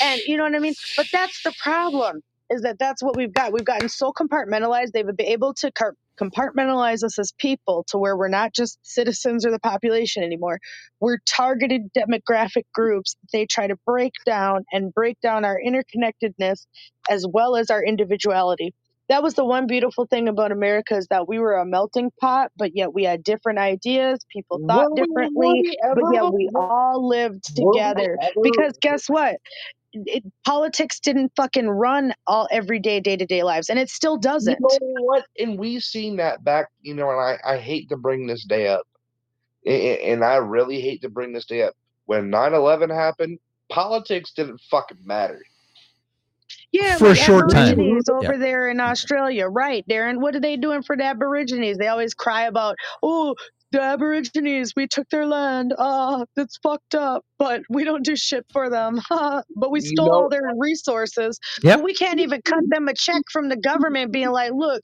And 0.03 0.21
you 0.27 0.37
know 0.37 0.45
what 0.45 0.55
I 0.55 0.59
mean? 0.59 0.75
But 0.97 1.07
that's 1.13 1.43
the 1.43 1.53
problem 1.63 2.23
is 2.51 2.63
that 2.63 2.79
that's 2.79 3.03
what 3.03 3.17
we've 3.17 3.33
got. 3.33 3.53
We've 3.53 3.65
gotten 3.65 3.89
so 3.89 4.13
compartmentalized. 4.13 4.93
They've 4.93 5.07
been 5.07 5.27
able 5.27 5.55
to 5.55 5.71
car- 5.73 5.95
compartmentalize 6.23 7.03
us 7.05 7.19
as 7.19 7.33
people 7.39 7.85
to 7.89 7.99
where 7.99 8.17
we're 8.17 8.29
not 8.29 8.55
just 8.55 8.79
citizens 8.83 9.47
or 9.47 9.51
the 9.51 9.59
population 9.61 10.23
anymore. 10.23 10.59
We're 11.01 11.19
targeted 11.29 11.83
demographic 11.97 12.65
groups. 12.75 13.17
They 13.33 13.47
try 13.47 13.67
to 13.67 13.77
break 13.87 14.13
down 14.27 14.65
and 14.73 14.93
break 14.95 15.21
down 15.21 15.45
our 15.45 15.59
interconnectedness 15.67 16.67
as 17.11 17.27
well 17.31 17.57
as 17.57 17.71
our 17.71 17.83
individuality. 17.83 18.75
That 19.09 19.23
was 19.23 19.35
the 19.35 19.45
one 19.45 19.67
beautiful 19.67 20.07
thing 20.07 20.29
about 20.29 20.53
America 20.53 20.97
is 20.97 21.09
that 21.11 21.29
we 21.29 21.39
were 21.39 21.57
a 21.57 21.67
melting 21.67 22.11
pot, 22.21 22.51
but 22.57 22.71
yet 22.75 22.95
we 22.95 23.05
had 23.05 23.23
different 23.25 23.59
ideas. 23.59 24.21
People 24.33 24.61
thought 24.67 24.91
Were 24.91 24.95
we- 24.95 25.03
differently, 25.03 25.53
we 25.65 25.79
but 25.83 26.05
yet 26.15 26.33
we 26.33 26.49
all 26.55 27.09
lived 27.09 27.45
we 27.57 27.65
together. 27.73 28.17
Because 28.43 28.79
guess 28.81 29.09
what? 29.09 29.37
It, 29.93 30.25
politics 30.45 30.99
didn't 31.01 31.33
fucking 31.37 31.69
run 31.69 32.15
all 32.27 32.49
everyday 32.51 33.01
day 33.01 33.17
to 33.17 33.27
day 33.27 33.43
lives, 33.43 33.69
and 33.69 33.79
it 33.79 33.91
still 33.91 34.17
doesn't. 34.17 34.59
You 34.61 34.79
know 34.95 35.05
what? 35.05 35.27
And 35.39 35.59
we've 35.59 35.83
seen 35.83 36.17
that 36.17 36.43
back, 36.45 36.69
you 36.81 36.95
know, 36.95 37.11
and 37.11 37.21
I, 37.21 37.39
I 37.55 37.59
hate 37.59 37.89
to 37.91 37.97
bring 37.97 38.27
this 38.27 38.45
day 38.45 38.69
up. 38.69 38.87
A- 39.67 39.71
a- 39.71 40.13
And 40.13 40.25
I 40.25 40.37
really 40.37 40.81
hate 40.81 41.03
to 41.03 41.09
bring 41.09 41.33
this 41.33 41.45
day 41.47 41.63
up. 41.63 41.75
When 42.07 42.31
9 42.31 42.55
11 42.55 42.91
happened, 42.91 43.39
politics 43.71 44.33
didn't 44.33 44.61
fucking 44.71 44.99
matter. 45.05 45.41
Yeah, 46.73 46.97
for 46.97 47.11
a 47.11 47.15
short 47.15 47.51
time. 47.51 47.73
Aborigines 47.73 48.07
Yeah. 48.09 48.17
over 48.17 48.39
there 48.39 48.69
in 48.69 48.81
Australia, 48.81 49.47
right, 49.47 49.87
Darren? 49.89 50.21
What 50.21 50.35
are 50.35 50.41
they 50.41 50.57
doing 50.57 50.83
for 50.83 50.97
the 50.97 51.05
Aborigines? 51.05 51.77
They 51.79 51.89
always 51.89 52.15
cry 52.15 52.45
about, 52.45 52.77
oh, 53.03 53.35
the 53.73 53.83
Aborigines, 53.83 54.75
we 54.77 54.87
took 54.87 55.09
their 55.11 55.27
land. 55.27 55.75
Ah, 55.79 56.25
that's 56.37 56.59
fucked 56.63 56.95
up. 56.95 57.25
But 57.39 57.63
we 57.71 57.85
don't 57.85 58.05
do 58.05 58.17
shit 58.17 58.47
for 58.53 58.71
them. 58.71 59.01
but 59.11 59.71
we 59.71 59.81
stole 59.81 60.13
all 60.15 60.29
their 60.29 60.43
resources. 60.59 61.39
Yep. 61.65 61.83
We 61.83 61.95
can't 61.95 62.21
even 62.21 62.41
cut 62.45 62.63
them 62.69 62.89
a 62.89 62.95
check 62.95 63.23
from 63.33 63.49
the 63.49 63.57
government 63.57 64.13
being 64.13 64.31
like, 64.31 64.53
look, 64.55 64.83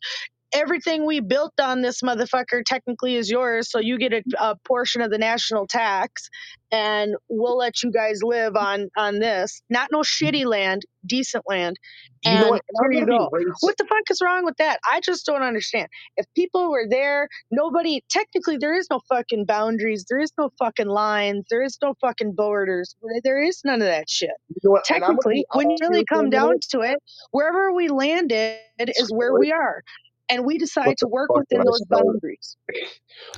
everything 0.52 1.06
we 1.06 1.20
built 1.20 1.52
on 1.60 1.82
this 1.82 2.00
motherfucker 2.02 2.62
technically 2.64 3.16
is 3.16 3.30
yours. 3.30 3.70
So 3.70 3.80
you 3.80 3.98
get 3.98 4.12
a, 4.12 4.22
a 4.40 4.56
portion 4.66 5.02
of 5.02 5.10
the 5.10 5.18
national 5.18 5.66
tax 5.66 6.28
and 6.70 7.14
we'll 7.28 7.56
let 7.56 7.82
you 7.82 7.90
guys 7.90 8.20
live 8.22 8.56
on 8.56 8.88
on 8.96 9.18
this. 9.18 9.62
Not 9.70 9.90
no 9.90 10.00
shitty 10.00 10.44
land, 10.44 10.82
decent 11.06 11.44
land. 11.48 11.76
You 12.24 12.38
know 12.38 12.40
And 12.40 12.50
what? 12.50 12.62
You 12.90 13.06
go. 13.06 13.30
What 13.60 13.76
the 13.78 13.84
fuck 13.84 14.02
is 14.10 14.20
wrong 14.22 14.44
with 14.44 14.56
that? 14.58 14.80
I 14.90 15.00
just 15.00 15.24
don't 15.24 15.42
understand. 15.42 15.88
If 16.16 16.26
people 16.34 16.70
were 16.70 16.86
there, 16.88 17.28
nobody 17.50 18.02
technically 18.10 18.58
there 18.58 18.74
is 18.74 18.86
no 18.90 19.00
fucking 19.08 19.46
boundaries, 19.46 20.04
there 20.08 20.18
is 20.18 20.32
no 20.38 20.50
fucking 20.58 20.88
lines, 20.88 21.44
there 21.50 21.62
is 21.62 21.78
no 21.82 21.94
fucking 22.00 22.34
borders. 22.34 22.94
There 23.24 23.42
is 23.42 23.60
none 23.64 23.80
of 23.80 23.88
that 23.88 24.10
shit. 24.10 24.30
You 24.48 24.56
know 24.64 24.70
what? 24.72 24.84
And 24.90 25.04
I'm 25.04 25.16
gonna 25.16 25.18
Technically, 25.18 25.34
be 25.34 25.46
when 25.52 25.70
you 25.70 25.76
really 25.80 25.98
here 25.98 26.04
for 26.08 26.14
a 26.16 26.18
come 26.18 26.30
down 26.30 26.54
to 26.70 26.80
it, 26.80 26.98
wherever 27.30 27.72
we 27.72 27.88
landed 27.88 28.58
is 28.78 29.10
where 29.10 29.34
we 29.34 29.52
are. 29.52 29.82
And 30.30 30.44
we 30.44 30.58
decide 30.58 30.96
to 30.98 31.08
work 31.08 31.30
within 31.34 31.64
those 31.64 31.82
start? 31.84 32.04
boundaries. 32.04 32.56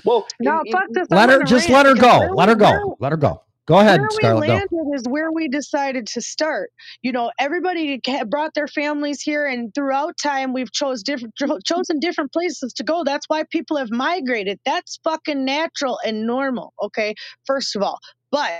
Well, 0.04 0.26
No, 0.40 0.60
in- 0.60 0.66
in- 0.66 0.72
fuck 0.72 0.84
this. 0.90 1.06
Let 1.10 1.30
her 1.30 1.42
just 1.42 1.68
rant 1.68 1.86
let 1.86 1.86
her 1.86 1.94
go. 1.94 2.34
Let 2.34 2.48
her 2.48 2.56
where 2.56 2.80
go. 2.80 2.96
Let 3.00 3.12
her 3.12 3.16
go. 3.16 3.42
Go 3.66 3.78
ahead, 3.78 4.00
where 4.00 4.08
we 4.08 4.14
Scarlett. 4.16 4.46
Go. 4.48 4.54
landed 4.54 4.96
is 4.96 5.04
where 5.08 5.30
we 5.30 5.46
decided 5.46 6.06
to 6.08 6.20
start. 6.20 6.70
You 7.02 7.12
know, 7.12 7.30
everybody 7.38 8.00
brought 8.28 8.52
their 8.54 8.66
families 8.66 9.20
here, 9.22 9.46
and 9.46 9.72
throughout 9.74 10.14
time, 10.20 10.52
we've 10.52 10.72
chose 10.72 11.04
different 11.04 11.34
chosen 11.64 12.00
different 12.00 12.32
places 12.32 12.72
to 12.74 12.82
go. 12.82 13.04
That's 13.04 13.26
why 13.28 13.44
people 13.50 13.76
have 13.76 13.90
migrated. 13.90 14.58
That's 14.66 14.98
fucking 15.04 15.44
natural 15.44 16.00
and 16.04 16.26
normal. 16.26 16.74
Okay, 16.82 17.14
first 17.46 17.76
of 17.76 17.82
all, 17.82 17.98
but 18.32 18.50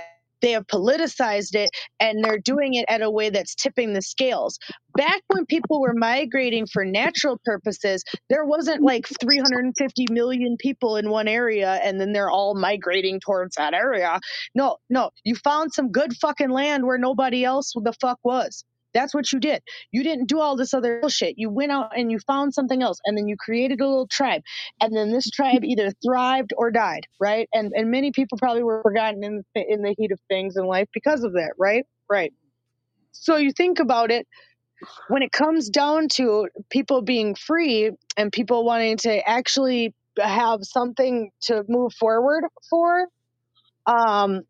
they 0.41 0.51
have 0.51 0.67
politicized 0.67 1.55
it 1.55 1.69
and 1.99 2.23
they're 2.23 2.39
doing 2.39 2.75
it 2.75 2.85
at 2.89 3.01
a 3.01 3.09
way 3.11 3.29
that's 3.29 3.55
tipping 3.55 3.93
the 3.93 4.01
scales. 4.01 4.57
Back 4.95 5.21
when 5.27 5.45
people 5.45 5.81
were 5.81 5.93
migrating 5.95 6.67
for 6.67 6.83
natural 6.85 7.39
purposes, 7.45 8.03
there 8.29 8.45
wasn't 8.45 8.83
like 8.83 9.07
350 9.21 10.07
million 10.11 10.57
people 10.59 10.97
in 10.97 11.09
one 11.09 11.27
area 11.27 11.79
and 11.83 11.99
then 11.99 12.13
they're 12.13 12.31
all 12.31 12.55
migrating 12.55 13.19
towards 13.19 13.55
that 13.55 13.73
area. 13.73 14.19
No, 14.55 14.77
no, 14.89 15.11
you 15.23 15.35
found 15.35 15.73
some 15.73 15.91
good 15.91 16.13
fucking 16.17 16.49
land 16.49 16.85
where 16.85 16.97
nobody 16.97 17.45
else 17.45 17.73
the 17.75 17.93
fuck 18.01 18.19
was. 18.23 18.63
That's 18.93 19.13
what 19.13 19.31
you 19.31 19.39
did. 19.39 19.61
You 19.91 20.03
didn't 20.03 20.27
do 20.27 20.39
all 20.39 20.55
this 20.55 20.73
other 20.73 20.99
bullshit. 20.99 21.35
You 21.37 21.49
went 21.49 21.71
out 21.71 21.97
and 21.97 22.11
you 22.11 22.19
found 22.19 22.53
something 22.53 22.81
else, 22.81 22.99
and 23.05 23.17
then 23.17 23.27
you 23.27 23.35
created 23.37 23.81
a 23.81 23.87
little 23.87 24.07
tribe, 24.07 24.41
and 24.81 24.95
then 24.95 25.11
this 25.11 25.29
tribe 25.29 25.63
either 25.63 25.91
thrived 26.05 26.51
or 26.57 26.71
died, 26.71 27.07
right? 27.19 27.47
And 27.53 27.71
and 27.75 27.91
many 27.91 28.11
people 28.11 28.37
probably 28.37 28.63
were 28.63 28.81
forgotten 28.81 29.23
in 29.23 29.43
in 29.55 29.81
the 29.81 29.95
heat 29.97 30.11
of 30.11 30.19
things 30.29 30.57
in 30.57 30.65
life 30.65 30.87
because 30.93 31.23
of 31.23 31.33
that, 31.33 31.53
right? 31.57 31.85
Right. 32.09 32.33
So 33.11 33.37
you 33.37 33.51
think 33.51 33.79
about 33.79 34.11
it 34.11 34.27
when 35.07 35.21
it 35.21 35.31
comes 35.31 35.69
down 35.69 36.07
to 36.09 36.47
people 36.69 37.01
being 37.01 37.35
free 37.35 37.91
and 38.17 38.31
people 38.31 38.65
wanting 38.65 38.97
to 38.97 39.29
actually 39.29 39.93
have 40.19 40.59
something 40.63 41.31
to 41.41 41.63
move 41.67 41.93
forward 41.93 42.43
for, 42.69 43.07
um, 43.85 44.41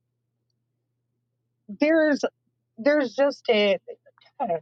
there's 1.79 2.23
there's 2.77 3.13
just 3.15 3.43
a 3.49 3.77
God, 4.41 4.61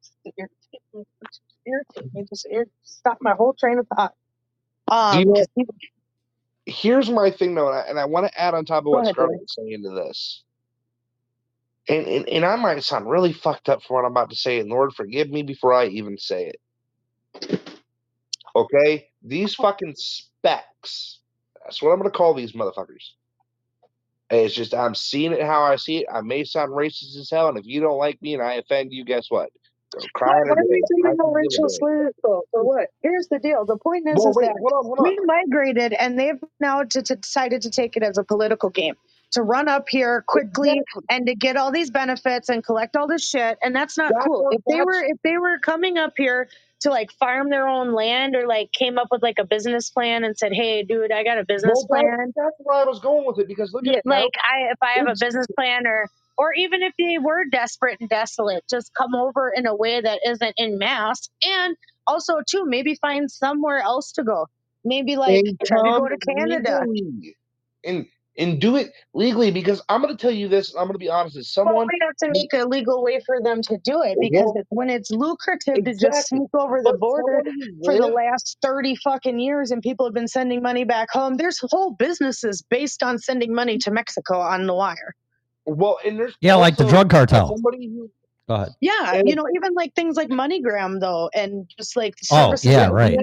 it's 0.00 0.12
irritating 0.38 0.80
me. 0.94 1.04
It's 1.22 1.40
irritating 1.66 2.10
me. 2.14 2.26
Just 2.30 2.46
ir- 2.50 2.70
stop 2.84 3.18
my 3.22 3.34
whole 3.34 3.54
train 3.54 3.78
of 3.80 3.88
thought. 3.88 4.14
Do 5.10 5.18
you 5.18 5.24
Um, 5.24 5.26
know, 5.26 5.34
'cause 5.36 5.48
people- 5.56 5.76
here's 6.66 7.10
my 7.10 7.30
thing 7.30 7.54
though, 7.54 7.68
and 7.68 7.78
I, 7.78 7.82
and 7.82 8.00
I 8.00 8.06
want 8.06 8.26
to 8.28 8.40
add 8.40 8.54
on 8.54 8.64
top 8.66 8.86
of 8.86 8.92
Go 8.92 8.98
what 8.98 9.04
ahead, 9.04 9.16
Scarlett 9.16 9.40
was 9.40 9.54
saying 9.54 9.82
to 9.84 9.90
this. 9.90 10.44
And, 11.88 12.06
and 12.06 12.28
and 12.28 12.44
I 12.46 12.56
might 12.56 12.82
sound 12.84 13.10
really 13.10 13.32
fucked 13.32 13.68
up 13.68 13.82
for 13.82 13.94
what 13.96 14.06
I'm 14.06 14.12
about 14.12 14.30
to 14.30 14.36
say, 14.36 14.60
and 14.60 14.70
Lord 14.70 14.94
forgive 14.94 15.30
me 15.30 15.42
before 15.42 15.74
I 15.74 15.86
even 15.88 16.18
say 16.18 16.46
it. 16.48 16.56
Okay, 18.56 19.08
these 19.22 19.54
fucking 19.56 19.94
specs. 19.96 21.20
That's 21.64 21.82
what 21.82 21.92
I'm 21.92 21.98
gonna 21.98 22.10
call 22.10 22.34
these 22.34 22.52
motherfuckers. 22.52 23.12
It's 24.30 24.54
just 24.54 24.74
I'm 24.74 24.94
seeing 24.96 25.32
it 25.32 25.42
how 25.42 25.62
I 25.64 25.76
see 25.76 25.98
it. 25.98 26.06
I 26.12 26.22
may 26.22 26.44
sound 26.44 26.72
racist 26.72 27.16
as 27.18 27.30
hell, 27.32 27.48
and 27.48 27.58
if 27.58 27.66
you 27.66 27.80
don't 27.80 27.98
like 27.98 28.22
me 28.22 28.34
and 28.34 28.42
I 28.42 28.54
offend 28.54 28.92
you, 28.92 29.04
guess 29.04 29.26
what? 29.30 29.50
Go 29.94 30.08
cry 30.14 30.28
Why, 30.28 30.42
why 30.46 30.56
are 30.56 30.66
we 30.68 30.84
doing 30.88 31.16
a 31.20 31.30
racial 31.32 31.68
damn. 31.68 31.70
slurs 31.70 32.14
though? 32.22 32.42
For 32.52 32.64
what? 32.64 32.88
Here's 33.02 33.28
the 33.28 33.38
deal. 33.40 33.66
The 33.66 33.78
point 33.78 34.08
is, 34.08 34.24
Well, 34.24 34.26
is 34.26 34.36
wait, 34.36 34.46
that 34.46 34.56
hold 34.58 34.72
on, 34.72 34.84
hold 34.84 34.98
on. 35.00 35.04
we 35.04 35.18
migrated, 35.24 35.94
and 35.94 36.18
they've 36.18 36.40
now 36.60 36.84
t- 36.84 37.02
t- 37.02 37.16
decided 37.16 37.62
to 37.62 37.70
take 37.70 37.96
it 37.96 38.04
as 38.04 38.18
a 38.18 38.24
political 38.24 38.70
game 38.70 38.96
to 39.32 39.42
run 39.42 39.68
up 39.68 39.88
here 39.88 40.24
quickly 40.28 40.82
and 41.10 41.26
to 41.26 41.34
get 41.34 41.56
all 41.56 41.72
these 41.72 41.90
benefits 41.90 42.50
and 42.50 42.64
collect 42.64 42.96
all 42.96 43.08
this 43.08 43.28
shit, 43.28 43.58
and 43.62 43.74
that's 43.76 43.98
not 43.98 44.12
That's 44.14 44.26
cool. 44.26 44.46
what 44.46 44.56
If 44.56 44.62
they 44.68 44.82
were, 44.82 45.04
if 45.04 45.18
they 45.24 45.38
were 45.38 45.58
coming 45.60 45.98
up 45.98 46.14
here 46.16 46.48
to 46.86 46.90
like 46.90 47.10
farm 47.18 47.50
their 47.50 47.66
own 47.66 47.92
land 47.92 48.36
or 48.36 48.46
like 48.46 48.70
came 48.72 48.96
up 48.96 49.08
with 49.10 49.20
like 49.20 49.38
a 49.40 49.44
business 49.44 49.90
plan 49.90 50.22
and 50.22 50.38
said, 50.38 50.52
"Hey, 50.52 50.84
dude, 50.84 51.10
I 51.10 51.24
got 51.24 51.38
a 51.38 51.44
business 51.44 51.84
well, 51.88 52.02
plan," 52.02 52.32
that's 52.36 52.54
where 52.58 52.76
I 52.76 52.84
was 52.84 53.00
going 53.00 53.26
with 53.26 53.40
it 53.40 53.48
because 53.48 53.72
look 53.72 53.86
at 53.86 53.94
Yeah, 53.94 54.00
like 54.04 54.32
I 54.42 54.70
if 54.70 54.78
I 54.80 54.92
have 54.98 55.08
a 55.08 55.16
business 55.20 55.46
plan 55.56 55.86
or 55.86 56.08
or 56.38 56.52
even 56.54 56.82
if 56.82 56.92
they 56.96 57.18
were 57.18 57.44
desperate 57.50 57.98
and 58.00 58.08
desolate, 58.08 58.62
just 58.70 58.92
come 58.94 59.14
over 59.16 59.50
in 59.54 59.66
a 59.66 59.74
way 59.74 60.00
that 60.00 60.20
isn't 60.24 60.54
in 60.58 60.78
mass. 60.78 61.28
And 61.42 61.76
also 62.06 62.34
too, 62.48 62.64
maybe 62.66 62.94
find 63.00 63.30
somewhere 63.30 63.80
else 63.80 64.12
to 64.12 64.22
go. 64.22 64.46
Maybe 64.84 65.16
like 65.16 65.44
to 65.44 65.74
go 65.74 66.08
to 66.08 66.16
Canada. 66.18 66.84
and 67.84 68.06
and 68.38 68.60
do 68.60 68.76
it 68.76 68.92
legally 69.14 69.50
because 69.50 69.82
I'm 69.88 70.02
going 70.02 70.16
to 70.16 70.20
tell 70.20 70.30
you 70.30 70.48
this. 70.48 70.74
I'm 70.74 70.84
going 70.84 70.94
to 70.94 70.98
be 70.98 71.08
honest. 71.08 71.36
As 71.36 71.52
Well, 71.56 71.66
someone, 71.66 71.86
we 71.86 71.98
have 72.02 72.16
to 72.16 72.30
make 72.32 72.52
a 72.52 72.66
legal 72.66 73.02
way 73.02 73.20
for 73.24 73.40
them 73.42 73.62
to 73.62 73.78
do 73.78 74.02
it 74.02 74.18
because 74.20 74.44
well, 74.44 74.54
it's, 74.56 74.68
when 74.70 74.90
it's 74.90 75.10
lucrative 75.10 75.84
to 75.84 75.94
just 75.94 76.28
sneak 76.28 76.48
over 76.54 76.82
the 76.82 76.96
border 76.98 77.42
for 77.84 77.94
the 77.94 78.06
last 78.06 78.58
30 78.62 78.96
fucking 78.96 79.38
years 79.38 79.70
and 79.70 79.82
people 79.82 80.06
have 80.06 80.14
been 80.14 80.28
sending 80.28 80.62
money 80.62 80.84
back 80.84 81.08
home, 81.10 81.36
there's 81.36 81.58
whole 81.70 81.92
businesses 81.92 82.62
based 82.68 83.02
on 83.02 83.18
sending 83.18 83.54
money 83.54 83.78
to 83.78 83.90
Mexico 83.90 84.38
on 84.38 84.66
the 84.66 84.74
wire. 84.74 85.14
well, 85.64 85.98
and 86.04 86.18
there's 86.18 86.36
Yeah, 86.40 86.54
like 86.56 86.76
the 86.76 86.84
drug 86.84 87.10
cartel. 87.10 87.48
somebody 87.48 87.88
who 87.88 88.10
Go 88.48 88.54
ahead. 88.54 88.68
Yeah, 88.80 89.14
and 89.14 89.28
you 89.28 89.34
know, 89.34 89.44
even 89.56 89.74
like 89.74 89.92
things 89.94 90.16
like 90.16 90.28
MoneyGram 90.28 91.00
though, 91.00 91.28
and 91.34 91.68
just 91.76 91.96
like 91.96 92.14
the 92.14 92.28
Oh, 92.30 92.54
yeah, 92.62 92.86
that 92.86 92.92
we 92.92 92.96
right. 92.96 93.18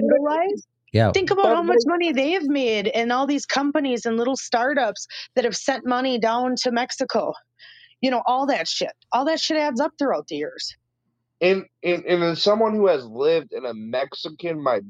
Utilize. 0.94 1.06
Yeah. 1.06 1.12
Think 1.12 1.30
about 1.30 1.56
how 1.56 1.62
much 1.62 1.80
money 1.86 2.12
they've 2.12 2.48
made 2.48 2.88
and 2.88 3.12
all 3.12 3.26
these 3.26 3.46
companies 3.46 4.06
and 4.06 4.16
little 4.16 4.36
startups 4.36 5.06
that 5.36 5.44
have 5.44 5.56
sent 5.56 5.86
money 5.86 6.18
down 6.18 6.56
to 6.62 6.72
Mexico. 6.72 7.32
You 8.00 8.10
know, 8.10 8.22
all 8.26 8.46
that 8.46 8.68
shit. 8.68 8.92
All 9.12 9.24
that 9.26 9.40
shit 9.40 9.56
adds 9.56 9.80
up 9.80 9.92
throughout 9.98 10.28
the 10.28 10.36
years. 10.36 10.76
and 11.40 11.64
and 11.82 12.04
and 12.06 12.22
as 12.24 12.42
someone 12.42 12.74
who 12.74 12.86
has 12.88 13.04
lived 13.06 13.52
in 13.52 13.64
a 13.66 13.74
Mexican 13.74 14.62
mi- 14.62 14.80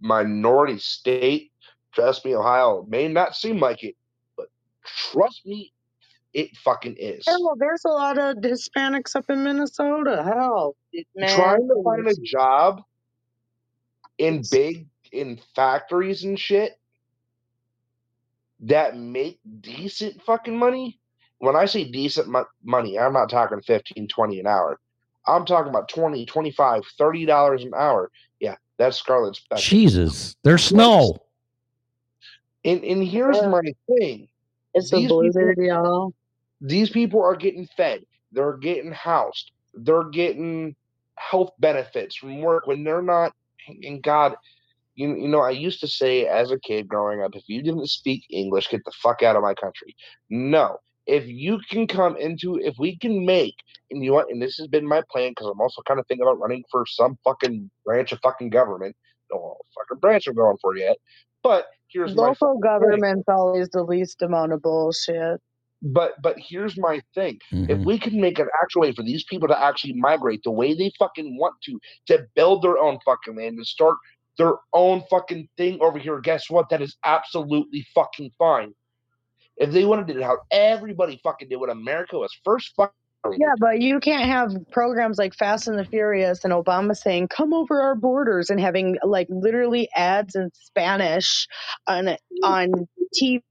minority 0.00 0.78
state, 0.78 1.52
trust 1.94 2.24
me, 2.24 2.34
Ohio 2.34 2.84
may 2.88 3.08
not 3.08 3.34
seem 3.36 3.58
like 3.60 3.84
it, 3.84 3.96
but 4.36 4.48
trust 5.12 5.42
me, 5.46 5.72
it 6.32 6.56
fucking 6.58 6.96
is. 6.98 7.24
Well, 7.26 7.54
there's 7.58 7.84
a 7.84 7.90
lot 7.90 8.18
of 8.18 8.36
Hispanics 8.38 9.16
up 9.16 9.28
in 9.30 9.44
Minnesota. 9.44 10.22
Hell, 10.24 10.76
man. 11.16 11.28
Trying 11.36 11.68
to 11.68 11.82
find 11.84 12.08
a 12.08 12.14
job 12.24 12.82
in 14.18 14.42
big 14.50 14.86
in 15.12 15.40
factories 15.56 16.24
and 16.24 16.38
shit 16.38 16.72
that 18.60 18.96
make 18.96 19.38
decent 19.60 20.22
fucking 20.22 20.56
money. 20.58 21.00
When 21.38 21.56
I 21.56 21.66
say 21.66 21.84
decent 21.90 22.28
mo- 22.28 22.46
money, 22.64 22.98
I'm 22.98 23.12
not 23.12 23.30
talking 23.30 23.60
15, 23.62 24.08
20 24.08 24.36
an 24.40 24.46
hour. 24.46 24.80
I'm 25.26 25.44
talking 25.44 25.70
about 25.70 25.88
20, 25.88 26.26
25, 26.26 26.82
30 26.98 27.20
dollars 27.26 27.64
an 27.64 27.72
hour. 27.76 28.10
Yeah, 28.40 28.56
that's 28.78 28.98
Scarlett 28.98 29.36
Spectre. 29.36 29.62
Jesus, 29.62 30.36
there's 30.44 30.64
Yes. 30.68 31.12
snow. 31.12 31.18
And 32.64 32.84
and 32.84 33.04
here's 33.04 33.42
Yeah. 33.42 33.46
my 33.46 33.62
thing. 33.88 34.28
It's 34.74 34.92
a 34.92 35.00
These 35.00 35.12
people 35.36 35.54
y'all. 35.64 36.12
these 36.60 36.90
people 36.90 37.22
are 37.22 37.36
getting 37.36 37.68
fed. 37.76 38.02
They're 38.32 38.58
getting 38.58 38.92
housed. 38.92 39.52
They're 39.74 40.10
getting 40.10 40.76
health 41.16 41.52
benefits 41.60 42.16
from 42.16 42.40
work 42.42 42.66
when 42.66 42.84
they're 42.84 43.02
not 43.02 43.32
and 43.84 44.02
God, 44.02 44.36
you, 44.94 45.14
you 45.14 45.28
know, 45.28 45.40
I 45.40 45.50
used 45.50 45.80
to 45.80 45.88
say 45.88 46.26
as 46.26 46.50
a 46.50 46.58
kid 46.58 46.88
growing 46.88 47.22
up, 47.22 47.34
if 47.34 47.44
you 47.48 47.62
didn't 47.62 47.88
speak 47.88 48.24
English, 48.30 48.68
get 48.68 48.84
the 48.84 48.92
fuck 49.02 49.22
out 49.22 49.36
of 49.36 49.42
my 49.42 49.54
country. 49.54 49.96
No. 50.28 50.78
If 51.06 51.26
you 51.26 51.58
can 51.70 51.86
come 51.86 52.16
into, 52.16 52.56
if 52.56 52.74
we 52.78 52.96
can 52.96 53.24
make, 53.24 53.54
and 53.90 54.04
you 54.04 54.12
want, 54.12 54.30
and 54.30 54.40
this 54.40 54.56
has 54.58 54.68
been 54.68 54.86
my 54.86 55.02
plan 55.10 55.30
because 55.32 55.48
I'm 55.48 55.60
also 55.60 55.82
kind 55.82 55.98
of 55.98 56.06
thinking 56.06 56.22
about 56.22 56.38
running 56.38 56.62
for 56.70 56.84
some 56.86 57.18
fucking 57.24 57.70
branch 57.84 58.12
of 58.12 58.20
fucking 58.22 58.50
government. 58.50 58.94
No 59.32 59.56
fucking 59.74 60.00
branch 60.00 60.26
I'm 60.26 60.34
going 60.34 60.58
for 60.60 60.76
yet. 60.76 60.98
But 61.42 61.66
here's 61.88 62.14
my 62.14 62.22
Local 62.22 62.34
fucking 62.34 62.60
point. 62.60 62.62
government's 62.62 63.28
always 63.28 63.68
the 63.70 63.82
least 63.82 64.22
amount 64.22 64.52
of 64.52 64.62
bullshit. 64.62 65.40
But 65.82 66.20
but 66.22 66.36
here's 66.38 66.76
my 66.78 67.00
thing: 67.14 67.38
if 67.52 67.78
Mhm. 67.78 67.86
we 67.86 67.98
can 67.98 68.20
make 68.20 68.38
an 68.38 68.48
actual 68.62 68.82
way 68.82 68.92
for 68.92 69.02
these 69.02 69.24
people 69.24 69.48
to 69.48 69.58
actually 69.58 69.94
migrate 69.94 70.42
the 70.44 70.50
way 70.50 70.74
they 70.74 70.92
fucking 70.98 71.38
want 71.38 71.54
to, 71.62 71.80
to 72.08 72.26
build 72.36 72.62
their 72.62 72.78
own 72.78 72.98
fucking 73.04 73.36
land 73.36 73.56
and 73.56 73.66
start 73.66 73.96
their 74.40 74.54
own 74.72 75.02
fucking 75.10 75.46
thing 75.58 75.78
over 75.82 75.98
here, 75.98 76.18
guess 76.18 76.48
what? 76.48 76.70
That 76.70 76.80
is 76.80 76.96
absolutely 77.04 77.86
fucking 77.94 78.30
fine. 78.38 78.72
If 79.58 79.70
they 79.70 79.84
wanted 79.84 80.06
to 80.06 80.14
do 80.14 80.22
how 80.22 80.38
everybody 80.50 81.20
fucking 81.22 81.50
did 81.50 81.56
what 81.56 81.68
America 81.68 82.16
was 82.16 82.34
first 82.42 82.72
fucking 82.74 83.38
Yeah, 83.38 83.52
but 83.58 83.82
you 83.82 84.00
can't 84.00 84.24
have 84.24 84.54
programs 84.72 85.18
like 85.18 85.34
Fast 85.34 85.68
and 85.68 85.78
the 85.78 85.84
Furious 85.84 86.42
and 86.42 86.54
Obama 86.54 86.96
saying, 86.96 87.28
come 87.28 87.52
over 87.52 87.82
our 87.82 87.94
borders 87.94 88.48
and 88.48 88.58
having 88.58 88.96
like 89.02 89.26
literally 89.28 89.90
ads 89.94 90.34
in 90.34 90.48
Spanish 90.54 91.46
on 91.86 92.16
on 92.42 92.70
TV 93.22 93.42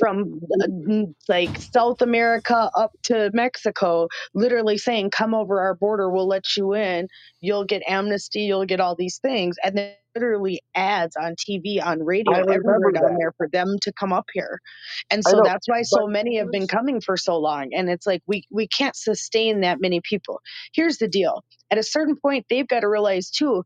from 0.00 0.40
uh, 0.62 1.04
like 1.28 1.56
South 1.60 2.02
America 2.02 2.70
up 2.76 2.90
to 3.04 3.30
Mexico, 3.32 4.08
literally 4.34 4.78
saying, 4.78 5.10
come 5.10 5.32
over 5.32 5.60
our 5.60 5.74
border, 5.74 6.10
we'll 6.10 6.26
let 6.26 6.56
you 6.56 6.74
in, 6.74 7.06
you'll 7.40 7.64
get 7.64 7.82
amnesty, 7.86 8.40
you'll 8.40 8.66
get 8.66 8.80
all 8.80 8.96
these 8.96 9.18
things. 9.18 9.56
And 9.62 9.78
then 9.78 9.94
literally 10.14 10.62
ads 10.74 11.16
on 11.16 11.34
TV, 11.36 11.84
on 11.84 12.04
radio, 12.04 12.44
I 12.48 12.54
everywhere 12.54 12.58
remember 12.58 12.92
down 12.92 13.14
that. 13.14 13.18
there 13.18 13.32
for 13.36 13.48
them 13.48 13.76
to 13.82 13.92
come 13.92 14.12
up 14.12 14.26
here. 14.32 14.60
And 15.10 15.22
I 15.26 15.30
so 15.30 15.38
know, 15.38 15.42
that's 15.42 15.68
why 15.68 15.82
so 15.82 16.06
but 16.06 16.08
many 16.08 16.38
have 16.38 16.50
been 16.50 16.68
coming 16.68 17.00
for 17.00 17.16
so 17.16 17.38
long. 17.38 17.70
And 17.74 17.90
it's 17.90 18.06
like 18.06 18.22
we 18.26 18.44
we 18.50 18.68
can't 18.68 18.96
sustain 18.96 19.60
that 19.62 19.80
many 19.80 20.00
people. 20.02 20.40
Here's 20.72 20.98
the 20.98 21.08
deal. 21.08 21.44
At 21.70 21.78
a 21.78 21.82
certain 21.82 22.16
point, 22.16 22.46
they've 22.50 22.68
got 22.68 22.80
to 22.80 22.88
realize 22.88 23.30
too, 23.30 23.64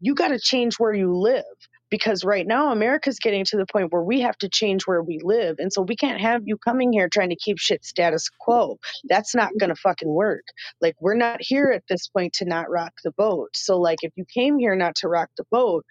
you 0.00 0.14
got 0.14 0.28
to 0.28 0.38
change 0.40 0.76
where 0.76 0.94
you 0.94 1.16
live 1.16 1.44
because 1.90 2.24
right 2.24 2.46
now 2.46 2.72
America's 2.72 3.18
getting 3.18 3.44
to 3.46 3.56
the 3.56 3.66
point 3.66 3.92
where 3.92 4.02
we 4.02 4.20
have 4.20 4.38
to 4.38 4.48
change 4.48 4.86
where 4.86 5.02
we 5.02 5.20
live. 5.22 5.56
And 5.58 5.72
so 5.72 5.82
we 5.82 5.96
can't 5.96 6.20
have 6.20 6.42
you 6.46 6.56
coming 6.58 6.92
here 6.92 7.08
trying 7.08 7.30
to 7.30 7.36
keep 7.36 7.58
shit 7.58 7.84
status 7.84 8.28
quo. 8.40 8.78
That's 9.08 9.34
not 9.34 9.50
going 9.58 9.70
to 9.70 9.76
fucking 9.76 10.08
work. 10.08 10.44
Like 10.80 10.96
we're 11.00 11.16
not 11.16 11.38
here 11.40 11.70
at 11.74 11.84
this 11.88 12.08
point 12.08 12.34
to 12.34 12.44
not 12.44 12.70
rock 12.70 12.92
the 13.04 13.12
boat. 13.12 13.50
So 13.54 13.78
like 13.78 13.98
if 14.02 14.12
you 14.16 14.24
came 14.32 14.58
here 14.58 14.76
not 14.76 14.96
to 14.96 15.08
rock 15.08 15.30
the 15.36 15.44
boat, 15.50 15.84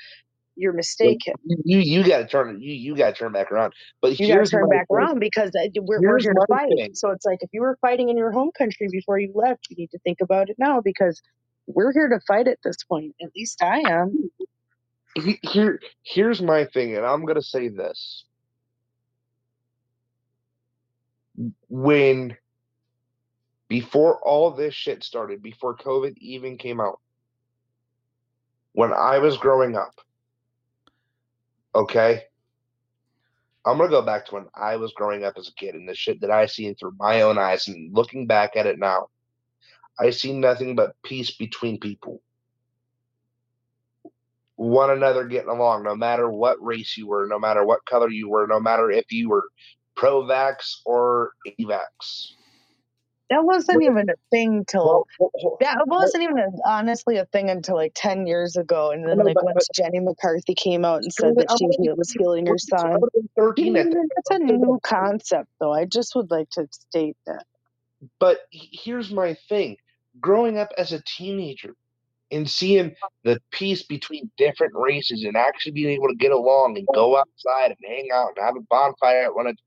you're 0.56 0.74
mistaken. 0.74 1.34
you 1.46 1.80
you 1.80 2.04
got 2.04 2.20
to 2.20 2.28
turn. 2.28 2.62
You 2.62 2.74
you 2.74 2.96
got 2.96 3.16
to 3.16 3.20
turn 3.20 3.32
back 3.32 3.52
around. 3.52 3.74
But 4.02 4.20
You 4.20 4.28
got 4.28 4.44
to 4.46 4.52
turn 4.52 4.68
back 4.70 4.88
thing. 4.90 4.98
around 4.98 5.20
because 5.20 5.52
uh, 5.56 5.70
we're, 5.82 6.02
we're 6.02 6.20
here 6.20 6.34
to 6.34 6.46
fight. 6.50 6.70
thing. 6.76 6.92
So 6.96 7.12
it's 7.12 7.26
like 7.26 7.40
if 7.42 7.50
you 7.54 7.62
were 7.62 7.78
fighting 7.82 8.10
in 8.10 8.18
your 8.18 8.32
home 8.32 8.52
country 8.58 8.88
before 8.92 9.20
you 9.20 9.32
left, 9.36 9.68
you 9.70 9.78
need 9.78 9.92
to 9.92 10.00
think 10.00 10.20
about 10.22 10.50
it 10.50 10.58
now 10.60 10.82
because 10.82 11.22
we're 11.68 11.94
here 11.94 12.10
to 12.10 12.20
fight 12.28 12.48
at 12.48 12.58
this 12.64 12.84
point. 12.84 13.16
At 13.22 13.30
least 13.36 13.64
I 13.64 13.80
am. 13.88 14.30
He- 15.16 15.40
Here 15.44 15.82
here's 16.04 16.42
my 16.42 16.66
thing, 16.66 16.96
and 16.96 17.06
I'm 17.06 17.26
gonna 17.26 17.42
say 17.42 17.70
this. 17.70 18.26
When 21.70 22.38
before 23.70 24.20
all 24.26 24.52
this 24.52 24.74
shit 24.74 25.04
started, 25.04 25.42
before 25.44 25.78
COVID 25.78 26.18
even 26.20 26.58
came 26.58 26.82
out, 26.82 27.00
when 28.74 28.94
I 28.94 29.20
was 29.20 29.38
growing 29.38 29.76
up, 29.78 29.94
okay, 31.76 32.24
I'm 33.66 33.78
gonna 33.78 33.90
go 33.90 34.02
back 34.02 34.28
to 34.28 34.36
when 34.36 34.48
I 34.56 34.78
was 34.78 34.94
growing 34.94 35.24
up 35.24 35.36
as 35.38 35.50
a 35.50 35.54
kid 35.54 35.76
and 35.76 35.88
the 35.88 35.96
shit 35.96 36.22
that 36.22 36.32
I 36.32 36.48
seen 36.48 36.76
through 36.76 36.94
my 37.00 37.22
own 37.22 37.38
eyes 37.38 37.68
and 37.68 37.94
looking 37.96 38.28
back 38.28 38.56
at 38.56 38.66
it 38.68 38.80
now, 38.80 39.10
I 40.00 40.12
see 40.12 40.34
nothing 40.34 40.76
but 40.76 40.96
peace 41.04 41.32
between 41.38 41.80
people. 41.80 42.22
One 44.60 44.90
another 44.92 45.24
getting 45.26 45.50
along, 45.50 45.84
no 45.84 45.96
matter 45.96 46.30
what 46.30 46.62
race 46.62 46.98
you 46.98 47.08
were, 47.08 47.26
no 47.28 47.40
matter 47.40 47.66
what 47.66 47.86
color 47.86 48.10
you 48.10 48.30
were, 48.30 48.46
no 48.46 48.60
matter 48.60 48.92
if 48.92 49.06
you 49.10 49.30
were 49.30 49.46
pro 49.96 50.24
vax 50.24 50.82
or 50.86 51.32
anti-vax. 51.48 52.34
That 53.30 53.46
wasn't 53.46 53.84
even 53.84 54.10
a 54.10 54.16
thing 54.32 54.66
till 54.68 54.86
Well, 54.86 55.06
ho- 55.18 55.32
ho- 55.36 55.58
that 55.62 55.78
wasn't 55.88 56.24
even 56.24 56.40
a, 56.40 56.70
honestly 56.70 57.18
a 57.18 57.26
thing 57.28 57.50
until 57.50 57.76
like 57.78 57.94
ten 57.96 58.28
years 58.28 58.58
ago. 58.58 58.92
And 58.92 59.08
then 59.08 59.18
like 59.24 59.42
once 59.42 59.68
Jenny 59.74 60.02
McCarthy 60.02 60.56
came 60.56 60.84
out 60.84 61.04
and 61.04 61.14
said 61.14 61.38
that 61.38 61.48
she 61.58 61.66
would 61.66 61.76
have 61.78 61.84
he- 61.86 61.90
was 61.98 62.12
healing 62.12 62.46
her 62.48 62.58
son. 62.58 63.00
would 63.00 63.12
have 63.16 63.24
been 63.24 63.30
13 63.38 63.74
That's 64.16 64.30
a 64.32 64.40
new 64.40 64.80
concept, 64.84 65.48
though. 65.62 65.72
I 65.72 65.86
just 65.86 66.16
would 66.16 66.32
like 66.32 66.50
to 66.52 66.68
state 66.72 67.16
that. 67.28 67.46
But 68.20 68.40
here's 68.52 69.12
my 69.12 69.36
thing 69.48 69.78
growing 70.20 70.58
up 70.58 70.72
as 70.78 70.92
a 70.92 71.02
teenager 71.06 71.76
and 72.32 72.50
seeing 72.50 72.96
the 73.24 73.42
peace 73.52 73.84
between 73.84 74.30
different 74.38 74.74
races 74.76 75.24
and 75.24 75.36
actually 75.36 75.72
being 75.72 75.90
able 75.90 76.08
to 76.08 76.16
get 76.16 76.32
along 76.32 76.78
and 76.78 76.88
go 76.94 77.18
outside 77.18 77.68
and 77.68 77.78
hang 77.86 78.10
out 78.14 78.32
and 78.36 78.46
have 78.46 78.56
a 78.56 78.62
bonfire 78.70 79.26
at 79.26 79.36
one 79.36 79.48
of 79.48 79.58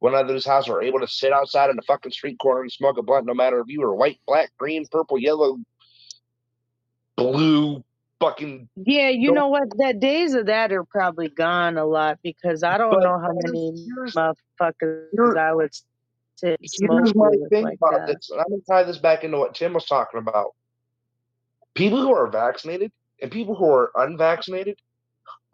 one 0.00 0.14
other's 0.14 0.44
house 0.44 0.68
or 0.68 0.82
able 0.82 1.00
to 1.00 1.06
sit 1.06 1.32
outside 1.32 1.70
in 1.70 1.76
the 1.76 1.82
fucking 1.82 2.12
street 2.12 2.38
corner 2.38 2.60
and 2.60 2.70
smoke 2.70 2.98
a 2.98 3.02
blunt 3.02 3.26
no 3.26 3.32
matter 3.32 3.58
if 3.60 3.66
you 3.68 3.80
were 3.80 3.94
white, 3.94 4.20
black, 4.26 4.50
green, 4.58 4.84
purple, 4.90 5.18
yellow, 5.18 5.56
blue, 7.16 7.82
fucking 8.20 8.68
Yeah, 8.76 9.08
you 9.08 9.32
know 9.32 9.48
what? 9.48 9.68
That 9.78 10.00
days 10.00 10.34
of 10.34 10.46
that 10.46 10.72
are 10.72 10.84
probably 10.84 11.28
gone 11.28 11.78
a 11.78 11.86
lot 11.86 12.18
because 12.22 12.62
I 12.62 12.76
don't 12.76 12.90
But 12.90 13.02
know 13.04 13.18
how 13.18 13.32
many 13.32 13.72
motherfuckers 14.14 15.36
I 15.38 15.54
would 15.54 15.74
sit 16.36 16.60
Here's 16.60 17.14
my 17.14 17.30
thing 17.48 17.64
like 17.64 17.78
about 17.78 18.06
that. 18.06 18.16
this, 18.18 18.30
and 18.30 18.40
I'm 18.40 18.48
gonna 18.50 18.62
tie 18.68 18.82
this 18.82 18.98
back 18.98 19.24
into 19.24 19.38
what 19.38 19.54
Tim 19.54 19.72
was 19.72 19.86
talking 19.86 20.18
about. 20.18 20.54
People 21.74 22.00
who 22.02 22.14
are 22.14 22.28
vaccinated 22.28 22.92
and 23.22 23.30
people 23.30 23.54
who 23.54 23.70
are 23.70 23.92
unvaccinated, 23.96 24.78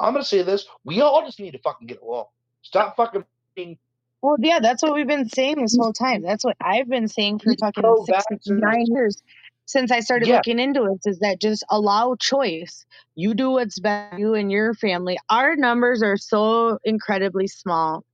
I'm 0.01 0.15
gonna 0.15 0.25
say 0.25 0.43
this: 0.43 0.67
we 0.85 1.01
all 1.03 1.25
just 1.25 1.41
need 1.41 1.53
to 1.53 1.61
fucking 1.61 1.89
get 1.89 2.03
along. 2.03 2.27
Stop 2.63 2.97
fucking 2.97 3.25
being 3.57 3.79
Well, 4.23 4.37
yeah, 4.41 4.59
that's 4.61 4.83
what 4.83 4.95
we've 4.95 5.07
been 5.07 5.29
saying 5.29 5.63
this 5.63 5.77
whole 5.79 5.93
time. 5.93 6.23
That's 6.23 6.45
what 6.45 6.57
I've 6.61 6.89
been 6.89 7.09
saying 7.09 7.41
for 7.41 7.55
fucking 7.57 7.97
six, 7.97 8.27
nine 8.47 8.87
years 8.89 9.23
since 9.67 9.93
I 9.93 10.01
started 10.01 10.29
Yeah. 10.29 10.37
looking 10.37 10.59
into 10.59 10.85
it. 10.87 11.01
Is 11.07 11.21
that 11.21 11.41
just 11.41 11.65
allow 11.71 12.17
choice? 12.17 12.85
You 13.15 13.35
do 13.35 13.51
what's 13.53 13.79
best 13.81 14.15
for 14.15 14.21
you 14.21 14.35
and 14.35 14.51
your 14.53 14.75
family. 14.75 15.19
Our 15.31 15.57
numbers 15.57 16.03
are 16.03 16.17
so 16.17 16.79
incredibly 16.85 17.47
small. 17.49 18.05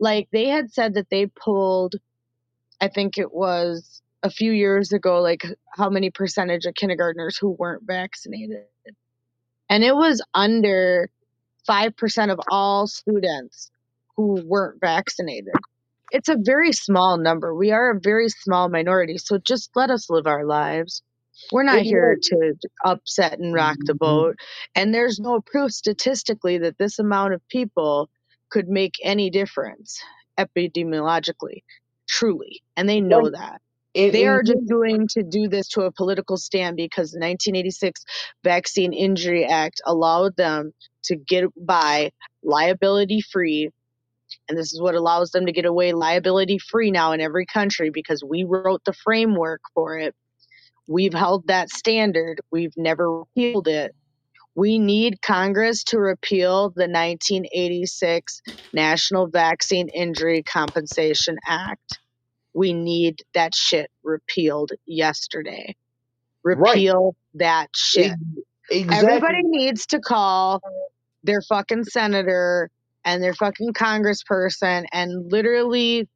Like 0.00 0.28
they 0.32 0.48
had 0.48 0.72
said 0.72 0.94
that 0.94 1.10
they 1.10 1.26
pulled, 1.26 1.96
I 2.80 2.88
think 2.88 3.18
it 3.18 3.32
was 3.34 4.02
a 4.24 4.30
few 4.30 4.50
years 4.50 4.90
ago, 4.92 5.20
like 5.20 5.44
how 5.76 5.90
many 5.90 6.10
percentage 6.10 6.64
of 6.64 6.74
kindergartners 6.74 7.38
who 7.38 7.50
weren't 7.50 7.84
vaccinated, 7.86 8.64
and 9.70 9.84
it 9.84 9.94
was 9.94 10.20
under 10.34 11.10
five 11.66 11.96
percent 11.96 12.32
of 12.32 12.40
all 12.50 12.88
students 12.88 13.70
who 14.16 14.42
weren't 14.46 14.80
vaccinated. 14.80 15.54
It's 16.10 16.28
a 16.28 16.36
very 16.40 16.72
small 16.72 17.18
number. 17.18 17.54
We 17.54 17.70
are 17.72 17.90
a 17.90 18.00
very 18.00 18.28
small 18.28 18.68
minority, 18.68 19.18
so 19.18 19.38
just 19.38 19.70
let 19.76 19.90
us 19.90 20.08
live 20.08 20.26
our 20.26 20.44
lives. 20.44 21.02
We're 21.52 21.64
not 21.64 21.82
here 21.82 22.16
to 22.22 22.54
upset 22.84 23.38
and 23.38 23.52
rock 23.52 23.76
the 23.80 23.94
boat. 23.94 24.36
And 24.74 24.94
there's 24.94 25.18
no 25.18 25.40
proof 25.40 25.72
statistically 25.72 26.58
that 26.58 26.78
this 26.78 26.98
amount 26.98 27.34
of 27.34 27.46
people 27.48 28.08
could 28.50 28.68
make 28.68 28.94
any 29.02 29.30
difference 29.30 30.00
epidemiologically, 30.38 31.64
truly. 32.08 32.62
And 32.76 32.88
they 32.88 33.00
know 33.00 33.30
that. 33.30 33.60
And- 33.94 34.12
They 34.12 34.26
are 34.26 34.42
just 34.42 34.66
doing 34.66 35.06
to 35.08 35.22
do 35.22 35.48
this 35.48 35.68
to 35.70 35.82
a 35.82 35.92
political 35.92 36.36
stand 36.36 36.76
because 36.76 37.12
the 37.12 37.20
1986 37.20 38.02
Vaccine 38.42 38.92
Injury 38.92 39.44
Act 39.44 39.80
allowed 39.86 40.36
them 40.36 40.72
to 41.04 41.16
get 41.16 41.44
by 41.56 42.10
liability 42.42 43.20
free. 43.20 43.70
And 44.48 44.58
this 44.58 44.72
is 44.72 44.80
what 44.80 44.94
allows 44.94 45.30
them 45.30 45.46
to 45.46 45.52
get 45.52 45.64
away 45.64 45.92
liability 45.92 46.58
free 46.58 46.90
now 46.90 47.12
in 47.12 47.20
every 47.20 47.46
country 47.46 47.90
because 47.90 48.22
we 48.24 48.44
wrote 48.44 48.82
the 48.84 48.92
framework 48.92 49.60
for 49.74 49.98
it. 49.98 50.14
We've 50.86 51.14
held 51.14 51.46
that 51.46 51.70
standard. 51.70 52.40
We've 52.50 52.76
never 52.76 53.20
repealed 53.20 53.68
it. 53.68 53.94
We 54.56 54.78
need 54.78 55.20
Congress 55.22 55.82
to 55.84 55.98
repeal 55.98 56.70
the 56.70 56.88
1986 56.88 58.40
National 58.72 59.26
Vaccine 59.28 59.88
Injury 59.88 60.42
Compensation 60.42 61.36
Act. 61.46 61.98
We 62.54 62.72
need 62.72 63.22
that 63.34 63.54
shit 63.54 63.90
repealed 64.02 64.70
yesterday. 64.86 65.74
Repeal 66.44 67.16
that 67.34 67.70
shit. 67.74 68.12
exactly. 68.70 68.98
Everybody 69.08 69.42
needs 69.44 69.86
to 69.86 70.00
call 70.00 70.60
their 71.22 71.42
fucking 71.42 71.84
senator 71.84 72.70
and 73.04 73.22
their 73.22 73.34
fucking 73.34 73.72
congressperson 73.72 74.84
and 74.92 75.30
literally 75.32 76.08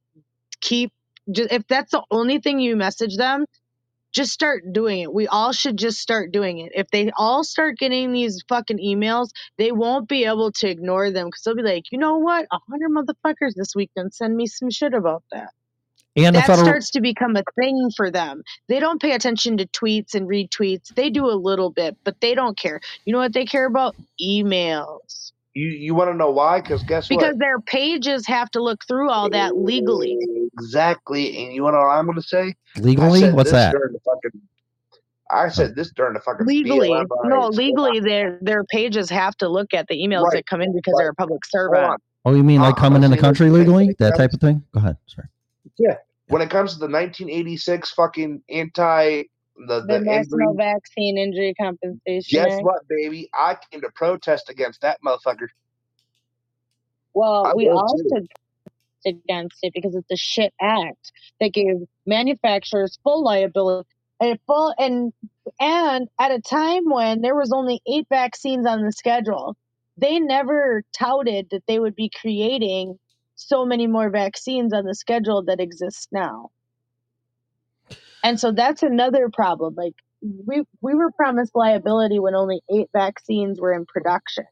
keep 0.60 0.93
just 1.31 1.52
if 1.52 1.66
that's 1.69 1.93
the 1.93 2.02
only 2.10 2.40
thing 2.40 2.59
you 2.59 2.77
message 2.77 3.16
them 3.16 3.44
just 4.12 4.32
start 4.32 4.65
doing 4.73 5.01
it. 5.01 5.12
We 5.12 5.27
all 5.28 5.52
should 5.52 5.77
just 5.77 5.98
start 5.98 6.32
doing 6.32 6.59
it. 6.59 6.73
If 6.74 6.89
they 6.90 7.10
all 7.16 7.44
start 7.44 7.78
getting 7.78 8.12
these 8.12 8.43
fucking 8.48 8.78
emails, 8.78 9.28
they 9.59 9.73
won't 9.73 10.09
be 10.09 10.24
able 10.24 10.52
to 10.52 10.69
ignore 10.69 11.10
them 11.10 11.27
because 11.27 11.43
they'll 11.44 11.56
be 11.56 11.62
like, 11.62 11.85
you 11.93 11.98
know 11.98 12.19
what? 12.19 12.47
A 12.51 12.59
hundred 12.70 12.90
motherfuckers 12.90 13.55
this 13.55 13.74
week 13.74 13.90
done 13.97 14.10
send 14.10 14.36
me 14.36 14.47
some 14.47 14.70
shit 14.70 14.94
about 14.94 15.24
that. 15.32 15.51
And 16.27 16.35
the 16.35 16.40
that 16.40 16.47
federal 16.47 16.66
starts 16.66 16.90
to 16.90 17.01
become 17.01 17.36
a 17.36 17.43
thing 17.61 17.90
for 17.97 18.11
them. 18.11 18.43
They 18.69 18.81
don't 18.81 19.01
pay 19.01 19.12
attention 19.12 19.57
to 19.59 19.66
tweets 19.66 20.15
and 20.15 20.28
retweets. 20.28 20.95
They 20.95 21.11
do 21.11 21.27
a 21.27 21.36
little 21.36 21.70
bit, 21.70 21.97
but 22.05 22.20
they 22.20 22.35
don't 22.35 22.59
care. 22.59 22.81
You 23.05 23.12
know 23.12 23.19
what 23.19 23.32
they 23.32 23.45
care 23.45 23.66
about? 23.66 23.95
Emails. 24.20 25.32
You 25.55 25.69
you 25.69 25.95
want 25.95 26.11
to 26.11 26.15
know 26.15 26.31
why? 26.31 26.61
Because 26.61 26.82
guess 26.85 27.09
because 27.09 27.23
what? 27.23 27.28
Because 27.31 27.39
their 27.39 27.61
pages 27.61 28.27
have 28.27 28.51
to 28.53 28.62
look 28.62 28.85
through 28.86 29.11
all 29.11 29.28
that 29.31 29.57
legally. 29.57 30.16
Exactly. 30.55 31.43
And 31.45 31.53
you 31.53 31.62
want 31.62 31.74
to 31.74 31.78
know 31.78 31.85
what 31.86 31.95
I'm 31.95 32.05
going 32.05 32.16
to 32.16 32.23
say? 32.23 32.55
Legally? 32.77 33.31
What's 33.32 33.51
that? 33.51 33.73
During 33.73 33.93
the 33.95 34.01
fucking, 34.01 34.40
I 35.31 35.49
said 35.49 35.74
this 35.74 35.90
during 35.93 36.15
the 36.15 36.20
fucking 36.20 36.47
Legally, 36.47 36.90
BLM 36.90 37.07
no, 37.24 37.49
legally, 37.49 38.01
their 38.01 38.39
their 38.40 38.65
pages 38.65 39.11
have 39.11 39.36
to 39.39 39.49
look 39.49 39.74
at 39.74 39.86
the 39.89 39.97
emails 39.97 40.24
Right, 40.24 40.35
that 40.35 40.47
come 40.47 40.61
in 40.61 40.73
because 40.74 40.93
right. 40.95 41.03
they're 41.03 41.11
a 41.11 41.15
public 41.15 41.40
Hold 41.53 41.73
servant. 41.73 42.03
Oh, 42.24 42.35
you 42.35 42.45
mean 42.45 42.61
like 42.61 42.74
Uh, 42.74 42.81
coming 42.81 43.03
in 43.03 43.11
the 43.11 43.16
country 43.16 43.51
when 43.51 43.62
it- 43.62 43.69
when 43.69 43.77
legally? 43.86 43.97
That 43.99 44.16
type 44.16 44.32
of 44.32 44.40
thing? 44.40 44.62
Go 44.73 44.78
ahead. 44.81 44.97
Sorry. 45.07 45.28
Yeah. 45.78 45.97
When 46.28 46.42
it 46.42 46.50
comes 46.50 46.74
to 46.74 46.78
the 46.78 46.86
1986 46.86 47.90
fucking 47.92 48.42
anti 48.48 49.24
the 49.66 49.80
The 49.80 49.86
the 49.86 50.00
National 50.00 50.50
injury, 50.50 50.56
Vaccine 50.56 51.18
Injury 51.18 51.55
Compensation 51.60 52.44
guess 52.44 52.55
Act. 52.55 52.64
what, 52.64 52.88
baby? 52.88 53.28
I 53.34 53.56
came 53.70 53.80
to 53.80 53.90
protest 53.90 54.50
against 54.50 54.82
that 54.82 54.98
motherfucker. 55.05 55.48
Well, 57.14 57.46
I 57.46 57.55
we 57.55 57.68
all 57.68 57.96
should 57.96 58.09
protest 58.09 58.28
against 59.06 59.59
it 59.62 59.72
because 59.74 59.94
it's 59.94 60.10
a 60.10 60.16
shit 60.16 60.52
act 60.60 61.12
that 61.40 61.52
gave 61.52 61.76
manufacturers 62.06 62.98
full 63.02 63.22
liability 63.24 63.88
and 64.20 64.38
full 64.46 64.74
and 64.78 65.12
and 65.60 66.09
at 66.18 66.32
a 66.32 66.40
time 66.40 66.84
when 66.90 67.20
there 67.20 67.34
was 67.34 67.52
only 67.52 67.80
eight 67.86 68.06
vaccines 68.10 68.66
on 68.66 68.84
the 68.84 68.92
schedule, 68.92 69.56
they 69.96 70.18
never 70.18 70.82
touted 70.96 71.48
that 71.50 71.64
they 71.66 71.78
would 71.78 71.94
be 71.94 72.10
creating 72.20 72.98
so 73.39 73.65
many 73.65 73.86
more 73.86 74.10
vaccines 74.10 74.73
on 74.73 74.85
the 74.85 74.94
schedule 74.94 75.44
that 75.44 75.60
exists 75.60 76.09
now. 76.12 76.51
And 78.24 78.39
so 78.39 78.52
that's 78.52 78.82
another 78.82 79.31
problem. 79.32 79.74
Like 79.77 79.94
we 80.20 80.65
we 80.81 80.94
were 80.94 81.12
promised 81.12 81.52
liability 81.55 82.19
when 82.19 82.35
only 82.35 82.60
eight 82.70 82.89
vaccines 82.93 83.60
were 83.60 83.73
in 83.73 83.86
production. 83.86 84.44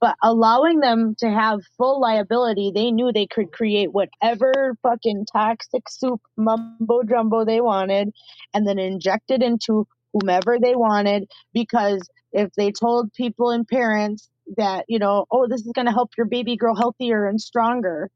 But 0.00 0.16
allowing 0.22 0.80
them 0.80 1.14
to 1.18 1.28
have 1.28 1.60
full 1.76 2.00
liability, 2.00 2.72
they 2.74 2.90
knew 2.90 3.12
they 3.12 3.26
could 3.26 3.52
create 3.52 3.92
whatever 3.92 4.74
fucking 4.82 5.26
toxic 5.30 5.82
soup 5.90 6.22
mumbo 6.38 7.02
jumbo 7.02 7.44
they 7.44 7.60
wanted 7.60 8.10
and 8.54 8.66
then 8.66 8.78
inject 8.78 9.30
it 9.30 9.42
into 9.42 9.86
whomever 10.14 10.58
they 10.58 10.74
wanted 10.74 11.28
because 11.52 12.08
if 12.32 12.50
they 12.56 12.72
told 12.72 13.12
people 13.12 13.50
and 13.50 13.68
parents 13.68 14.30
that, 14.56 14.84
you 14.88 14.98
know, 14.98 15.26
oh, 15.30 15.46
this 15.48 15.60
is 15.66 15.72
going 15.74 15.86
to 15.86 15.92
help 15.92 16.10
your 16.16 16.26
baby 16.26 16.56
grow 16.56 16.74
healthier 16.74 17.26
and 17.26 17.40
stronger, 17.40 18.10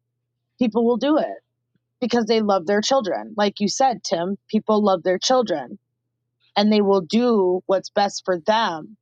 people 0.59 0.85
will 0.85 0.97
do 0.97 1.19
it 1.19 1.43
because 2.01 2.27
they 2.27 2.41
love 2.41 2.67
their 2.67 2.81
children. 2.81 3.35
Like 3.37 3.61
you 3.61 3.69
said, 3.69 4.03
Tim, 4.05 4.37
people 4.49 4.83
love 4.83 5.03
their 5.03 5.19
children 5.19 5.79
and 6.57 6.73
they 6.73 6.81
will 6.81 7.01
do 7.01 7.63
what's 7.67 7.91
best 7.91 8.23
for 8.25 8.39
them. 8.47 8.97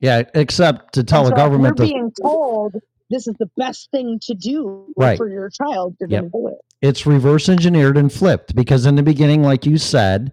Yeah, 0.00 0.22
except 0.34 0.94
to 0.94 1.04
tell 1.04 1.26
And 1.26 1.26
the 1.26 1.30
so 1.32 1.36
government 1.36 1.76
you're 1.78 1.86
that 1.86 1.92
being 1.92 2.12
told 2.22 2.74
this 3.10 3.26
is 3.26 3.34
the 3.38 3.50
best 3.56 3.90
thing 3.90 4.18
to 4.22 4.34
do 4.34 4.86
Right. 4.96 5.16
for 5.16 5.28
your 5.28 5.50
child, 5.50 5.96
you're 6.00 6.08
Yep. 6.08 6.30
do 6.32 6.48
it. 6.48 6.58
it's 6.82 7.06
reverse 7.06 7.48
engineered 7.48 7.96
and 7.96 8.12
flipped 8.12 8.54
because 8.54 8.86
in 8.86 8.94
the 8.96 9.02
beginning 9.02 9.42
like 9.42 9.66
you 9.66 9.76
said 9.78 10.32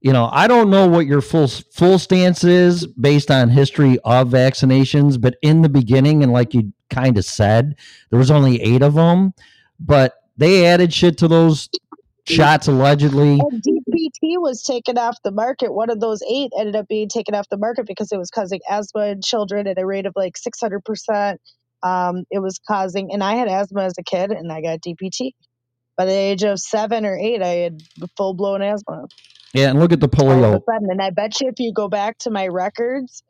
you 0.00 0.12
know 0.12 0.28
i 0.32 0.48
don't 0.48 0.68
know 0.68 0.88
what 0.88 1.06
your 1.06 1.20
full 1.20 1.46
full 1.46 1.98
stance 2.00 2.42
is 2.42 2.86
based 2.86 3.30
on 3.30 3.48
history 3.48 3.98
of 4.04 4.28
vaccinations 4.28 5.20
but 5.20 5.36
in 5.42 5.62
the 5.62 5.68
beginning 5.68 6.22
and 6.24 6.32
like 6.32 6.52
you 6.52 6.72
kind 6.90 7.16
of 7.16 7.24
said 7.24 7.76
there 8.10 8.18
was 8.18 8.30
only 8.30 8.60
eight 8.62 8.82
of 8.82 8.94
them 8.94 9.32
but 9.80 10.14
they 10.36 10.66
added 10.66 10.92
shit 10.92 11.18
to 11.18 11.28
those 11.28 11.68
shots 12.26 12.68
allegedly 12.68 13.40
And 13.40 13.62
DPT 13.62 14.40
was 14.40 14.62
taken 14.62 14.98
off 14.98 15.16
the 15.24 15.32
market. 15.32 15.72
One 15.74 15.90
of 15.90 16.00
those 16.00 16.22
eight 16.28 16.52
ended 16.58 16.76
up 16.76 16.88
being 16.88 17.08
taken 17.08 17.34
off 17.34 17.48
the 17.50 17.58
market 17.58 17.86
because 17.86 18.12
it 18.12 18.18
was 18.18 18.30
causing 18.30 18.60
asthma 18.68 19.06
in 19.08 19.22
children 19.22 19.66
at 19.68 19.78
a 19.78 19.86
rate 19.86 20.06
of 20.06 20.14
like 20.16 20.34
600%. 20.36 21.36
Um, 21.82 22.24
it 22.30 22.40
was 22.40 22.60
causing, 22.68 23.12
and 23.12 23.22
I 23.24 23.34
had 23.36 23.48
asthma 23.48 23.84
as 23.84 23.94
a 23.98 24.04
kid 24.04 24.32
and 24.32 24.52
I 24.52 24.62
got 24.62 24.80
DPT. 24.80 25.32
By 25.96 26.06
the 26.06 26.12
age 26.12 26.44
of 26.44 26.60
seven 26.60 27.06
or 27.06 27.16
eight, 27.18 27.42
I 27.42 27.48
had 27.48 27.80
full 28.16 28.34
blown 28.34 28.62
asthma. 28.62 29.04
yeah 29.54 29.70
and 29.70 29.80
look 29.80 29.92
at 29.92 30.00
the 30.00 30.08
polio 30.10 30.62
sudden. 30.68 30.88
And 30.90 31.02
I 31.02 31.10
bet 31.10 31.40
you 31.40 31.48
if 31.48 31.56
you 31.58 31.72
go 31.74 31.88
back 31.88 32.18
to 32.20 32.30
my 32.30 32.48
records, 32.48 33.22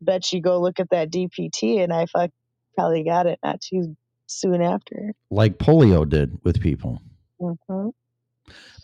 bet 0.00 0.32
you 0.32 0.42
go 0.42 0.60
look 0.60 0.80
at 0.80 0.90
that 0.90 1.10
DPT 1.10 1.82
and 1.82 1.92
I 1.92 2.06
fuck, 2.06 2.30
probably 2.76 3.04
got 3.04 3.26
it 3.26 3.38
not 3.44 3.60
too 3.60 3.96
soon 4.32 4.62
after. 4.62 5.12
like 5.30 5.58
polio 5.58 6.08
did 6.08 6.38
with 6.44 6.60
people 6.60 7.00
hmm 7.40 7.88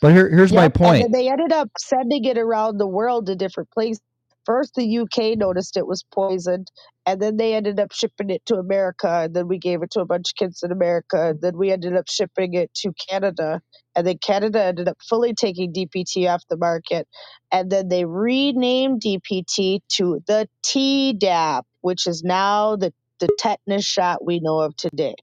but 0.01 0.13
here, 0.15 0.31
here's 0.31 0.53
my 0.53 0.65
Yep, 0.65 0.73
And 0.81 0.81
point 1.05 1.13
they 1.15 1.29
ended 1.31 1.53
up 1.53 1.71
sending 1.79 2.25
it 2.25 2.39
around 2.39 2.79
the 2.79 2.87
world 2.89 3.27
to 3.27 3.37
different 3.37 3.71
places. 3.73 4.03
First, 4.47 4.77
the 4.77 4.99
UK 5.01 5.39
noticed 5.39 5.77
it 5.77 5.87
was 5.87 6.05
poisoned, 6.15 6.69
and 7.07 7.21
then 7.21 7.37
they 7.37 7.55
ended 7.55 7.81
up 7.81 7.93
shipping 7.93 8.31
it 8.31 8.47
to 8.47 8.57
America. 8.57 9.09
And 9.25 9.35
then 9.35 9.49
we 9.49 9.59
gave 9.59 9.83
it 9.83 9.91
to 9.93 10.01
a 10.01 10.07
bunch 10.07 10.31
of 10.33 10.37
kids 10.39 10.63
in 10.63 10.73
America. 10.73 11.31
And 11.31 11.43
then 11.43 11.59
we 11.59 11.71
ended 11.73 11.97
up 11.97 12.07
shipping 12.09 12.55
it 12.55 12.73
to 12.77 12.93
Canada. 13.11 13.61
And 13.97 14.07
then 14.07 14.19
Canada 14.25 14.65
ended 14.65 14.89
up 14.89 14.99
fully 15.07 15.35
taking 15.35 15.75
DPT 15.75 16.33
off 16.33 16.45
the 16.49 16.57
market. 16.57 17.09
And 17.53 17.71
then 17.71 17.89
they 17.89 18.07
renamed 18.07 19.03
DPT 19.03 19.81
to 19.97 20.21
the 20.27 20.49
Tdap, 20.65 21.65
which 21.83 22.07
is 22.07 22.23
now 22.25 22.77
the, 22.77 22.95
the 23.21 23.29
tetanus 23.39 23.85
shot 23.85 24.25
we 24.25 24.41
know 24.41 24.61
of 24.61 24.77
today. 24.77 25.17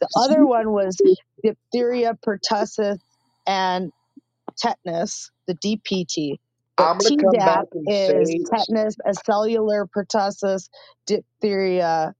The 0.00 0.08
other 0.16 0.46
one 0.46 0.72
was 0.72 1.02
diphtheria, 1.44 2.16
pertussis, 2.26 2.98
and 3.46 3.92
tetanus, 4.58 5.30
the 5.48 5.54
DPT. 5.56 6.38
I'm 6.78 6.98
The 6.98 6.98
gonna 6.98 7.12
come 7.12 7.42
back 7.42 7.64
Tdap 7.64 7.66
and 7.74 7.88
is 7.88 7.94
say 7.94 8.40
tetanus, 8.50 8.96
acellular 9.06 9.86
pertussis, 9.96 10.68
diphtheria. 11.06 12.14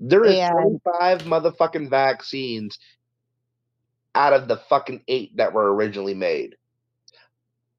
there 0.00 0.24
is 0.26 0.40
And 0.40 0.80
25 0.82 1.22
motherfucking 1.22 1.90
vaccines 1.90 2.78
out 4.14 4.34
of 4.34 4.48
the 4.48 4.58
fucking 4.58 5.04
eight 5.08 5.36
that 5.38 5.54
were 5.54 5.74
originally 5.74 6.14
made. 6.14 6.56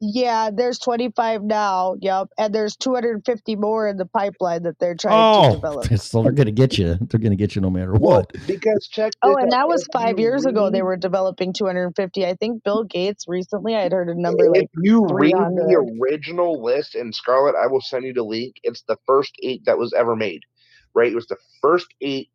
Yeah, 0.02 0.52
there's 0.54 0.80
25 0.80 1.44
now. 1.44 1.96
Yep. 2.02 2.30
And 2.38 2.56
there's 2.56 2.78
250 2.78 3.58
more 3.58 3.88
in 3.90 3.98
the 3.98 4.06
pipeline 4.08 4.64
that 4.64 4.80
they're 4.80 4.96
trying 4.96 5.32
to 5.32 5.42
oh 5.42 5.52
develop. 5.52 5.90
so 5.98 6.24
they're 6.24 6.32
gonna 6.34 6.52
get 6.52 6.78
you 6.78 6.98
they're 7.02 7.20
gonna 7.22 7.36
get 7.38 7.56
you 7.56 7.62
no 7.62 7.70
matter 7.72 7.94
Well, 8.00 8.22
what 8.22 8.32
because 8.46 8.88
check 8.92 9.14
Oh, 9.22 9.36
this 9.36 9.38
and 9.38 9.52
out. 9.52 9.54
that 9.54 9.68
was 9.68 9.88
If 9.94 9.94
five 9.94 10.18
you 10.18 10.18
years 10.20 10.46
ago. 10.46 10.70
They 10.72 10.82
read, 10.82 10.84
were 10.84 10.98
developing 10.98 11.54
250. 11.54 12.26
I 12.26 12.36
think 12.36 12.64
Bill 12.64 12.84
Gates 12.86 13.26
recently, 13.28 13.76
I 13.76 13.82
had 13.84 13.92
heard 13.92 14.10
a 14.10 14.20
number 14.20 14.50
like 14.50 14.66
if 14.66 14.70
you 14.76 15.08
read 15.08 15.38
300. 15.38 15.56
the 15.56 15.76
original 16.02 16.64
list 16.64 16.96
in 16.96 17.14
Scarlett, 17.14 17.56
I 17.62 17.68
will 17.68 17.82
send 17.82 18.06
you 18.06 18.14
the 18.14 18.24
link. 18.24 18.56
It's 18.64 18.84
the 18.88 18.98
first 19.08 19.34
eight 19.44 19.66
that 19.66 19.78
was 19.78 19.94
ever 19.94 20.16
made, 20.16 20.42
right? 20.96 21.12
It 21.12 21.16
was 21.16 21.28
the 21.28 21.38
first 21.62 21.88
eight, 22.02 22.30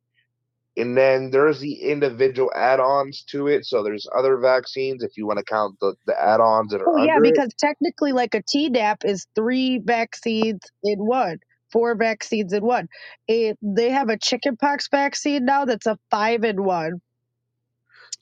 and 0.76 0.96
then 0.96 1.30
there's 1.30 1.60
the 1.60 1.74
individual 1.82 2.50
add-ons 2.54 3.24
to 3.30 3.48
it. 3.48 3.64
So 3.66 3.82
there's 3.82 4.06
other 4.16 4.38
vaccines 4.38 5.02
if 5.02 5.16
you 5.16 5.26
want 5.26 5.38
to 5.38 5.44
count 5.44 5.76
the 5.80 5.94
the 6.06 6.20
add-ons 6.20 6.72
that 6.72 6.82
are 6.82 6.92
Oh, 6.92 6.96
yeah, 6.96 7.18
under 7.18 7.26
it. 7.26 7.32
because 7.32 7.50
technically, 7.58 8.12
like 8.12 8.34
a 8.34 8.42
Tdap 8.42 9.04
is 9.04 9.26
three 9.36 9.78
vaccines 9.84 10.60
in 10.82 10.98
one, 10.98 11.38
four 11.72 11.94
vaccines 11.96 12.52
in 12.52 12.64
one. 12.64 12.88
It, 13.28 13.58
they 13.62 13.90
have 13.90 14.08
a 14.10 14.18
chickenpox 14.18 14.88
vaccine 14.90 15.44
now 15.44 15.64
that's 15.66 15.86
a 15.86 15.98
five 16.10 16.44
in 16.44 16.64
one 16.64 17.00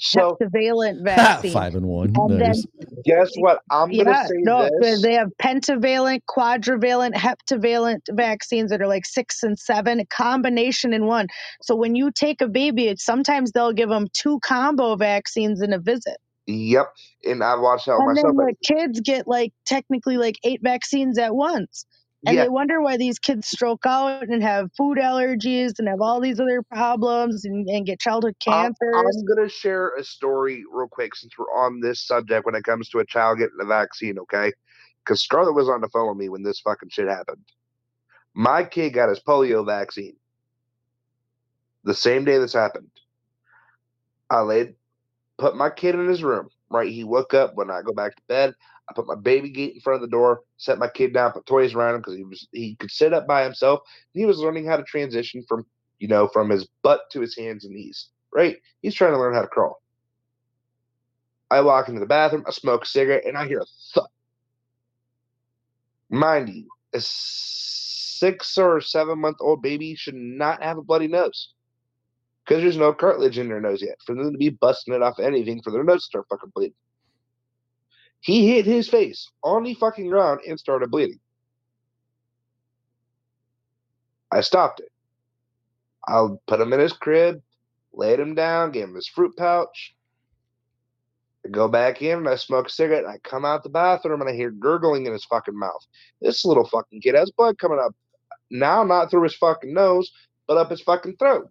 So 0.05 0.37
heptavalent 0.41 1.05
vaccine. 1.05 1.53
five 1.53 1.75
and 1.77 1.87
one 1.87 2.13
And 2.17 2.41
then, 2.41 2.55
guess 3.05 3.31
what? 3.39 3.61
I'm 3.71 3.91
gonna 3.93 4.27
say 4.27 4.35
no, 4.39 4.65
they- 4.65 4.91
this. 4.91 5.03
they 5.03 5.15
have 5.15 5.29
pentavalent, 5.41 6.21
quadrivalent, 6.29 7.15
heptavalent 7.15 8.01
vaccines 8.11 8.71
that 8.71 8.83
are 8.83 8.89
like 8.89 9.07
six 9.07 9.43
and 9.45 9.57
seven, 9.59 10.01
a 10.01 10.07
combination 10.07 10.93
in 10.93 11.07
one. 11.07 11.29
So 11.63 11.77
when 11.77 11.95
you 11.95 12.11
take 12.11 12.41
a 12.41 12.49
baby, 12.49 12.89
it's, 12.89 13.05
sometimes 13.05 13.53
they'll 13.53 13.73
give 13.73 13.89
them 13.91 14.09
two 14.13 14.41
combo 14.41 14.97
vaccines 14.97 15.63
in 15.63 15.73
a 15.73 15.79
visit. 15.79 16.17
Yep, 16.49 16.89
and 17.25 17.45
I 17.45 17.55
watched 17.55 17.87
out 17.87 17.99
And 18.01 18.09
myself. 18.15 18.35
then 18.37 18.47
the 18.47 18.55
kids 18.75 19.01
get 19.01 19.29
like 19.29 19.53
technically 19.67 20.17
like 20.17 20.35
eight 20.43 20.61
vaccines 20.63 21.17
at 21.17 21.33
once. 21.35 21.87
And 22.27 22.37
yeah, 22.37 22.45
they 22.45 22.49
wonder 22.49 22.81
why 22.81 22.97
these 22.97 23.19
kids 23.19 23.49
stroke 23.49 23.85
out 23.85 24.29
and 24.29 24.43
have 24.43 24.71
food 24.77 24.99
allergies 24.99 25.79
and 25.79 25.89
have 25.89 26.01
all 26.01 26.21
these 26.21 26.39
other 26.39 26.63
problems 26.63 27.45
and, 27.45 27.69
and 27.69 27.85
get 27.85 28.01
childhood 28.01 28.37
I'm. 28.47 28.75
I'm 28.95 29.25
gonna 29.27 29.49
share 29.49 29.95
a 29.97 30.05
story 30.05 30.65
real 30.73 30.89
quick 30.89 31.15
since 31.17 31.33
we're 31.37 31.47
on 31.47 31.81
this 31.81 32.01
subject 32.07 32.47
when 32.47 32.55
it 32.55 32.65
comes 32.65 32.89
to 32.91 33.01
a 33.01 33.07
child 33.07 33.39
getting 33.39 33.57
the 33.59 33.65
vaccine, 33.65 34.19
okay? 34.21 34.53
Because 35.05 35.23
Scarlett 35.23 35.55
was 35.55 35.69
on 35.69 35.81
the 35.81 35.89
phone 35.89 36.09
with 36.09 36.19
me 36.19 36.29
when 36.29 36.45
this 36.45 36.61
fucking 36.61 36.91
shit 36.91 37.09
happened. 37.09 37.45
My 38.35 38.63
kid 38.65 38.91
got 38.91 39.09
his 39.09 39.21
polio 39.21 39.67
vaccine 39.67 40.15
the 41.85 41.95
same 41.95 42.25
day 42.25 42.39
this 42.39 42.53
happened. 42.53 42.91
I 44.31 44.41
laid, 44.41 44.75
put 45.39 45.57
my 45.57 45.71
kid 45.71 45.95
in 45.95 46.09
his 46.09 46.23
room. 46.23 46.49
Right, 46.71 46.91
he 46.91 47.05
woke 47.05 47.35
up 47.35 47.55
when 47.55 47.71
I 47.71 47.83
go 47.83 47.93
back 47.93 48.17
to 48.17 48.23
bed. 48.29 48.55
I 48.93 48.95
put 48.95 49.07
my 49.07 49.15
baby 49.15 49.49
gate 49.49 49.75
in 49.75 49.81
front 49.81 50.03
of 50.03 50.03
the 50.03 50.15
door, 50.15 50.43
set 50.59 50.79
my 50.79 50.89
kid 50.89 51.15
down, 51.15 51.33
put 51.33 51.47
toys 51.47 51.75
around 51.75 51.95
him 51.95 52.01
because 52.03 52.17
he 52.17 52.25
was 52.25 52.47
he 52.53 52.77
could 52.77 52.91
sit 52.91 53.15
up 53.15 53.27
by 53.27 53.43
himself. 53.43 53.81
He 54.13 54.27
was 54.27 54.39
learning 54.39 54.67
how 54.67 54.77
to 54.77 54.83
transition 54.83 55.43
from 55.49 55.65
you 55.99 56.09
know 56.09 56.29
from 56.29 56.51
his 56.51 56.69
butt 56.83 57.01
to 57.13 57.21
his 57.21 57.37
hands 57.37 57.65
and 57.65 57.75
knees. 57.75 58.11
Right, 58.35 58.59
he's 58.83 58.95
trying 58.95 59.13
to 59.13 59.19
learn 59.19 59.35
how 59.35 59.43
to 59.43 59.49
crawl. 59.49 59.81
I 61.51 61.61
walk 61.63 61.89
into 61.89 62.01
the 62.01 62.07
bathroom, 62.07 62.45
I 62.47 62.51
smoke 62.51 62.85
a 62.85 62.87
cigarette, 62.87 63.25
and 63.27 63.37
I 63.37 63.47
hear 63.47 63.61
a 63.61 63.67
thud. 63.95 64.09
Mind 66.09 66.49
you, 66.51 66.69
a 66.93 67.01
six 67.01 68.57
or 68.59 68.81
seven 68.81 69.19
month 69.19 69.39
old 69.41 69.63
baby 69.63 69.95
should 69.95 70.15
not 70.15 70.63
have 70.63 70.79
a 70.79 70.83
bloody 70.83 71.09
nose 71.09 71.55
because 72.45 72.63
there's 72.63 72.77
no 72.77 72.93
cartilage 72.93 73.39
in 73.39 73.49
their 73.49 73.61
nose 73.61 73.83
yet 73.83 73.97
for 74.05 74.15
them 74.15 74.33
to 74.33 74.39
be 74.39 74.51
busting 74.51 74.95
it 74.95 75.03
off 75.03 75.19
anything 75.19 75.63
for 75.63 75.71
their 75.71 75.85
nose 75.85 76.03
to 76.03 76.07
start 76.07 76.27
fucking 76.29 76.53
bleeding. 76.55 76.75
He 78.23 78.47
hit 78.47 78.67
his 78.67 78.89
face 78.89 79.29
on 79.43 79.65
the 79.65 79.75
fucking 79.75 80.09
ground 80.09 80.41
and 80.49 80.59
started 80.59 80.93
bleeding. 80.93 81.19
I 84.31 84.41
stopped 84.41 84.79
it. 84.79 84.91
I'll 86.07 86.41
put 86.47 86.61
him 86.61 86.73
in 86.73 86.79
his 86.79 86.93
crib, 86.93 87.43
laid 87.93 88.21
him 88.21 88.37
down, 88.37 88.71
gave 88.71 88.85
him 88.85 88.95
his 88.95 89.09
fruit 89.09 89.37
pouch. 89.37 89.97
I 91.45 91.49
go 91.49 91.67
back 91.67 92.01
in 92.01 92.19
and 92.19 92.29
I 92.29 92.37
smoke 92.37 92.69
a 92.69 92.71
cigarette. 92.71 93.05
And 93.05 93.13
I 93.13 93.19
come 93.19 93.45
out 93.45 93.65
the 93.65 93.69
bathroom 93.69 94.21
and 94.21 94.31
I 94.31 94.35
hear 94.35 94.53
gurgling 94.53 95.07
in 95.07 95.13
his 95.13 95.25
fucking 95.25 95.59
mouth. 95.59 95.85
This 96.21 96.45
little 96.45 96.67
fucking 96.67 97.01
kid 97.01 97.17
has 97.17 97.33
blood 97.33 97.59
coming 97.59 97.81
up. 97.85 97.93
Now, 98.53 98.85
not 98.85 99.11
through 99.11 99.25
his 99.25 99.35
fucking 99.35 99.75
nose, 99.75 100.13
but 100.47 100.59
up 100.59 100.71
his 100.71 100.81
fucking 100.81 101.17
throat. 101.17 101.49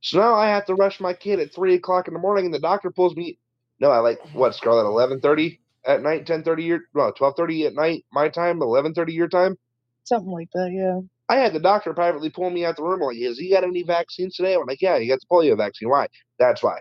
So 0.00 0.18
now 0.18 0.34
I 0.34 0.48
have 0.48 0.64
to 0.66 0.74
rush 0.74 0.98
my 0.98 1.12
kid 1.12 1.38
at 1.38 1.54
three 1.54 1.74
o'clock 1.74 2.08
in 2.08 2.14
the 2.14 2.20
morning, 2.20 2.44
and 2.46 2.54
the 2.54 2.58
doctor 2.58 2.90
pulls 2.90 3.14
me. 3.14 3.38
No, 3.80 3.90
I 3.90 3.98
like 3.98 4.18
what 4.32 4.54
Scarlett 4.54 4.86
eleven 4.86 5.20
thirty 5.20 5.60
at 5.86 6.02
night, 6.02 6.26
ten 6.26 6.42
thirty 6.42 6.64
your 6.64 6.80
well 6.94 7.12
twelve 7.12 7.34
thirty 7.36 7.66
at 7.66 7.74
night 7.74 8.04
my 8.12 8.28
time, 8.28 8.60
eleven 8.62 8.94
thirty 8.94 9.12
your 9.12 9.28
time. 9.28 9.56
Something 10.04 10.32
like 10.32 10.48
that, 10.54 10.70
yeah. 10.72 11.00
I 11.28 11.36
had 11.36 11.52
the 11.52 11.60
doctor 11.60 11.92
privately 11.92 12.30
pull 12.30 12.48
me 12.50 12.64
out 12.64 12.76
the 12.76 12.82
room. 12.82 13.00
Like, 13.00 13.18
has 13.18 13.38
he 13.38 13.50
got 13.50 13.62
any 13.64 13.82
vaccines 13.82 14.34
today? 14.34 14.54
I'm 14.54 14.64
like, 14.66 14.80
yeah, 14.80 14.98
he 14.98 15.06
got 15.08 15.20
the 15.20 15.26
polio 15.30 15.56
vaccine. 15.56 15.90
Why? 15.90 16.08
That's 16.38 16.62
why. 16.62 16.78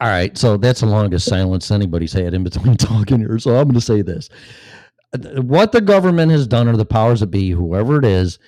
All 0.00 0.08
right, 0.08 0.36
so 0.38 0.56
that's 0.56 0.80
the 0.80 0.86
longest 0.86 1.28
silence 1.28 1.70
anybody's 1.70 2.14
had 2.14 2.32
in 2.32 2.42
between 2.42 2.76
talking 2.78 3.18
here. 3.20 3.38
So 3.38 3.50
I'm 3.56 3.64
going 3.64 3.74
to 3.74 3.82
say 3.82 4.00
this: 4.00 4.30
what 5.36 5.72
the 5.72 5.82
government 5.82 6.32
has 6.32 6.46
done, 6.46 6.68
or 6.68 6.76
the 6.76 6.86
powers 6.86 7.20
that 7.20 7.26
be, 7.26 7.50
whoever 7.50 7.98
it 7.98 8.06
is, 8.06 8.38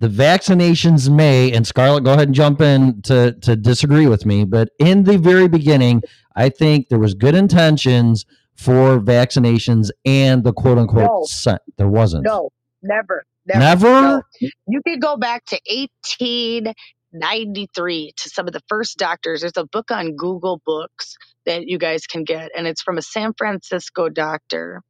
the 0.00 0.08
vaccinations 0.08 1.08
may. 1.08 1.52
And 1.52 1.64
Scarlett, 1.66 2.04
go 2.04 2.14
ahead 2.14 2.28
and 2.28 2.34
jump 2.34 2.60
in 2.60 3.00
to 3.02 3.32
to 3.42 3.54
disagree 3.54 4.06
with 4.06 4.26
me, 4.26 4.44
but 4.44 4.70
in 4.78 5.04
the 5.04 5.18
very 5.18 5.46
beginning, 5.46 6.02
I 6.34 6.48
think 6.48 6.88
there 6.88 6.98
was 6.98 7.14
good 7.14 7.34
intentions 7.34 8.24
for 8.56 8.98
vaccinations 8.98 9.90
and 10.04 10.42
the 10.44 10.52
quote 10.52 10.78
unquote. 10.78 11.04
No. 11.04 11.24
sen- 11.26 11.58
there 11.76 11.88
wasn't. 11.88 12.24
No, 12.24 12.50
never. 12.82 13.24
Never. 13.46 13.60
Never? 13.60 13.86
no. 13.86 14.22
You 14.66 14.82
could 14.86 15.00
go 15.00 15.16
back 15.16 15.46
to 15.46 15.58
1893 15.66 18.12
to 18.16 18.28
some 18.28 18.46
of 18.46 18.52
the 18.52 18.60
first 18.68 18.98
doctors. 18.98 19.40
There's 19.40 19.56
a 19.56 19.64
book 19.66 19.90
on 19.90 20.14
Google 20.16 20.60
Books 20.64 21.16
that 21.46 21.66
you 21.66 21.78
guys 21.78 22.06
can 22.06 22.24
get, 22.24 22.50
and 22.56 22.66
it's 22.66 22.82
from 22.82 22.98
a 22.98 23.02
San 23.02 23.32
Francisco 23.36 24.08
doctor. 24.10 24.82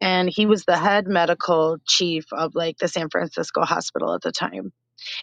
And 0.00 0.28
he 0.28 0.46
was 0.46 0.64
the 0.64 0.76
head 0.76 1.06
medical 1.06 1.78
chief 1.86 2.26
of 2.32 2.54
like 2.54 2.78
the 2.78 2.88
San 2.88 3.08
Francisco 3.08 3.62
hospital 3.62 4.14
at 4.14 4.22
the 4.22 4.32
time. 4.32 4.72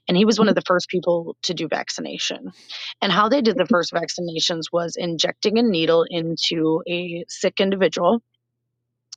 And 0.08 0.16
he 0.16 0.26
was 0.26 0.38
one 0.38 0.48
of 0.48 0.52
mm-hmm. 0.52 0.60
the 0.60 0.66
first 0.68 0.90
people 0.90 1.36
to 1.44 1.54
do 1.54 1.68
vaccination. 1.68 2.52
And 3.02 3.12
how 3.12 3.30
they 3.30 3.42
did 3.42 3.56
the 3.56 3.64
mm-hmm. 3.64 3.74
first 3.74 3.94
vaccinations 3.94 4.64
was 4.72 4.96
injecting 4.96 5.58
a 5.58 5.64
needle 5.64 6.06
into 6.10 6.82
a 6.88 7.26
sick 7.28 7.60
individual 7.60 8.22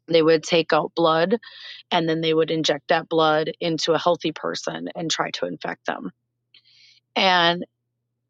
they 0.08 0.22
would 0.22 0.42
take 0.42 0.72
out 0.72 0.94
blood 0.94 1.38
and 1.90 2.08
then 2.08 2.20
they 2.20 2.32
would 2.32 2.50
inject 2.50 2.88
that 2.88 3.08
blood 3.08 3.50
into 3.60 3.92
a 3.92 3.98
healthy 3.98 4.32
person 4.32 4.88
and 4.94 5.10
try 5.10 5.30
to 5.32 5.46
infect 5.46 5.86
them. 5.86 6.12
And 7.14 7.64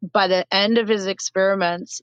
by 0.01 0.27
the 0.27 0.45
end 0.51 0.77
of 0.77 0.87
his 0.87 1.07
experiments, 1.07 2.01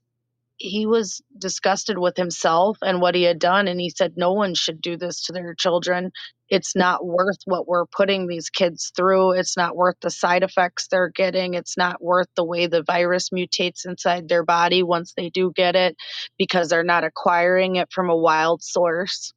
he 0.56 0.86
was 0.86 1.22
disgusted 1.38 1.98
with 1.98 2.16
himself 2.16 2.78
and 2.82 3.00
what 3.00 3.14
he 3.14 3.24
had 3.24 3.38
done. 3.38 3.68
And 3.68 3.80
he 3.80 3.90
said, 3.90 4.14
No 4.16 4.32
one 4.32 4.54
should 4.54 4.80
do 4.80 4.96
this 4.96 5.24
to 5.24 5.32
their 5.32 5.54
children. 5.54 6.12
It's 6.48 6.76
not 6.76 7.04
worth 7.04 7.38
what 7.46 7.68
we're 7.68 7.86
putting 7.86 8.26
these 8.26 8.50
kids 8.50 8.92
through. 8.96 9.32
It's 9.32 9.56
not 9.56 9.76
worth 9.76 9.96
the 10.00 10.10
side 10.10 10.42
effects 10.44 10.88
they're 10.88 11.10
getting. 11.10 11.54
It's 11.54 11.76
not 11.76 12.02
worth 12.02 12.28
the 12.36 12.44
way 12.44 12.66
the 12.66 12.82
virus 12.84 13.30
mutates 13.30 13.86
inside 13.86 14.28
their 14.28 14.44
body 14.44 14.82
once 14.82 15.14
they 15.16 15.30
do 15.30 15.52
get 15.54 15.76
it 15.76 15.96
because 16.38 16.68
they're 16.68 16.84
not 16.84 17.04
acquiring 17.04 17.76
it 17.76 17.92
from 17.92 18.10
a 18.10 18.16
wild 18.16 18.62
source 18.62 19.32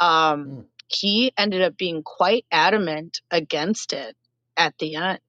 um, 0.00 0.66
he 0.88 1.32
ended 1.36 1.62
up 1.62 1.76
being 1.76 2.02
quite 2.02 2.44
adamant 2.50 3.20
against 3.30 3.92
it 3.92 4.16
at 4.56 4.74
the 4.78 4.96
end. 4.96 5.20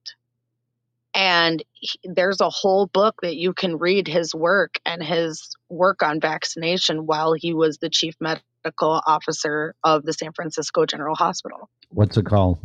And 1.16 1.64
he, 1.72 1.98
there's 2.04 2.42
a 2.42 2.50
whole 2.50 2.86
book 2.86 3.16
that 3.22 3.36
you 3.36 3.54
can 3.54 3.78
read 3.78 4.06
his 4.06 4.34
work 4.34 4.78
and 4.84 5.02
his 5.02 5.56
work 5.70 6.02
on 6.02 6.20
vaccination 6.20 7.06
while 7.06 7.32
he 7.32 7.54
was 7.54 7.78
the 7.78 7.88
chief 7.88 8.14
medical 8.20 9.00
officer 9.06 9.74
of 9.82 10.04
the 10.04 10.12
San 10.12 10.34
Francisco 10.34 10.84
General 10.84 11.14
Hospital. 11.14 11.70
What's 11.88 12.18
it 12.18 12.26
called? 12.26 12.58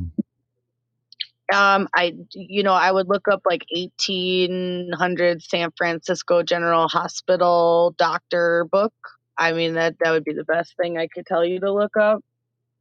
Um, 1.54 1.88
I, 1.96 2.14
you 2.34 2.64
know, 2.64 2.74
I 2.74 2.92
would 2.92 3.08
look 3.08 3.30
up 3.30 3.42
like 3.46 3.66
1800 3.74 5.42
San 5.44 5.72
Francisco 5.78 6.44
General 6.44 6.90
Hospital 6.90 7.96
doctor 7.98 8.66
book. 8.70 8.94
I 9.38 9.54
mean, 9.54 9.76
that 9.76 9.96
that 10.04 10.12
would 10.12 10.26
be 10.26 10.34
the 10.34 10.44
best 10.44 10.76
thing 10.76 10.98
I 10.98 11.08
could 11.08 11.26
tell 11.26 11.46
you 11.46 11.62
to 11.62 11.72
look 11.72 11.96
up. 11.96 12.22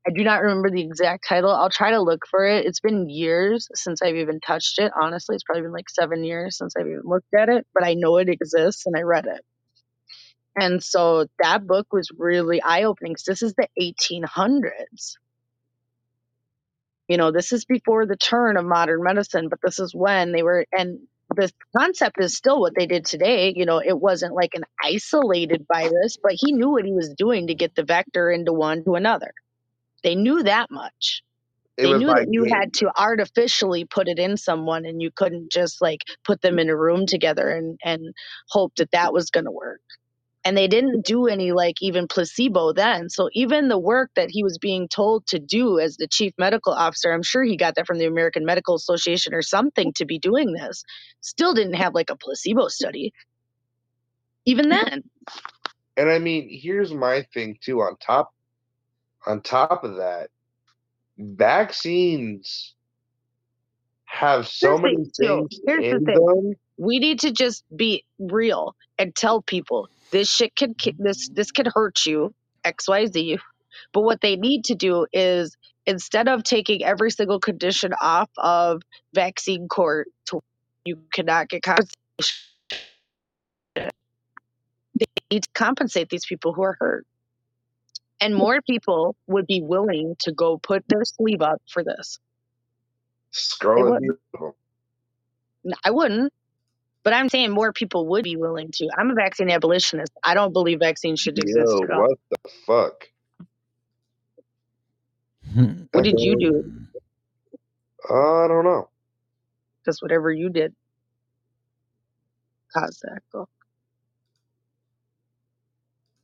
I 0.07 0.11
do 0.13 0.25
not 0.25 0.43
remember 0.43 0.71
the 0.71 0.81
exact 0.81 1.27
title. 1.29 1.51
I'll 1.51 1.71
try 1.71 1.91
to 1.91 2.01
look 2.01 2.25
for 2.31 2.47
it. 2.47 2.65
It's 2.65 2.81
been 2.81 3.11
years 3.11 3.69
since 3.75 4.01
I've 4.01 4.17
even 4.17 4.41
touched 4.41 4.79
it. 4.79 4.93
Honestly, 5.01 5.35
it's 5.35 5.45
probably 5.45 5.63
been 5.63 5.73
like 5.73 5.91
seven 5.91 6.25
years 6.25 6.57
since 6.57 6.75
I've 6.77 6.87
even 6.87 7.03
looked 7.05 7.35
at 7.39 7.51
it, 7.51 7.67
but 7.75 7.85
I 7.85 7.95
know 7.95 8.17
it 8.17 8.31
exists 8.31 8.87
and 8.87 8.97
I 8.97 9.03
read 9.03 9.27
it. 9.27 9.45
And 10.57 10.83
so 10.83 11.27
that 11.43 11.67
book 11.67 11.93
was 11.93 12.09
really 12.17 12.63
eye 12.63 12.85
opening 12.85 13.13
because 13.13 13.25
this 13.25 13.43
is 13.43 13.55
the 13.55 13.69
1800s. 13.81 15.17
You 17.07 17.17
know, 17.17 17.31
this 17.31 17.53
is 17.53 17.65
before 17.65 18.07
the 18.07 18.17
turn 18.17 18.57
of 18.57 18.65
modern 18.65 19.03
medicine, 19.03 19.49
but 19.49 19.61
this 19.63 19.79
is 19.79 19.95
when 19.95 20.33
they 20.33 20.43
were, 20.43 20.65
and 20.73 21.01
the 21.35 21.53
concept 21.77 22.21
is 22.21 22.37
still 22.37 22.61
what 22.61 22.75
they 22.77 22.87
did 22.87 23.05
today. 23.05 23.53
You 23.55 23.67
know, 23.67 23.79
it 23.85 23.99
wasn't 23.99 24.35
like 24.35 24.55
an 24.55 24.65
isolated 24.83 25.67
virus, 25.73 26.17
but 26.23 26.33
he 26.35 26.53
knew 26.53 26.71
what 26.71 26.85
he 26.85 26.93
was 26.93 27.13
doing 27.15 27.49
to 27.49 27.55
get 27.55 27.75
the 27.75 27.85
vector 27.85 28.31
into 28.31 28.53
one 28.53 28.85
to 28.85 28.95
another. 28.95 29.33
They 30.03 30.15
knew 30.15 30.43
that 30.43 30.71
much. 30.71 31.23
It 31.77 31.85
they 31.85 31.95
knew 31.95 32.09
like 32.09 32.27
that 32.27 32.33
you 32.33 32.45
had 32.45 32.75
to 32.75 32.91
artificially 32.99 33.85
put 33.85 34.09
it 34.09 34.19
in 34.19 34.37
someone 34.37 34.85
and 34.85 35.01
you 35.01 35.11
couldn't 35.11 35.51
just 35.51 35.81
like 35.81 36.03
put 36.25 36.43
them 36.43 36.59
in 36.59 36.69
a 36.69 36.77
room 36.77 37.07
together 37.07 37.49
and, 37.49 37.79
and 37.83 38.15
hope 38.49 38.75
that 38.77 38.91
that 38.91 39.13
was 39.13 39.31
going 39.31 39.47
to 39.47 39.51
work. 39.51 39.81
And 40.45 40.57
they 40.57 40.69
didn't 40.69 41.05
do 41.05 41.27
any 41.27 41.53
like 41.53 41.77
even 41.83 42.07
placebo 42.09 42.73
then. 42.73 43.11
So 43.11 43.29
even 43.35 43.69
the 43.69 43.79
work 43.79 44.11
that 44.17 44.31
he 44.31 44.43
was 44.43 44.59
being 44.59 44.89
told 44.89 45.27
to 45.29 45.39
do 45.39 45.79
as 45.79 45.97
the 45.97 46.09
chief 46.09 46.33
medical 46.39 46.73
officer, 46.73 47.13
I'm 47.13 47.23
sure 47.23 47.43
he 47.43 47.57
got 47.57 47.75
that 47.77 47.87
from 47.87 47.99
the 47.99 48.07
American 48.07 48.47
Medical 48.47 48.75
Association 48.75 49.35
or 49.35 49.43
something 49.43 49.93
to 49.95 50.07
be 50.07 50.19
doing 50.19 50.53
this, 50.53 50.83
still 51.21 51.53
didn't 51.53 51.75
have 51.75 51.95
like 51.95 52.11
a 52.11 52.17
placebo 52.17 52.69
study. 52.69 53.13
Even 54.47 54.71
then. 54.71 55.03
And 55.97 56.11
I 56.11 56.19
mean, 56.19 56.49
here's 56.51 56.93
my 56.95 57.27
thing 57.35 57.59
too. 57.61 57.81
On 57.81 57.97
top, 57.99 58.33
on 59.27 59.41
top 59.43 59.85
of 59.85 59.97
that, 59.97 60.31
vaccines 61.19 62.75
have 64.07 64.47
so 64.49 64.79
Here's 64.79 64.81
many 64.81 65.05
things 65.17 65.61
here's 65.67 65.89
the 65.89 65.97
in 65.97 66.05
thing. 66.05 66.27
them. 66.27 66.55
We 66.79 66.99
need 66.99 67.21
to 67.21 67.33
just 67.33 67.65
be 67.77 68.05
real 68.19 68.75
and 68.99 69.15
tell 69.15 69.43
people 69.43 69.89
this 70.11 70.31
shit 70.33 70.57
can 70.57 70.75
this 70.99 71.29
this 71.29 71.53
could 71.53 71.69
hurt 71.73 72.05
you 72.07 72.35
XYZ. 72.65 73.39
But 73.93 74.03
what 74.03 74.21
they 74.21 74.37
need 74.37 74.65
to 74.67 74.75
do 74.75 75.07
is 75.13 75.57
instead 75.87 76.29
of 76.29 76.43
taking 76.43 76.85
every 76.85 77.11
single 77.11 77.41
condition 77.41 77.93
off 78.01 78.31
of 78.39 78.83
vaccine 79.15 79.69
court 79.69 80.09
to 80.27 80.41
you 80.85 80.99
cannot 81.13 81.49
get 81.49 81.63
compensation. 81.63 81.93
They 84.99 85.07
need 85.31 85.45
to 85.45 85.51
compensate 85.55 86.09
these 86.11 86.27
people 86.27 86.53
who 86.53 86.63
are 86.63 86.77
hurt. 86.79 87.07
And 88.21 88.35
more 88.35 88.61
people 88.63 89.17
would 89.29 89.47
be 89.47 89.63
willing 89.63 90.17
to 90.21 90.33
go 90.33 90.59
put 90.59 90.85
their 90.89 91.05
sleeve 91.05 91.43
up 91.43 91.63
for 91.73 91.85
this. 91.85 92.19
Scarlett 93.33 93.99
would. 94.01 94.01
Beautiful. 94.01 94.57
N- 95.67 95.75
I 95.85 95.91
wouldn't, 95.93 96.33
but 97.05 97.15
I'm 97.15 97.29
saying 97.31 97.53
more 97.53 97.73
people 97.73 98.09
would 98.09 98.25
be 98.25 98.37
willing 98.37 98.71
to. 98.75 98.91
I'm 98.97 99.11
a 99.11 99.15
vaccine 99.15 99.51
abolitionist. 99.51 100.13
I 100.25 100.35
don't 100.35 100.53
believe 100.53 100.81
vaccines 100.81 101.21
should 101.21 101.39
exist 101.39 101.79
Yo, 101.79 101.83
at 101.83 101.91
all. 101.91 102.07
what 102.07 102.19
the 102.31 102.51
fuck? 102.67 103.09
What 105.93 106.05
did 106.05 106.21
you 106.21 106.37
do? 106.37 106.65
Uh, 108.11 108.45
I 108.45 108.49
don't 108.49 108.65
know. 108.65 108.89
Because 109.85 110.03
whatever 110.03 110.33
you 110.33 110.51
did 110.51 110.75
caused 112.75 113.03
that. 113.03 113.21
Go. 113.33 113.47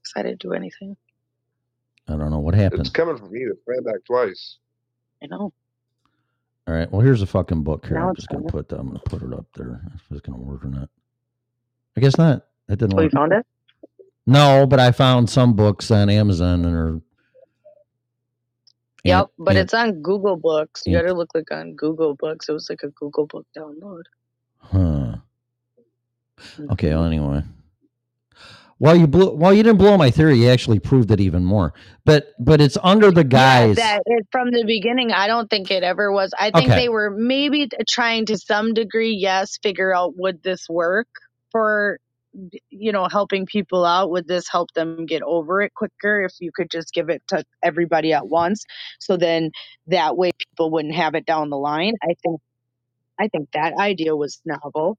'Cause 0.05 0.13
I 0.17 0.23
didn't 0.23 0.41
do 0.41 0.53
anything. 0.55 0.97
I 2.09 2.13
don't 2.17 2.31
know 2.31 2.39
what 2.39 2.55
happened. 2.55 2.81
It's 2.83 2.91
coming 2.91 3.17
from 3.19 3.35
you. 3.35 3.51
It 3.53 3.59
ran 3.67 3.83
back 3.83 4.05
twice. 4.07 4.59
I 5.23 5.27
know. 5.27 5.53
All 6.69 6.75
right. 6.75 6.91
Well, 6.91 7.01
here's 7.01 7.23
a 7.23 7.27
fucking 7.27 7.63
book 7.63 7.87
here. 7.87 7.99
Now 7.99 8.09
I'm 8.11 8.15
just 8.15 8.29
gonna 8.29 8.41
coming. 8.43 8.51
put 8.51 8.69
that. 8.69 8.79
I'm 8.79 8.87
gonna 8.89 9.01
put 9.01 9.23
it 9.23 9.33
up 9.33 9.47
there. 9.55 9.81
If 9.95 10.03
it's 10.11 10.21
gonna 10.21 10.39
work 10.39 10.65
or 10.65 10.69
not. 10.69 10.89
I 11.97 12.01
guess 12.01 12.19
not. 12.19 12.47
That 12.69 12.77
didn't 12.79 12.99
Oh, 12.99 13.03
you 13.03 13.11
found 13.11 13.33
it? 13.33 13.47
No, 14.27 14.67
but 14.67 14.81
I 14.81 14.91
found 14.93 15.31
some 15.31 15.55
books 15.55 15.91
on 15.91 16.11
Amazon 16.11 16.65
and 16.65 16.77
are. 16.77 17.01
Yep, 19.05 19.29
but 19.39 19.51
and- 19.51 19.59
it's 19.59 19.75
on 19.75 20.03
Google 20.03 20.37
Books. 20.37 20.83
You 20.85 20.99
gotta 20.99 21.15
look 21.15 21.31
like 21.35 21.51
on 21.53 21.75
Google 21.75 22.15
Books. 22.15 22.49
It 22.49 22.53
was 22.53 22.69
like 22.69 22.83
a 22.83 22.89
Google 22.89 23.27
Book 23.27 23.47
download. 23.57 24.03
Huh. 24.59 25.17
Okay. 26.73 26.91
Well, 26.91 27.05
anyway. 27.05 27.43
Well, 28.79 28.97
you 28.97 29.07
blew. 29.07 29.35
Well, 29.35 29.55
you 29.55 29.63
didn't 29.63 29.79
blow 29.79 29.97
my 29.97 30.11
theory. 30.11 30.39
You 30.39 30.51
actually 30.51 30.81
proved 30.81 31.11
it 31.11 31.21
even 31.21 31.45
more. 31.45 31.75
But 32.05 32.35
but 32.39 32.61
it's 32.61 32.79
under 32.83 33.11
the 33.11 33.25
guys. 33.25 33.77
That 33.77 34.03
it, 34.07 34.27
from 34.33 34.51
the 34.53 34.65
beginning, 34.67 35.13
I 35.13 35.27
don't 35.29 35.49
think 35.51 35.71
it 35.71 35.83
ever 35.83 36.13
was. 36.13 36.33
I 36.39 36.53
think 36.53 36.69
Okay. 36.69 36.77
they 36.77 36.89
were 36.89 37.11
maybe 37.11 37.69
trying 37.89 38.27
to 38.27 38.39
some 38.39 38.75
degree, 38.75 39.13
yes, 39.15 39.59
figure 39.63 39.95
out 39.95 40.15
would 40.17 40.43
this 40.43 40.69
work 40.69 41.09
for 41.53 41.99
you 42.71 42.93
know 42.93 43.09
helping 43.11 43.47
people 43.47 43.85
out. 43.85 44.11
Would 44.11 44.29
this 44.29 44.49
help 44.51 44.73
them 44.75 45.07
get 45.07 45.23
over 45.23 45.63
it 45.63 45.75
quicker 45.75 46.25
if 46.25 46.33
you 46.41 46.51
could 46.55 46.71
just 46.71 46.93
give 46.95 47.11
it 47.11 47.23
to 47.29 47.45
everybody 47.65 48.13
at 48.13 48.29
once? 48.29 48.65
So 49.01 49.17
then 49.17 49.53
that 49.89 50.17
way 50.17 50.33
people 50.39 50.71
wouldn't 50.71 50.95
have 50.97 51.15
it 51.15 51.27
down 51.27 51.51
the 51.51 51.59
line. 51.59 51.95
I 52.03 52.15
think 52.25 52.41
I 53.21 53.29
think 53.29 53.51
that 53.55 53.75
idea 53.79 54.17
was 54.17 54.41
novel. 54.47 54.99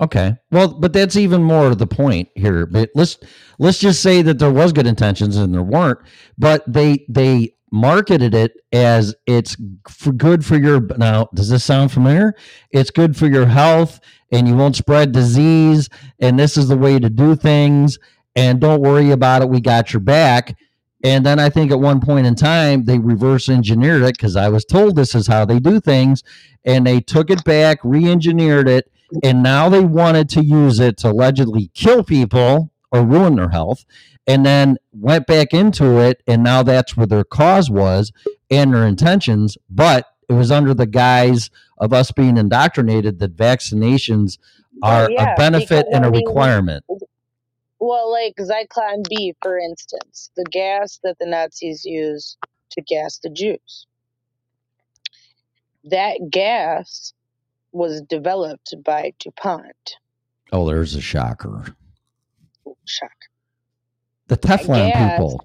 Okay. 0.00 0.36
Well, 0.50 0.68
but 0.68 0.92
that's 0.92 1.16
even 1.16 1.42
more 1.42 1.74
the 1.74 1.86
point 1.86 2.28
here. 2.34 2.66
But 2.66 2.90
let's 2.94 3.18
let's 3.58 3.78
just 3.78 4.02
say 4.02 4.22
that 4.22 4.38
there 4.38 4.50
was 4.52 4.72
good 4.72 4.86
intentions 4.86 5.36
and 5.36 5.54
there 5.54 5.62
weren't, 5.62 6.00
but 6.36 6.64
they 6.66 7.06
they 7.08 7.54
marketed 7.74 8.34
it 8.34 8.52
as 8.72 9.16
it's 9.26 9.56
for 9.88 10.12
good 10.12 10.44
for 10.44 10.56
your 10.56 10.80
now 10.96 11.28
does 11.34 11.48
this 11.48 11.64
sound 11.64 11.90
familiar 11.90 12.32
it's 12.70 12.90
good 12.90 13.16
for 13.16 13.26
your 13.26 13.46
health 13.46 13.98
and 14.30 14.46
you 14.46 14.54
won't 14.54 14.76
spread 14.76 15.10
disease 15.10 15.88
and 16.20 16.38
this 16.38 16.56
is 16.56 16.68
the 16.68 16.76
way 16.76 17.00
to 17.00 17.10
do 17.10 17.34
things 17.34 17.98
and 18.36 18.60
don't 18.60 18.80
worry 18.80 19.10
about 19.10 19.42
it 19.42 19.48
we 19.48 19.60
got 19.60 19.92
your 19.92 19.98
back 19.98 20.56
and 21.02 21.26
then 21.26 21.40
i 21.40 21.50
think 21.50 21.72
at 21.72 21.80
one 21.80 22.00
point 22.00 22.24
in 22.28 22.36
time 22.36 22.84
they 22.84 23.00
reverse 23.00 23.48
engineered 23.48 24.02
it 24.02 24.16
because 24.16 24.36
i 24.36 24.48
was 24.48 24.64
told 24.64 24.94
this 24.94 25.12
is 25.12 25.26
how 25.26 25.44
they 25.44 25.58
do 25.58 25.80
things 25.80 26.22
and 26.64 26.86
they 26.86 27.00
took 27.00 27.28
it 27.28 27.42
back 27.42 27.78
re-engineered 27.82 28.68
it 28.68 28.88
and 29.22 29.42
now 29.42 29.68
they 29.68 29.80
wanted 29.80 30.28
to 30.30 30.44
use 30.44 30.80
it 30.80 30.96
to 30.98 31.10
allegedly 31.10 31.70
kill 31.74 32.02
people 32.02 32.72
or 32.92 33.02
ruin 33.04 33.36
their 33.36 33.50
health 33.50 33.84
and 34.26 34.44
then 34.46 34.76
went 34.92 35.26
back 35.26 35.52
into 35.52 35.98
it 35.98 36.22
and 36.26 36.42
now 36.42 36.62
that's 36.62 36.96
where 36.96 37.06
their 37.06 37.24
cause 37.24 37.70
was 37.70 38.12
and 38.50 38.74
their 38.74 38.86
intentions 38.86 39.56
but 39.70 40.06
it 40.28 40.32
was 40.34 40.50
under 40.50 40.74
the 40.74 40.86
guise 40.86 41.50
of 41.78 41.92
us 41.92 42.10
being 42.12 42.36
indoctrinated 42.36 43.18
that 43.18 43.36
vaccinations 43.36 44.38
are 44.82 45.10
yeah, 45.10 45.32
a 45.34 45.36
benefit 45.36 45.86
and 45.92 46.04
a 46.04 46.10
requirement 46.10 46.84
Well, 47.78 48.10
like 48.10 48.36
Zyklon 48.38 49.06
B, 49.08 49.34
for 49.42 49.58
instance, 49.58 50.30
the 50.36 50.44
gas 50.50 50.98
that 51.04 51.18
the 51.20 51.26
Nazis 51.26 51.84
used 51.84 52.38
to 52.72 52.82
gas 52.82 53.18
the 53.18 53.30
Jews. 53.30 53.86
That 55.84 56.30
gas 56.30 57.12
was 57.74 58.02
developed 58.02 58.74
by 58.84 59.12
DuPont. 59.20 59.96
oh 60.52 60.66
there's 60.66 60.94
a 60.96 61.02
shocker 61.02 61.66
Shock. 62.86 63.10
the 64.28 64.36
teflon 64.36 64.92
gas- 64.92 65.18
people 65.18 65.44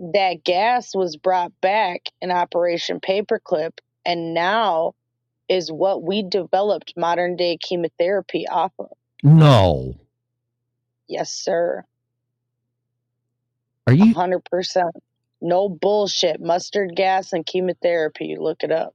That 0.00 0.44
gas 0.44 0.94
was 0.94 1.16
brought 1.16 1.52
back 1.62 2.02
in 2.20 2.30
Operation 2.30 3.00
Paperclip, 3.00 3.78
and 4.04 4.34
now 4.34 4.94
is 5.48 5.72
what 5.72 6.02
we 6.02 6.22
developed 6.22 6.94
modern 6.96 7.36
day 7.36 7.56
chemotherapy 7.58 8.46
off 8.48 8.72
of. 8.78 8.90
no 9.22 9.96
Yes, 11.08 11.32
sir. 11.32 11.84
are 13.86 13.94
you 13.94 14.14
100%. 14.14 14.90
No 15.42 15.68
bullshit. 15.68 16.40
Mustard 16.40 16.96
gas 16.96 17.32
and 17.32 17.46
chemotherapy. 17.46 18.36
Look 18.38 18.64
it 18.64 18.72
up. 18.72 18.94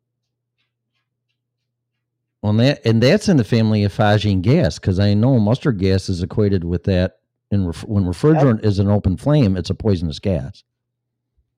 Well, 2.41 2.51
and 2.51 2.59
that 2.59 2.85
and 2.85 3.03
that's 3.03 3.29
in 3.29 3.37
the 3.37 3.43
family 3.43 3.83
of 3.83 3.93
phosgene 3.93 4.41
gas 4.41 4.79
because 4.79 4.99
I 4.99 5.13
know 5.13 5.39
mustard 5.39 5.77
gas 5.77 6.09
is 6.09 6.23
equated 6.23 6.63
with 6.63 6.83
that. 6.85 7.17
And 7.51 7.67
ref, 7.67 7.83
when 7.83 8.05
refrigerant 8.05 8.63
is 8.63 8.79
an 8.79 8.89
open 8.89 9.17
flame, 9.17 9.57
it's 9.57 9.69
a 9.69 9.75
poisonous 9.75 10.19
gas. 10.19 10.63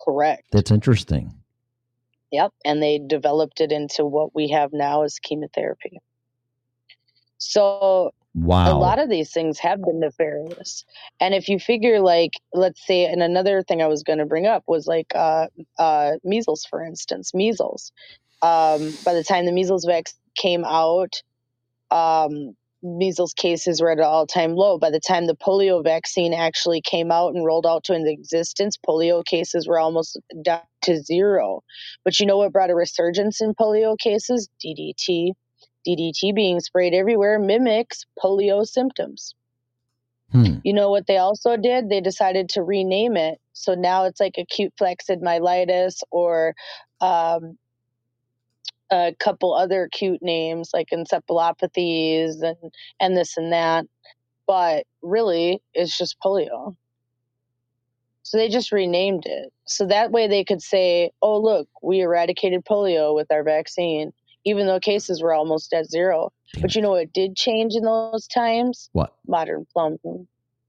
Correct. 0.02 0.44
That's 0.52 0.72
interesting. 0.72 1.34
Yep. 2.32 2.52
And 2.66 2.82
they 2.82 3.00
developed 3.00 3.62
it 3.62 3.72
into 3.72 4.06
what 4.06 4.34
we 4.34 4.50
have 4.50 4.74
now 4.74 5.04
as 5.04 5.20
chemotherapy. 5.20 6.00
So 7.38 8.12
Wow. 8.36 8.76
a 8.76 8.80
lot 8.80 8.98
of 8.98 9.10
these 9.10 9.32
things 9.32 9.60
have 9.60 9.82
been 9.84 10.00
nefarious. 10.00 10.86
And 11.20 11.36
if 11.36 11.48
you 11.48 11.60
figure 11.60 12.00
like, 12.00 12.32
let's 12.54 12.86
say, 12.86 13.06
and 13.06 13.22
another 13.22 13.62
thing 13.62 13.82
I 13.82 13.88
was 13.88 14.02
going 14.02 14.18
to 14.18 14.26
bring 14.26 14.48
up 14.48 14.64
was 14.66 14.88
like 14.88 15.12
uh, 15.14 15.48
uh, 15.78 16.14
measles, 16.24 16.66
for 16.66 16.84
instance, 16.84 17.34
measles. 17.34 17.92
Um, 18.44 18.94
by 19.06 19.14
the 19.14 19.24
time 19.24 19.46
the 19.46 19.54
measles 19.54 19.86
vaccine 19.86 20.20
came 20.36 20.66
out, 20.66 21.22
um, 21.90 22.56
measles 22.84 23.34
cases 23.34 23.82
were 23.82 23.90
at 23.90 24.00
an 24.00 24.04
all-time 24.04 24.54
low. 24.54 24.78
By 24.78 24.90
the 24.90 25.00
time 25.00 25.26
the 25.26 25.36
polio 25.36 25.82
vaccine 25.82 26.34
actually 26.34 26.82
came 26.82 27.12
out 27.12 27.34
and 27.34 27.46
rolled 27.46 27.66
out 27.66 27.86
to 27.86 27.94
into 27.94 28.12
existence, 28.12 28.78
polio 28.78 29.24
cases 29.26 29.68
were 29.68 29.80
almost 29.80 30.20
down 30.44 30.62
to 30.82 31.02
zero. 31.02 31.64
But 32.04 32.20
you 32.20 32.26
know 32.26 32.38
what 32.38 32.52
brought 32.52 32.70
a 32.70 32.76
resurgence 32.76 33.42
in 33.42 33.56
polio 33.56 33.98
cases? 33.98 34.50
DDT. 34.64 35.32
DDT 35.88 36.36
being 36.36 36.60
sprayed 36.60 36.94
everywhere 36.94 37.40
mimics 37.40 38.06
polio 38.22 38.68
symptoms. 38.68 39.34
Hmm. 40.32 40.56
You 40.64 40.74
know 40.74 40.90
what 40.90 41.08
they 41.08 41.18
also 41.18 41.56
did? 41.56 41.90
They 41.90 42.02
decided 42.02 42.50
to 42.50 42.64
rename 42.64 43.16
it. 43.16 43.40
So 43.54 43.76
now 43.76 44.06
it's 44.06 44.20
like 44.20 44.36
acute 44.38 44.74
flaccid 44.78 45.22
myelitis 45.22 46.02
or 46.12 46.56
um, 47.02 47.58
a 48.94 49.16
couple 49.20 49.54
other 49.54 49.90
cute 49.92 50.22
names 50.22 50.70
like 50.74 50.90
encephalopathies 50.94 52.42
and, 52.42 52.58
and 53.00 53.18
this 53.18 53.36
and 53.38 53.52
that. 53.52 53.86
But 54.48 54.86
really, 55.02 55.62
it's 55.74 55.98
just 55.98 56.18
polio. 56.24 56.76
So 58.24 58.38
they 58.38 58.50
just 58.50 58.72
renamed 58.72 59.26
it. 59.26 59.52
So 59.66 59.86
that 59.88 60.12
way 60.12 60.28
they 60.28 60.44
could 60.44 60.62
say, 60.62 61.12
oh, 61.22 61.40
look, 61.40 61.68
we 61.82 62.02
eradicated 62.02 62.64
polio 62.66 63.14
with 63.16 63.32
our 63.32 63.44
vaccine, 63.44 64.14
even 64.46 64.66
though 64.68 64.80
cases 64.80 65.22
were 65.22 65.34
almost 65.34 65.74
at 65.74 65.88
zero. 65.90 66.32
But 66.62 66.76
you 66.76 66.82
know 66.82 66.92
what 66.92 67.12
did 67.14 67.36
change 67.36 67.74
in 67.76 67.84
those 67.84 68.28
times? 68.28 68.90
What? 68.94 69.14
Modern 69.28 69.66
plumbing, 69.74 70.28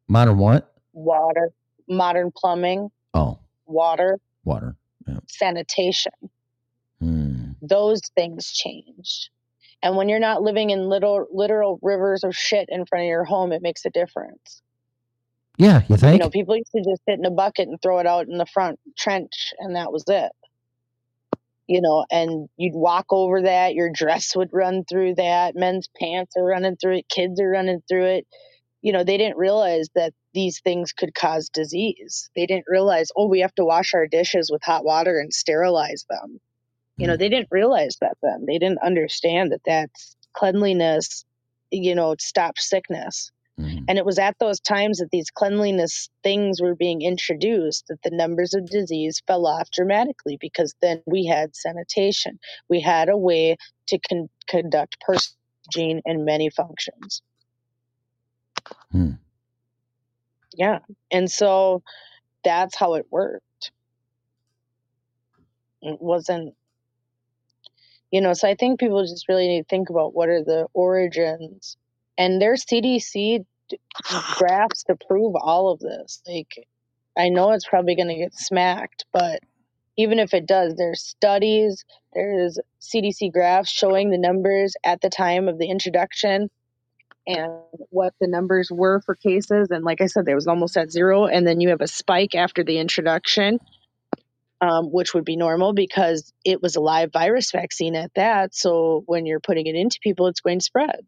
Modern 0.09 0.39
what? 0.39 0.73
water, 0.93 1.51
modern 1.89 2.33
plumbing, 2.37 2.91
Oh, 3.13 3.39
water, 3.67 4.19
water. 4.45 4.75
Yeah. 5.07 5.19
sanitation. 5.29 6.13
Those 7.69 8.01
things 8.17 8.53
change. 8.53 9.31
And 9.83 9.97
when 9.97 10.09
you're 10.09 10.21
not 10.21 10.43
living 10.43 10.71
in 10.71 10.89
little 10.89 11.27
literal 11.33 11.79
rivers 11.83 12.25
of 12.25 12.37
shit 12.37 12.69
in 12.71 12.87
front 12.87 13.05
of 13.05 13.09
your 13.09 13.25
home, 13.25 13.53
it 13.53 13.63
makes 13.63 13.85
a 13.85 13.91
difference. 13.91 14.63
Yeah, 15.59 15.83
you 15.89 15.97
You 15.97 15.99
think? 15.99 16.21
know, 16.21 16.31
people 16.31 16.57
used 16.57 16.73
to 16.73 16.83
just 16.83 17.03
sit 17.09 17.19
in 17.19 17.25
a 17.27 17.31
bucket 17.31 17.69
and 17.69 17.81
throw 17.83 17.99
it 18.01 18.07
out 18.07 18.29
in 18.29 18.39
the 18.39 18.47
front 18.47 18.81
trench, 18.99 19.53
and 19.59 19.77
that 19.77 19.93
was 19.93 20.05
it. 20.09 20.33
You 21.67 21.81
know, 21.83 22.05
and 22.11 22.49
you'd 22.57 22.75
walk 22.75 23.07
over 23.11 23.43
that, 23.43 23.75
your 23.75 23.91
dress 23.93 24.37
would 24.37 24.51
run 24.53 24.85
through 24.89 25.17
that, 25.17 25.57
men's 25.57 25.89
pants 26.01 26.35
are 26.37 26.45
running 26.45 26.77
through 26.77 26.99
it, 26.99 27.09
kids 27.09 27.41
are 27.41 27.51
running 27.51 27.83
through 27.89 28.07
it. 28.07 28.27
You 28.83 28.93
know, 28.93 29.05
they 29.05 29.19
didn't 29.19 29.39
realize 29.39 29.89
that 29.95 30.13
these 30.35 30.61
things 30.61 30.93
could 30.93 31.15
cause 31.15 31.49
disease. 31.51 32.31
They 32.37 32.47
didn't 32.47 32.67
realize, 32.69 33.09
oh, 33.17 33.29
we 33.29 33.41
have 33.41 33.55
to 33.57 33.65
wash 33.65 33.95
our 33.95 34.07
dishes 34.07 34.51
with 34.53 34.63
hot 34.65 34.85
water 34.85 35.19
and 35.21 35.33
sterilize 35.33 36.07
them. 36.11 36.41
You 36.97 37.07
know, 37.09 37.17
they 37.17 37.29
didn't 37.29 37.49
realize 37.51 37.97
that 38.01 38.17
then. 38.23 38.45
They 38.47 38.59
didn't 38.59 38.83
understand 38.83 39.53
that 39.53 39.63
that's 39.67 40.17
cleanliness, 40.33 41.25
you 41.71 41.95
know, 41.95 42.15
stops 42.19 42.69
sickness. 42.69 43.33
And 43.89 43.99
it 43.99 44.05
was 44.05 44.19
at 44.19 44.37
those 44.41 44.59
times 44.59 44.99
that 44.99 45.11
these 45.13 45.31
cleanliness 45.31 46.11
things 46.25 46.61
were 46.61 46.75
being 46.75 47.03
introduced 47.03 47.87
that 47.89 48.03
the 48.03 48.11
numbers 48.11 48.53
of 48.53 48.69
disease 48.69 49.23
fell 49.29 49.47
off 49.47 49.71
dramatically 49.71 50.37
because 50.41 50.75
then 50.83 51.03
we 51.07 51.25
had 51.25 51.55
sanitation. 51.55 52.41
We 52.69 52.81
had 52.81 53.09
a 53.09 53.17
way 53.17 53.57
to 53.89 53.99
con- 54.09 54.29
conduct 54.49 54.99
person 55.01 55.35
gene 55.73 56.03
in 56.05 56.25
many 56.25 56.51
functions. 56.51 57.23
Hmm. 58.91 59.13
Yeah. 60.55 60.81
And 61.11 61.31
so 61.31 61.83
that's 62.43 62.77
how 62.77 62.95
it 62.95 63.07
worked. 63.11 63.71
It 65.81 66.01
wasn't, 66.01 66.55
you 68.15 68.21
know, 68.21 68.33
so 68.33 68.47
I 68.47 68.55
think 68.55 68.79
people 68.79 69.03
just 69.03 69.29
really 69.29 69.49
need 69.49 69.63
to 69.63 69.69
think 69.69 69.91
about 69.91 70.15
what 70.15 70.29
are 70.29 70.45
the 70.45 70.69
origins. 70.73 71.77
And 72.17 72.41
there's 72.41 72.65
CDC 72.65 73.45
graphs 74.39 74.85
to 74.85 74.95
prove 75.09 75.35
all 75.35 75.73
of 75.73 75.81
this. 75.81 76.23
Like, 76.25 76.69
I 77.19 77.29
know 77.29 77.51
it's 77.51 77.67
probably 77.67 77.97
going 77.97 78.07
to 78.07 78.15
get 78.15 78.33
smacked, 78.33 79.05
but 79.13 79.41
even 79.97 80.21
if 80.21 80.33
it 80.33 80.47
does, 80.47 80.77
there's 80.77 81.03
studies, 81.03 81.85
there's 82.13 82.57
CDC 82.81 83.33
graphs 83.33 83.73
showing 83.73 84.11
the 84.11 84.19
numbers 84.19 84.77
at 84.85 85.01
the 85.01 85.11
time 85.11 85.49
of 85.49 85.59
the 85.59 85.69
introduction 85.69 86.49
and 87.27 87.53
what 87.91 88.15
the 88.21 88.29
numbers 88.29 88.71
were 88.71 89.01
for 89.01 89.17
cases. 89.17 89.73
And 89.73 89.85
like 89.85 90.01
I 90.01 90.07
said, 90.07 90.25
there 90.25 90.37
was 90.37 90.47
almost 90.47 90.77
at 90.77 90.93
zero. 90.93 91.27
And 91.27 91.49
then 91.49 91.61
you 91.61 91.71
have 91.71 91.81
a 91.81 91.89
spike 91.89 92.37
after 92.37 92.63
the 92.63 92.79
introduction, 92.79 93.59
um, 94.65 94.87
which 94.87 95.15
would 95.15 95.25
be 95.25 95.37
normal 95.37 95.73
because 95.73 96.33
it 96.45 96.63
was 96.63 96.77
a 96.77 96.81
live 96.81 97.13
virus 97.13 97.51
vaccine 97.51 97.95
at 97.95 98.13
that. 98.15 98.55
So 98.55 99.03
when 99.07 99.27
you're 99.27 99.41
putting 99.41 99.67
it 99.67 99.75
into 99.75 99.99
people, 100.03 100.27
it's 100.27 100.41
going 100.41 100.59
to 100.59 100.65
spread. 100.65 101.07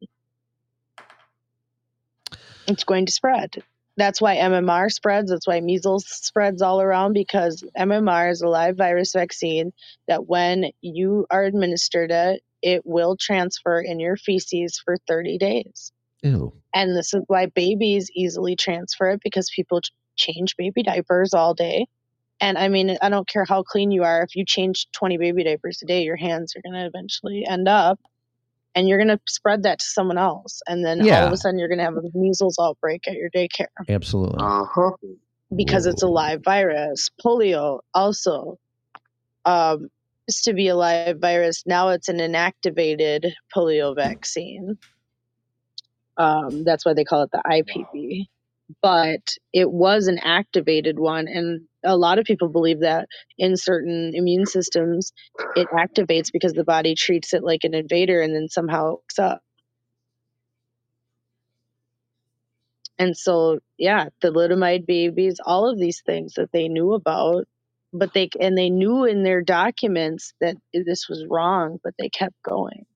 It's 2.66 2.84
going 2.84 3.06
to 3.06 3.12
spread. 3.12 3.62
That's 3.96 4.20
why 4.20 4.36
MMR 4.36 4.92
spreads. 4.92 5.30
That's 5.30 5.46
why 5.46 5.60
measles 5.60 6.06
spreads 6.06 6.60
all 6.60 6.82
around 6.82 7.14
because 7.14 7.64
MMR 7.78 8.30
is 8.30 8.42
a 8.42 8.48
live 8.48 8.76
virus 8.76 9.12
vaccine 9.12 9.72
that 10.06 10.26
when 10.26 10.66
you 10.82 11.26
are 11.30 11.44
administered 11.44 12.10
it, 12.10 12.42
it 12.60 12.82
will 12.84 13.16
transfer 13.16 13.80
in 13.80 14.00
your 14.00 14.16
feces 14.16 14.78
for 14.84 14.98
30 15.08 15.38
days. 15.38 15.92
Ew. 16.22 16.52
And 16.74 16.94
this 16.94 17.14
is 17.14 17.22
why 17.26 17.46
babies 17.46 18.10
easily 18.14 18.56
transfer 18.56 19.10
it 19.10 19.20
because 19.22 19.48
people 19.54 19.80
change 20.16 20.56
baby 20.56 20.82
diapers 20.82 21.32
all 21.32 21.54
day. 21.54 21.86
And 22.40 22.58
I 22.58 22.68
mean, 22.68 22.96
I 23.00 23.08
don't 23.08 23.26
care 23.26 23.44
how 23.44 23.62
clean 23.62 23.90
you 23.90 24.04
are. 24.04 24.22
If 24.22 24.36
you 24.36 24.44
change 24.44 24.88
20 24.92 25.16
baby 25.16 25.44
diapers 25.44 25.80
a 25.82 25.86
day, 25.86 26.02
your 26.02 26.16
hands 26.16 26.54
are 26.54 26.60
going 26.62 26.80
to 26.80 26.86
eventually 26.86 27.46
end 27.48 27.68
up 27.68 27.98
and 28.76 28.86
you're 28.86 28.98
going 28.98 29.08
to 29.08 29.20
spread 29.26 29.62
that 29.62 29.78
to 29.78 29.84
someone 29.84 30.18
else. 30.18 30.60
And 30.68 30.84
then 30.84 31.00
all 31.00 31.28
of 31.28 31.32
a 31.32 31.36
sudden, 31.38 31.58
you're 31.58 31.68
going 31.68 31.78
to 31.78 31.84
have 31.84 31.96
a 31.96 32.02
measles 32.14 32.58
outbreak 32.60 33.08
at 33.08 33.14
your 33.14 33.30
daycare 33.30 33.68
Absolutely. 33.88 34.38
Uh-huh. 34.38 34.90
because 35.56 35.86
it's 35.86 36.02
a 36.02 36.06
live 36.06 36.44
virus. 36.44 37.10
Polio 37.24 37.80
also 37.94 38.58
um, 39.46 39.88
used 40.28 40.44
to 40.44 40.52
be 40.52 40.68
a 40.68 40.76
live 40.76 41.18
virus. 41.18 41.62
Now 41.64 41.88
it's 41.88 42.10
an 42.10 42.18
inactivated 42.18 43.32
polio 43.54 43.96
vaccine. 43.96 44.76
Um, 46.18 46.64
that's 46.64 46.84
why 46.84 46.92
they 46.92 47.04
call 47.04 47.22
it 47.22 47.30
the 47.30 47.42
IPV. 47.46 48.26
But 48.82 49.20
it 49.52 49.70
was 49.70 50.08
an 50.08 50.18
activated 50.18 50.98
one, 50.98 51.28
and 51.28 51.62
a 51.86 51.96
lot 51.96 52.18
of 52.18 52.26
people 52.26 52.48
believe 52.50 52.80
that 52.80 53.08
in 53.38 53.56
certain 53.56 54.12
immune 54.14 54.46
systems, 54.46 55.12
it 55.56 55.68
activates 55.70 56.32
because 56.32 56.54
the 56.54 56.64
body 56.64 56.94
treats 56.96 57.34
it 57.34 57.44
like 57.44 57.64
an 57.64 57.74
invader, 57.74 58.20
and 58.22 58.34
then 58.34 58.48
somehow 58.48 58.88
it 58.88 58.92
works 58.94 59.20
up. 59.20 59.42
And 62.98 63.16
so, 63.16 63.60
yeah, 63.78 64.06
the 64.22 64.30
thalidomide 64.32 64.86
babies, 64.86 65.40
all 65.44 65.70
of 65.70 65.78
these 65.78 66.02
things 66.06 66.34
that 66.34 66.52
they 66.52 66.68
knew 66.68 66.94
about, 66.94 67.46
but 67.92 68.14
they 68.14 68.30
and 68.40 68.58
they 68.58 68.70
knew 68.70 69.04
in 69.04 69.22
their 69.24 69.42
documents 69.42 70.34
that 70.40 70.56
this 70.74 71.08
was 71.08 71.26
wrong, 71.30 71.78
but 71.84 71.94
they 71.98 72.10
kept 72.10 72.36
going. 72.42 72.86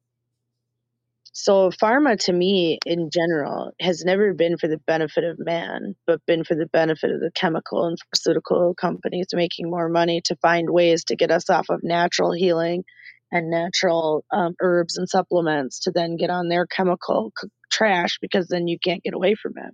So, 1.40 1.70
pharma 1.70 2.18
to 2.26 2.34
me 2.34 2.78
in 2.86 3.10
general 3.10 3.72
has 3.80 4.04
never 4.04 4.34
been 4.34 4.58
for 4.58 4.68
the 4.68 4.78
benefit 4.86 5.24
of 5.24 5.38
man, 5.40 5.96
but 6.06 6.26
been 6.26 6.44
for 6.44 6.56
the 6.56 6.66
benefit 6.66 7.12
of 7.12 7.20
the 7.20 7.32
chemical 7.34 7.86
and 7.86 7.98
pharmaceutical 8.00 8.74
companies 8.74 9.28
making 9.34 9.70
more 9.70 9.88
money 9.88 10.22
to 10.26 10.36
find 10.42 10.70
ways 10.70 11.04
to 11.06 11.16
get 11.16 11.32
us 11.32 11.50
off 11.50 11.66
of 11.70 11.80
natural 11.84 12.32
healing 12.32 12.84
and 13.32 13.50
natural 13.50 14.24
um, 14.32 14.54
herbs 14.60 14.98
and 14.98 15.08
supplements 15.08 15.80
to 15.82 15.92
then 15.92 16.16
get 16.16 16.30
on 16.30 16.48
their 16.48 16.66
chemical 16.66 17.32
c- 17.40 17.48
trash 17.72 18.18
because 18.22 18.48
then 18.48 18.68
you 18.68 18.78
can't 18.84 19.04
get 19.04 19.14
away 19.14 19.34
from 19.36 19.54
it 19.58 19.64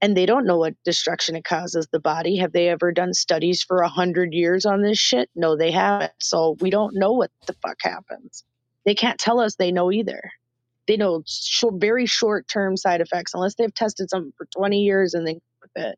and 0.00 0.16
they 0.16 0.26
don't 0.26 0.46
know 0.46 0.58
what 0.58 0.74
destruction 0.84 1.36
it 1.36 1.44
causes 1.44 1.88
the 1.90 2.00
body. 2.00 2.36
Have 2.38 2.52
they 2.52 2.68
ever 2.68 2.92
done 2.92 3.14
studies 3.14 3.62
for 3.62 3.78
a 3.78 3.88
hundred 3.88 4.32
years 4.32 4.64
on 4.64 4.82
this 4.82 4.98
shit? 4.98 5.28
No, 5.34 5.56
they 5.56 5.70
haven't. 5.72 6.12
So 6.20 6.56
we 6.60 6.70
don't 6.70 6.94
know 6.94 7.12
what 7.12 7.30
the 7.46 7.54
fuck 7.62 7.78
happens. 7.82 8.44
They 8.84 8.94
can't 8.94 9.18
tell 9.18 9.40
us 9.40 9.56
they 9.56 9.72
know 9.72 9.90
either. 9.90 10.20
They 10.90 10.96
know 10.96 11.22
short, 11.24 11.74
very 11.76 12.04
short 12.04 12.48
term 12.48 12.76
side 12.76 13.00
effects 13.00 13.32
unless 13.32 13.54
they've 13.54 13.72
tested 13.72 14.10
something 14.10 14.32
for 14.36 14.48
20 14.56 14.78
years 14.78 15.14
and 15.14 15.24
then 15.24 15.40
with 15.62 15.70
it. 15.76 15.96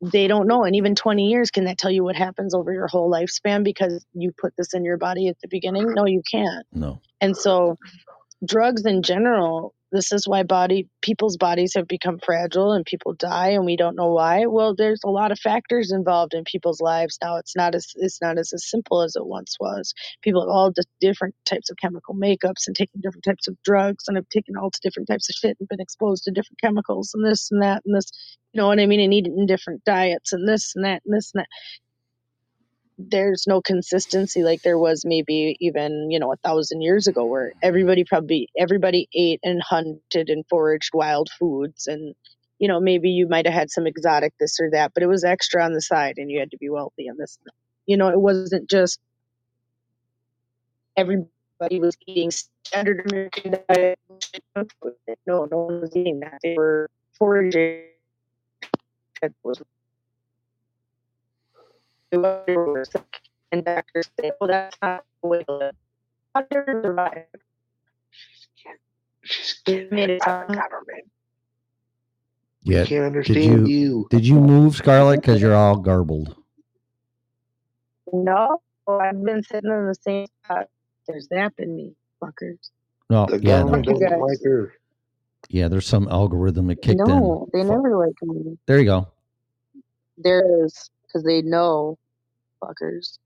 They 0.00 0.26
don't 0.26 0.46
know. 0.46 0.64
And 0.64 0.74
even 0.74 0.94
20 0.94 1.26
years, 1.26 1.50
can 1.50 1.64
that 1.64 1.76
tell 1.76 1.90
you 1.90 2.02
what 2.02 2.16
happens 2.16 2.54
over 2.54 2.72
your 2.72 2.86
whole 2.86 3.12
lifespan 3.12 3.64
because 3.64 4.06
you 4.14 4.32
put 4.40 4.54
this 4.56 4.72
in 4.72 4.86
your 4.86 4.96
body 4.96 5.28
at 5.28 5.38
the 5.42 5.48
beginning? 5.48 5.92
No, 5.92 6.06
you 6.06 6.22
can't. 6.30 6.66
No. 6.72 6.98
And 7.20 7.36
so 7.36 7.76
drugs 8.42 8.86
in 8.86 9.02
general, 9.02 9.74
this 9.92 10.12
is 10.12 10.28
why 10.28 10.42
body 10.42 10.86
people's 11.02 11.36
bodies 11.36 11.72
have 11.74 11.88
become 11.88 12.18
fragile 12.24 12.72
and 12.72 12.84
people 12.84 13.14
die 13.14 13.48
and 13.48 13.64
we 13.64 13.76
don't 13.76 13.96
know 13.96 14.12
why. 14.12 14.46
Well, 14.46 14.74
there's 14.74 15.00
a 15.04 15.10
lot 15.10 15.32
of 15.32 15.38
factors 15.38 15.92
involved 15.92 16.34
in 16.34 16.44
people's 16.44 16.80
lives 16.80 17.18
now. 17.22 17.36
It's 17.36 17.56
not 17.56 17.74
as 17.74 17.86
it's 17.96 18.20
not 18.20 18.38
as, 18.38 18.52
as 18.52 18.68
simple 18.68 19.02
as 19.02 19.16
it 19.16 19.26
once 19.26 19.56
was. 19.60 19.94
People 20.22 20.42
have 20.42 20.50
all 20.50 20.70
di- 20.70 20.82
different 21.00 21.34
types 21.46 21.70
of 21.70 21.76
chemical 21.78 22.14
makeups 22.14 22.66
and 22.66 22.76
taken 22.76 23.00
different 23.00 23.24
types 23.24 23.48
of 23.48 23.56
drugs 23.64 24.04
and 24.08 24.16
have 24.16 24.28
taken 24.28 24.56
all 24.56 24.70
different 24.82 25.08
types 25.08 25.28
of 25.30 25.34
shit 25.34 25.56
and 25.58 25.68
been 25.68 25.80
exposed 25.80 26.24
to 26.24 26.30
different 26.30 26.60
chemicals 26.60 27.12
and 27.14 27.24
this 27.24 27.50
and 27.50 27.62
that 27.62 27.82
and 27.86 27.96
this. 27.96 28.10
You 28.52 28.60
know 28.60 28.68
what 28.68 28.80
I 28.80 28.86
mean? 28.86 29.00
And 29.00 29.14
eating 29.14 29.46
different 29.46 29.84
diets 29.84 30.32
and 30.32 30.46
this 30.46 30.72
and 30.74 30.84
that 30.84 31.02
and 31.06 31.16
this 31.16 31.32
and 31.34 31.40
that 31.40 31.48
there's 32.98 33.46
no 33.46 33.62
consistency 33.62 34.42
like 34.42 34.62
there 34.62 34.78
was 34.78 35.04
maybe 35.06 35.56
even 35.60 36.10
you 36.10 36.18
know 36.18 36.32
a 36.32 36.36
thousand 36.38 36.82
years 36.82 37.06
ago 37.06 37.26
where 37.26 37.52
everybody 37.62 38.04
probably 38.04 38.48
everybody 38.58 39.08
ate 39.14 39.40
and 39.44 39.62
hunted 39.62 40.28
and 40.28 40.44
foraged 40.50 40.90
wild 40.94 41.28
foods 41.38 41.86
and 41.86 42.14
you 42.58 42.68
know 42.68 42.80
maybe 42.80 43.10
you 43.10 43.28
might 43.28 43.46
have 43.46 43.54
had 43.54 43.70
some 43.70 43.86
exotic 43.86 44.34
this 44.40 44.58
or 44.60 44.70
that 44.72 44.92
but 44.94 45.04
it 45.04 45.08
was 45.08 45.24
extra 45.24 45.64
on 45.64 45.74
the 45.74 45.82
side 45.82 46.14
and 46.18 46.30
you 46.30 46.40
had 46.40 46.50
to 46.50 46.58
be 46.58 46.70
wealthy 46.70 47.06
and 47.08 47.18
this 47.18 47.38
you 47.86 47.96
know 47.96 48.08
it 48.08 48.20
wasn't 48.20 48.68
just 48.68 49.00
everybody 50.96 51.80
was 51.80 51.96
eating 52.06 52.30
standard 52.64 53.06
american 53.10 53.56
diet. 53.68 53.98
No 55.26 55.46
no 55.50 55.58
one 55.58 55.80
was 55.80 55.96
eating 55.96 56.20
that. 56.20 56.40
They 56.42 56.54
were 56.56 56.90
foraging. 57.18 57.84
It 59.22 59.34
was 59.44 59.62
and 63.52 63.64
doctors 63.64 64.10
say, 64.20 64.32
"Oh, 64.40 64.46
that's 64.46 64.76
not 64.82 65.04
the 65.22 65.28
way 65.28 65.44
to 65.44 65.52
live." 65.56 65.74
How 66.34 66.42
did 66.42 66.66
they 66.66 66.72
survive? 66.82 67.24
She's 69.22 69.90
made 69.90 70.10
it 70.10 70.22
sound 70.22 70.56
Yeah. 72.62 72.84
can't 72.84 72.88
did 72.88 73.02
understand 73.04 73.68
you, 73.68 73.74
you. 73.80 74.06
Did 74.10 74.26
you 74.26 74.40
move, 74.40 74.76
Scarlett? 74.76 75.20
Because 75.20 75.40
you're 75.40 75.54
all 75.54 75.76
garbled. 75.76 76.34
No, 78.12 78.60
well, 78.86 79.00
I've 79.00 79.22
been 79.22 79.42
sitting 79.42 79.70
in 79.70 79.86
the 79.86 79.94
same 79.94 80.26
spot. 80.44 80.68
They're 81.06 81.20
zapping 81.20 81.74
me, 81.74 81.94
fuckers. 82.22 82.58
No, 83.10 83.26
The 83.26 83.38
yeah, 83.42 83.60
government 83.60 83.86
no, 83.86 83.92
You 83.92 84.00
doesn't 84.00 84.20
guys. 84.20 84.20
like 84.20 84.38
her. 84.44 84.72
yeah. 85.48 85.68
There's 85.68 85.86
some 85.86 86.08
algorithm 86.08 86.66
that 86.68 86.76
kicked 86.82 87.00
in. 87.00 87.06
No, 87.06 87.48
they 87.52 87.62
never 87.64 87.96
like 87.96 88.14
me. 88.22 88.58
There 88.66 88.78
you 88.78 88.84
go. 88.86 89.08
There 90.18 90.64
is 90.64 90.90
because 91.08 91.24
they 91.24 91.42
know, 91.42 91.98
fuckers. 92.62 93.18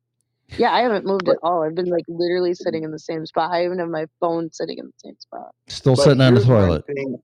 Yeah, 0.59 0.73
I 0.73 0.81
haven't 0.81 1.07
moved 1.07 1.29
at 1.29 1.39
all. 1.43 1.63
I've 1.63 1.75
been 1.75 1.89
like 1.89 2.05
literally 2.09 2.51
mm-hmm. 2.51 2.63
sitting 2.63 2.85
in 2.85 2.91
the 2.91 2.99
same 2.99 3.25
spot. 3.27 3.51
I 3.53 3.65
even 3.65 3.79
have 3.79 3.89
my 3.89 4.07
phone 4.21 4.53
sitting 4.53 4.79
in 4.79 4.87
the 4.87 4.93
same 4.97 5.19
spot. 5.19 5.55
Still 5.69 5.97
But 5.97 6.03
sitting 6.03 6.21
on 6.21 6.35
the 6.35 6.41
here's 6.41 6.49
my 6.49 6.67
toilet. 6.67 6.87
thing. 6.87 7.19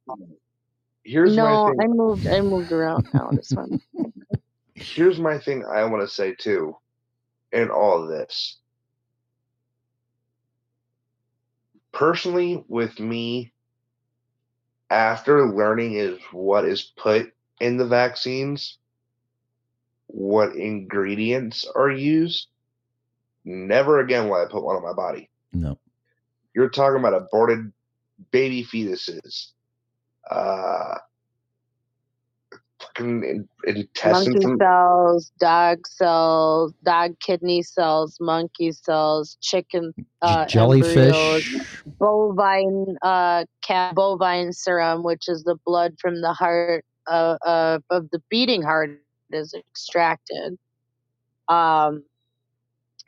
Here's 1.04 1.36
no, 1.36 1.64
my 1.64 1.70
thing. 1.70 1.80
I 1.80 1.86
moved. 1.94 2.26
I 2.26 2.40
moved 2.40 2.72
around 2.72 3.08
now. 3.12 3.30
This 3.32 3.50
one. 3.50 3.80
Here's 4.74 5.18
my 5.18 5.38
thing. 5.38 5.64
I 5.64 5.84
want 5.84 6.02
to 6.02 6.08
say 6.08 6.34
too, 6.34 6.76
in 7.52 7.70
all 7.70 8.02
of 8.02 8.08
this. 8.08 8.58
Personally, 11.92 12.64
with 12.68 13.00
me, 13.00 13.52
after 14.90 15.52
learning 15.52 15.94
is 15.94 16.18
what 16.32 16.64
is 16.64 16.92
put 16.96 17.32
in 17.60 17.76
the 17.76 17.86
vaccines, 17.86 18.78
what 20.08 20.56
ingredients 20.56 21.70
are 21.74 21.90
used, 21.90 22.48
never 23.44 24.00
again 24.00 24.28
will 24.28 24.36
I 24.36 24.46
put 24.50 24.64
one 24.64 24.76
on 24.76 24.82
my 24.82 24.94
body. 24.94 25.30
No. 25.52 25.78
You're 26.54 26.70
talking 26.70 26.98
about 26.98 27.14
aborted 27.14 27.72
baby 28.32 28.64
fetuses, 28.64 29.52
uh, 30.30 30.96
fucking 32.80 33.22
in- 33.22 33.48
intestines. 33.66 34.44
monkey 34.44 34.56
cells, 34.58 35.32
dog 35.38 35.86
cells, 35.86 36.72
dog 36.82 37.18
kidney 37.20 37.62
cells, 37.62 38.16
monkey 38.20 38.72
cells, 38.72 39.36
chicken 39.40 39.94
uh, 40.22 40.46
jellyfish. 40.46 40.96
embryos, 40.96 41.44
bovine 41.98 42.96
uh, 43.02 43.44
cat 43.62 43.94
bovine 43.94 44.52
serum, 44.52 45.02
which 45.02 45.28
is 45.28 45.44
the 45.44 45.56
blood 45.64 45.94
from 46.00 46.20
the 46.20 46.32
heart 46.32 46.84
uh, 47.08 47.36
uh, 47.46 47.78
of 47.90 48.10
the 48.10 48.20
beating 48.30 48.62
heart, 48.62 48.90
is 49.32 49.54
extracted 49.54 50.58
um, 51.48 52.04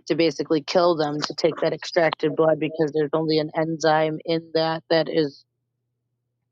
to 0.06 0.14
basically 0.14 0.62
kill 0.62 0.96
them 0.96 1.20
to 1.20 1.34
take 1.34 1.56
that 1.60 1.72
extracted 1.72 2.34
blood 2.36 2.58
because 2.58 2.92
there's 2.92 3.10
only 3.12 3.38
an 3.38 3.50
enzyme 3.56 4.18
in 4.24 4.50
that 4.54 4.82
that 4.90 5.08
is 5.08 5.44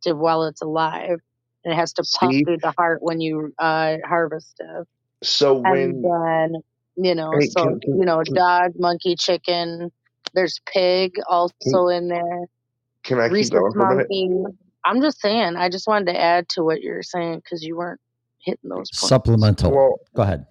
to 0.03 0.15
while 0.15 0.45
it's 0.45 0.63
alive 0.63 1.19
and 1.65 1.73
it 1.73 1.77
has 1.77 1.93
to 1.95 2.05
pump 2.19 2.33
See? 2.33 2.45
through 2.45 2.59
the 2.59 2.73
heart 2.77 3.03
when 3.03 3.21
you 3.21 3.53
uh, 3.59 3.97
harvest 4.07 4.55
it. 4.61 4.87
So 5.23 5.57
And 5.57 5.65
when 5.71 6.03
then, 6.03 6.63
you 6.97 7.15
know, 7.15 7.33
Hey, 7.33 7.47
so, 7.47 7.63
can- 7.65 7.81
can- 7.81 7.99
you 7.99 8.05
know, 8.05 8.23
can- 8.25 8.35
dog, 8.35 8.73
monkey, 8.79 9.17
chicken. 9.17 9.91
There's 10.35 10.61
pig 10.73 11.15
also 11.29 11.89
in 11.89 12.09
there. 12.09 12.47
can 13.03 13.19
I 13.19 13.29
keep 13.29 13.51
going 13.51 13.73
for 13.73 13.81
a 13.81 14.07
minute? 14.07 14.55
I'm 14.85 15.03
just 15.03 15.21
saying. 15.21 15.57
I 15.57 15.69
just 15.69 15.87
wanted 15.89 16.13
to 16.13 16.21
add 16.21 16.49
to 16.51 16.63
what 16.63 16.81
you're 16.81 17.03
saying 17.03 17.37
because 17.39 17.63
you 17.65 17.77
weren't 17.77 18.01
hitting 18.49 18.71
those 18.71 18.91
points. 18.91 19.09
Supplemental. 19.09 19.71
Well- 19.73 20.01
Go 20.15 20.23
ahead. 20.23 20.47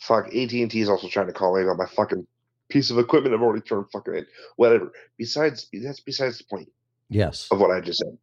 Fuck, 0.00 0.26
AT 0.28 0.52
and 0.52 0.70
T 0.70 0.80
is 0.80 0.88
also 0.88 1.08
trying 1.08 1.26
to 1.26 1.32
call 1.32 1.56
in 1.56 1.66
on 1.68 1.76
my 1.76 1.86
fucking 1.86 2.24
piece 2.68 2.90
of 2.90 2.98
equipment. 2.98 3.34
I've 3.34 3.42
already 3.42 3.62
turned 3.62 3.86
fucking 3.92 4.14
in. 4.14 4.26
Whatever. 4.54 4.92
Besides, 5.18 5.68
that's 5.72 5.98
besides 6.00 6.38
the 6.38 6.44
point 6.44 6.70
Yes. 7.08 7.48
of 7.50 7.58
what 7.58 7.72
I 7.72 7.80
just 7.80 7.98
said. 7.98 8.16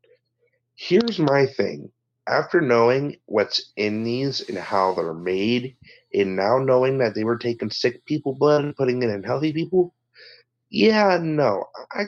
Here's 0.75 1.19
my 1.19 1.45
thing. 1.45 1.91
After 2.25 2.61
knowing 2.61 3.17
what's 3.25 3.73
in 3.75 4.03
these 4.05 4.47
and 4.47 4.57
how 4.57 4.93
they're 4.93 5.13
made, 5.13 5.75
and 6.13 6.37
now 6.37 6.57
knowing 6.57 6.99
that 6.99 7.15
they 7.15 7.25
were 7.25 7.37
taking 7.37 7.69
sick 7.69 8.05
people 8.05 8.33
blood 8.33 8.63
and 8.63 8.75
putting 8.77 9.03
it 9.03 9.09
in 9.09 9.23
healthy 9.23 9.51
people, 9.51 9.93
yeah, 10.69 11.19
no, 11.21 11.65
I, 11.91 12.05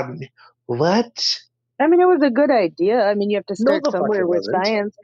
um, 0.00 0.20
what? 0.66 1.38
I 1.80 1.86
mean, 1.86 2.00
it 2.00 2.06
was 2.08 2.22
a 2.22 2.30
good 2.30 2.50
idea. 2.50 3.02
I 3.04 3.14
mean, 3.14 3.30
you 3.30 3.36
have 3.36 3.46
to 3.46 3.56
No, 3.60 3.70
start 3.72 3.84
the 3.84 3.90
fuck 3.92 4.00
somewhere 4.00 4.20
it 4.22 4.28
with 4.28 4.38
wasn't. 4.38 4.66
science. 4.66 4.96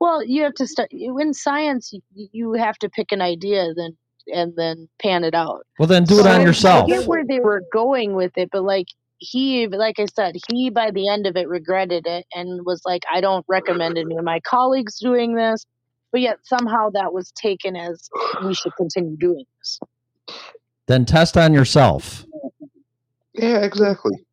Well, 0.00 0.24
you 0.24 0.42
have 0.42 0.54
to 0.54 0.66
start 0.66 0.90
in 0.92 1.32
science. 1.34 1.92
You, 1.92 2.28
you 2.32 2.52
have 2.54 2.76
to 2.78 2.88
pick 2.88 3.12
an 3.12 3.20
idea, 3.22 3.72
then 3.74 3.96
and 4.28 4.54
then 4.56 4.88
pan 5.00 5.22
it 5.22 5.34
out. 5.34 5.60
Well, 5.78 5.86
then 5.86 6.02
do 6.04 6.18
it 6.18 6.24
So 6.24 6.28
on 6.30 6.40
I- 6.40 6.44
yourself. 6.44 6.84
I 6.84 6.86
get 6.88 7.06
where 7.06 7.24
they 7.24 7.38
were 7.40 7.62
going 7.72 8.14
with 8.14 8.32
it, 8.36 8.48
but 8.52 8.64
like 8.64 8.86
he, 9.18 9.68
like 9.68 9.98
I 10.00 10.06
said, 10.14 10.34
he 10.50 10.68
by 10.68 10.90
the 10.90 11.08
end 11.08 11.26
of 11.26 11.36
it 11.36 11.48
regretted 11.48 12.06
it 12.06 12.26
and 12.34 12.66
was 12.66 12.82
like, 12.84 13.02
I 13.10 13.20
don't 13.20 13.46
recommend 13.48 13.96
any 13.96 14.16
of 14.16 14.24
my 14.24 14.40
colleagues 14.40 14.98
doing 14.98 15.34
this. 15.36 15.64
But 16.12 16.20
yet 16.22 16.38
somehow 16.44 16.90
that 16.90 17.12
was 17.12 17.30
taken 17.32 17.76
as 17.76 18.08
we 18.44 18.52
should 18.54 18.74
continue 18.76 19.16
doing 19.16 19.44
this. 19.60 19.78
Then 20.86 21.04
test 21.04 21.36
on 21.36 21.52
yourself. 21.54 22.24
Yeah, 23.34 23.58
exactly. 23.58 24.25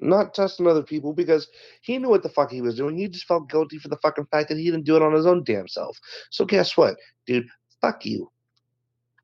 Not 0.00 0.34
testing 0.34 0.66
other 0.66 0.82
people 0.82 1.12
because 1.12 1.48
he 1.82 1.98
knew 1.98 2.08
what 2.08 2.22
the 2.22 2.28
fuck 2.28 2.50
he 2.50 2.62
was 2.62 2.76
doing. 2.76 2.96
He 2.96 3.08
just 3.08 3.26
felt 3.26 3.50
guilty 3.50 3.78
for 3.78 3.88
the 3.88 3.98
fucking 3.98 4.26
fact 4.30 4.48
that 4.48 4.58
he 4.58 4.64
didn't 4.64 4.86
do 4.86 4.96
it 4.96 5.02
on 5.02 5.12
his 5.12 5.26
own 5.26 5.44
damn 5.44 5.68
self. 5.68 5.98
So 6.30 6.44
guess 6.44 6.76
what, 6.76 6.96
dude? 7.26 7.46
Fuck 7.80 8.04
you. 8.04 8.30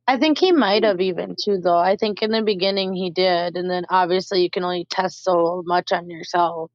I 0.09 0.19
think 0.19 0.39
he 0.39 0.53
might 0.53 0.85
have 0.85 1.01
even 1.01 1.35
too, 1.43 1.59
though. 1.59 1.79
I 1.79 1.97
think 1.97 2.23
in 2.23 2.31
the 2.31 2.43
beginning 2.43 2.93
he 2.93 3.11
did, 3.11 3.57
and 3.57 3.69
then 3.69 3.85
obviously 3.91 4.43
you 4.43 4.51
can 4.51 4.63
only 4.63 4.87
test 4.89 5.25
so 5.25 5.65
much 5.67 5.91
on 5.93 6.09
yourself. 6.09 6.71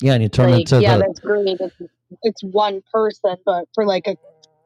Yeah, 0.00 0.14
and 0.14 0.22
you 0.22 0.28
turn 0.28 0.50
like, 0.50 0.60
into 0.60 0.80
yeah, 0.80 0.96
the 0.96 1.04
that's 1.04 1.20
great. 1.20 1.56
It's, 1.60 1.74
it's 2.22 2.44
one 2.44 2.82
person, 2.92 3.36
but 3.44 3.66
for 3.74 3.84
like 3.84 4.06
a, 4.06 4.16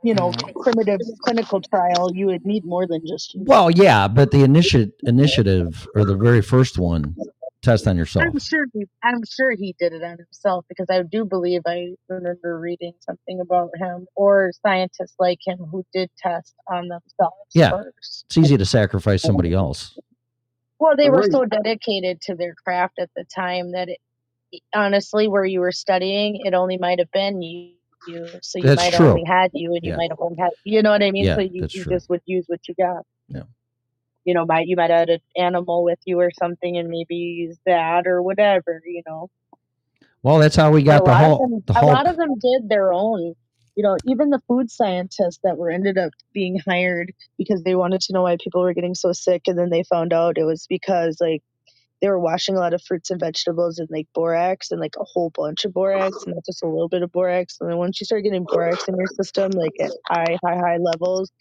you 0.02 0.14
know, 0.14 0.32
mm. 0.32 0.62
primitive 0.62 1.00
clinical 1.22 1.60
trial, 1.60 2.10
you 2.14 2.26
would 2.26 2.44
need 2.44 2.64
more 2.64 2.86
than 2.86 3.06
just 3.06 3.34
you. 3.34 3.42
well, 3.44 3.70
yeah, 3.70 4.06
but 4.06 4.32
the 4.32 4.42
initiative 4.42 4.92
initiative 5.04 5.88
or 5.94 6.04
the 6.04 6.16
very 6.16 6.42
first 6.42 6.78
one, 6.78 7.16
test 7.62 7.86
on 7.86 7.96
yourself. 7.96 8.24
I'm 8.24 8.38
sure 8.38 8.66
he, 8.72 8.84
I'm 9.02 9.22
sure 9.24 9.52
he 9.52 9.74
did 9.78 9.92
it 9.92 10.02
on 10.02 10.18
himself 10.18 10.64
because 10.68 10.86
I 10.90 11.02
do 11.02 11.24
believe 11.24 11.62
I 11.66 11.94
remember 12.08 12.58
reading 12.58 12.92
something 13.00 13.40
about 13.40 13.70
him 13.76 14.06
or 14.16 14.50
scientists 14.64 15.14
like 15.18 15.38
him 15.46 15.58
who 15.58 15.84
did 15.92 16.10
test 16.18 16.54
on 16.70 16.88
themselves 16.88 17.52
Yeah, 17.54 17.70
first. 17.70 18.24
it's 18.28 18.38
easy 18.38 18.56
to 18.56 18.64
sacrifice 18.64 19.22
somebody 19.22 19.52
else. 19.52 19.98
Well, 20.78 20.96
they 20.96 21.10
were 21.10 21.24
so 21.24 21.44
dedicated 21.44 22.20
to 22.22 22.36
their 22.36 22.54
craft 22.54 22.94
at 23.00 23.10
the 23.16 23.24
time 23.34 23.72
that 23.72 23.88
it, 23.88 23.98
honestly, 24.74 25.28
where 25.28 25.44
you 25.44 25.60
were 25.60 25.72
studying, 25.72 26.40
it 26.44 26.54
only 26.54 26.78
might 26.78 27.00
have 27.00 27.10
been 27.10 27.42
you. 27.42 27.72
you 28.06 28.26
so 28.42 28.58
you 28.58 28.64
That's 28.64 28.82
might 28.82 28.94
true. 28.94 29.08
only 29.08 29.24
had 29.24 29.50
you, 29.54 29.74
and 29.74 29.84
you 29.84 29.90
Yeah. 29.90 29.96
might 29.96 30.10
have 30.10 30.20
only 30.20 30.36
had, 30.38 30.50
you 30.64 30.82
know 30.82 30.90
what 30.90 31.02
I 31.02 31.10
mean? 31.10 31.24
Yeah, 31.24 31.34
so 31.34 31.40
you, 31.40 31.60
that's 31.62 31.74
you 31.74 31.84
just 31.84 32.08
would 32.08 32.22
use 32.26 32.44
what 32.46 32.60
you 32.68 32.74
got. 32.78 33.04
Yeah. 33.28 33.42
You 34.28 34.34
know, 34.34 34.44
might 34.44 34.66
you 34.66 34.76
might 34.76 34.90
had 34.90 35.08
an 35.08 35.20
animal 35.38 35.82
with 35.82 36.00
you 36.04 36.20
or 36.20 36.30
something, 36.38 36.76
and 36.76 36.90
maybe 36.90 37.14
use 37.14 37.56
that 37.64 38.06
or 38.06 38.20
whatever. 38.22 38.82
You 38.84 39.02
know. 39.06 39.30
Well, 40.22 40.36
that's 40.36 40.54
how 40.54 40.70
we 40.70 40.82
got 40.82 41.06
the 41.06 41.16
whole 41.16 41.38
them, 41.38 41.62
the 41.64 41.80
a 41.80 41.86
lot 41.86 42.06
of 42.06 42.18
them 42.18 42.34
did 42.38 42.68
their 42.68 42.92
own. 42.92 43.32
You 43.74 43.84
know, 43.84 43.96
even 44.04 44.28
the 44.28 44.42
food 44.46 44.70
scientists 44.70 45.38
that 45.44 45.56
were 45.56 45.70
ended 45.70 45.96
up 45.96 46.10
being 46.34 46.58
hired 46.58 47.14
because 47.38 47.62
they 47.62 47.74
wanted 47.74 48.02
to 48.02 48.12
know 48.12 48.24
why 48.24 48.36
people 48.36 48.60
were 48.60 48.74
getting 48.74 48.94
so 48.94 49.12
sick, 49.14 49.44
and 49.46 49.58
then 49.58 49.70
they 49.70 49.82
found 49.82 50.12
out 50.12 50.36
it 50.36 50.44
was 50.44 50.66
because 50.68 51.16
like 51.22 51.42
they 52.02 52.08
were 52.08 52.20
washing 52.20 52.54
a 52.54 52.58
lot 52.58 52.74
of 52.74 52.82
fruits 52.82 53.10
and 53.10 53.18
vegetables 53.18 53.78
in 53.78 53.86
like 53.88 54.08
borax 54.14 54.72
and 54.72 54.78
like 54.78 54.96
a 55.00 55.04
whole 55.04 55.30
bunch 55.30 55.64
of 55.64 55.72
borax, 55.72 56.22
and 56.26 56.34
not 56.34 56.44
just 56.44 56.62
a 56.62 56.66
little 56.66 56.90
bit 56.90 57.02
of 57.02 57.10
borax. 57.12 57.56
And 57.62 57.70
then 57.70 57.78
once 57.78 57.98
you 57.98 58.04
start 58.04 58.24
getting 58.24 58.44
borax 58.44 58.88
in 58.88 58.94
your 58.94 59.06
system, 59.06 59.52
like 59.52 59.72
at 59.80 59.92
high, 60.06 60.36
high, 60.44 60.56
high 60.56 60.76
levels, 60.76 61.32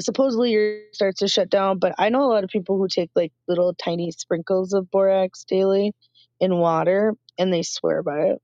supposedly 0.00 0.50
your 0.50 0.78
starts 0.92 1.20
to 1.20 1.28
shut 1.28 1.50
down. 1.50 1.78
But 1.78 1.94
I 1.98 2.08
know 2.08 2.24
a 2.24 2.32
lot 2.32 2.44
of 2.44 2.50
people 2.50 2.78
who 2.78 2.88
take 2.88 3.10
like 3.14 3.32
little 3.48 3.74
tiny 3.74 4.10
sprinkles 4.10 4.72
of 4.72 4.90
borax 4.90 5.44
daily 5.44 5.92
in 6.40 6.56
water, 6.56 7.14
and 7.38 7.52
they 7.52 7.62
swear 7.62 8.02
by 8.02 8.20
it 8.20 8.42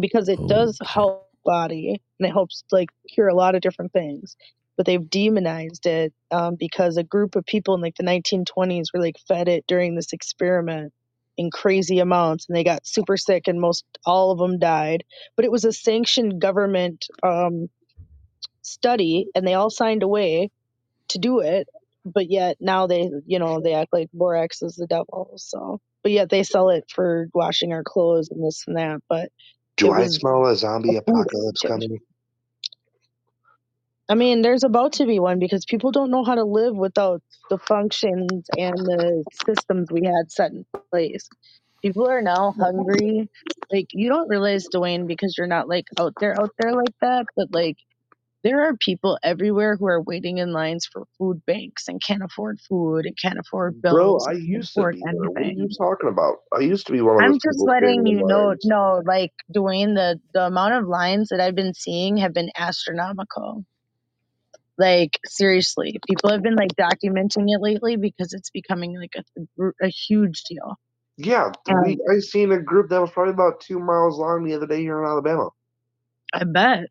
because 0.00 0.28
it 0.28 0.38
does 0.48 0.78
help 0.84 1.28
body 1.44 2.00
and 2.18 2.28
it 2.28 2.32
helps 2.32 2.64
like 2.70 2.88
cure 3.12 3.28
a 3.28 3.34
lot 3.34 3.54
of 3.54 3.60
different 3.60 3.92
things 3.92 4.36
but 4.76 4.86
they've 4.86 5.10
demonized 5.10 5.86
it 5.86 6.12
um, 6.30 6.56
because 6.58 6.96
a 6.96 7.04
group 7.04 7.36
of 7.36 7.44
people 7.44 7.74
in 7.74 7.80
like 7.80 7.96
the 7.96 8.04
1920s 8.04 8.86
were 8.94 9.00
like 9.00 9.16
fed 9.28 9.48
it 9.48 9.64
during 9.66 9.94
this 9.94 10.12
experiment 10.12 10.92
in 11.36 11.50
crazy 11.50 11.98
amounts 11.98 12.46
and 12.48 12.56
they 12.56 12.64
got 12.64 12.86
super 12.86 13.16
sick 13.16 13.48
and 13.48 13.60
most 13.60 13.84
all 14.06 14.30
of 14.30 14.38
them 14.38 14.58
died 14.58 15.02
but 15.36 15.44
it 15.44 15.50
was 15.50 15.64
a 15.64 15.72
sanctioned 15.72 16.40
government 16.40 17.06
um, 17.22 17.68
study 18.62 19.26
and 19.34 19.46
they 19.46 19.54
all 19.54 19.70
signed 19.70 20.02
away 20.02 20.50
to 21.08 21.18
do 21.18 21.40
it 21.40 21.68
but 22.04 22.30
yet 22.30 22.56
now 22.60 22.86
they 22.86 23.10
you 23.26 23.38
know 23.38 23.60
they 23.60 23.74
act 23.74 23.92
like 23.92 24.10
borax 24.12 24.62
is 24.62 24.76
the 24.76 24.86
devil 24.86 25.32
so 25.36 25.80
but 26.02 26.12
yet 26.12 26.30
they 26.30 26.42
sell 26.42 26.70
it 26.70 26.84
for 26.94 27.28
washing 27.34 27.72
our 27.72 27.84
clothes 27.84 28.30
and 28.30 28.44
this 28.44 28.64
and 28.66 28.76
that 28.76 29.00
but 29.08 29.30
Do 29.76 29.92
I 29.92 30.06
smell 30.06 30.46
a 30.46 30.56
zombie 30.56 30.96
apocalypse 30.96 31.62
coming? 31.62 31.98
I 34.08 34.14
mean, 34.14 34.42
there's 34.42 34.64
about 34.64 34.94
to 34.94 35.06
be 35.06 35.20
one 35.20 35.38
because 35.38 35.64
people 35.64 35.90
don't 35.92 36.10
know 36.10 36.24
how 36.24 36.34
to 36.34 36.44
live 36.44 36.76
without 36.76 37.22
the 37.50 37.58
functions 37.58 38.46
and 38.58 38.76
the 38.76 39.24
systems 39.46 39.90
we 39.90 40.04
had 40.04 40.30
set 40.30 40.52
in 40.52 40.66
place. 40.90 41.28
People 41.82 42.08
are 42.08 42.22
now 42.22 42.54
hungry. 42.58 43.30
Like 43.72 43.88
you 43.92 44.10
don't 44.10 44.28
realize, 44.28 44.68
Dwayne, 44.68 45.06
because 45.06 45.36
you're 45.38 45.46
not 45.46 45.68
like 45.68 45.86
out 45.98 46.14
there, 46.20 46.38
out 46.40 46.50
there 46.58 46.74
like 46.74 46.94
that. 47.00 47.26
But 47.36 47.48
like, 47.52 47.78
there 48.44 48.68
are 48.68 48.76
people 48.76 49.18
everywhere 49.22 49.76
who 49.76 49.86
are 49.86 50.02
waiting 50.02 50.38
in 50.38 50.52
lines 50.52 50.88
for 50.92 51.04
food 51.18 51.42
banks 51.46 51.88
and 51.88 52.02
can't 52.02 52.22
afford 52.22 52.58
food 52.68 53.06
and 53.06 53.16
can't 53.20 53.38
afford 53.38 53.80
bills. 53.80 54.24
Bro. 54.26 54.34
I 54.34 54.38
used 54.38 54.74
to 54.74 54.88
be. 54.90 55.00
What 55.00 55.38
are 55.38 55.42
you 55.42 55.68
talking 55.78 56.08
about? 56.08 56.38
I 56.52 56.60
used 56.60 56.86
to 56.86 56.92
be 56.92 57.00
one 57.00 57.16
of 57.16 57.22
I'm 57.22 57.34
just 57.34 57.60
letting 57.60 58.06
you 58.06 58.26
know, 58.26 58.54
no, 58.64 59.02
like 59.06 59.32
Dwayne, 59.54 59.94
the 59.94 60.20
the 60.34 60.46
amount 60.46 60.74
of 60.74 60.88
lines 60.88 61.28
that 61.30 61.40
I've 61.40 61.54
been 61.54 61.74
seeing 61.74 62.16
have 62.18 62.34
been 62.34 62.50
astronomical. 62.56 63.64
Like 64.76 65.18
seriously, 65.26 66.00
people 66.08 66.30
have 66.30 66.42
been 66.42 66.56
like 66.56 66.74
documenting 66.74 67.44
it 67.46 67.60
lately 67.60 67.96
because 67.96 68.32
it's 68.32 68.50
becoming 68.50 68.98
like 68.98 69.14
a 69.16 69.70
a 69.82 69.88
huge 69.88 70.42
deal. 70.48 70.76
Yeah, 71.16 71.52
we, 71.68 71.72
um 71.74 71.96
I 72.10 72.18
seen 72.18 72.50
a 72.50 72.60
group 72.60 72.88
that 72.90 73.00
was 73.00 73.10
probably 73.10 73.34
about 73.34 73.60
two 73.60 73.78
miles 73.78 74.18
long 74.18 74.44
the 74.44 74.54
other 74.54 74.66
day 74.66 74.80
here 74.80 75.00
in 75.00 75.06
Alabama. 75.08 75.50
I 76.32 76.44
bet 76.44 76.86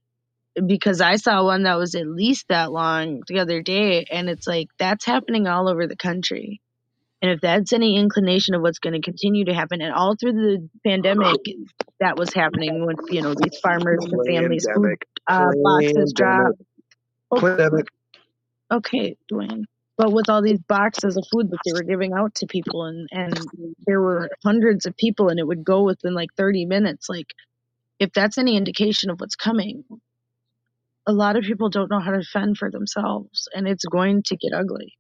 because 0.66 1.02
I 1.02 1.16
saw 1.16 1.46
one 1.46 1.64
that 1.64 1.78
was 1.78 1.96
at 1.96 2.08
least 2.08 2.48
that 2.50 2.72
long 2.72 3.22
the 3.28 3.40
other 3.40 3.62
day, 3.62 4.06
and 4.12 4.30
it's 4.30 4.48
like 4.48 4.68
that's 4.78 5.06
happening 5.06 5.48
all 5.48 5.70
over 5.70 5.88
the 5.88 5.96
country. 5.96 6.62
And 7.22 7.32
if 7.32 7.42
that's 7.42 7.72
any 7.72 7.98
inclination 7.98 8.56
of 8.56 8.62
what's 8.62 8.80
going 8.80 8.94
to 8.94 9.02
continue 9.02 9.46
to 9.46 9.54
happen, 9.54 9.82
and 9.82 9.94
all 9.94 10.16
through 10.16 10.34
the 10.34 10.70
pandemic, 10.84 11.38
that 12.00 12.18
was 12.18 12.34
happening 12.34 12.86
when 12.86 12.96
you 13.10 13.22
know 13.22 13.34
these 13.36 13.60
farmers 13.60 14.04
and 14.04 14.28
families 14.28 14.68
food 14.74 14.98
uh, 15.28 15.52
boxes 15.64 16.14
drop. 16.14 16.54
Pandemic. 17.34 17.88
Okay, 18.72 19.18
Dwayne. 19.32 19.66
But 19.98 20.12
with 20.12 20.30
all 20.30 20.42
these 20.42 20.60
boxes 20.68 21.16
of 21.16 21.24
food 21.32 21.52
that 21.52 21.60
they 21.64 21.74
were 21.74 21.84
giving 21.84 22.14
out 22.14 22.34
to 22.36 22.48
people, 22.48 22.86
and 22.86 23.08
and 23.12 23.40
there 23.86 24.02
were 24.02 24.32
hundreds 24.44 24.86
of 24.86 24.98
people, 24.98 25.30
and 25.30 25.40
it 25.40 25.46
would 25.46 25.64
go 25.64 25.84
within 25.84 26.16
like 26.16 26.34
thirty 26.36 26.66
minutes. 26.66 27.08
Like, 27.08 27.28
if 28.00 28.12
that's 28.12 28.40
any 28.40 28.58
indication 28.58 29.12
of 29.12 29.20
what's 29.20 29.36
coming, 29.36 29.84
a 31.08 31.14
lot 31.14 31.36
of 31.36 31.44
people 31.44 31.70
don't 31.70 31.90
know 31.90 32.00
how 32.00 32.12
to 32.12 32.24
fend 32.24 32.58
for 32.58 32.70
themselves, 32.70 33.48
and 33.54 33.68
it's 33.68 33.86
going 33.86 34.24
to 34.24 34.38
get 34.38 34.54
ugly. 34.54 34.94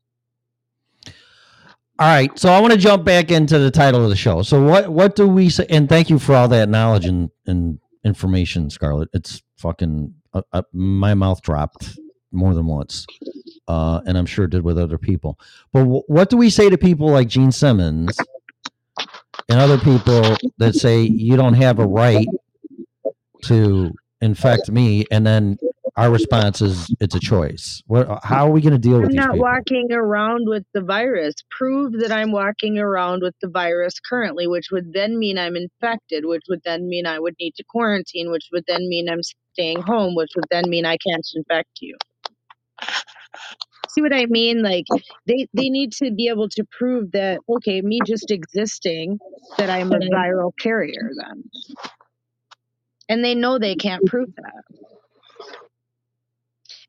All 1.99 2.07
right, 2.07 2.37
so 2.39 2.49
I 2.49 2.59
want 2.59 2.73
to 2.73 2.79
jump 2.79 3.03
back 3.03 3.29
into 3.29 3.59
the 3.59 3.69
title 3.69 4.03
of 4.03 4.09
the 4.09 4.15
show. 4.15 4.41
So 4.41 4.63
what 4.63 4.89
what 4.89 5.15
do 5.15 5.27
we 5.27 5.49
say? 5.49 5.67
And 5.69 5.87
thank 5.87 6.09
you 6.09 6.17
for 6.17 6.33
all 6.33 6.47
that 6.47 6.67
knowledge 6.67 7.05
and, 7.05 7.29
and 7.45 7.79
information, 8.03 8.71
Scarlett. 8.71 9.09
It's 9.13 9.43
fucking 9.57 10.15
uh, 10.33 10.41
uh, 10.51 10.63
my 10.73 11.13
mouth 11.13 11.43
dropped 11.43 11.99
more 12.31 12.55
than 12.55 12.65
once, 12.65 13.05
uh, 13.67 14.01
and 14.07 14.17
I'm 14.17 14.25
sure 14.25 14.45
it 14.45 14.51
did 14.51 14.63
with 14.63 14.79
other 14.79 14.97
people. 14.97 15.37
But 15.73 15.81
w- 15.81 16.03
what 16.07 16.31
do 16.31 16.37
we 16.37 16.49
say 16.49 16.71
to 16.71 16.77
people 16.77 17.07
like 17.07 17.27
Gene 17.27 17.51
Simmons 17.51 18.17
and 19.47 19.59
other 19.59 19.77
people 19.77 20.37
that 20.57 20.73
say 20.73 21.01
you 21.01 21.37
don't 21.37 21.53
have 21.53 21.77
a 21.77 21.85
right 21.85 22.27
to 23.43 23.93
infect 24.21 24.71
me, 24.71 25.05
and 25.11 25.27
then 25.27 25.59
our 26.01 26.09
response 26.09 26.61
is 26.61 26.93
it's 26.99 27.13
a 27.13 27.19
choice. 27.19 27.83
What? 27.85 28.23
How 28.23 28.47
are 28.47 28.51
we 28.51 28.59
going 28.59 28.73
to 28.73 28.79
deal 28.79 28.99
with 28.99 29.09
I'm 29.09 29.15
not 29.15 29.33
people? 29.33 29.41
walking 29.41 29.91
around 29.91 30.47
with 30.47 30.63
the 30.73 30.81
virus. 30.81 31.35
Prove 31.51 31.93
that 31.99 32.11
I'm 32.11 32.31
walking 32.31 32.79
around 32.79 33.21
with 33.21 33.35
the 33.41 33.49
virus 33.49 33.99
currently, 34.09 34.47
which 34.47 34.69
would 34.71 34.93
then 34.93 35.19
mean 35.19 35.37
I'm 35.37 35.55
infected, 35.55 36.25
which 36.25 36.41
would 36.49 36.61
then 36.65 36.89
mean 36.89 37.05
I 37.05 37.19
would 37.19 37.35
need 37.39 37.53
to 37.57 37.63
quarantine, 37.63 38.31
which 38.31 38.47
would 38.51 38.63
then 38.67 38.89
mean 38.89 39.09
I'm 39.09 39.21
staying 39.53 39.81
home, 39.81 40.15
which 40.15 40.31
would 40.35 40.45
then 40.49 40.63
mean 40.67 40.85
I 40.85 40.97
can't 40.97 41.27
infect 41.35 41.69
you. 41.81 41.95
See 43.89 44.01
what 44.01 44.13
I 44.13 44.25
mean? 44.25 44.63
Like 44.63 44.85
they 45.27 45.47
they 45.53 45.69
need 45.69 45.91
to 45.93 46.11
be 46.11 46.29
able 46.29 46.49
to 46.49 46.65
prove 46.79 47.11
that 47.11 47.41
okay, 47.47 47.79
me 47.81 47.99
just 48.07 48.31
existing, 48.31 49.19
that 49.59 49.69
I'm 49.69 49.91
a 49.91 49.99
viral 49.99 50.51
carrier 50.57 51.11
then. 51.15 51.43
And 53.07 53.23
they 53.23 53.35
know 53.35 53.59
they 53.59 53.75
can't 53.75 54.03
prove 54.07 54.29
that. 54.37 54.63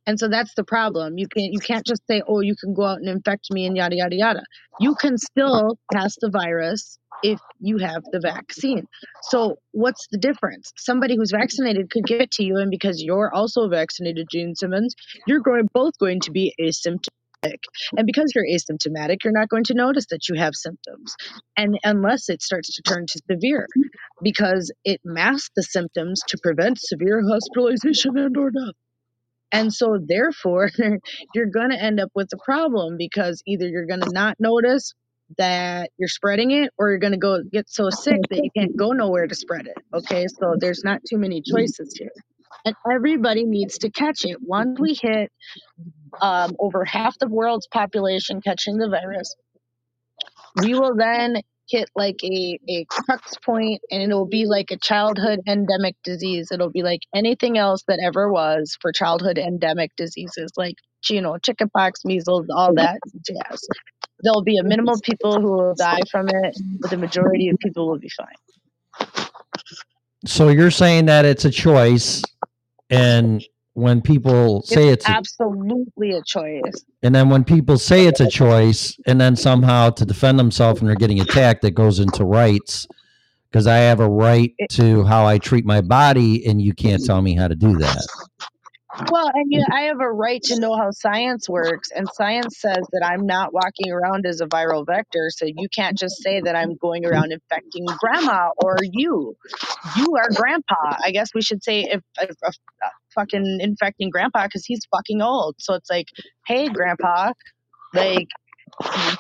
And 0.07 0.19
so 0.19 0.29
that's 0.29 0.55
the 0.55 0.65
problem. 0.65 1.17
You 1.17 1.29
can't 1.29 1.53
you 1.53 1.61
can't 1.61 1.87
just 1.87 2.03
say, 2.07 2.23
"Oh, 2.27 2.41
you 2.41 2.55
can 2.57 2.75
go 2.75 2.85
out 2.85 2.99
and 2.99 3.09
infect 3.09 3.47
me 3.53 3.67
and 3.67 3.77
yada 3.77 3.97
yada 3.97 4.17
yada." 4.17 4.43
You 4.81 4.95
can 4.97 5.17
still 5.17 5.79
pass 5.93 6.17
the 6.21 6.31
virus 6.31 6.99
if 7.23 7.39
you 7.61 7.79
have 7.79 8.03
the 8.11 8.21
vaccine. 8.21 8.87
So 9.23 9.57
what's 9.71 10.07
the 10.11 10.19
difference? 10.19 10.73
Somebody 10.77 11.17
who's 11.17 11.31
vaccinated 11.31 11.91
could 11.91 12.05
get 12.05 12.21
it 12.21 12.33
to 12.33 12.45
you, 12.45 12.57
and 12.57 12.71
because 12.71 13.03
you're 13.03 13.33
also 13.33 13.69
vaccinated, 13.69 14.27
Gene 14.31 14.55
Simmons, 14.57 14.95
you're 15.27 15.41
going 15.41 15.69
both 15.73 15.97
going 15.99 16.21
to 16.21 16.33
be 16.33 16.53
asymptomatic. 16.61 17.59
And 17.97 18.07
because 18.07 18.33
you're 18.35 18.47
asymptomatic, 18.47 19.19
you're 19.25 19.33
not 19.33 19.49
going 19.49 19.65
to 19.65 19.75
notice 19.75 20.07
that 20.11 20.29
you 20.29 20.37
have 20.37 20.55
symptoms. 20.55 21.15
And 21.57 21.79
unless 21.85 22.29
it 22.29 22.43
starts 22.43 22.75
to 22.77 22.83
turn 22.83 23.07
to 23.07 23.21
severe, 23.31 23.67
because 24.23 24.73
it 24.85 25.01
masks 25.05 25.51
the 25.57 25.63
symptoms 25.63 26.21
to 26.29 26.39
prevent 26.43 26.79
severe 26.81 27.23
hospitalization 27.29 28.17
and 28.17 28.37
or 28.37 28.51
death. 28.51 28.75
And 29.53 29.73
so, 29.73 29.99
therefore, 30.03 30.71
you're 31.35 31.47
going 31.47 31.71
to 31.71 31.81
end 31.83 32.01
up 32.01 32.11
with 32.15 32.29
a 32.33 32.39
problem 32.45 32.97
because 32.99 33.43
either 33.47 33.69
you're 33.69 33.87
going 33.87 34.01
to 34.01 34.11
not 34.13 34.37
notice 34.41 34.95
that 35.39 35.91
you're 35.99 36.09
spreading 36.09 36.51
it 36.51 36.71
or 36.79 36.91
you're 36.91 36.99
going 36.99 37.13
to 37.13 37.19
go 37.19 37.43
get 37.51 37.69
so 37.69 37.91
sick 37.91 38.21
that 38.31 38.43
you 38.43 38.51
can't 38.57 38.77
go 38.77 38.93
nowhere 38.93 39.27
to 39.27 39.35
spread 39.35 39.67
it. 39.67 39.77
Okay. 39.95 40.27
So, 40.29 40.57
there's 40.59 40.83
not 40.85 41.03
too 41.09 41.19
many 41.19 41.43
choices 41.43 41.95
here. 41.99 42.13
And 42.65 42.75
everybody 42.93 43.45
needs 43.45 43.79
to 43.79 43.91
catch 43.91 44.25
it. 44.25 44.37
Once 44.41 44.79
we 44.79 44.97
hit 45.01 45.31
um, 46.21 46.55
over 46.59 46.85
half 46.85 47.19
the 47.19 47.29
world's 47.29 47.67
population 47.67 48.41
catching 48.41 48.77
the 48.77 48.89
virus, 48.89 49.35
we 50.63 50.75
will 50.75 50.95
then 50.95 51.37
hit 51.69 51.89
like 51.95 52.23
a, 52.25 52.59
a 52.69 52.85
crux 52.89 53.37
point 53.45 53.81
and 53.91 54.03
it'll 54.03 54.27
be 54.27 54.47
like 54.47 54.71
a 54.71 54.77
childhood 54.79 55.41
endemic 55.47 55.97
disease. 56.05 56.51
It'll 56.53 56.71
be 56.71 56.83
like 56.83 57.01
anything 57.15 57.59
else 57.59 57.83
that 57.89 58.01
ever 58.05 58.31
was 58.31 58.77
for 58.81 58.93
childhood 58.93 59.39
endemic 59.39 59.91
diseases, 59.97 60.53
like 60.57 60.77
you 61.09 61.21
know, 61.21 61.39
chickenpox, 61.39 62.05
measles, 62.05 62.47
all 62.55 62.75
that 62.75 62.99
jazz. 63.27 63.61
There'll 64.23 64.45
be 64.45 64.59
a 64.59 64.63
minimum 64.63 64.95
of 64.95 65.03
people 65.03 65.41
who 65.41 65.53
will 65.53 65.75
die 65.75 66.01
from 66.11 66.29
it, 66.29 66.57
but 66.81 66.91
the 66.91 66.97
majority 66.97 67.49
of 67.49 67.59
people 67.59 67.89
will 67.89 67.99
be 67.99 68.11
fine. 68.11 68.27
So 70.25 70.49
you're 70.49 70.71
saying 70.71 71.07
that 71.07 71.25
it's 71.25 71.45
a 71.45 71.51
choice, 71.51 72.23
and 72.89 73.45
when 73.75 74.03
people 74.03 74.63
say 74.63 74.89
it's 74.89 75.05
it's, 75.05 75.09
a, 75.09 75.13
absolutely 75.13 76.11
a 76.13 76.23
choice. 76.27 76.85
and 77.03 77.15
then 77.15 77.31
when 77.31 77.43
people 77.43 77.79
say 77.79 78.07
it's 78.07 78.21
a 78.21 78.29
choice, 78.29 78.97
and 79.07 79.21
then 79.21 79.35
somehow 79.37 79.91
to 79.91 80.05
defend 80.05 80.39
themselves 80.39 80.81
when 80.81 80.89
they're 80.89 80.97
getting 80.97 81.21
attacked, 81.21 81.63
that 81.63 81.73
goes 81.73 81.99
into 81.99 82.25
rights 82.25 82.87
because 83.51 83.67
I 83.67 83.77
have 83.77 84.01
a 84.01 84.09
right 84.09 84.55
to 84.71 85.05
how 85.05 85.27
I 85.27 85.39
treat 85.39 85.65
my 85.65 85.81
body, 85.81 86.47
and 86.47 86.61
you 86.61 86.75
can't 86.75 87.05
tell 87.05 87.21
me 87.23 87.35
how 87.35 87.49
to 87.49 87.55
do 87.55 87.77
that. 87.79 88.07
Well, 89.11 89.31
and 89.35 89.47
you, 89.51 89.65
I 89.71 89.83
have 89.83 90.01
a 90.01 90.11
right 90.13 90.43
to 90.45 90.57
know 90.57 90.77
how 90.77 90.91
science 90.93 91.49
works, 91.49 91.91
and 91.95 92.09
science 92.13 92.59
says 92.61 92.89
that 92.93 93.05
I'm 93.05 93.27
not 93.27 93.53
walking 93.55 93.93
around 93.93 94.27
as 94.27 94.41
a 94.41 94.47
viral 94.47 94.87
vector. 94.87 95.29
So 95.31 95.47
you 95.47 95.69
can't 95.75 95.99
just 95.99 96.23
say 96.23 96.41
that 96.43 96.57
I'm 96.57 96.77
going 96.77 97.07
around 97.07 97.33
infecting 97.33 97.87
grandma 97.99 98.51
or 98.57 98.79
you. 98.83 99.37
You 99.97 100.17
are 100.17 100.31
grandpa. 100.35 100.97
I 101.05 101.13
guess 101.13 101.31
we 101.35 101.43
should 101.43 101.63
say 101.65 101.83
if, 101.83 102.03
if, 102.21 102.31
if 102.31 102.57
uh, 102.85 102.89
fucking 103.15 103.59
infecting 103.61 104.11
grandpa 104.11 104.45
because 104.47 104.65
he's 104.67 104.87
fucking 104.95 105.23
old. 105.23 105.57
So 105.59 105.75
it's 105.75 105.91
like, 105.91 106.07
hey, 106.47 106.69
grandpa, 106.69 107.33
like 107.95 108.29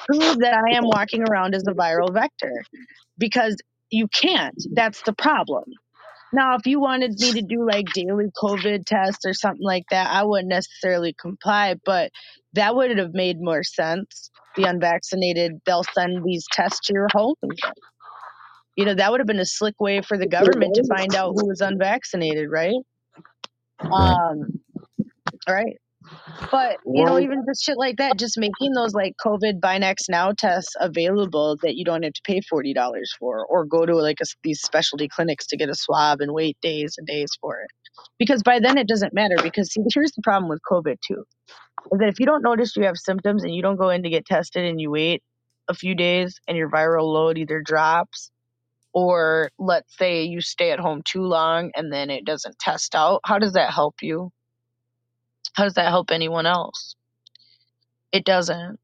prove 0.06 0.38
that 0.40 0.54
I 0.54 0.76
am 0.76 0.84
walking 0.86 1.22
around 1.28 1.54
as 1.54 1.64
a 1.68 1.72
viral 1.74 2.12
vector 2.12 2.64
because 3.18 3.56
you 3.90 4.08
can't. 4.08 4.56
That's 4.74 5.02
the 5.02 5.12
problem. 5.14 5.64
Now, 6.32 6.56
if 6.56 6.66
you 6.66 6.80
wanted 6.80 7.12
me 7.18 7.32
to 7.32 7.42
do 7.42 7.66
like 7.66 7.86
daily 7.92 8.26
COVID 8.42 8.86
tests 8.86 9.26
or 9.26 9.34
something 9.34 9.64
like 9.64 9.84
that, 9.90 10.10
I 10.10 10.24
wouldn't 10.24 10.48
necessarily 10.48 11.14
comply, 11.20 11.76
but 11.84 12.10
that 12.54 12.74
would 12.74 12.96
have 12.98 13.12
made 13.12 13.36
more 13.40 13.62
sense. 13.62 14.30
The 14.56 14.64
unvaccinated, 14.64 15.52
they'll 15.66 15.84
send 15.84 16.24
these 16.24 16.46
tests 16.50 16.86
to 16.86 16.94
your 16.94 17.08
home. 17.12 17.34
You 18.76 18.86
know, 18.86 18.94
that 18.94 19.10
would 19.10 19.20
have 19.20 19.26
been 19.26 19.40
a 19.40 19.46
slick 19.46 19.78
way 19.80 20.00
for 20.00 20.16
the 20.16 20.26
government 20.26 20.74
to 20.74 20.84
find 20.88 21.14
out 21.14 21.34
who 21.34 21.46
was 21.46 21.60
unvaccinated, 21.60 22.48
right? 22.50 22.74
Um, 23.80 24.60
all 25.46 25.54
right. 25.54 25.76
But 26.50 26.78
you 26.86 27.04
know, 27.04 27.18
even 27.18 27.44
just 27.46 27.64
shit 27.64 27.76
like 27.78 27.96
that, 27.96 28.18
just 28.18 28.38
making 28.38 28.72
those 28.74 28.94
like 28.94 29.14
COVID 29.24 29.60
BinaxNOW 29.60 30.36
tests 30.36 30.74
available 30.80 31.56
that 31.62 31.76
you 31.76 31.84
don't 31.84 32.02
have 32.02 32.12
to 32.12 32.22
pay 32.24 32.40
forty 32.48 32.74
dollars 32.74 33.12
for, 33.18 33.44
or 33.46 33.64
go 33.64 33.86
to 33.86 33.96
like 33.96 34.18
a, 34.20 34.24
these 34.42 34.60
specialty 34.60 35.08
clinics 35.08 35.46
to 35.48 35.56
get 35.56 35.68
a 35.68 35.74
swab 35.74 36.20
and 36.20 36.32
wait 36.32 36.56
days 36.62 36.94
and 36.98 37.06
days 37.06 37.30
for 37.40 37.60
it. 37.60 37.70
Because 38.18 38.42
by 38.42 38.58
then 38.60 38.78
it 38.78 38.88
doesn't 38.88 39.14
matter. 39.14 39.36
Because 39.42 39.72
see, 39.72 39.82
here's 39.94 40.12
the 40.12 40.22
problem 40.22 40.48
with 40.48 40.60
COVID 40.70 40.96
too, 41.06 41.24
is 41.92 41.98
that 41.98 42.08
if 42.08 42.20
you 42.20 42.26
don't 42.26 42.42
notice 42.42 42.76
you 42.76 42.84
have 42.84 42.96
symptoms 42.96 43.44
and 43.44 43.54
you 43.54 43.62
don't 43.62 43.76
go 43.76 43.90
in 43.90 44.02
to 44.02 44.10
get 44.10 44.26
tested 44.26 44.64
and 44.64 44.80
you 44.80 44.90
wait 44.90 45.22
a 45.68 45.74
few 45.74 45.94
days 45.94 46.40
and 46.48 46.56
your 46.56 46.70
viral 46.70 47.12
load 47.12 47.38
either 47.38 47.60
drops 47.60 48.30
or 48.92 49.50
let's 49.58 49.96
say 49.96 50.24
you 50.24 50.40
stay 50.40 50.70
at 50.70 50.80
home 50.80 51.02
too 51.04 51.22
long 51.22 51.70
and 51.74 51.92
then 51.92 52.10
it 52.10 52.24
doesn't 52.24 52.58
test 52.58 52.94
out, 52.94 53.20
how 53.24 53.38
does 53.38 53.52
that 53.52 53.70
help 53.72 53.94
you? 54.02 54.30
How 55.54 55.64
does 55.64 55.74
that 55.74 55.88
help 55.88 56.10
anyone 56.10 56.46
else? 56.46 56.94
It 58.12 58.24
doesn't. 58.24 58.78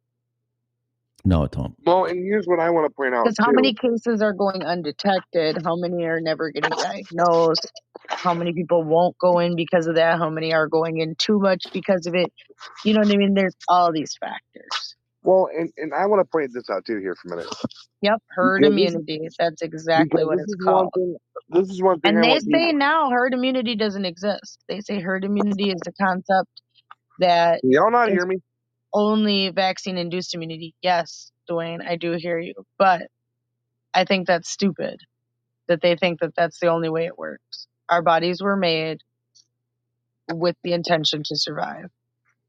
No, 1.24 1.44
it 1.44 1.52
don't. 1.52 1.74
Well, 1.84 2.06
and 2.06 2.18
here's 2.24 2.46
what 2.46 2.60
I 2.60 2.70
want 2.70 2.86
to 2.86 2.94
point 2.94 3.14
out 3.14 3.24
Because 3.24 3.36
how 3.38 3.50
too. 3.50 3.56
many 3.56 3.74
cases 3.74 4.22
are 4.22 4.32
going 4.32 4.62
undetected? 4.62 5.58
How 5.64 5.76
many 5.76 6.04
are 6.04 6.20
never 6.20 6.50
getting 6.50 6.70
diagnosed? 6.70 7.70
How 8.08 8.34
many 8.34 8.52
people 8.52 8.82
won't 8.82 9.16
go 9.18 9.38
in 9.38 9.54
because 9.56 9.86
of 9.86 9.96
that? 9.96 10.18
How 10.18 10.30
many 10.30 10.54
are 10.54 10.68
going 10.68 10.98
in 10.98 11.14
too 11.18 11.38
much 11.38 11.66
because 11.72 12.06
of 12.06 12.14
it? 12.14 12.32
You 12.84 12.94
know 12.94 13.00
what 13.00 13.12
I 13.12 13.16
mean? 13.16 13.34
There's 13.34 13.56
all 13.68 13.92
these 13.92 14.16
factors. 14.18 14.96
Well, 15.28 15.50
and, 15.56 15.70
and 15.78 15.94
I 15.94 16.06
want 16.06 16.20
to 16.22 16.26
point 16.30 16.52
this 16.54 16.70
out 16.70 16.86
too 16.86 17.00
here 17.00 17.16
for 17.16 17.34
a 17.34 17.36
minute. 17.38 17.54
Yep, 18.02 18.22
herd 18.30 18.64
this- 18.64 18.64
immunity. 18.64 19.28
That's 19.38 19.62
exactly 19.62 20.24
because 20.24 20.26
what 20.26 20.38
this 20.38 20.42
it's 20.42 20.54
is 20.54 20.56
one 20.60 20.88
called. 20.88 20.90
thing. 20.90 21.16
This 21.50 21.70
is 21.70 21.82
one 21.82 22.00
thing. 22.00 22.16
And 22.16 22.18
I 22.18 22.24
they 22.24 22.38
want 22.38 22.44
say 22.52 22.72
now 22.72 23.10
herd 23.10 23.34
immunity 23.34 23.76
doesn't 23.76 24.06
exist. 24.06 24.58
They 24.68 24.80
say 24.80 25.00
herd 25.00 25.24
immunity 25.24 25.70
is 25.70 25.82
a 25.86 25.92
concept 26.04 26.50
that 27.20 27.62
Can 27.62 27.72
y'all 27.72 27.90
not 27.92 28.08
is 28.08 28.12
hear 28.12 28.26
me? 28.26 28.38
only 28.94 29.50
vaccine 29.50 29.98
induced 29.98 30.34
immunity. 30.34 30.74
Yes, 30.82 31.32
Dwayne, 31.50 31.86
I 31.86 31.96
do 31.96 32.12
hear 32.12 32.38
you. 32.40 32.54
But 32.78 33.08
I 33.94 34.04
think 34.04 34.26
that's 34.28 34.50
stupid 34.50 35.00
that 35.68 35.82
they 35.82 35.96
think 35.96 36.20
that 36.20 36.34
that's 36.36 36.60
the 36.60 36.68
only 36.68 36.90
way 36.90 37.06
it 37.06 37.18
works. 37.18 37.68
Our 37.90 38.02
bodies 38.02 38.42
were 38.42 38.56
made 38.56 38.98
with 40.28 40.56
the 40.64 40.74
intention 40.74 41.22
to 41.26 41.36
survive, 41.36 41.86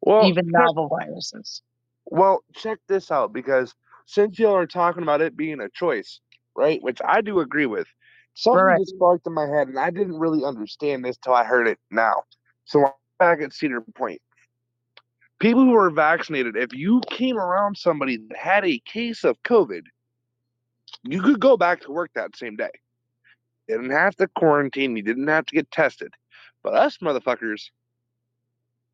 Well, 0.02 0.32
even 0.32 0.52
novel 0.52 0.90
viruses. 0.90 1.64
Well, 2.12 2.44
check 2.56 2.80
this 2.88 3.12
out 3.12 3.34
because 3.34 3.76
since 4.06 4.40
y'all 4.40 4.56
are 4.56 4.66
talking 4.66 5.04
about 5.04 5.22
it 5.22 5.38
being 5.38 5.62
a 5.62 5.70
choice, 5.70 6.20
right? 6.56 6.82
Which 6.82 7.00
I 7.06 7.22
do 7.22 7.40
agree 7.40 7.68
with. 7.68 7.88
Something 8.34 8.64
Right. 8.64 8.80
just 8.80 8.96
sparked 8.96 9.28
in 9.28 9.34
my 9.34 9.48
head, 9.48 9.68
and 9.68 9.78
I 9.78 9.90
didn't 9.90 10.18
really 10.18 10.44
understand 10.44 11.04
this 11.04 11.18
till 11.18 11.34
I 11.34 11.44
heard 11.44 11.68
it 11.68 11.78
now. 11.92 12.24
So 12.66 12.86
I'm 12.86 12.94
back 13.20 13.42
at 13.42 13.54
Cedar 13.54 13.82
Point. 13.82 14.22
People 15.40 15.64
who 15.64 15.76
are 15.76 15.90
vaccinated, 15.90 16.56
if 16.56 16.74
you 16.74 17.02
came 17.10 17.38
around 17.38 17.78
somebody 17.78 18.18
that 18.18 18.38
had 18.38 18.66
a 18.66 18.80
case 18.80 19.24
of 19.24 19.42
COVID, 19.44 19.84
you 21.04 21.22
could 21.22 21.40
go 21.40 21.58
back 21.58 21.82
to 21.82 21.92
work 21.92 22.12
that 22.16 22.36
same 22.36 22.56
day. 22.56 22.72
You 23.68 23.78
didn't 23.78 23.92
have 23.92 24.16
to 24.18 24.28
quarantine. 24.28 24.96
You 24.98 25.04
didn't 25.04 25.28
have 25.28 25.46
to 25.48 25.56
get 25.56 25.72
tested. 25.72 26.14
But 26.64 26.74
us 26.74 26.98
motherfuckers 26.98 27.70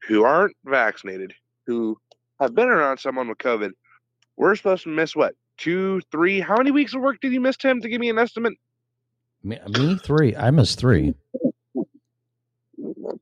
who 0.07 0.23
aren't 0.23 0.55
vaccinated, 0.65 1.33
who 1.65 1.97
have 2.39 2.55
been 2.55 2.67
around 2.67 2.99
someone 2.99 3.27
with 3.27 3.37
COVID, 3.37 3.71
we're 4.37 4.55
supposed 4.55 4.83
to 4.83 4.89
miss 4.89 5.15
what? 5.15 5.35
Two, 5.57 6.01
three? 6.11 6.39
How 6.39 6.57
many 6.57 6.71
weeks 6.71 6.93
of 6.93 7.01
work 7.01 7.21
did 7.21 7.31
you 7.31 7.39
miss, 7.39 7.57
Tim, 7.57 7.81
to 7.81 7.89
give 7.89 8.01
me 8.01 8.09
an 8.09 8.17
estimate? 8.17 8.53
Me, 9.43 9.59
me 9.69 9.97
three. 9.97 10.35
I 10.35 10.51
missed 10.51 10.79
three. 10.79 11.13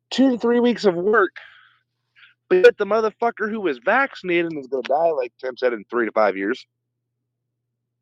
Two 0.10 0.32
to 0.32 0.38
three 0.38 0.60
weeks 0.60 0.86
of 0.86 0.96
work. 0.96 1.36
But 2.50 2.78
the 2.78 2.86
motherfucker 2.86 3.50
who 3.50 3.60
was 3.60 3.80
vaccinated 3.80 4.52
and 4.52 4.60
is 4.60 4.68
going 4.68 4.84
to 4.84 4.90
die, 4.90 5.12
like 5.12 5.34
Tim 5.40 5.58
said, 5.58 5.74
in 5.74 5.84
three 5.90 6.06
to 6.06 6.12
five 6.12 6.38
years, 6.38 6.66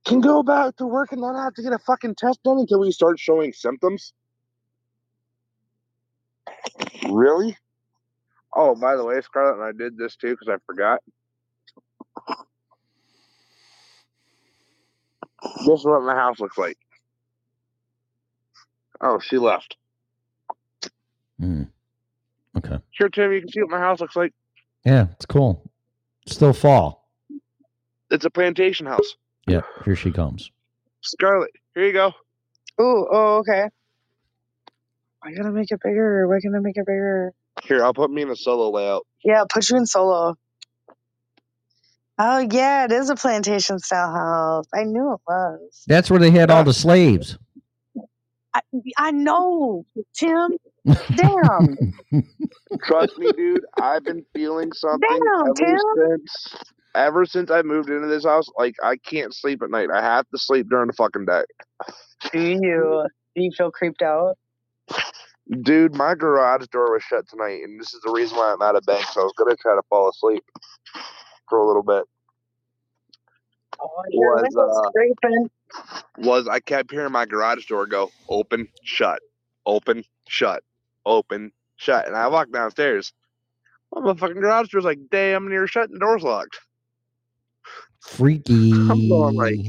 can 0.05 0.19
go 0.19 0.43
back 0.43 0.75
to 0.77 0.85
work 0.85 1.11
and 1.11 1.21
not 1.21 1.41
have 1.41 1.53
to 1.55 1.63
get 1.63 1.73
a 1.73 1.79
fucking 1.79 2.15
test 2.15 2.41
done 2.43 2.59
until 2.59 2.79
we 2.79 2.91
start 2.91 3.19
showing 3.19 3.53
symptoms. 3.53 4.13
Really? 7.09 7.57
Oh, 8.55 8.75
by 8.75 8.95
the 8.95 9.05
way, 9.05 9.21
Scarlett 9.21 9.55
and 9.55 9.63
I 9.63 9.71
did 9.71 9.97
this 9.97 10.15
too 10.15 10.31
because 10.31 10.49
I 10.49 10.57
forgot. 10.65 10.99
This 15.65 15.79
is 15.79 15.85
what 15.85 16.03
my 16.03 16.15
house 16.15 16.39
looks 16.39 16.57
like. 16.57 16.77
Oh, 19.01 19.19
she 19.19 19.37
left. 19.37 19.77
Hmm. 21.39 21.63
Okay. 22.57 22.77
Here, 22.91 23.09
Tim, 23.09 23.31
you 23.31 23.39
can 23.39 23.49
see 23.49 23.61
what 23.61 23.71
my 23.71 23.79
house 23.79 23.99
looks 23.99 24.15
like. 24.15 24.33
Yeah, 24.85 25.07
it's 25.13 25.25
cool. 25.25 25.71
Still 26.27 26.53
fall. 26.53 27.09
It's 28.11 28.25
a 28.25 28.29
plantation 28.29 28.85
house. 28.85 29.15
Yeah, 29.47 29.61
here 29.85 29.95
she 29.95 30.11
comes. 30.11 30.51
Scarlett, 31.01 31.51
here 31.73 31.85
you 31.85 31.93
go. 31.93 32.07
Ooh, 32.79 33.07
oh, 33.11 33.37
okay. 33.37 33.69
I 35.23 35.31
gotta 35.33 35.51
make 35.51 35.71
it 35.71 35.79
bigger. 35.83 36.27
Why 36.27 36.39
can 36.41 36.53
I 36.55 36.59
make 36.59 36.77
it 36.77 36.85
bigger? 36.85 37.33
Here, 37.63 37.83
I'll 37.83 37.93
put 37.93 38.11
me 38.11 38.21
in 38.21 38.29
a 38.29 38.35
solo 38.35 38.71
layout. 38.71 39.05
Yeah, 39.23 39.43
put 39.49 39.69
you 39.69 39.77
in 39.77 39.85
solo. 39.85 40.35
Oh 42.19 42.39
yeah, 42.51 42.85
it 42.85 42.91
is 42.91 43.09
a 43.09 43.15
plantation 43.15 43.79
style 43.79 44.13
house. 44.13 44.65
I 44.73 44.83
knew 44.83 45.13
it 45.13 45.21
was. 45.27 45.83
That's 45.87 46.09
where 46.09 46.19
they 46.19 46.31
had 46.31 46.51
all 46.51 46.63
the 46.63 46.73
slaves. 46.73 47.37
I, 48.53 48.61
I 48.97 49.11
know, 49.11 49.85
Tim. 50.15 50.51
Damn. 51.15 51.77
Trust 52.83 53.17
me, 53.17 53.31
dude. 53.33 53.61
I've 53.79 54.03
been 54.03 54.25
feeling 54.33 54.71
something 54.73 55.07
Damn, 55.09 55.47
ever 55.47 55.53
Tim. 55.55 55.77
since 55.95 56.55
ever 56.95 57.25
since 57.25 57.51
I 57.51 57.61
moved 57.63 57.89
into 57.89 58.07
this 58.07 58.25
house. 58.25 58.47
Like 58.57 58.75
I 58.83 58.97
can't 58.97 59.33
sleep 59.33 59.61
at 59.63 59.69
night. 59.71 59.89
I 59.93 60.01
have 60.01 60.27
to 60.29 60.37
sleep 60.39 60.67
during 60.69 60.87
the 60.87 60.93
fucking 60.93 61.25
day. 61.25 61.43
Do 62.33 62.39
you? 62.41 63.07
Do 63.35 63.41
you 63.43 63.51
feel 63.57 63.71
creeped 63.71 64.01
out? 64.01 64.35
Dude, 65.61 65.95
my 65.95 66.15
garage 66.15 66.67
door 66.67 66.93
was 66.93 67.03
shut 67.03 67.27
tonight, 67.27 67.63
and 67.63 67.79
this 67.79 67.93
is 67.93 68.01
the 68.01 68.11
reason 68.11 68.37
why 68.37 68.53
I'm 68.53 68.61
out 68.61 68.75
of 68.75 68.85
bed. 68.85 69.03
So 69.11 69.21
I 69.21 69.23
was 69.23 69.33
gonna 69.37 69.55
try 69.55 69.75
to 69.75 69.81
fall 69.89 70.09
asleep 70.09 70.43
for 71.49 71.59
a 71.59 71.67
little 71.67 71.83
bit. 71.83 72.03
Oh, 73.79 74.03
Was, 74.13 74.55
uh. 74.55 74.91
Was 76.17 76.47
I 76.47 76.59
kept 76.59 76.91
hearing 76.91 77.11
my 77.11 77.25
garage 77.25 77.65
door 77.65 77.85
go 77.85 78.11
open, 78.29 78.67
shut, 78.83 79.19
open, 79.65 80.03
shut, 80.27 80.63
open, 81.05 81.51
shut, 81.77 82.07
and 82.07 82.15
I 82.15 82.27
walked 82.27 82.51
downstairs. 82.53 83.13
My 83.93 84.01
motherfucking 84.01 84.39
garage 84.39 84.69
door's 84.69 84.85
like 84.85 84.99
damn 85.09 85.49
near 85.49 85.67
shut, 85.67 85.89
and 85.89 85.95
the 85.95 85.99
door's 85.99 86.23
locked. 86.23 86.59
Freaky. 88.01 88.71
I'm 88.89 89.09
going 89.09 89.35
like, 89.35 89.59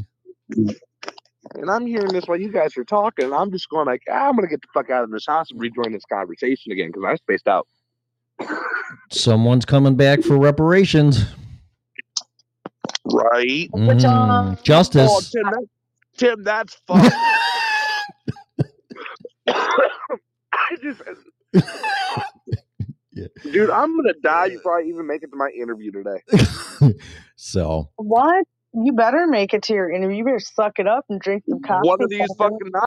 and 1.55 1.70
I'm 1.70 1.87
hearing 1.87 2.12
this 2.12 2.27
while 2.27 2.41
you 2.41 2.51
guys 2.51 2.77
are 2.77 2.85
talking, 2.85 3.27
and 3.27 3.35
I'm 3.35 3.51
just 3.51 3.69
going 3.69 3.87
like, 3.87 4.03
ah, 4.11 4.29
I'm 4.29 4.37
gonna 4.37 4.49
get 4.49 4.61
the 4.62 4.69
fuck 4.74 4.91
out 4.91 5.05
of 5.05 5.11
this 5.11 5.27
house 5.27 5.51
and 5.51 5.61
rejoin 5.61 5.93
this 5.93 6.05
conversation 6.05 6.73
again 6.73 6.89
because 6.89 7.05
I 7.07 7.15
spaced 7.16 7.49
out. 7.49 7.66
Someone's 9.11 9.65
coming 9.65 9.95
back 9.97 10.23
for 10.23 10.39
reparations. 10.39 11.24
Right. 13.05 13.69
Mm, 13.73 14.62
justice. 14.62 15.11
Oh, 15.11 15.20
Tim, 15.20 15.45
that, 15.45 15.66
Tim, 16.16 16.45
that's 16.45 16.74
fucked. 16.87 17.15
I 19.49 20.77
just, 20.83 21.03
dude, 23.53 23.70
I'm 23.70 23.97
gonna 23.97 24.15
die 24.23 24.51
before 24.51 24.79
I 24.81 24.85
even 24.85 25.07
make 25.07 25.23
it 25.23 25.31
to 25.31 25.37
my 25.37 25.51
interview 25.51 25.93
today. 25.93 26.23
So 27.37 27.91
What? 27.97 28.47
You 28.74 28.93
better 28.94 29.27
make 29.27 29.55
it 29.55 29.65
to 29.65 29.74
your 29.74 29.90
interview. 29.90 30.19
You 30.19 30.24
better 30.24 30.40
suck 30.40 30.78
it 30.78 30.86
up 30.86 31.07
and 31.11 31.20
drink 31.20 31.44
some 31.49 31.61
coffee. 31.61 31.89
One 31.89 32.03
of 32.03 32.11
these 32.11 32.35
fucking 32.39 32.73